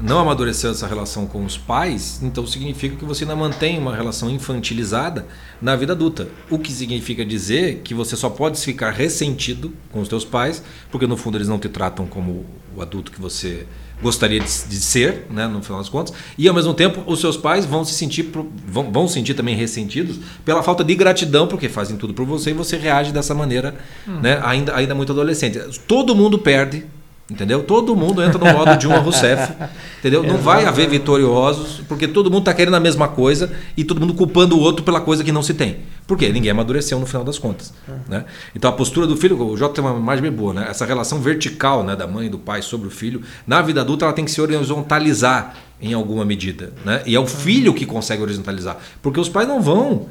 não 0.00 0.20
amadureceu 0.20 0.70
essa 0.70 0.86
relação 0.86 1.26
com 1.26 1.44
os 1.44 1.58
pais, 1.58 2.20
então 2.22 2.46
significa 2.46 2.94
que 2.94 3.04
você 3.04 3.24
ainda 3.24 3.34
mantém 3.34 3.78
uma 3.78 3.94
relação 3.94 4.30
infantilizada 4.30 5.26
na 5.60 5.74
vida 5.74 5.92
adulta. 5.92 6.28
O 6.48 6.58
que 6.58 6.70
significa 6.72 7.24
dizer 7.24 7.80
que 7.82 7.94
você 7.94 8.14
só 8.16 8.30
pode 8.30 8.60
ficar 8.60 8.90
ressentido 8.90 9.72
com 9.90 10.00
os 10.00 10.08
teus 10.08 10.24
pais, 10.24 10.62
porque 10.90 11.06
no 11.06 11.16
fundo 11.16 11.36
eles 11.36 11.48
não 11.48 11.58
te 11.58 11.68
tratam 11.68 12.06
como 12.06 12.46
o 12.76 12.82
adulto 12.82 13.10
que 13.10 13.20
você 13.20 13.66
gostaria 14.00 14.38
de, 14.38 14.46
de 14.46 14.76
ser, 14.76 15.26
né, 15.30 15.46
no 15.46 15.62
final 15.62 15.78
das 15.80 15.88
contas, 15.88 16.14
e 16.36 16.48
ao 16.48 16.54
mesmo 16.54 16.72
tempo 16.72 17.02
os 17.06 17.20
seus 17.20 17.36
pais 17.36 17.66
vão 17.66 17.84
se 17.84 17.94
sentir 17.94 18.30
vão, 18.66 18.92
vão 18.92 19.08
sentir 19.08 19.34
também 19.34 19.56
ressentidos 19.56 20.18
pela 20.44 20.62
falta 20.62 20.84
de 20.84 20.94
gratidão, 20.94 21.46
porque 21.46 21.68
fazem 21.68 21.96
tudo 21.96 22.14
por 22.14 22.24
você 22.24 22.50
e 22.50 22.52
você 22.52 22.76
reage 22.76 23.12
dessa 23.12 23.34
maneira, 23.34 23.74
hum. 24.06 24.20
né, 24.20 24.40
ainda 24.44 24.74
ainda 24.74 24.94
muito 24.94 25.12
adolescente. 25.12 25.58
Todo 25.86 26.14
mundo 26.14 26.38
perde 26.38 26.84
Entendeu? 27.30 27.62
Todo 27.62 27.94
mundo 27.94 28.22
entra 28.22 28.38
no 28.38 28.58
modo 28.58 28.74
Dilma 28.78 28.98
Rousseff. 28.98 29.52
Entendeu? 29.98 30.22
Não 30.22 30.38
vai 30.38 30.64
haver 30.64 30.88
vitoriosos, 30.88 31.82
porque 31.86 32.08
todo 32.08 32.30
mundo 32.30 32.40
está 32.40 32.54
querendo 32.54 32.74
a 32.74 32.80
mesma 32.80 33.06
coisa 33.06 33.52
e 33.76 33.84
todo 33.84 34.00
mundo 34.00 34.14
culpando 34.14 34.56
o 34.56 34.60
outro 34.60 34.82
pela 34.82 34.98
coisa 35.00 35.22
que 35.22 35.30
não 35.30 35.42
se 35.42 35.52
tem. 35.52 35.80
Por 36.06 36.16
quê? 36.16 36.30
Ninguém 36.32 36.50
amadureceu 36.50 36.98
no 36.98 37.04
final 37.04 37.22
das 37.22 37.38
contas. 37.38 37.74
Né? 38.08 38.24
Então 38.56 38.70
a 38.70 38.72
postura 38.72 39.06
do 39.06 39.14
filho, 39.14 39.38
o 39.42 39.56
Jota 39.58 39.74
tem 39.74 39.84
uma 39.84 39.98
imagem 39.98 40.22
bem 40.22 40.32
boa, 40.32 40.54
né? 40.54 40.66
essa 40.70 40.86
relação 40.86 41.20
vertical 41.20 41.84
né, 41.84 41.94
da 41.94 42.06
mãe 42.06 42.28
e 42.28 42.30
do 42.30 42.38
pai 42.38 42.62
sobre 42.62 42.88
o 42.88 42.90
filho, 42.90 43.20
na 43.46 43.60
vida 43.60 43.82
adulta 43.82 44.06
ela 44.06 44.14
tem 44.14 44.24
que 44.24 44.30
se 44.30 44.40
horizontalizar 44.40 45.54
em 45.82 45.92
alguma 45.92 46.24
medida. 46.24 46.72
Né? 46.82 47.02
E 47.04 47.14
é 47.14 47.20
o 47.20 47.26
filho 47.26 47.74
que 47.74 47.84
consegue 47.84 48.22
horizontalizar. 48.22 48.78
Porque 49.02 49.20
os 49.20 49.28
pais 49.28 49.46
não 49.46 49.60
vão 49.60 50.06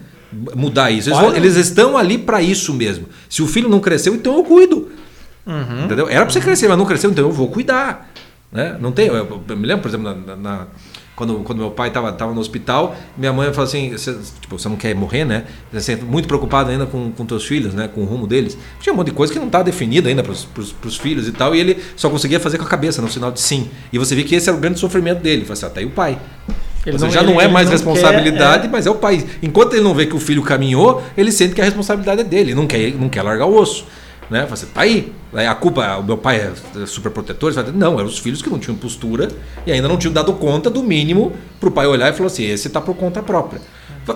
mudar 0.55 0.91
isso. 0.91 1.09
Eles, 1.09 1.19
vão, 1.19 1.35
eles 1.35 1.55
estão 1.55 1.97
ali 1.97 2.17
para 2.17 2.43
isso 2.43 2.73
mesmo. 2.75 3.07
Se 3.27 3.41
o 3.41 3.47
filho 3.47 3.67
não 3.67 3.79
cresceu, 3.79 4.13
então 4.13 4.35
eu 4.35 4.43
cuido. 4.43 4.91
Uhum. 5.47 5.85
Entendeu? 5.85 6.09
Era 6.09 6.25
para 6.25 6.33
você 6.33 6.41
crescer, 6.41 6.67
mas 6.67 6.77
não 6.77 6.85
cresceu, 6.85 7.09
então 7.09 7.25
eu 7.25 7.31
vou 7.31 7.47
cuidar. 7.47 8.09
Né? 8.51 8.77
Não 8.79 8.91
tem. 8.91 9.07
Eu, 9.07 9.43
eu 9.47 9.57
me 9.57 9.65
lembro, 9.65 9.81
por 9.81 9.89
exemplo, 9.89 10.15
na, 10.25 10.35
na, 10.35 10.67
quando, 11.15 11.39
quando 11.39 11.57
meu 11.57 11.71
pai 11.71 11.87
estava 11.87 12.11
tava 12.11 12.31
no 12.31 12.39
hospital, 12.39 12.95
minha 13.17 13.33
mãe 13.33 13.51
falou 13.51 13.63
assim: 13.63 13.91
você, 13.91 14.15
tipo, 14.39 14.57
você 14.57 14.69
não 14.69 14.75
quer 14.75 14.93
morrer, 14.93 15.25
né? 15.25 15.45
Você 15.73 15.93
é 15.93 15.95
muito 15.95 16.27
preocupado 16.27 16.69
ainda 16.69 16.85
com, 16.85 17.11
com 17.11 17.25
teus 17.25 17.45
filhos, 17.45 17.73
né? 17.73 17.87
Com 17.87 18.01
o 18.01 18.05
rumo 18.05 18.27
deles. 18.27 18.57
Tinha 18.79 18.93
um 18.93 18.95
monte 18.95 19.07
de 19.07 19.13
coisa 19.13 19.33
que 19.33 19.39
não 19.39 19.47
estava 19.47 19.63
definida 19.63 20.09
ainda 20.09 20.21
para 20.21 20.31
os 20.31 20.97
filhos 20.97 21.27
e 21.27 21.31
tal, 21.31 21.55
e 21.55 21.59
ele 21.59 21.83
só 21.95 22.09
conseguia 22.09 22.39
fazer 22.39 22.57
com 22.57 22.65
a 22.65 22.67
cabeça, 22.67 23.01
no 23.01 23.09
sinal 23.09 23.31
de 23.31 23.41
sim. 23.41 23.69
E 23.91 23.97
você 23.97 24.15
vê 24.15 24.23
que 24.23 24.35
esse 24.35 24.47
era 24.47 24.55
o 24.57 24.61
grande 24.61 24.79
sofrimento 24.79 25.21
dele. 25.21 25.37
Ele 25.37 25.45
falou 25.45 25.53
assim: 25.53 25.65
ah, 25.65 25.69
tá 25.69 25.79
aí 25.79 25.85
o 25.85 25.91
pai. 25.91 26.19
Ele 26.85 26.97
não, 26.97 27.09
já 27.09 27.21
ele, 27.21 27.33
não 27.33 27.41
é 27.41 27.47
mais 27.47 27.65
não 27.65 27.73
responsabilidade, 27.73 28.61
quer, 28.61 28.67
é. 28.67 28.71
mas 28.71 28.85
é 28.85 28.89
o 28.89 28.95
pai. 28.95 29.25
Enquanto 29.41 29.73
ele 29.73 29.83
não 29.83 29.93
vê 29.93 30.05
que 30.05 30.15
o 30.15 30.19
filho 30.19 30.41
caminhou, 30.41 31.03
ele 31.17 31.31
sente 31.31 31.53
que 31.53 31.59
a 31.59 31.65
responsabilidade 31.65 32.21
é 32.21 32.23
dele, 32.23 32.55
não 32.55 32.65
quer, 32.65 32.93
não 32.93 33.09
quer 33.09 33.23
largar 33.23 33.45
o 33.45 33.55
osso. 33.59 33.85
Né? 34.29 34.45
Você 34.49 34.65
tá 34.67 34.81
aí. 34.81 35.11
A 35.45 35.53
culpa, 35.53 35.97
o 35.97 36.03
meu 36.03 36.17
pai 36.17 36.51
é 36.81 36.85
super 36.85 37.11
protetor. 37.11 37.53
Não, 37.73 37.99
eram 37.99 38.05
os 38.07 38.17
filhos 38.17 38.41
que 38.41 38.49
não 38.49 38.57
tinham 38.57 38.75
postura 38.75 39.29
e 39.65 39.71
ainda 39.71 39.87
não 39.87 39.97
tinham 39.97 40.13
dado 40.13 40.33
conta 40.33 40.69
do 40.69 40.81
mínimo 40.81 41.33
para 41.59 41.69
o 41.69 41.71
pai 41.71 41.85
olhar 41.85 42.11
e 42.11 42.13
falar 42.15 42.27
assim: 42.27 42.43
esse 42.43 42.67
está 42.67 42.81
por 42.81 42.95
conta 42.95 43.21
própria. 43.21 43.61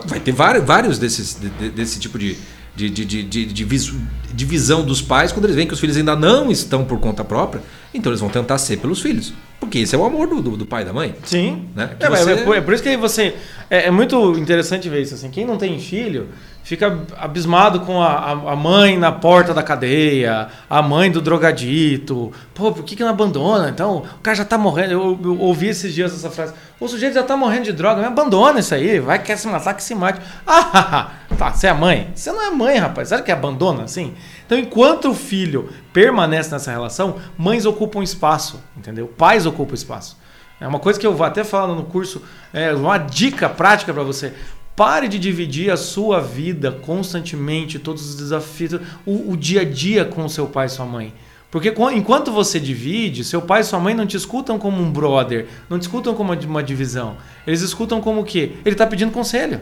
Vai 0.05 0.19
ter 0.19 0.32
vários, 0.32 0.97
desses, 0.97 1.38
desse 1.76 1.99
tipo 1.99 2.17
de, 2.17 2.38
de, 2.76 2.89
de, 2.89 3.24
de, 3.24 3.45
de 3.45 4.45
visão 4.45 4.84
dos 4.84 5.01
pais 5.01 5.32
quando 5.32 5.45
eles 5.45 5.55
veem 5.55 5.67
que 5.67 5.74
os 5.74 5.80
filhos 5.80 5.97
ainda 5.97 6.15
não 6.15 6.49
estão 6.49 6.86
por 6.86 6.99
conta 6.99 7.24
própria. 7.24 7.61
Então 7.93 8.09
eles 8.11 8.22
vão 8.22 8.30
tentar 8.30 8.57
ser 8.57 8.78
pelos 8.78 9.01
filhos. 9.01 9.34
Porque 9.62 9.78
esse 9.78 9.93
é 9.93 9.97
o 9.97 10.03
amor 10.03 10.28
do, 10.28 10.41
do, 10.41 10.57
do 10.57 10.66
pai 10.66 10.82
e 10.82 10.86
da 10.86 10.91
mãe. 10.91 11.16
Sim. 11.24 11.70
Né? 11.76 11.91
É, 11.99 12.09
você... 12.09 12.32
é, 12.32 12.36
por, 12.38 12.57
é, 12.57 12.62
por, 12.62 12.74
isso 12.74 12.82
que 12.82 12.97
você. 12.97 13.36
É, 13.70 13.86
é, 13.86 13.91
muito 13.91 14.36
interessante 14.39 14.89
ver 14.89 15.03
isso. 15.03 15.14
Assim, 15.14 15.30
quem 15.30 15.45
não 15.45 15.55
tem 15.55 15.80
filho 15.80 16.30
fica 16.64 16.99
abismado 17.16 17.82
com 17.82 18.01
a, 18.01 18.32
a, 18.32 18.55
mãe 18.55 18.97
na 18.97 19.12
porta 19.12 19.53
da 19.53 19.62
cadeia, 19.62 20.47
a 20.68 20.82
mãe 20.82 21.12
do 21.12 21.22
drogadito. 21.22 22.34
Pô, 22.55 22.72
por 22.72 22.84
que, 22.84 22.95
que 22.95 23.03
não 23.03 23.12
abandona? 23.12 23.70
Então, 23.70 23.97
o 23.97 24.22
cara 24.24 24.36
já 24.36 24.45
tá 24.45 24.57
morrendo. 24.57 24.93
Eu, 24.93 25.20
eu 25.24 25.39
ouvi 25.39 25.68
esses 25.68 25.93
dias 25.93 26.12
essa 26.12 26.32
frase. 26.32 26.53
O 26.80 26.88
sujeito 26.88 27.14
já 27.14 27.24
tá 27.24 27.38
morrendo 27.38 27.66
de 27.66 27.74
droga, 27.74 28.01
me 28.01 28.07
abandona 28.07 28.59
isso 28.59 28.74
aí. 28.74 28.99
Vai, 28.99 29.22
quer 29.22 29.38
se 29.38 29.47
matar, 29.47 29.76
que 29.76 29.84
se 29.84 29.93
mate. 29.93 30.20
Ah, 30.47 31.12
tá, 31.38 31.51
você 31.51 31.68
é 31.68 31.74
mãe? 31.74 32.09
Você 32.16 32.32
não 32.32 32.41
é 32.41 32.49
mãe, 32.49 32.80
rapaz. 32.80 33.09
Sabe 33.09 33.22
que 33.22 33.32
abandona 33.32 33.84
assim? 33.84 34.16
Então, 34.52 34.60
enquanto 34.60 35.10
o 35.10 35.14
filho 35.14 35.70
permanece 35.93 36.52
nessa 36.52 36.72
relação, 36.72 37.16
mães 37.38 37.66
ocupam 37.66 38.04
espaço, 38.04 38.62
entendeu? 38.76 39.08
Pais 39.08 39.45
ocupam 39.45 39.74
espaço. 39.74 40.18
É 40.60 40.68
uma 40.68 40.78
coisa 40.78 40.99
que 40.99 41.08
eu 41.08 41.16
vou 41.16 41.26
até 41.26 41.41
falando 41.41 41.78
no 41.78 41.86
curso, 41.86 42.22
é 42.52 42.74
uma 42.74 42.97
dica 42.97 43.47
prática 43.47 43.93
para 43.93 44.04
você. 44.04 44.34
Pare 44.76 45.08
de 45.08 45.18
dividir 45.18 45.72
a 45.72 45.78
sua 45.78 46.20
vida 46.20 46.70
constantemente, 46.70 47.80
todos 47.80 48.10
os 48.10 48.18
desafios, 48.18 48.74
o, 49.06 49.32
o 49.32 49.38
dia 49.38 49.62
a 49.62 49.64
dia 49.64 50.04
com 50.04 50.28
seu 50.28 50.47
pai 50.47 50.66
e 50.66 50.70
sua 50.70 50.86
mãe. 50.86 51.14
Porque 51.49 51.74
enquanto 51.93 52.30
você 52.30 52.60
divide, 52.60 53.24
seu 53.24 53.41
pai 53.41 53.62
e 53.62 53.64
sua 53.64 53.80
mãe 53.80 53.93
não 53.93 54.06
te 54.06 54.18
escutam 54.18 54.60
como 54.60 54.84
um 54.84 54.91
brother, 54.91 55.47
não 55.70 55.80
te 55.80 55.84
escutam 55.84 56.14
como 56.14 56.34
uma 56.34 56.62
divisão. 56.62 57.16
Eles 57.47 57.62
escutam 57.62 58.02
como 58.02 58.20
o 58.20 58.26
quê? 58.26 58.52
Ele 58.66 58.76
está 58.76 58.86
pedindo 58.86 59.14
conselho. 59.14 59.62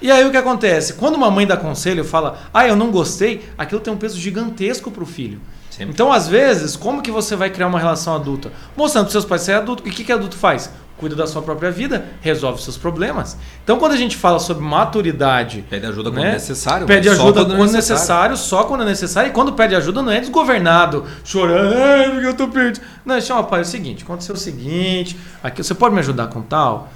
E 0.00 0.10
aí 0.10 0.24
o 0.24 0.30
que 0.30 0.36
acontece? 0.36 0.94
Quando 0.94 1.14
uma 1.14 1.30
mãe 1.30 1.46
dá 1.46 1.56
conselho 1.56 2.04
fala, 2.04 2.38
ah, 2.52 2.66
eu 2.66 2.76
não 2.76 2.90
gostei, 2.90 3.48
aquilo 3.56 3.80
tem 3.80 3.92
um 3.92 3.96
peso 3.96 4.18
gigantesco 4.18 4.90
para 4.90 5.02
o 5.02 5.06
filho. 5.06 5.40
Sempre. 5.70 5.92
Então, 5.92 6.12
às 6.12 6.28
vezes, 6.28 6.76
como 6.76 7.02
que 7.02 7.10
você 7.10 7.34
vai 7.34 7.50
criar 7.50 7.66
uma 7.66 7.80
relação 7.80 8.14
adulta? 8.14 8.52
Mostrando 8.76 9.06
para 9.06 9.12
seus 9.12 9.24
pais 9.24 9.42
ser 9.42 9.54
adulto. 9.54 9.82
E 9.84 9.90
o 9.90 9.92
que, 9.92 10.04
que 10.04 10.12
adulto 10.12 10.36
faz? 10.36 10.70
Cuida 10.96 11.16
da 11.16 11.26
sua 11.26 11.42
própria 11.42 11.72
vida, 11.72 12.06
resolve 12.20 12.62
seus 12.62 12.76
problemas. 12.76 13.36
Então, 13.64 13.76
quando 13.76 13.90
a 13.90 13.96
gente 13.96 14.16
fala 14.16 14.38
sobre 14.38 14.62
maturidade. 14.62 15.64
Pede 15.68 15.84
ajuda 15.84 16.12
quando 16.12 16.22
né? 16.22 16.32
necessário. 16.32 16.86
Pede 16.86 17.08
ajuda 17.08 17.40
quando, 17.40 17.56
quando 17.56 17.72
necessário. 17.72 18.34
necessário, 18.34 18.36
só 18.36 18.62
quando 18.64 18.82
é 18.82 18.86
necessário. 18.86 19.30
E 19.30 19.32
quando 19.32 19.52
pede 19.54 19.74
ajuda, 19.74 20.00
não 20.00 20.12
é 20.12 20.20
desgovernado, 20.20 21.04
chorando, 21.24 22.12
porque 22.12 22.26
eu 22.28 22.34
tô 22.34 22.46
perdido. 22.46 22.84
Não, 23.04 23.20
chama, 23.20 23.42
pai, 23.42 23.60
é 23.60 23.62
o 23.62 23.66
seguinte: 23.66 24.04
aconteceu 24.04 24.36
o 24.36 24.38
seguinte, 24.38 25.18
aqui, 25.42 25.60
você 25.60 25.74
pode 25.74 25.92
me 25.92 26.00
ajudar 26.00 26.28
com 26.28 26.40
tal? 26.40 26.88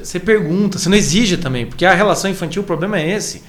Você 0.00 0.18
pergunta, 0.18 0.78
você 0.78 0.88
não 0.88 0.96
exige 0.96 1.36
também, 1.36 1.66
porque 1.66 1.84
a 1.84 1.94
relação 1.94 2.30
infantil, 2.30 2.62
o 2.62 2.64
problema 2.64 2.98
é 2.98 3.10
esse. 3.10 3.42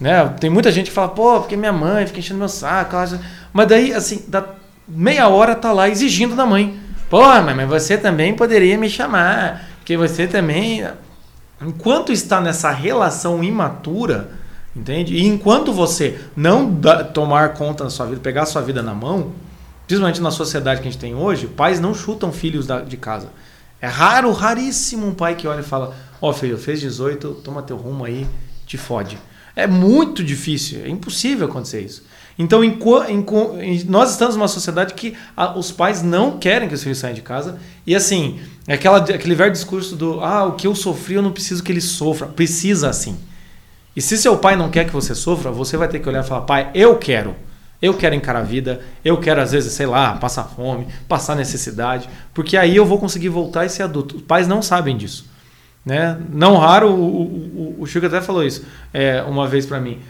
Né? 0.00 0.26
Tem 0.40 0.50
muita 0.50 0.72
gente 0.72 0.86
que 0.86 0.92
fala, 0.92 1.08
pô, 1.08 1.40
porque 1.40 1.56
minha 1.56 1.72
mãe 1.72 2.06
fica 2.06 2.18
enchendo 2.18 2.38
meu 2.38 2.48
saco. 2.48 2.96
Mas 3.52 3.68
daí, 3.68 3.92
assim, 3.92 4.24
da 4.26 4.44
meia 4.88 5.28
hora 5.28 5.54
tá 5.54 5.72
lá 5.72 5.88
exigindo 5.88 6.34
da 6.34 6.44
mãe. 6.44 6.78
Pô, 7.08 7.22
mas 7.22 7.68
você 7.68 7.96
também 7.96 8.34
poderia 8.34 8.76
me 8.76 8.90
chamar, 8.90 9.68
porque 9.78 9.96
você 9.96 10.26
também. 10.26 10.84
Enquanto 11.62 12.12
está 12.12 12.40
nessa 12.40 12.70
relação 12.72 13.44
imatura, 13.44 14.32
entende? 14.74 15.14
E 15.14 15.24
enquanto 15.24 15.72
você 15.72 16.18
não 16.34 16.68
dá, 16.68 17.04
tomar 17.04 17.54
conta 17.54 17.84
da 17.84 17.90
sua 17.90 18.06
vida, 18.06 18.20
pegar 18.20 18.42
a 18.42 18.46
sua 18.46 18.60
vida 18.60 18.82
na 18.82 18.92
mão, 18.92 19.32
principalmente 19.86 20.20
na 20.20 20.32
sociedade 20.32 20.80
que 20.80 20.88
a 20.88 20.90
gente 20.90 21.00
tem 21.00 21.14
hoje, 21.14 21.46
pais 21.46 21.78
não 21.78 21.94
chutam 21.94 22.32
filhos 22.32 22.66
da, 22.66 22.80
de 22.80 22.96
casa. 22.96 23.28
É 23.84 23.86
raro, 23.86 24.32
raríssimo 24.32 25.06
um 25.06 25.12
pai 25.12 25.34
que 25.34 25.46
olha 25.46 25.60
e 25.60 25.62
fala: 25.62 25.94
Ó, 26.18 26.30
oh, 26.30 26.32
filho, 26.32 26.56
fez 26.56 26.80
18, 26.80 27.42
toma 27.44 27.62
teu 27.62 27.76
rumo 27.76 28.02
aí, 28.02 28.26
te 28.66 28.78
fode. 28.78 29.18
É 29.54 29.66
muito 29.66 30.24
difícil, 30.24 30.80
é 30.82 30.88
impossível 30.88 31.46
acontecer 31.46 31.82
isso. 31.82 32.02
Então, 32.38 32.64
em, 32.64 32.78
em, 33.60 33.84
nós 33.84 34.12
estamos 34.12 34.36
numa 34.36 34.48
sociedade 34.48 34.94
que 34.94 35.14
a, 35.36 35.58
os 35.58 35.70
pais 35.70 36.02
não 36.02 36.38
querem 36.38 36.66
que 36.66 36.74
os 36.74 36.82
filhos 36.82 36.96
saiam 36.96 37.14
de 37.14 37.20
casa. 37.20 37.58
E 37.86 37.94
assim, 37.94 38.40
é 38.66 38.72
aquela, 38.72 38.96
aquele 38.96 39.34
velho 39.34 39.52
discurso 39.52 39.94
do 39.94 40.18
ah, 40.20 40.46
o 40.46 40.52
que 40.52 40.66
eu 40.66 40.74
sofri, 40.74 41.16
eu 41.16 41.22
não 41.22 41.30
preciso 41.30 41.62
que 41.62 41.70
ele 41.70 41.82
sofra. 41.82 42.26
Precisa 42.26 42.88
assim. 42.88 43.18
E 43.94 44.00
se 44.00 44.16
seu 44.16 44.38
pai 44.38 44.56
não 44.56 44.70
quer 44.70 44.86
que 44.86 44.94
você 44.94 45.14
sofra, 45.14 45.50
você 45.52 45.76
vai 45.76 45.88
ter 45.88 45.98
que 45.98 46.08
olhar 46.08 46.24
e 46.24 46.26
falar, 46.26 46.40
pai, 46.40 46.70
eu 46.74 46.96
quero. 46.96 47.36
Eu 47.84 47.94
quero 47.94 48.14
encarar 48.14 48.40
a 48.40 48.42
vida, 48.42 48.80
eu 49.04 49.18
quero, 49.18 49.40
às 49.40 49.52
vezes, 49.52 49.72
sei 49.72 49.86
lá, 49.86 50.14
passar 50.16 50.44
fome, 50.44 50.86
passar 51.08 51.34
necessidade, 51.34 52.08
porque 52.32 52.56
aí 52.56 52.74
eu 52.74 52.84
vou 52.86 52.98
conseguir 52.98 53.28
voltar 53.28 53.64
e 53.64 53.68
ser 53.68 53.82
adulto. 53.82 54.16
Os 54.16 54.22
pais 54.22 54.48
não 54.48 54.62
sabem 54.62 54.96
disso. 54.96 55.28
Né? 55.84 56.18
Não 56.30 56.56
raro, 56.56 56.90
o, 56.90 57.22
o, 57.22 57.76
o 57.80 57.86
Chico 57.86 58.06
até 58.06 58.20
falou 58.22 58.42
isso 58.42 58.64
é, 58.92 59.22
uma 59.22 59.46
vez 59.46 59.66
para 59.66 59.78
mim 59.78 60.00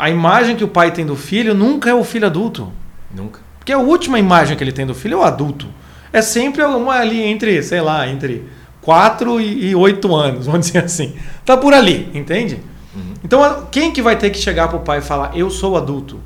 a 0.00 0.08
imagem 0.08 0.56
que 0.56 0.64
o 0.64 0.68
pai 0.68 0.90
tem 0.90 1.04
do 1.04 1.14
filho 1.14 1.52
nunca 1.52 1.90
é 1.90 1.94
o 1.94 2.02
filho 2.02 2.24
adulto. 2.24 2.72
Nunca. 3.14 3.40
Porque 3.58 3.70
a 3.70 3.76
última 3.76 4.18
imagem 4.18 4.56
que 4.56 4.64
ele 4.64 4.72
tem 4.72 4.86
do 4.86 4.94
filho 4.94 5.18
é 5.18 5.18
o 5.18 5.22
adulto. 5.22 5.66
É 6.10 6.22
sempre 6.22 6.64
uma 6.64 6.94
ali 6.94 7.20
entre, 7.20 7.62
sei 7.62 7.82
lá, 7.82 8.08
entre 8.08 8.48
4 8.80 9.38
e 9.38 9.74
8 9.74 10.16
anos, 10.16 10.46
vamos 10.48 10.68
dizer 10.68 10.84
assim. 10.84 11.14
Tá 11.44 11.54
por 11.54 11.74
ali, 11.74 12.08
entende? 12.14 12.60
Uhum. 12.96 13.12
Então, 13.22 13.66
quem 13.70 13.92
que 13.92 14.00
vai 14.00 14.16
ter 14.16 14.30
que 14.30 14.38
chegar 14.38 14.68
pro 14.68 14.80
pai 14.80 15.00
e 15.00 15.02
falar, 15.02 15.36
eu 15.36 15.50
sou 15.50 15.76
adulto? 15.76 16.18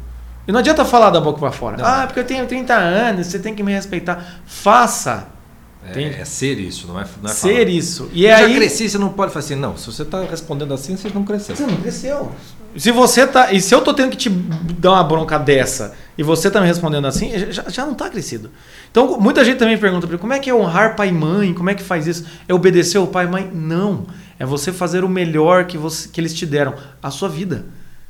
E 0.46 0.52
não 0.52 0.60
adianta 0.60 0.84
falar 0.84 1.10
da 1.10 1.20
boca 1.20 1.38
para 1.38 1.52
fora. 1.52 1.76
Não. 1.76 1.84
Ah, 1.84 2.04
porque 2.06 2.20
eu 2.20 2.24
tenho 2.24 2.46
30 2.46 2.74
anos, 2.74 3.26
você 3.26 3.38
tem 3.38 3.54
que 3.54 3.62
me 3.62 3.72
respeitar. 3.72 4.40
Faça. 4.44 5.28
É, 5.86 6.20
é, 6.20 6.24
ser 6.24 6.58
isso, 6.58 6.86
não 6.86 6.98
é, 6.98 7.04
não 7.22 7.30
é 7.30 7.34
Ser 7.34 7.52
falar. 7.52 7.68
isso. 7.68 8.10
E 8.12 8.24
eu 8.24 8.34
aí... 8.34 8.48
já 8.48 8.56
cresci, 8.56 8.88
você 8.88 8.96
não 8.96 9.10
pode 9.10 9.32
falar 9.32 9.44
assim, 9.44 9.54
não. 9.54 9.76
Se 9.76 9.86
você 9.86 10.02
está 10.02 10.22
respondendo 10.22 10.72
assim, 10.72 10.96
você 10.96 11.10
não 11.10 11.24
cresceu. 11.24 11.54
Você 11.54 11.66
não 11.66 11.76
cresceu. 11.76 12.32
Se 12.76 12.90
você 12.90 13.26
tá. 13.26 13.52
E 13.52 13.60
se 13.60 13.74
eu 13.74 13.82
tô 13.82 13.92
tendo 13.92 14.10
que 14.10 14.16
te 14.16 14.30
dar 14.30 14.92
uma 14.92 15.04
bronca 15.04 15.38
dessa 15.38 15.94
e 16.16 16.22
você 16.22 16.50
tá 16.50 16.60
me 16.60 16.66
respondendo 16.66 17.06
assim, 17.06 17.32
já, 17.52 17.64
já 17.68 17.84
não 17.84 17.94
tá 17.94 18.08
crescido. 18.08 18.50
Então, 18.90 19.20
muita 19.20 19.44
gente 19.44 19.58
também 19.58 19.76
pergunta 19.76 20.06
como 20.18 20.32
é 20.32 20.38
que 20.38 20.48
é 20.48 20.54
honrar 20.54 20.96
pai 20.96 21.08
e 21.08 21.12
mãe? 21.12 21.52
Como 21.52 21.68
é 21.68 21.74
que 21.74 21.82
faz 21.82 22.06
isso? 22.06 22.24
É 22.48 22.54
obedecer 22.54 22.98
o 22.98 23.06
pai 23.06 23.26
e 23.26 23.28
mãe? 23.28 23.50
Não. 23.52 24.06
É 24.38 24.46
você 24.46 24.72
fazer 24.72 25.04
o 25.04 25.08
melhor 25.08 25.66
que, 25.66 25.76
você, 25.76 26.08
que 26.08 26.20
eles 26.20 26.32
te 26.32 26.46
deram, 26.46 26.74
a 27.02 27.10
sua 27.10 27.28
vida. 27.28 27.66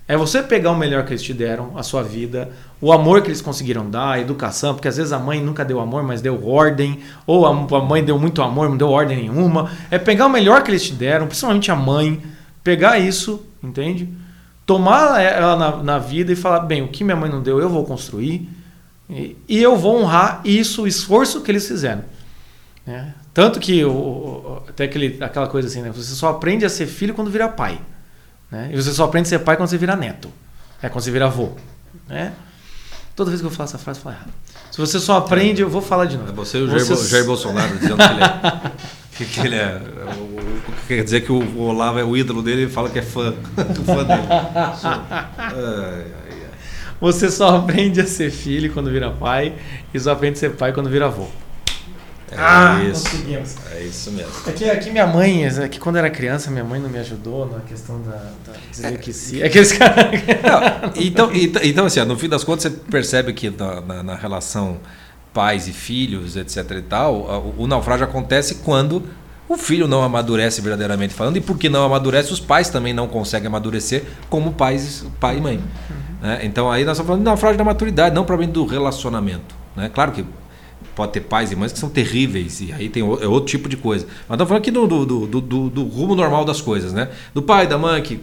É 0.06 0.16
você 0.16 0.42
pegar 0.42 0.70
o 0.70 0.76
melhor 0.76 1.04
que 1.04 1.12
eles 1.12 1.22
te 1.22 1.32
deram, 1.32 1.78
a 1.78 1.82
sua 1.82 2.02
vida, 2.02 2.50
o 2.80 2.92
amor 2.92 3.22
que 3.22 3.28
eles 3.28 3.40
conseguiram 3.40 3.88
dar, 3.88 4.12
a 4.12 4.20
educação, 4.20 4.74
porque 4.74 4.88
às 4.88 4.98
vezes 4.98 5.12
a 5.12 5.18
mãe 5.18 5.42
nunca 5.42 5.64
deu 5.64 5.80
amor, 5.80 6.02
mas 6.02 6.20
deu 6.20 6.46
ordem, 6.46 7.00
ou 7.26 7.46
a, 7.46 7.82
mãe 7.82 8.04
deu 8.04 8.18
muito 8.18 8.42
amor, 8.42 8.68
não 8.68 8.76
deu 8.76 8.90
ordem 8.90 9.16
nenhuma. 9.16 9.70
É 9.90 9.98
pegar 9.98 10.26
o 10.26 10.30
melhor 10.30 10.62
que 10.62 10.70
eles 10.70 10.84
te 10.84 10.92
deram, 10.92 11.26
principalmente 11.26 11.70
a 11.70 11.76
mãe, 11.76 12.22
pegar 12.62 12.98
isso, 12.98 13.46
entende? 13.62 14.08
tomar 14.66 15.20
ela 15.20 15.56
na, 15.56 15.82
na, 15.82 15.98
vida 15.98 16.32
e 16.32 16.36
falar: 16.36 16.60
bem, 16.60 16.82
o 16.82 16.88
que 16.88 17.04
minha 17.04 17.16
mãe 17.16 17.30
não 17.30 17.42
deu, 17.42 17.60
eu 17.60 17.68
vou 17.68 17.84
construir 17.84 18.48
e, 19.08 19.36
e 19.48 19.62
eu 19.62 19.76
vou 19.76 20.00
honrar 20.00 20.40
isso, 20.44 20.82
o 20.82 20.86
esforço 20.86 21.40
que 21.42 21.50
eles 21.50 21.66
fizeram. 21.66 22.04
Né? 22.86 23.14
Tanto 23.32 23.58
que 23.60 23.84
o, 23.84 24.62
até 24.68 24.84
aquele, 24.84 25.22
aquela 25.22 25.46
coisa 25.46 25.68
assim, 25.68 25.82
né? 25.82 25.90
você 25.94 26.14
só 26.14 26.30
aprende 26.30 26.64
a 26.64 26.68
ser 26.68 26.86
filho 26.86 27.14
quando 27.14 27.30
vira 27.30 27.48
pai. 27.48 27.80
Né? 28.54 28.70
E 28.72 28.76
você 28.76 28.92
só 28.92 29.04
aprende 29.04 29.26
a 29.26 29.30
ser 29.30 29.40
pai 29.40 29.56
quando 29.56 29.68
você 29.68 29.76
vira 29.76 29.96
neto. 29.96 30.30
É 30.80 30.88
quando 30.88 31.02
você 31.02 31.10
vira 31.10 31.26
avô. 31.26 31.50
Né? 32.08 32.32
Toda 33.16 33.30
vez 33.30 33.40
que 33.40 33.46
eu 33.48 33.50
falo 33.50 33.68
essa 33.68 33.78
frase, 33.78 33.98
eu 33.98 34.04
falo 34.04 34.14
errado. 34.14 34.30
Se 34.70 34.78
você 34.78 35.00
só 35.00 35.16
aprende, 35.16 35.60
eu 35.60 35.68
vou 35.68 35.82
falar 35.82 36.04
de 36.04 36.16
novo. 36.16 36.30
É 36.30 36.32
você 36.32 36.58
e 36.58 36.62
o 36.62 36.68
Jair, 36.68 36.84
você... 36.84 37.08
Jair 37.08 37.24
Bolsonaro 37.24 37.76
dizendo 37.76 37.96
que 37.96 38.02
ele 38.04 38.22
é. 38.22 38.70
que, 39.16 39.24
que 39.24 39.40
ele 39.40 39.56
é. 39.56 39.82
O, 40.16 40.86
quer 40.86 41.02
dizer 41.02 41.22
que 41.22 41.32
o 41.32 41.58
Olavo 41.58 41.98
é 41.98 42.04
o 42.04 42.16
ídolo 42.16 42.42
dele 42.42 42.66
e 42.66 42.68
fala 42.68 42.88
que 42.88 43.00
é 43.00 43.02
fã. 43.02 43.34
fã 43.86 44.04
dele. 44.04 44.22
Você 47.00 47.30
só 47.30 47.56
aprende 47.56 48.00
a 48.00 48.06
ser 48.06 48.30
filho 48.30 48.72
quando 48.72 48.88
vira 48.88 49.10
pai 49.10 49.54
e 49.92 49.98
só 49.98 50.12
aprende 50.12 50.36
a 50.36 50.40
ser 50.40 50.50
pai 50.50 50.72
quando 50.72 50.88
vira 50.88 51.06
avô. 51.06 51.26
É 52.34 52.40
ah, 52.40 52.82
isso. 52.82 53.04
Conseguimos. 53.04 53.56
É 53.72 53.82
isso 53.82 54.10
mesmo. 54.10 54.32
Aqui, 54.46 54.68
aqui 54.68 54.90
minha 54.90 55.06
mãe, 55.06 55.46
aqui 55.46 55.78
quando 55.78 55.96
eu 55.96 56.00
era 56.00 56.10
criança, 56.10 56.50
minha 56.50 56.64
mãe 56.64 56.80
não 56.80 56.88
me 56.88 56.98
ajudou 56.98 57.46
na 57.46 57.60
questão 57.60 58.02
da, 58.02 58.16
da 58.44 58.58
dizer 58.70 58.94
é, 58.94 58.96
que 58.96 59.12
sim. 59.12 59.42
Aqueles 59.44 59.72
caras. 59.72 60.20
então, 60.96 61.32
então, 61.32 61.62
então, 61.62 61.86
assim, 61.86 62.00
no 62.04 62.18
fim 62.18 62.28
das 62.28 62.42
contas, 62.42 62.64
você 62.64 62.70
percebe 62.70 63.32
que 63.32 63.50
na, 63.50 63.80
na, 63.80 64.02
na 64.02 64.14
relação 64.16 64.78
pais 65.32 65.68
e 65.68 65.72
filhos, 65.72 66.36
etc. 66.36 66.70
e 66.72 66.82
tal, 66.82 67.14
o, 67.58 67.64
o 67.64 67.66
naufrágio 67.66 68.04
acontece 68.04 68.56
quando 68.56 69.02
o 69.48 69.56
filho 69.56 69.86
não 69.86 70.02
amadurece 70.02 70.60
verdadeiramente 70.60 71.12
falando, 71.12 71.36
e 71.36 71.40
porque 71.40 71.68
não 71.68 71.84
amadurece, 71.84 72.32
os 72.32 72.40
pais 72.40 72.70
também 72.70 72.94
não 72.94 73.06
conseguem 73.06 73.46
amadurecer 73.46 74.04
como 74.30 74.52
pais, 74.52 75.04
pai 75.20 75.38
e 75.38 75.40
mãe. 75.40 75.56
Uhum. 75.56 76.04
Né? 76.22 76.40
Então 76.44 76.70
aí 76.70 76.84
nós 76.84 76.92
estamos 76.92 77.06
falando 77.06 77.20
de 77.20 77.24
naufrágio 77.26 77.58
da 77.58 77.64
maturidade, 77.64 78.14
não 78.14 78.24
provavelmente 78.24 78.54
do 78.54 78.64
relacionamento. 78.64 79.54
Né? 79.76 79.90
Claro 79.92 80.12
que 80.12 80.24
pode 80.94 81.12
ter 81.12 81.20
pais 81.20 81.52
e 81.52 81.56
mães 81.56 81.72
que 81.72 81.78
são 81.78 81.88
terríveis, 81.88 82.60
e 82.60 82.72
aí 82.72 82.88
tem 82.88 83.02
é 83.02 83.26
outro 83.26 83.46
tipo 83.46 83.68
de 83.68 83.76
coisa. 83.76 84.06
Mas 84.28 84.36
estamos 84.36 84.48
falando 84.48 84.62
aqui 84.62 84.70
do, 84.70 84.86
do, 84.86 85.26
do, 85.26 85.40
do, 85.40 85.70
do 85.70 85.84
rumo 85.84 86.14
normal 86.14 86.44
das 86.44 86.60
coisas, 86.60 86.92
né? 86.92 87.10
Do 87.32 87.42
pai, 87.42 87.66
da 87.66 87.78
mãe 87.78 88.02
que 88.02 88.20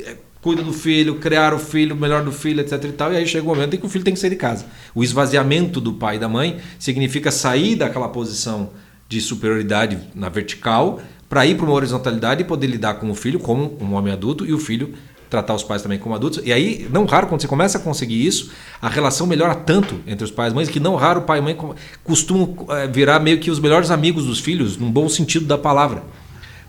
é 0.00 0.16
cuida 0.46 0.62
do 0.62 0.72
filho, 0.72 1.16
criar 1.16 1.52
o 1.52 1.58
filho, 1.58 1.96
melhor 1.96 2.22
do 2.22 2.30
filho, 2.30 2.60
etc 2.60 2.84
e 2.84 2.92
tal, 2.92 3.12
e 3.12 3.16
aí 3.16 3.26
chega 3.26 3.44
o 3.44 3.48
momento 3.48 3.74
em 3.74 3.78
que 3.78 3.86
o 3.86 3.88
filho 3.88 4.04
tem 4.04 4.14
que 4.14 4.20
sair 4.20 4.30
de 4.30 4.36
casa. 4.36 4.64
O 4.94 5.02
esvaziamento 5.02 5.80
do 5.80 5.94
pai 5.94 6.16
e 6.16 6.18
da 6.20 6.28
mãe 6.28 6.58
significa 6.78 7.32
sair 7.32 7.74
daquela 7.74 8.08
posição 8.08 8.70
de 9.08 9.20
superioridade 9.20 9.98
na 10.14 10.28
vertical 10.28 11.00
para 11.28 11.44
ir 11.44 11.56
para 11.56 11.66
uma 11.66 11.74
horizontalidade 11.74 12.42
e 12.42 12.44
poder 12.44 12.68
lidar 12.68 12.94
com 12.94 13.10
o 13.10 13.14
filho 13.14 13.40
como 13.40 13.76
um 13.80 13.94
homem 13.94 14.12
adulto 14.12 14.46
e 14.46 14.52
o 14.52 14.58
filho 14.58 14.94
tratar 15.28 15.54
os 15.54 15.62
pais 15.62 15.82
também 15.82 15.98
como 15.98 16.14
adultos. 16.14 16.40
E 16.44 16.52
aí, 16.52 16.88
não 16.92 17.04
raro, 17.04 17.26
quando 17.26 17.40
você 17.40 17.48
começa 17.48 17.78
a 17.78 17.80
conseguir 17.80 18.26
isso, 18.26 18.50
a 18.80 18.88
relação 18.88 19.26
melhora 19.26 19.54
tanto 19.54 20.00
entre 20.06 20.24
os 20.24 20.30
pais 20.30 20.52
e 20.52 20.56
mães 20.56 20.68
que 20.68 20.80
não 20.80 20.94
raro 20.94 21.20
o 21.20 21.22
pai 21.24 21.38
e 21.38 21.42
mãe 21.42 21.56
costumam 22.04 22.54
eh, 22.70 22.86
virar 22.86 23.18
meio 23.18 23.38
que 23.38 23.50
os 23.50 23.58
melhores 23.58 23.90
amigos 23.90 24.26
dos 24.26 24.38
filhos, 24.38 24.76
num 24.76 24.90
bom 24.90 25.08
sentido 25.08 25.46
da 25.46 25.58
palavra. 25.58 26.02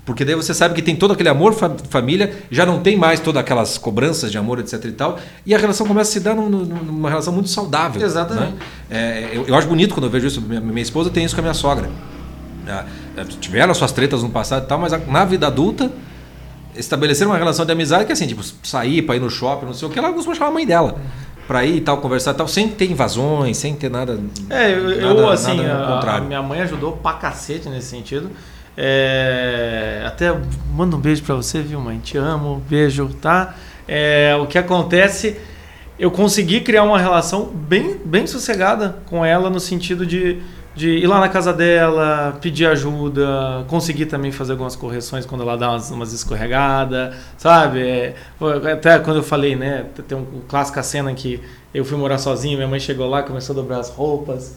Porque 0.08 0.24
daí 0.24 0.36
você 0.36 0.54
sabe 0.54 0.74
que 0.74 0.82
tem 0.82 0.96
todo 0.96 1.12
aquele 1.12 1.28
amor 1.28 1.54
família, 1.90 2.34
já 2.50 2.66
não 2.66 2.80
tem 2.80 2.96
mais 2.96 3.20
todas 3.20 3.42
aquelas 3.42 3.78
cobranças 3.78 4.32
de 4.32 4.38
amor, 4.38 4.58
etc 4.60 4.86
e 4.86 4.92
tal, 4.94 5.20
e 5.46 5.54
a 5.54 5.58
relação 5.58 5.86
começa 5.86 6.10
a 6.10 6.14
se 6.14 6.22
dar 6.22 6.34
numa 6.34 7.10
relação 7.10 7.34
muito 7.34 7.50
saudável. 7.50 8.02
Exatamente. 8.02 8.54
Né? 8.54 8.58
É, 8.90 9.30
eu, 9.34 9.48
eu, 9.48 9.56
acho 9.56 9.68
bonito 9.68 9.94
quando 9.94 10.06
eu 10.06 10.10
vejo 10.10 10.28
isso. 10.28 10.42
Minha, 10.42 10.62
minha 10.62 10.82
esposa 10.82 11.10
tem 11.10 11.26
isso 11.26 11.36
com 11.36 11.42
a 11.42 11.44
minha 11.44 11.54
sogra. 11.54 11.90
É, 12.66 13.24
tiveram 13.42 13.72
as 13.72 13.78
suas 13.78 13.92
tretas 13.92 14.24
no 14.24 14.30
passado 14.30 14.64
e 14.64 14.68
tal, 14.68 14.80
mas 14.80 14.94
na 15.08 15.26
vida 15.26 15.48
adulta 15.48 15.92
estabeleceram 16.78 17.32
uma 17.32 17.38
relação 17.38 17.66
de 17.66 17.72
amizade 17.72 18.06
que 18.06 18.12
assim, 18.12 18.28
tipo, 18.28 18.44
sair 18.64 19.02
para 19.02 19.16
ir 19.16 19.20
no 19.20 19.30
shopping, 19.30 19.66
não 19.66 19.74
sei 19.74 19.88
o 19.88 19.92
que, 19.92 20.00
ela 20.00 20.14
costuma 20.14 20.36
chamar 20.36 20.50
a 20.50 20.54
mãe 20.54 20.66
dela. 20.66 21.00
Pra 21.48 21.66
ir 21.66 21.78
e 21.78 21.82
tal, 21.82 21.98
conversar 22.00 22.32
e 22.32 22.34
tal, 22.34 22.48
sem 22.48 22.68
ter 22.68 22.92
invasões, 22.92 23.58
sem 23.58 23.74
ter 23.74 23.90
nada. 23.90 24.20
É, 24.50 24.74
eu, 24.74 25.16
nada, 25.16 25.34
assim, 25.34 25.56
nada 25.56 26.12
a, 26.12 26.18
a 26.18 26.22
minha 26.22 26.42
mãe 26.42 26.60
ajudou 26.62 26.94
pra 26.94 27.14
cacete 27.14 27.70
nesse 27.70 27.88
sentido. 27.88 28.30
É, 28.76 30.04
até 30.06 30.38
mando 30.72 30.98
um 30.98 31.00
beijo 31.00 31.24
para 31.24 31.36
você, 31.36 31.62
viu, 31.62 31.80
mãe? 31.80 31.98
Te 32.00 32.18
amo, 32.18 32.62
beijo, 32.70 33.10
tá? 33.22 33.56
É, 33.88 34.38
o 34.40 34.46
que 34.46 34.58
acontece, 34.58 35.38
eu 35.98 36.12
consegui 36.12 36.62
criar 36.62 36.84
uma 36.84 37.00
relação 37.00 37.46
bem, 37.46 37.98
bem 38.04 38.28
sossegada 38.28 38.98
com 39.06 39.26
ela 39.26 39.50
no 39.50 39.60
sentido 39.60 40.06
de, 40.06 40.42
de 40.78 40.90
ir 40.90 41.08
lá 41.08 41.20
na 41.20 41.28
casa 41.28 41.52
dela, 41.52 42.38
pedir 42.40 42.68
ajuda, 42.68 43.66
conseguir 43.68 44.06
também 44.06 44.32
fazer 44.32 44.52
algumas 44.52 44.76
correções 44.76 45.26
quando 45.26 45.42
ela 45.42 45.58
dá 45.58 45.72
umas, 45.72 45.90
umas 45.90 46.14
escorregadas, 46.14 47.16
sabe? 47.36 47.82
É, 47.82 48.16
até 48.72 49.00
quando 49.00 49.18
eu 49.18 49.24
falei, 49.24 49.56
né? 49.56 49.88
Tem 50.08 50.16
uma 50.16 50.28
clássica 50.48 50.84
cena 50.84 51.12
que 51.16 51.42
eu 51.74 51.84
fui 51.84 51.98
morar 51.98 52.20
sozinho, 52.20 52.58
minha 52.58 52.68
mãe 52.68 52.80
chegou 52.80 53.10
lá, 53.10 53.24
começou 53.24 53.54
a 53.54 53.56
dobrar 53.56 53.80
as 53.80 53.90
roupas 53.90 54.56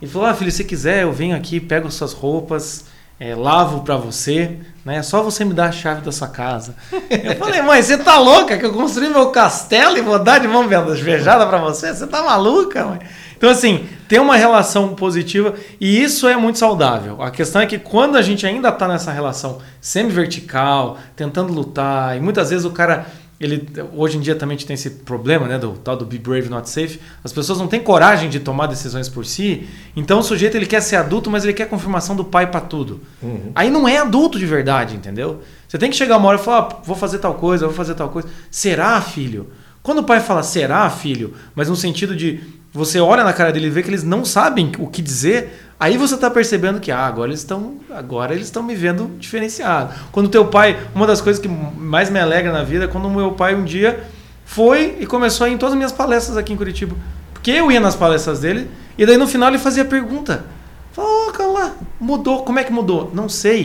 e 0.00 0.06
falou: 0.06 0.26
Ah, 0.26 0.34
filho, 0.34 0.50
se 0.50 0.64
quiser, 0.64 1.02
eu 1.02 1.12
venho 1.12 1.36
aqui, 1.36 1.60
pego 1.60 1.90
suas 1.90 2.14
roupas 2.14 2.86
é, 3.20 3.34
lavo 3.34 3.80
para 3.80 3.96
você, 3.96 4.58
né? 4.84 4.96
É 4.96 5.02
só 5.02 5.22
você 5.22 5.44
me 5.44 5.52
dar 5.52 5.66
a 5.66 5.72
chave 5.72 6.02
da 6.02 6.12
sua 6.12 6.28
casa. 6.28 6.76
Eu 7.10 7.36
falei, 7.36 7.60
mãe, 7.62 7.82
você 7.82 7.98
tá 7.98 8.16
louca 8.18 8.56
que 8.56 8.64
eu 8.64 8.72
construí 8.72 9.08
meu 9.08 9.30
castelo 9.30 9.98
e 9.98 10.00
vou 10.00 10.18
dar 10.18 10.38
de 10.38 10.46
mão 10.46 10.66
beijada 10.66 11.46
para 11.46 11.58
você? 11.58 11.92
Você 11.92 12.06
tá 12.06 12.22
maluca, 12.22 12.84
mãe? 12.84 13.00
Então, 13.38 13.48
assim, 13.48 13.86
tem 14.08 14.18
uma 14.18 14.36
relação 14.36 14.96
positiva 14.96 15.54
e 15.80 16.02
isso 16.02 16.26
é 16.26 16.36
muito 16.36 16.58
saudável. 16.58 17.22
A 17.22 17.30
questão 17.30 17.62
é 17.62 17.66
que 17.66 17.78
quando 17.78 18.16
a 18.16 18.22
gente 18.22 18.44
ainda 18.44 18.72
tá 18.72 18.88
nessa 18.88 19.12
relação 19.12 19.60
semi-vertical, 19.80 20.98
tentando 21.14 21.52
lutar, 21.52 22.16
e 22.16 22.20
muitas 22.20 22.50
vezes 22.50 22.66
o 22.66 22.70
cara 22.70 23.06
ele 23.40 23.68
hoje 23.94 24.16
em 24.16 24.20
dia 24.20 24.34
também 24.34 24.56
tem 24.56 24.74
esse 24.74 24.90
problema, 24.90 25.46
né, 25.46 25.58
do 25.58 25.70
tal 25.74 25.96
do 25.96 26.04
be 26.04 26.18
brave 26.18 26.48
not 26.48 26.68
safe. 26.68 27.00
As 27.22 27.32
pessoas 27.32 27.60
não 27.60 27.68
têm 27.68 27.80
coragem 27.80 28.28
de 28.28 28.40
tomar 28.40 28.66
decisões 28.66 29.08
por 29.08 29.24
si. 29.24 29.68
Então 29.94 30.18
o 30.18 30.22
sujeito 30.22 30.56
ele 30.56 30.66
quer 30.66 30.80
ser 30.80 30.96
adulto, 30.96 31.30
mas 31.30 31.44
ele 31.44 31.52
quer 31.52 31.68
confirmação 31.68 32.16
do 32.16 32.24
pai 32.24 32.48
para 32.48 32.60
tudo. 32.60 33.00
Uhum. 33.22 33.52
Aí 33.54 33.70
não 33.70 33.86
é 33.86 33.98
adulto 33.98 34.40
de 34.40 34.46
verdade, 34.46 34.96
entendeu? 34.96 35.40
Você 35.68 35.78
tem 35.78 35.88
que 35.88 35.96
chegar 35.96 36.16
uma 36.16 36.28
hora 36.28 36.40
e 36.40 36.42
falar, 36.42 36.68
ah, 36.68 36.76
vou 36.84 36.96
fazer 36.96 37.18
tal 37.18 37.34
coisa, 37.34 37.66
vou 37.66 37.74
fazer 37.74 37.94
tal 37.94 38.08
coisa. 38.08 38.28
Será, 38.50 39.00
filho? 39.00 39.52
Quando 39.84 39.98
o 39.98 40.04
pai 40.04 40.18
fala 40.18 40.42
será, 40.42 40.90
filho, 40.90 41.34
mas 41.54 41.68
no 41.68 41.76
sentido 41.76 42.16
de 42.16 42.40
você 42.72 43.00
olha 43.00 43.24
na 43.24 43.32
cara 43.32 43.52
dele 43.52 43.66
e 43.66 43.70
vê 43.70 43.82
que 43.82 43.90
eles 43.90 44.04
não 44.04 44.24
sabem 44.24 44.72
o 44.78 44.86
que 44.86 45.02
dizer, 45.02 45.68
Aí 45.80 45.96
você 45.96 46.16
está 46.16 46.28
percebendo 46.28 46.80
que 46.80 46.90
ah, 46.90 47.06
agora 47.06 47.30
eles 47.30 47.38
estão 47.38 47.76
agora 47.90 48.34
eles 48.34 48.46
estão 48.46 48.64
me 48.64 48.74
vendo 48.74 49.12
diferenciado. 49.16 49.94
Quando 50.10 50.28
teu 50.28 50.46
pai, 50.46 50.76
uma 50.92 51.06
das 51.06 51.20
coisas 51.20 51.40
que 51.40 51.46
mais 51.46 52.10
me 52.10 52.18
alegra 52.18 52.50
na 52.50 52.64
vida 52.64 52.86
é 52.86 52.88
quando 52.88 53.08
meu 53.08 53.32
pai 53.32 53.54
um 53.54 53.64
dia 53.64 54.04
foi 54.44 54.96
e 54.98 55.06
começou 55.06 55.44
a 55.44 55.48
ir 55.48 55.52
em 55.52 55.58
todas 55.58 55.74
as 55.74 55.76
minhas 55.76 55.92
palestras 55.92 56.36
aqui 56.36 56.52
em 56.52 56.56
Curitiba. 56.56 56.96
Porque 57.32 57.52
eu 57.52 57.70
ia 57.70 57.78
nas 57.78 57.94
palestras 57.94 58.40
dele 58.40 58.68
e 58.96 59.06
daí 59.06 59.16
no 59.16 59.28
final 59.28 59.50
ele 59.50 59.58
fazia 59.58 59.84
pergunta. 59.84 60.44
Falou, 60.92 61.32
oh, 61.38 61.52
lá, 61.52 61.76
mudou. 62.00 62.42
Como 62.42 62.58
é 62.58 62.64
que 62.64 62.72
mudou? 62.72 63.12
Não 63.14 63.28
sei. 63.28 63.64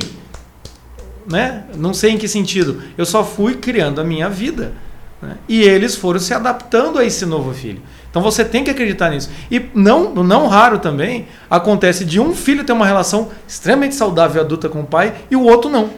Né? 1.28 1.64
Não 1.76 1.96
sei 1.96 2.12
em 2.12 2.18
que 2.20 2.28
sentido. 2.28 2.84
Eu 2.96 3.08
só 3.08 3.24
fui 3.24 3.56
criando 3.56 4.00
a 4.00 4.04
minha 4.04 4.30
vida. 4.30 4.72
Né? 5.20 5.38
E 5.50 5.64
eles 5.64 5.96
foram 5.96 6.20
se 6.20 6.32
adaptando 6.32 7.00
a 7.00 7.06
esse 7.06 7.26
novo 7.26 7.56
filho. 7.56 7.82
Então 8.14 8.22
você 8.22 8.46
tem 8.46 8.64
que 8.64 8.70
acreditar 8.70 9.10
nisso. 9.10 9.28
E 9.50 9.72
não, 9.74 10.14
não 10.14 10.46
raro 10.46 10.78
também 10.78 11.28
acontece 11.50 12.06
de 12.06 12.20
um 12.20 12.32
filho 12.36 12.64
ter 12.64 12.72
uma 12.72 12.86
relação 12.86 13.32
extremamente 13.48 13.96
saudável 13.96 14.40
adulta 14.40 14.70
com 14.70 14.82
o 14.82 14.86
pai 14.86 15.16
e 15.32 15.36
o 15.36 15.42
outro 15.42 15.68
não. 15.68 15.90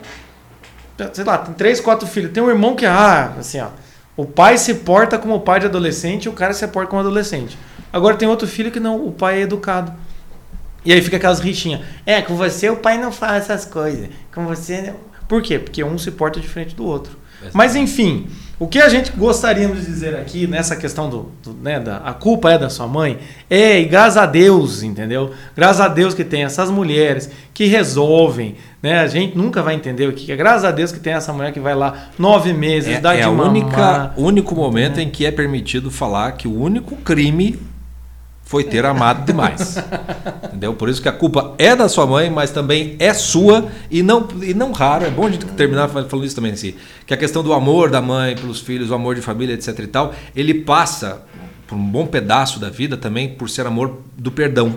Sei 1.11 1.25
lá, 1.25 1.39
tem 1.39 1.53
três, 1.53 1.81
quatro 1.81 2.07
filhos. 2.07 2.31
Tem 2.31 2.41
um 2.41 2.49
irmão 2.49 2.73
que, 2.73 2.85
ah, 2.85 3.33
assim, 3.37 3.59
ó. 3.59 3.67
O 4.15 4.23
pai 4.23 4.57
se 4.57 4.75
porta 4.75 5.19
como 5.19 5.41
pai 5.41 5.59
de 5.59 5.65
adolescente 5.65 6.23
e 6.23 6.29
o 6.29 6.31
cara 6.31 6.53
se 6.53 6.65
porta 6.69 6.89
como 6.89 7.01
adolescente. 7.01 7.57
Agora 7.91 8.15
tem 8.15 8.29
outro 8.29 8.47
filho 8.47 8.71
que 8.71 8.79
não, 8.79 9.05
o 9.05 9.11
pai 9.11 9.39
é 9.39 9.41
educado. 9.41 9.91
E 10.85 10.93
aí 10.93 11.01
fica 11.01 11.17
aquelas 11.17 11.41
rixinhas. 11.41 11.81
É, 12.05 12.21
com 12.21 12.37
você 12.37 12.69
o 12.69 12.77
pai 12.77 12.97
não 12.97 13.11
faz 13.11 13.43
essas 13.43 13.65
coisas. 13.65 14.07
Com 14.33 14.45
você. 14.45 14.93
Por 15.27 15.41
quê? 15.41 15.59
Porque 15.59 15.83
um 15.83 15.97
se 15.97 16.11
porta 16.11 16.39
diferente 16.39 16.73
do 16.75 16.85
outro. 16.85 17.17
Mas 17.51 17.75
enfim, 17.75 18.29
o 18.57 18.67
que 18.67 18.79
a 18.79 18.87
gente 18.87 19.11
gostaríamos 19.11 19.79
de 19.79 19.85
dizer 19.85 20.15
aqui 20.15 20.47
nessa 20.47 20.75
questão 20.75 21.09
do, 21.09 21.31
do 21.43 21.53
né, 21.61 21.79
da 21.79 21.97
a 21.97 22.13
culpa 22.13 22.51
é 22.51 22.57
da 22.57 22.69
sua 22.69 22.87
mãe 22.87 23.19
é 23.49 23.79
e 23.79 23.85
graças 23.85 24.17
a 24.17 24.25
Deus, 24.25 24.81
entendeu? 24.81 25.31
Graças 25.55 25.81
a 25.81 25.87
Deus 25.89 26.13
que 26.13 26.23
tem 26.23 26.43
essas 26.43 26.69
mulheres 26.69 27.29
que 27.53 27.65
resolvem, 27.65 28.55
né? 28.81 28.99
A 28.99 29.07
gente 29.07 29.37
nunca 29.37 29.61
vai 29.61 29.75
entender 29.75 30.07
o 30.07 30.13
que 30.13 30.31
é. 30.31 30.35
Graças 30.35 30.63
a 30.63 30.71
Deus 30.71 30.91
que 30.91 30.99
tem 30.99 31.13
essa 31.13 31.33
mulher 31.33 31.51
que 31.51 31.59
vai 31.59 31.75
lá 31.75 32.09
nove 32.17 32.53
meses, 32.53 32.95
é, 32.95 33.01
dá 33.01 33.13
é 33.13 33.17
de 33.17 33.23
a 33.23 33.31
mamar. 33.31 33.49
única 33.49 34.13
único 34.15 34.55
momento 34.55 34.99
em 34.99 35.09
que 35.09 35.25
é 35.25 35.31
permitido 35.31 35.91
falar 35.91 36.31
que 36.33 36.47
o 36.47 36.57
único 36.57 36.95
crime 36.97 37.59
foi 38.45 38.63
ter 38.63 38.85
amado 38.85 39.25
demais. 39.25 39.75
Entendeu? 40.45 40.73
Por 40.75 40.87
isso 40.87 41.01
que 41.01 41.09
a 41.09 41.11
culpa 41.11 41.55
é 41.57 41.75
da 41.75 41.89
sua 41.89 42.05
mãe, 42.05 42.29
mas 42.29 42.51
também 42.51 42.95
é 42.99 43.13
sua 43.13 43.67
e 43.89 44.01
não, 44.01 44.27
e 44.41 44.53
não 44.53 44.71
raro. 44.71 45.03
É 45.03 45.09
bom 45.09 45.25
a 45.25 45.31
gente 45.31 45.45
terminar 45.47 45.89
falando 45.89 46.23
isso 46.23 46.35
também 46.35 46.53
assim, 46.53 46.75
que 47.05 47.13
a 47.13 47.17
questão 47.17 47.43
do 47.43 47.51
amor 47.51 47.89
da 47.89 48.01
mãe 48.01 48.35
pelos 48.35 48.61
filhos, 48.61 48.91
o 48.91 48.93
amor 48.93 49.15
de 49.15 49.21
família, 49.21 49.53
etc 49.53 49.77
e 49.79 49.87
tal, 49.87 50.13
ele 50.35 50.53
passa 50.53 51.23
por 51.67 51.75
um 51.75 51.85
bom 51.85 52.05
pedaço 52.05 52.59
da 52.59 52.69
vida 52.69 52.95
também 52.95 53.29
por 53.29 53.49
ser 53.49 53.65
amor 53.65 53.99
do 54.15 54.31
perdão. 54.31 54.75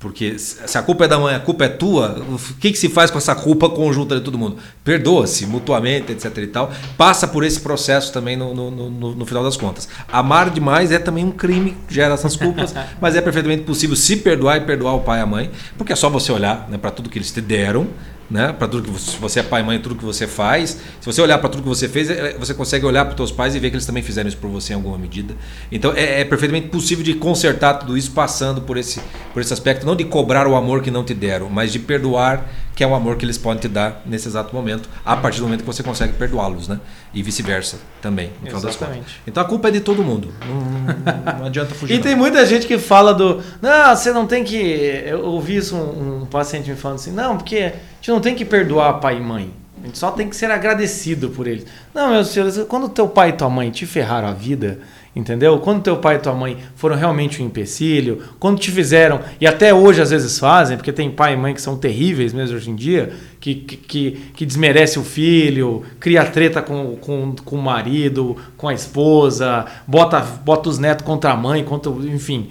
Porque 0.00 0.38
se 0.38 0.78
a 0.78 0.82
culpa 0.82 1.04
é 1.04 1.08
da 1.08 1.18
mãe, 1.18 1.34
a 1.34 1.40
culpa 1.40 1.66
é 1.66 1.68
tua, 1.68 2.24
o 2.26 2.38
que, 2.58 2.72
que 2.72 2.78
se 2.78 2.88
faz 2.88 3.10
com 3.10 3.18
essa 3.18 3.34
culpa 3.34 3.68
conjunta 3.68 4.14
de 4.14 4.22
todo 4.22 4.38
mundo? 4.38 4.56
Perdoa-se 4.82 5.44
mutuamente, 5.44 6.10
etc. 6.10 6.38
e 6.38 6.46
tal. 6.46 6.72
Passa 6.96 7.28
por 7.28 7.44
esse 7.44 7.60
processo 7.60 8.10
também 8.10 8.34
no, 8.34 8.54
no, 8.54 8.70
no, 8.70 9.14
no, 9.14 9.26
final 9.26 9.44
das 9.44 9.58
contas. 9.58 9.90
Amar 10.10 10.48
demais 10.48 10.90
é 10.90 10.98
também 10.98 11.22
um 11.26 11.30
crime, 11.30 11.76
gera 11.86 12.14
essas 12.14 12.34
culpas, 12.34 12.74
mas 12.98 13.14
é 13.14 13.20
perfeitamente 13.20 13.64
possível 13.64 13.94
se 13.94 14.16
perdoar 14.16 14.56
e 14.56 14.62
perdoar 14.62 14.94
o 14.94 15.00
pai 15.00 15.18
e 15.18 15.22
a 15.22 15.26
mãe, 15.26 15.50
porque 15.76 15.92
é 15.92 15.96
só 15.96 16.08
você 16.08 16.32
olhar 16.32 16.66
né, 16.70 16.78
para 16.78 16.90
tudo 16.90 17.10
que 17.10 17.18
eles 17.18 17.30
te 17.30 17.42
deram 17.42 17.86
né? 18.30 18.52
Para 18.52 18.68
tudo 18.68 18.84
que 18.84 18.90
você, 18.90 19.10
se 19.10 19.16
você 19.16 19.40
é 19.40 19.42
pai 19.42 19.60
e 19.60 19.64
mãe, 19.64 19.78
tudo 19.80 19.96
que 19.96 20.04
você 20.04 20.26
faz. 20.26 20.78
Se 21.00 21.06
você 21.06 21.20
olhar 21.20 21.38
para 21.38 21.48
tudo 21.48 21.62
que 21.62 21.68
você 21.68 21.88
fez, 21.88 22.08
é, 22.08 22.36
você 22.38 22.54
consegue 22.54 22.86
olhar 22.86 23.04
para 23.04 23.12
os 23.12 23.16
seus 23.16 23.32
pais 23.32 23.54
e 23.54 23.58
ver 23.58 23.70
que 23.70 23.76
eles 23.76 23.86
também 23.86 24.02
fizeram 24.02 24.28
isso 24.28 24.38
por 24.38 24.48
você 24.48 24.72
em 24.72 24.76
alguma 24.76 24.96
medida. 24.96 25.34
Então 25.72 25.92
é, 25.94 26.20
é, 26.20 26.24
perfeitamente 26.24 26.68
possível 26.68 27.04
de 27.04 27.14
consertar 27.14 27.74
tudo 27.74 27.98
isso 27.98 28.12
passando 28.12 28.60
por 28.60 28.76
esse, 28.76 29.00
por 29.32 29.42
esse 29.42 29.52
aspecto, 29.52 29.84
não 29.84 29.96
de 29.96 30.04
cobrar 30.04 30.46
o 30.46 30.54
amor 30.54 30.80
que 30.80 30.90
não 30.90 31.02
te 31.02 31.14
deram, 31.14 31.48
mas 31.50 31.72
de 31.72 31.80
perdoar, 31.80 32.48
que 32.80 32.84
é 32.84 32.86
o 32.86 32.94
amor 32.94 33.16
que 33.16 33.26
eles 33.26 33.36
podem 33.36 33.60
te 33.60 33.68
dar 33.68 34.00
nesse 34.06 34.26
exato 34.26 34.56
momento, 34.56 34.88
a 35.04 35.14
partir 35.14 35.36
do 35.36 35.42
momento 35.42 35.60
que 35.60 35.66
você 35.66 35.82
consegue 35.82 36.14
perdoá-los, 36.14 36.66
né? 36.66 36.80
E 37.12 37.22
vice-versa 37.22 37.76
também, 38.00 38.30
no 38.40 38.46
final 38.46 38.62
das 38.62 38.74
contas. 38.74 39.04
Então 39.26 39.42
a 39.42 39.46
culpa 39.46 39.68
é 39.68 39.70
de 39.70 39.80
todo 39.80 40.02
mundo. 40.02 40.32
Não, 40.46 41.40
não 41.40 41.44
adianta 41.44 41.74
fugir. 41.74 41.92
E 41.92 41.96
não. 41.98 42.02
tem 42.02 42.16
muita 42.16 42.46
gente 42.46 42.66
que 42.66 42.78
fala 42.78 43.12
do. 43.12 43.42
Não, 43.60 43.94
você 43.94 44.14
não 44.14 44.26
tem 44.26 44.42
que. 44.42 44.56
Eu 45.04 45.26
ouvi 45.26 45.56
isso 45.56 45.76
um, 45.76 46.22
um 46.22 46.24
paciente 46.24 46.70
me 46.70 46.76
falando 46.76 46.96
assim, 46.96 47.12
não, 47.12 47.36
porque 47.36 47.74
gente 47.96 48.10
não 48.12 48.18
tem 48.18 48.34
que 48.34 48.46
perdoar 48.46 48.94
pai 48.94 49.18
e 49.18 49.20
mãe. 49.20 49.52
A 49.82 49.86
gente 49.86 49.98
só 49.98 50.10
tem 50.10 50.30
que 50.30 50.34
ser 50.34 50.50
agradecido 50.50 51.28
por 51.28 51.46
eles. 51.46 51.66
Não, 51.92 52.08
meus 52.08 52.28
senhores, 52.28 52.58
quando 52.66 52.88
teu 52.88 53.06
pai 53.06 53.28
e 53.28 53.32
tua 53.34 53.50
mãe 53.50 53.70
te 53.70 53.84
ferraram 53.84 54.28
a 54.28 54.32
vida, 54.32 54.80
entendeu? 55.14 55.58
Quando 55.58 55.82
teu 55.82 55.96
pai 55.96 56.16
e 56.16 56.18
tua 56.18 56.34
mãe 56.34 56.56
foram 56.76 56.96
realmente 56.96 57.42
um 57.42 57.46
empecilho, 57.46 58.22
quando 58.38 58.58
te 58.58 58.70
fizeram, 58.70 59.20
e 59.40 59.46
até 59.46 59.74
hoje 59.74 60.00
às 60.00 60.10
vezes 60.10 60.38
fazem, 60.38 60.76
porque 60.76 60.92
tem 60.92 61.10
pai 61.10 61.34
e 61.34 61.36
mãe 61.36 61.54
que 61.54 61.60
são 61.60 61.76
terríveis 61.76 62.32
mesmo 62.32 62.56
hoje 62.56 62.70
em 62.70 62.76
dia, 62.76 63.12
que, 63.40 63.54
que, 63.54 64.20
que, 64.34 64.46
desmerece 64.46 64.98
o 64.98 65.02
filho, 65.02 65.82
cria 65.98 66.24
treta 66.24 66.62
com, 66.62 66.96
com, 66.96 67.34
com 67.44 67.56
o 67.56 67.62
marido, 67.62 68.36
com 68.56 68.68
a 68.68 68.74
esposa, 68.74 69.66
bota, 69.86 70.20
bota 70.20 70.68
os 70.68 70.78
netos 70.78 71.04
contra 71.04 71.32
a 71.32 71.36
mãe, 71.36 71.64
contra, 71.64 71.90
enfim. 71.90 72.50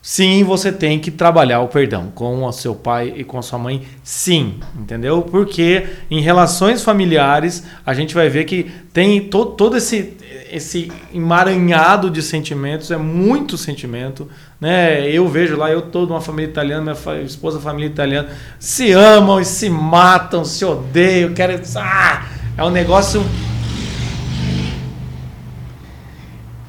Sim, 0.00 0.44
você 0.44 0.72
tem 0.72 0.98
que 0.98 1.10
trabalhar 1.10 1.60
o 1.60 1.68
perdão 1.68 2.10
com 2.14 2.44
o 2.44 2.52
seu 2.52 2.74
pai 2.74 3.12
e 3.16 3.24
com 3.24 3.36
a 3.36 3.42
sua 3.42 3.58
mãe, 3.58 3.82
sim, 4.02 4.54
entendeu? 4.78 5.20
Porque 5.22 5.86
em 6.10 6.20
relações 6.20 6.82
familiares 6.82 7.64
a 7.84 7.92
gente 7.92 8.14
vai 8.14 8.28
ver 8.28 8.44
que 8.44 8.70
tem 8.92 9.28
to 9.28 9.44
todo 9.44 9.76
esse, 9.76 10.16
esse 10.50 10.90
emaranhado 11.12 12.10
de 12.10 12.22
sentimentos, 12.22 12.90
é 12.90 12.96
muito 12.96 13.56
sentimento, 13.56 14.28
né? 14.60 15.10
Eu 15.10 15.28
vejo 15.28 15.56
lá, 15.56 15.70
eu 15.70 15.82
tô 15.82 16.06
numa 16.06 16.20
família 16.20 16.50
italiana, 16.50 16.82
minha 16.82 16.94
fa 16.94 17.16
esposa 17.18 17.60
família 17.60 17.86
italiana, 17.86 18.28
se 18.58 18.92
amam 18.92 19.40
e 19.40 19.44
se 19.44 19.68
matam, 19.70 20.44
se 20.44 20.64
odeiam, 20.64 21.32
querem. 21.32 21.60
Ah, 21.76 22.26
é 22.56 22.64
um 22.64 22.70
negócio. 22.70 23.24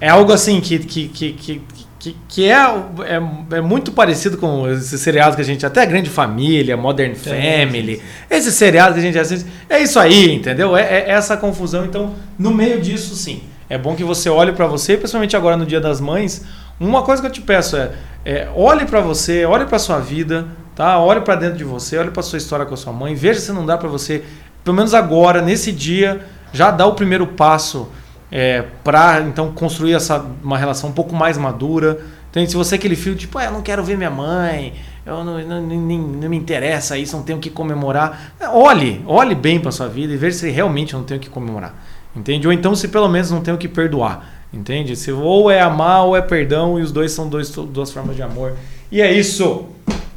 É 0.01 0.09
algo 0.09 0.31
assim 0.31 0.61
que, 0.61 0.79
que, 0.79 1.07
que, 1.09 1.33
que 1.33 1.61
que, 1.99 2.15
que 2.29 2.49
é, 2.49 2.55
é, 2.55 3.57
é, 3.57 3.61
muito 3.61 3.91
parecido 3.91 4.37
com 4.37 4.67
esses 4.71 5.01
seriados 5.01 5.35
que 5.35 5.41
a 5.41 5.45
gente. 5.45 5.65
Até 5.65 5.85
Grande 5.85 6.09
Família, 6.09 6.77
Modern 6.77 7.13
Family. 7.13 8.01
Esses 8.29 8.53
seriados 8.55 8.93
que 8.93 8.99
a 8.99 9.03
gente 9.03 9.19
assiste. 9.19 9.45
É 9.69 9.81
isso 9.81 9.99
aí, 9.99 10.33
entendeu? 10.33 10.77
É, 10.77 11.01
é 11.01 11.09
essa 11.09 11.35
confusão. 11.35 11.83
Então, 11.83 12.15
no 12.37 12.51
meio 12.51 12.79
disso, 12.79 13.15
sim. 13.15 13.43
É 13.69 13.77
bom 13.77 13.95
que 13.95 14.03
você 14.03 14.29
olhe 14.29 14.51
para 14.51 14.65
você, 14.65 14.97
principalmente 14.97 15.37
agora 15.37 15.55
no 15.55 15.63
Dia 15.63 15.79
das 15.79 16.01
Mães. 16.01 16.43
Uma 16.79 17.03
coisa 17.03 17.21
que 17.21 17.27
eu 17.27 17.31
te 17.31 17.41
peço 17.41 17.77
é, 17.77 17.91
é 18.25 18.49
olhe 18.55 18.85
para 18.85 18.99
você, 18.99 19.45
olhe 19.45 19.65
para 19.65 19.77
sua 19.77 19.99
vida, 19.99 20.47
tá? 20.75 20.97
Olhe 20.97 21.21
para 21.21 21.35
dentro 21.35 21.57
de 21.57 21.63
você, 21.63 21.97
olhe 21.97 22.09
para 22.09 22.23
sua 22.23 22.37
história 22.37 22.65
com 22.65 22.73
a 22.73 22.77
sua 22.77 22.91
mãe, 22.91 23.13
veja 23.13 23.39
se 23.39 23.51
não 23.51 23.65
dá 23.65 23.77
para 23.77 23.87
você, 23.87 24.23
pelo 24.63 24.75
menos 24.75 24.95
agora, 24.95 25.39
nesse 25.39 25.71
dia, 25.71 26.25
já 26.51 26.71
dar 26.71 26.87
o 26.87 26.93
primeiro 26.93 27.27
passo 27.27 27.89
é, 28.31 28.63
para 28.83 29.21
então 29.21 29.51
construir 29.51 29.93
essa 29.93 30.25
uma 30.43 30.57
relação 30.57 30.89
um 30.89 30.93
pouco 30.93 31.15
mais 31.15 31.37
madura. 31.37 31.99
Então, 32.31 32.45
se 32.47 32.55
você 32.55 32.75
é 32.75 32.77
aquele 32.77 32.95
filho 32.95 33.15
tipo, 33.15 33.37
ah, 33.37 33.45
eu 33.45 33.51
não 33.51 33.61
quero 33.61 33.83
ver 33.83 33.97
minha 33.97 34.09
mãe, 34.09 34.73
eu 35.05 35.23
não, 35.23 35.39
não, 35.39 35.61
não, 35.61 35.77
não 35.77 36.29
me 36.29 36.37
interessa 36.37 36.97
isso, 36.97 37.15
não 37.15 37.23
tenho 37.23 37.39
que 37.39 37.49
comemorar. 37.49 38.33
É, 38.39 38.47
olhe, 38.47 39.03
olhe 39.05 39.35
bem 39.35 39.59
para 39.59 39.71
sua 39.71 39.87
vida 39.87 40.11
e 40.13 40.17
veja 40.17 40.37
se 40.37 40.49
realmente 40.49 40.93
não 40.93 41.03
tenho 41.03 41.19
que 41.19 41.29
comemorar. 41.29 41.73
Entende? 42.19 42.45
Ou 42.45 42.51
então 42.51 42.75
se 42.75 42.89
pelo 42.89 43.07
menos 43.07 43.31
não 43.31 43.41
tenho 43.41 43.55
o 43.55 43.59
que 43.59 43.69
perdoar. 43.69 44.29
Entende? 44.51 44.95
Se 44.95 45.09
ou 45.11 45.49
é 45.49 45.61
amar 45.61 46.03
ou 46.03 46.17
é 46.17 46.21
perdão 46.21 46.77
e 46.77 46.81
os 46.81 46.91
dois 46.91 47.13
são 47.13 47.29
dois, 47.29 47.49
duas 47.49 47.91
formas 47.91 48.15
de 48.15 48.21
amor. 48.21 48.57
E 48.91 49.01
é 49.01 49.09
isso. 49.11 49.69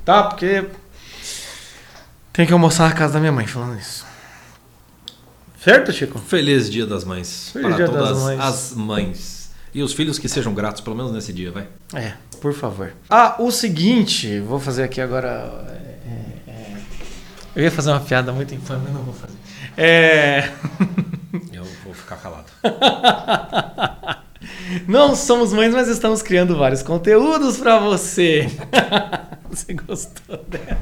Tá? 0.05 0.25
Porque 0.25 0.65
tem 2.33 2.45
que 2.45 2.53
almoçar 2.53 2.89
na 2.89 2.95
casa 2.95 3.15
da 3.15 3.21
minha 3.21 3.31
mãe 3.31 3.47
falando 3.47 3.79
isso. 3.79 4.05
Certo, 5.63 5.93
Chico? 5.93 6.19
Feliz 6.19 6.69
Dia 6.69 6.85
das 6.87 7.05
Mães. 7.05 7.51
Feliz 7.53 7.69
para 7.69 7.77
dia 7.77 7.87
todas 7.87 8.09
das 8.09 8.19
mães. 8.19 8.41
as 8.41 8.73
mães. 8.75 9.51
E 9.73 9.81
os 9.81 9.93
filhos 9.93 10.19
que 10.19 10.29
sejam 10.29 10.53
gratos, 10.53 10.81
pelo 10.81 10.97
menos 10.97 11.13
nesse 11.13 11.33
dia, 11.33 11.53
vai. 11.53 11.69
É, 11.95 12.15
por 12.41 12.53
favor. 12.53 12.93
Ah, 13.09 13.37
o 13.39 13.51
seguinte, 13.53 14.41
vou 14.41 14.59
fazer 14.59 14.83
aqui 14.83 15.01
agora. 15.01 15.65
é, 15.69 16.51
é, 16.51 16.77
eu 17.55 17.63
ia 17.63 17.71
fazer 17.71 17.91
uma 17.91 18.01
piada 18.01 18.33
muito 18.33 18.53
infame, 18.55 18.83
mas 18.85 18.93
não 18.93 19.03
vou 19.03 19.15
fazer. 19.15 19.37
É. 19.77 20.51
Eu 21.51 21.65
vou 21.83 21.95
ficar 21.95 22.17
calado. 22.17 22.52
Não 24.89 25.15
somos 25.15 25.53
mães, 25.53 25.73
mas 25.75 25.89
estamos 25.89 26.23
criando 26.23 26.57
vários 26.57 26.83
conteúdos 26.83 27.57
para 27.59 27.79
você. 27.79 28.49
Você 29.51 29.75
gostou 29.75 30.39
dela? 30.49 30.79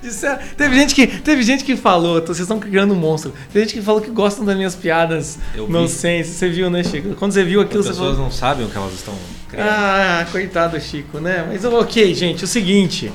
Disseram- 0.00 0.38
teve, 0.56 0.74
gente 0.76 0.94
que, 0.94 1.06
teve 1.08 1.42
gente 1.42 1.62
que 1.64 1.76
falou, 1.76 2.20
vocês 2.22 2.38
estão 2.40 2.58
criando 2.60 2.94
um 2.94 2.96
monstro. 2.96 3.34
Teve 3.52 3.66
gente 3.66 3.74
que 3.78 3.82
falou 3.84 4.00
que 4.00 4.10
gostam 4.10 4.44
das 4.46 4.56
minhas 4.56 4.74
piadas 4.74 5.38
Eu 5.54 5.66
vi. 5.66 5.72
nonsense. 5.72 6.30
Você 6.30 6.48
viu, 6.48 6.70
né, 6.70 6.82
Chico? 6.84 7.14
Quando 7.16 7.32
você 7.32 7.44
viu 7.44 7.60
aquilo, 7.60 7.80
As 7.80 7.88
pessoas 7.88 8.10
falou. 8.12 8.24
não 8.24 8.30
sabem 8.30 8.64
o 8.64 8.70
que 8.70 8.76
elas 8.78 8.94
estão 8.94 9.12
criando. 9.48 9.68
Ah, 9.68 10.26
coitado 10.32 10.80
Chico, 10.80 11.18
né? 11.18 11.44
Mas 11.46 11.64
ok, 11.64 12.14
gente, 12.14 12.44
o 12.44 12.46
seguinte. 12.46 13.12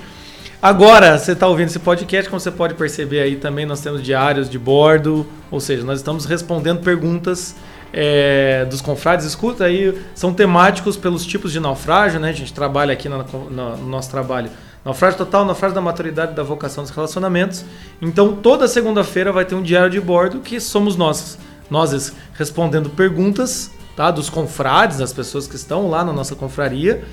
Agora, 0.66 1.16
você 1.16 1.34
está 1.34 1.46
ouvindo 1.48 1.68
esse 1.68 1.78
podcast, 1.78 2.28
como 2.28 2.40
você 2.40 2.50
pode 2.50 2.74
perceber 2.74 3.20
aí 3.20 3.36
também, 3.36 3.68
nós 3.68 3.82
temos 3.82 4.02
diários 4.02 4.50
de 4.50 4.58
bordo, 4.58 5.24
ou 5.52 5.60
seja, 5.60 5.84
nós 5.84 6.00
estamos 6.00 6.26
respondendo 6.26 6.80
perguntas 6.80 7.56
é, 7.94 8.66
dos 8.66 8.82
confrades. 8.82 9.28
Escuta 9.28 9.66
aí, 9.66 9.96
são 10.16 10.34
temáticos 10.34 10.98
pelos 10.98 11.24
tipos 11.24 11.52
de 11.52 11.60
naufrágio, 11.60 12.20
né? 12.20 12.30
A 12.30 12.34
gente 12.34 12.52
trabalha 12.52 12.94
aqui 12.94 13.08
na- 13.08 13.24
na- 13.52 13.76
no 13.76 13.88
nosso 13.88 14.10
trabalho. 14.10 14.50
Naufrágio 14.84 15.20
total, 15.20 15.46
naufrágio 15.46 15.76
da 15.76 15.82
maturidade 15.82 16.34
da 16.34 16.42
vocação 16.42 16.84
dos 16.84 16.92
relacionamentos. 16.92 17.64
Então, 18.02 18.34
toda 18.34 18.68
segunda-feira 18.68 19.32
vai 19.32 19.46
ter 19.46 19.54
um 19.54 19.62
diário 19.62 19.92
de 19.92 20.02
bordo 20.02 20.40
que 20.40 20.60
somos 20.60 20.96
nós. 20.96 21.38
nós 21.70 22.12
respondendo 22.34 22.90
perguntas 22.90 23.70
tá? 23.96 24.10
dos 24.10 24.32
confrades, 24.32 24.98
das 24.98 25.14
pessoas 25.14 25.46
que 25.46 25.56
estão 25.56 25.88
lá 25.92 26.04
na 26.04 26.12
nossa 26.12 26.36
confraria. 26.36 27.04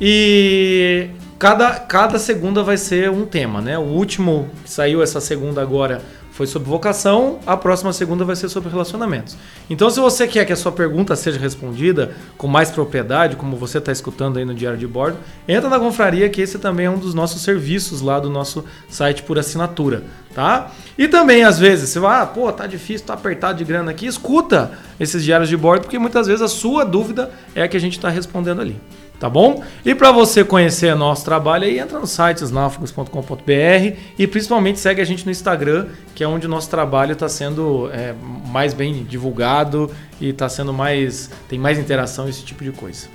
E 0.00 1.10
cada, 1.42 1.72
cada 1.72 2.20
segunda 2.20 2.62
vai 2.62 2.76
ser 2.76 3.10
um 3.10 3.26
tema, 3.26 3.60
né? 3.60 3.76
O 3.76 3.82
último 3.82 4.48
que 4.62 4.70
saiu 4.70 5.02
essa 5.02 5.20
segunda 5.20 5.60
agora 5.60 6.00
foi 6.30 6.46
sobre 6.46 6.68
vocação, 6.68 7.40
a 7.44 7.56
próxima 7.56 7.92
segunda 7.92 8.24
vai 8.24 8.36
ser 8.36 8.48
sobre 8.48 8.70
relacionamentos. 8.70 9.36
Então, 9.68 9.90
se 9.90 9.98
você 9.98 10.28
quer 10.28 10.44
que 10.44 10.52
a 10.52 10.56
sua 10.56 10.70
pergunta 10.70 11.16
seja 11.16 11.40
respondida 11.40 12.12
com 12.38 12.46
mais 12.46 12.70
propriedade, 12.70 13.34
como 13.34 13.56
você 13.56 13.78
está 13.78 13.90
escutando 13.90 14.38
aí 14.38 14.44
no 14.44 14.54
Diário 14.54 14.78
de 14.78 14.86
Bordo, 14.86 15.18
entra 15.48 15.68
na 15.68 15.80
confraria, 15.80 16.28
que 16.28 16.40
esse 16.40 16.60
também 16.60 16.86
é 16.86 16.90
um 16.90 16.96
dos 16.96 17.12
nossos 17.12 17.42
serviços 17.42 18.00
lá 18.00 18.20
do 18.20 18.30
nosso 18.30 18.64
site 18.88 19.24
por 19.24 19.36
assinatura, 19.36 20.04
tá? 20.32 20.70
E 20.96 21.08
também, 21.08 21.42
às 21.42 21.58
vezes, 21.58 21.88
você 21.88 21.98
vai, 21.98 22.22
ah, 22.22 22.26
pô, 22.26 22.52
tá 22.52 22.68
difícil, 22.68 23.04
tá 23.04 23.14
apertado 23.14 23.58
de 23.58 23.64
grana 23.64 23.90
aqui, 23.90 24.06
escuta 24.06 24.70
esses 25.00 25.24
diários 25.24 25.48
de 25.48 25.56
bordo, 25.56 25.82
porque 25.82 25.98
muitas 25.98 26.28
vezes 26.28 26.40
a 26.40 26.48
sua 26.48 26.84
dúvida 26.84 27.32
é 27.52 27.64
a 27.64 27.68
que 27.68 27.76
a 27.76 27.80
gente 27.80 27.98
está 27.98 28.08
respondendo 28.08 28.60
ali 28.60 28.80
tá 29.22 29.30
bom? 29.30 29.62
E 29.84 29.94
para 29.94 30.10
você 30.10 30.42
conhecer 30.42 30.96
nosso 30.96 31.24
trabalho 31.24 31.62
aí, 31.62 31.78
entra 31.78 31.96
no 31.96 32.08
site 32.08 32.42
snafogos.com.br 32.42 33.96
e 34.18 34.26
principalmente 34.26 34.80
segue 34.80 35.00
a 35.00 35.04
gente 35.04 35.24
no 35.24 35.30
Instagram, 35.30 35.86
que 36.12 36.24
é 36.24 36.26
onde 36.26 36.48
o 36.48 36.50
nosso 36.50 36.68
trabalho 36.68 37.12
está 37.12 37.28
sendo 37.28 37.88
é, 37.92 38.16
mais 38.48 38.74
bem 38.74 39.04
divulgado 39.04 39.88
e 40.20 40.30
está 40.30 40.48
sendo 40.48 40.72
mais 40.72 41.30
tem 41.48 41.56
mais 41.56 41.78
interação 41.78 42.28
esse 42.28 42.42
tipo 42.44 42.64
de 42.64 42.72
coisa. 42.72 43.06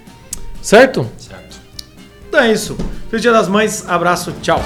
Certo? 0.62 1.06
Certo. 1.18 1.60
Então 2.30 2.40
é 2.40 2.54
isso. 2.54 2.78
Feliz 3.10 3.22
Dia 3.22 3.34
das 3.34 3.50
Mães, 3.50 3.86
abraço, 3.90 4.34
tchau. 4.42 4.64